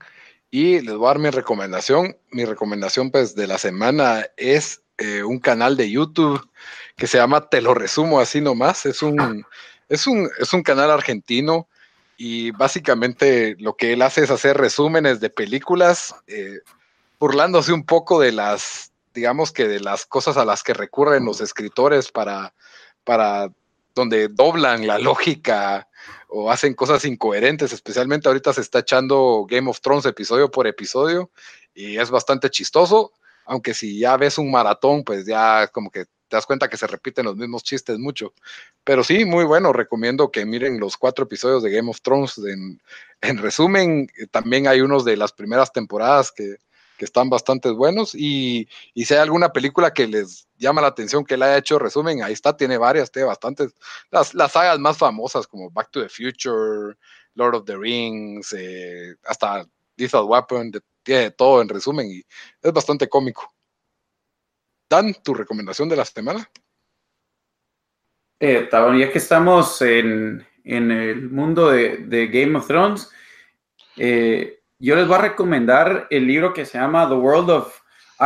Y 0.51 0.81
les 0.81 0.95
voy 0.95 1.07
a 1.07 1.09
dar 1.09 1.19
mi 1.19 1.31
recomendación. 1.31 2.15
Mi 2.31 2.45
recomendación 2.45 3.11
pues 3.11 3.35
de 3.35 3.47
la 3.47 3.57
semana 3.57 4.27
es 4.37 4.83
eh, 4.99 5.23
un 5.23 5.39
canal 5.39 5.75
de 5.75 5.91
YouTube 5.91 6.47
que 6.97 7.07
se 7.07 7.17
llama 7.17 7.49
Te 7.49 7.63
lo 7.63 7.73
resumo 7.73 8.21
así 8.21 8.43
nomás. 8.43 8.85
Es 8.85 9.03
un, 9.03 9.47
es 9.89 10.07
un, 10.07 10.29
es 10.39 10.53
un 10.53 10.63
canal 10.63 10.91
argentino 10.91 11.67
y 12.19 12.51
básicamente 12.51 13.57
lo 13.59 13.75
que 13.75 13.95
él 13.95 14.03
hace 14.03 14.25
es 14.25 14.31
hacer 14.31 14.59
resúmenes 14.59 15.19
de 15.21 15.31
películas, 15.31 16.15
eh, 16.27 16.61
burlándose 17.19 17.73
un 17.73 17.87
poco 17.87 18.21
de 18.21 18.33
las, 18.33 18.92
digamos 19.15 19.53
que 19.53 19.69
de 19.69 19.81
las 19.81 20.07
cosas 20.07 20.37
a 20.37 20.45
las 20.45 20.63
que 20.63 20.75
recurren 20.75 21.25
los 21.25 21.41
escritores 21.41 22.11
para, 22.11 22.55
para 23.05 23.51
donde 23.95 24.29
doblan 24.29 24.87
la 24.87 24.99
lógica 24.99 25.89
o 26.29 26.51
hacen 26.51 26.75
cosas 26.75 27.05
incoherentes, 27.05 27.73
especialmente 27.73 28.29
ahorita 28.29 28.53
se 28.53 28.63
está 28.63 28.81
echando 28.81 29.47
Game 29.49 29.69
of 29.69 29.81
Thrones 29.81 30.07
episodio 30.07 30.51
por 30.51 30.67
episodio 30.67 31.31
y 31.75 31.99
es 31.99 32.11
bastante 32.11 32.51
chistoso, 32.51 33.13
aunque 33.45 33.75
si 33.75 33.99
ya 33.99 34.17
ves 34.17 34.39
un 34.39 34.51
maratón, 34.51 35.05
pues 35.05 35.27
ya 35.27 35.69
como 35.69 35.91
que 35.91 36.05
te 36.05 36.37
das 36.37 36.47
cuenta 36.47 36.69
que 36.69 36.79
se 36.79 36.87
repiten 36.87 37.27
los 37.27 37.37
mismos 37.37 37.63
chistes 37.63 37.99
mucho. 37.99 38.33
Pero 38.85 39.05
sí, 39.05 39.27
muy 39.27 39.45
bueno, 39.45 39.73
recomiendo 39.75 40.31
que 40.31 40.47
miren 40.47 40.81
los 40.81 40.97
cuatro 40.97 41.25
episodios 41.25 41.63
de 41.63 41.71
Game 41.71 41.91
of 41.91 42.01
Thrones 42.01 42.39
en, 42.39 42.81
en 43.21 43.39
resumen. 43.39 44.09
También 44.31 44.67
hay 44.67 44.81
unos 44.81 45.05
de 45.05 45.19
las 45.19 45.33
primeras 45.33 45.73
temporadas 45.73 46.33
que, 46.33 46.57
que 47.03 47.07
están 47.07 47.29
bastante 47.29 47.69
buenos. 47.69 48.15
Y, 48.15 48.69
si 48.95 49.13
hay 49.13 49.19
alguna 49.19 49.53
película 49.53 49.93
que 49.93 50.07
les 50.07 50.47
llama 50.57 50.81
la 50.81 50.87
atención 50.87 51.25
que 51.25 51.37
le 51.37 51.47
haya 51.47 51.59
hecho 51.59 51.81
resumen, 51.81 52.23
ahí 52.23 52.33
está, 52.33 52.57
tiene 52.57 52.79
varias, 52.79 53.11
tiene 53.11 53.27
bastantes. 53.27 53.75
Las, 54.13 54.35
las 54.35 54.53
sagas 54.53 54.79
más 54.79 54.99
famosas 54.99 55.49
como 55.49 55.69
Back 55.69 55.91
to 55.91 56.01
the 56.01 56.09
Future, 56.09 56.97
Lord 57.35 57.57
of 57.57 57.65
the 57.65 57.77
Rings, 57.77 58.55
eh, 58.57 59.17
hasta 59.25 59.67
Lethal 59.97 60.27
Weapon, 60.27 60.71
tiene 61.03 61.33
todo 61.33 61.61
en 61.61 61.69
resumen 61.69 62.09
y 62.09 62.23
es 62.63 62.73
bastante 62.73 63.09
cómico. 63.09 63.53
Dan, 64.89 65.13
tu 65.25 65.35
recomendación 65.35 65.89
de 65.89 65.97
la 65.97 66.05
semana. 66.05 66.49
Eh, 68.39 68.69
ya 68.71 69.11
que 69.11 69.19
estamos 69.19 69.83
en, 69.83 70.47
el 70.63 71.31
mundo 71.31 71.69
de, 71.69 71.97
de 71.97 72.29
Game 72.29 72.57
of 72.57 72.69
Thrones, 72.69 73.11
eh, 73.97 74.62
yo 74.83 74.97
les 74.97 75.07
voy 75.07 75.15
a 75.15 75.23
recomendar 75.23 76.09
el 76.11 76.27
libro 76.27 76.53
que 76.53 76.67
se 76.67 76.77
llama 76.77 77.09
The 77.09 77.15
World 77.15 77.51
of 77.51 77.81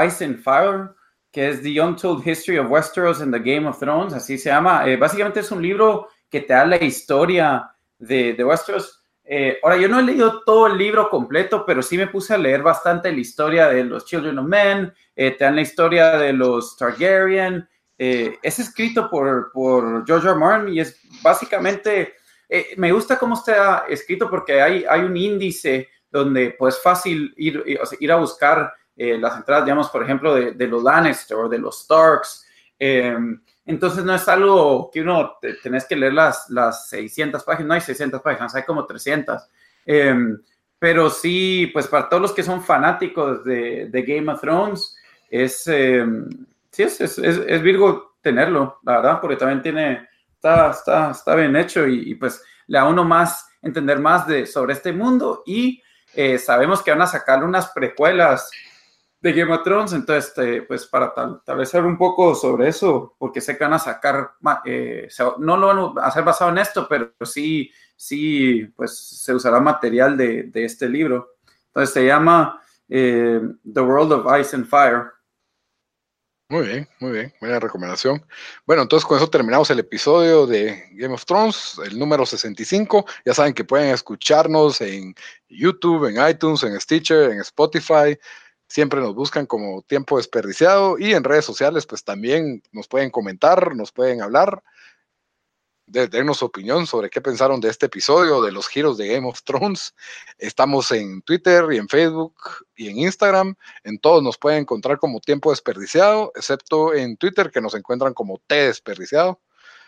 Ice 0.06 0.24
and 0.24 0.38
Fire, 0.38 0.88
que 1.30 1.50
es 1.50 1.62
The 1.62 1.78
Untold 1.78 2.26
History 2.26 2.56
of 2.56 2.70
Westeros 2.70 3.20
and 3.20 3.30
the 3.30 3.38
Game 3.38 3.68
of 3.68 3.78
Thrones, 3.78 4.14
así 4.14 4.38
se 4.38 4.48
llama. 4.48 4.88
Eh, 4.88 4.96
básicamente 4.96 5.40
es 5.40 5.50
un 5.50 5.60
libro 5.60 6.08
que 6.30 6.40
te 6.40 6.54
da 6.54 6.64
la 6.64 6.82
historia 6.82 7.70
de, 7.98 8.32
de 8.32 8.42
Westeros. 8.42 9.04
Eh, 9.22 9.58
ahora, 9.62 9.76
yo 9.76 9.86
no 9.86 10.00
he 10.00 10.02
leído 10.02 10.42
todo 10.44 10.66
el 10.66 10.78
libro 10.78 11.10
completo, 11.10 11.62
pero 11.66 11.82
sí 11.82 11.98
me 11.98 12.06
puse 12.06 12.32
a 12.32 12.38
leer 12.38 12.62
bastante 12.62 13.12
la 13.12 13.20
historia 13.20 13.68
de 13.68 13.84
los 13.84 14.06
Children 14.06 14.38
of 14.38 14.46
Men, 14.46 14.94
eh, 15.14 15.32
te 15.32 15.44
dan 15.44 15.56
la 15.56 15.62
historia 15.62 16.16
de 16.16 16.32
los 16.32 16.74
Targaryen. 16.78 17.68
es 17.98 18.58
escrito 18.58 19.10
por, 19.10 19.52
por 19.52 20.06
George 20.06 20.26
R. 20.26 20.38
Martin 20.38 20.72
y 20.72 20.80
es 20.80 21.02
básicamente, 21.22 22.14
me 22.78 22.92
gusta 22.92 23.18
cómo 23.18 23.34
está 23.34 23.84
escrito 23.88 24.30
porque 24.30 24.60
hay, 24.60 24.84
hay 24.88 25.00
un 25.00 25.16
índice 25.16 25.88
donde 26.10 26.54
pues 26.58 26.80
fácil 26.80 27.34
ir, 27.36 27.62
ir 28.00 28.12
a 28.12 28.16
buscar 28.16 28.72
eh, 28.96 29.18
las 29.18 29.36
entradas, 29.36 29.66
digamos, 29.66 29.90
por 29.90 30.02
ejemplo, 30.02 30.34
de, 30.34 30.66
los 30.66 30.82
Lannister 30.82 31.36
o 31.36 31.48
de 31.48 31.58
los 31.58 31.82
Starks. 31.82 32.46
Em, 32.78 33.40
entonces 33.66 34.04
no 34.04 34.14
es 34.14 34.26
algo 34.26 34.90
que 34.90 35.02
uno 35.02 35.36
tenés 35.62 35.84
que 35.84 35.96
leer 35.96 36.14
las, 36.14 36.48
las 36.48 36.88
600 36.88 37.44
páginas, 37.44 37.68
no 37.68 37.74
hay 37.74 37.80
600 37.82 38.22
páginas, 38.22 38.54
hay 38.54 38.62
como 38.62 38.86
300. 38.86 39.42
Em, 39.84 40.40
pero 40.78 41.10
sí, 41.10 41.68
pues 41.72 41.86
para 41.88 42.08
todos 42.08 42.22
los 42.22 42.32
que 42.32 42.42
son 42.42 42.62
fanáticos 42.62 43.44
de, 43.44 44.04
Game 44.06 44.32
of 44.32 44.40
Thrones, 44.40 44.96
es, 45.28 45.66
em, 45.66 46.28
sí, 46.70 46.84
es, 46.84 47.00
es, 47.00 47.62
Virgo 47.62 48.16
tenerlo, 48.22 48.78
la 48.84 48.96
verdad, 48.96 49.20
porque 49.20 49.36
también 49.36 49.60
tiene, 49.60 50.08
está, 50.32 50.70
está, 50.70 51.10
está 51.10 51.34
bien 51.34 51.54
hecho 51.54 51.86
y, 51.86 52.12
y, 52.12 52.14
pues 52.14 52.42
le 52.66 52.78
da 52.78 52.88
uno 52.88 53.04
más, 53.04 53.46
entender 53.60 53.98
más 53.98 54.26
de, 54.26 54.46
sobre 54.46 54.72
este 54.72 54.92
mundo 54.92 55.42
y 55.44 55.82
eh, 56.16 56.38
sabemos 56.38 56.82
que 56.82 56.90
van 56.90 57.02
a 57.02 57.06
sacar 57.06 57.44
unas 57.44 57.68
precuelas 57.68 58.50
de 59.20 59.32
Game 59.32 59.52
of 59.52 59.62
Thrones, 59.62 59.92
entonces, 59.92 60.28
este, 60.28 60.62
pues 60.62 60.86
para 60.86 61.12
tal, 61.12 61.56
vez 61.56 61.68
saber 61.68 61.86
un 61.86 61.98
poco 61.98 62.34
sobre 62.34 62.68
eso, 62.68 63.14
porque 63.18 63.40
sé 63.40 63.56
que 63.56 63.64
van 63.64 63.72
a 63.72 63.78
sacar, 63.78 64.32
eh, 64.64 65.08
no 65.38 65.56
lo 65.56 65.92
van 65.92 66.04
a 66.04 66.08
hacer 66.08 66.22
basado 66.22 66.50
en 66.50 66.58
esto, 66.58 66.86
pero 66.88 67.12
sí, 67.22 67.70
sí, 67.96 68.64
pues 68.76 68.96
se 68.96 69.34
usará 69.34 69.60
material 69.60 70.16
de, 70.16 70.50
este 70.54 70.88
libro. 70.88 71.36
Entonces 71.68 71.94
se 71.94 72.06
llama 72.06 72.60
eh, 72.88 73.40
The 73.72 73.80
World 73.80 74.12
of 74.12 74.40
Ice 74.40 74.54
and 74.54 74.66
Fire. 74.66 75.15
Muy 76.48 76.64
bien, 76.64 76.88
muy 77.00 77.10
bien, 77.10 77.34
buena 77.40 77.58
recomendación. 77.58 78.24
Bueno, 78.66 78.82
entonces 78.82 79.04
con 79.04 79.16
eso 79.16 79.28
terminamos 79.28 79.68
el 79.70 79.80
episodio 79.80 80.46
de 80.46 80.84
Game 80.92 81.12
of 81.12 81.24
Thrones, 81.24 81.74
el 81.84 81.98
número 81.98 82.24
65. 82.24 83.04
Ya 83.24 83.34
saben 83.34 83.52
que 83.52 83.64
pueden 83.64 83.92
escucharnos 83.92 84.80
en 84.80 85.16
YouTube, 85.48 86.06
en 86.06 86.28
iTunes, 86.28 86.62
en 86.62 86.80
Stitcher, 86.80 87.32
en 87.32 87.40
Spotify. 87.40 88.16
Siempre 88.68 89.00
nos 89.00 89.16
buscan 89.16 89.46
como 89.46 89.82
tiempo 89.82 90.18
desperdiciado 90.18 90.96
y 91.00 91.14
en 91.14 91.24
redes 91.24 91.44
sociales 91.44 91.84
pues 91.84 92.04
también 92.04 92.62
nos 92.70 92.86
pueden 92.86 93.10
comentar, 93.10 93.74
nos 93.74 93.90
pueden 93.90 94.22
hablar 94.22 94.62
de, 95.86 96.34
su 96.34 96.44
opinión 96.44 96.86
sobre 96.86 97.10
qué 97.10 97.20
pensaron 97.20 97.60
de 97.60 97.68
este 97.68 97.86
episodio, 97.86 98.42
de 98.42 98.52
los 98.52 98.68
giros 98.68 98.98
de 98.98 99.08
Game 99.08 99.28
of 99.28 99.42
Thrones. 99.42 99.94
Estamos 100.38 100.90
en 100.90 101.22
Twitter 101.22 101.64
y 101.72 101.78
en 101.78 101.88
Facebook 101.88 102.34
y 102.76 102.88
en 102.88 102.98
Instagram. 102.98 103.54
En 103.84 103.98
todos 103.98 104.22
nos 104.22 104.36
pueden 104.36 104.60
encontrar 104.60 104.98
como 104.98 105.20
tiempo 105.20 105.50
desperdiciado, 105.50 106.32
excepto 106.34 106.94
en 106.94 107.16
Twitter 107.16 107.50
que 107.50 107.60
nos 107.60 107.74
encuentran 107.74 108.14
como 108.14 108.40
T 108.46 108.54
desperdiciado. 108.54 109.40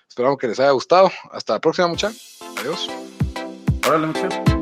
Esperamos 0.08 0.38
que 0.38 0.48
les 0.48 0.58
haya 0.60 0.70
gustado. 0.70 1.10
Hasta 1.32 1.54
la 1.54 1.60
próxima, 1.60 1.88
muchachos. 1.88 2.38
Adiós. 2.56 2.88
Órale, 3.86 4.06
muchachos. 4.06 4.57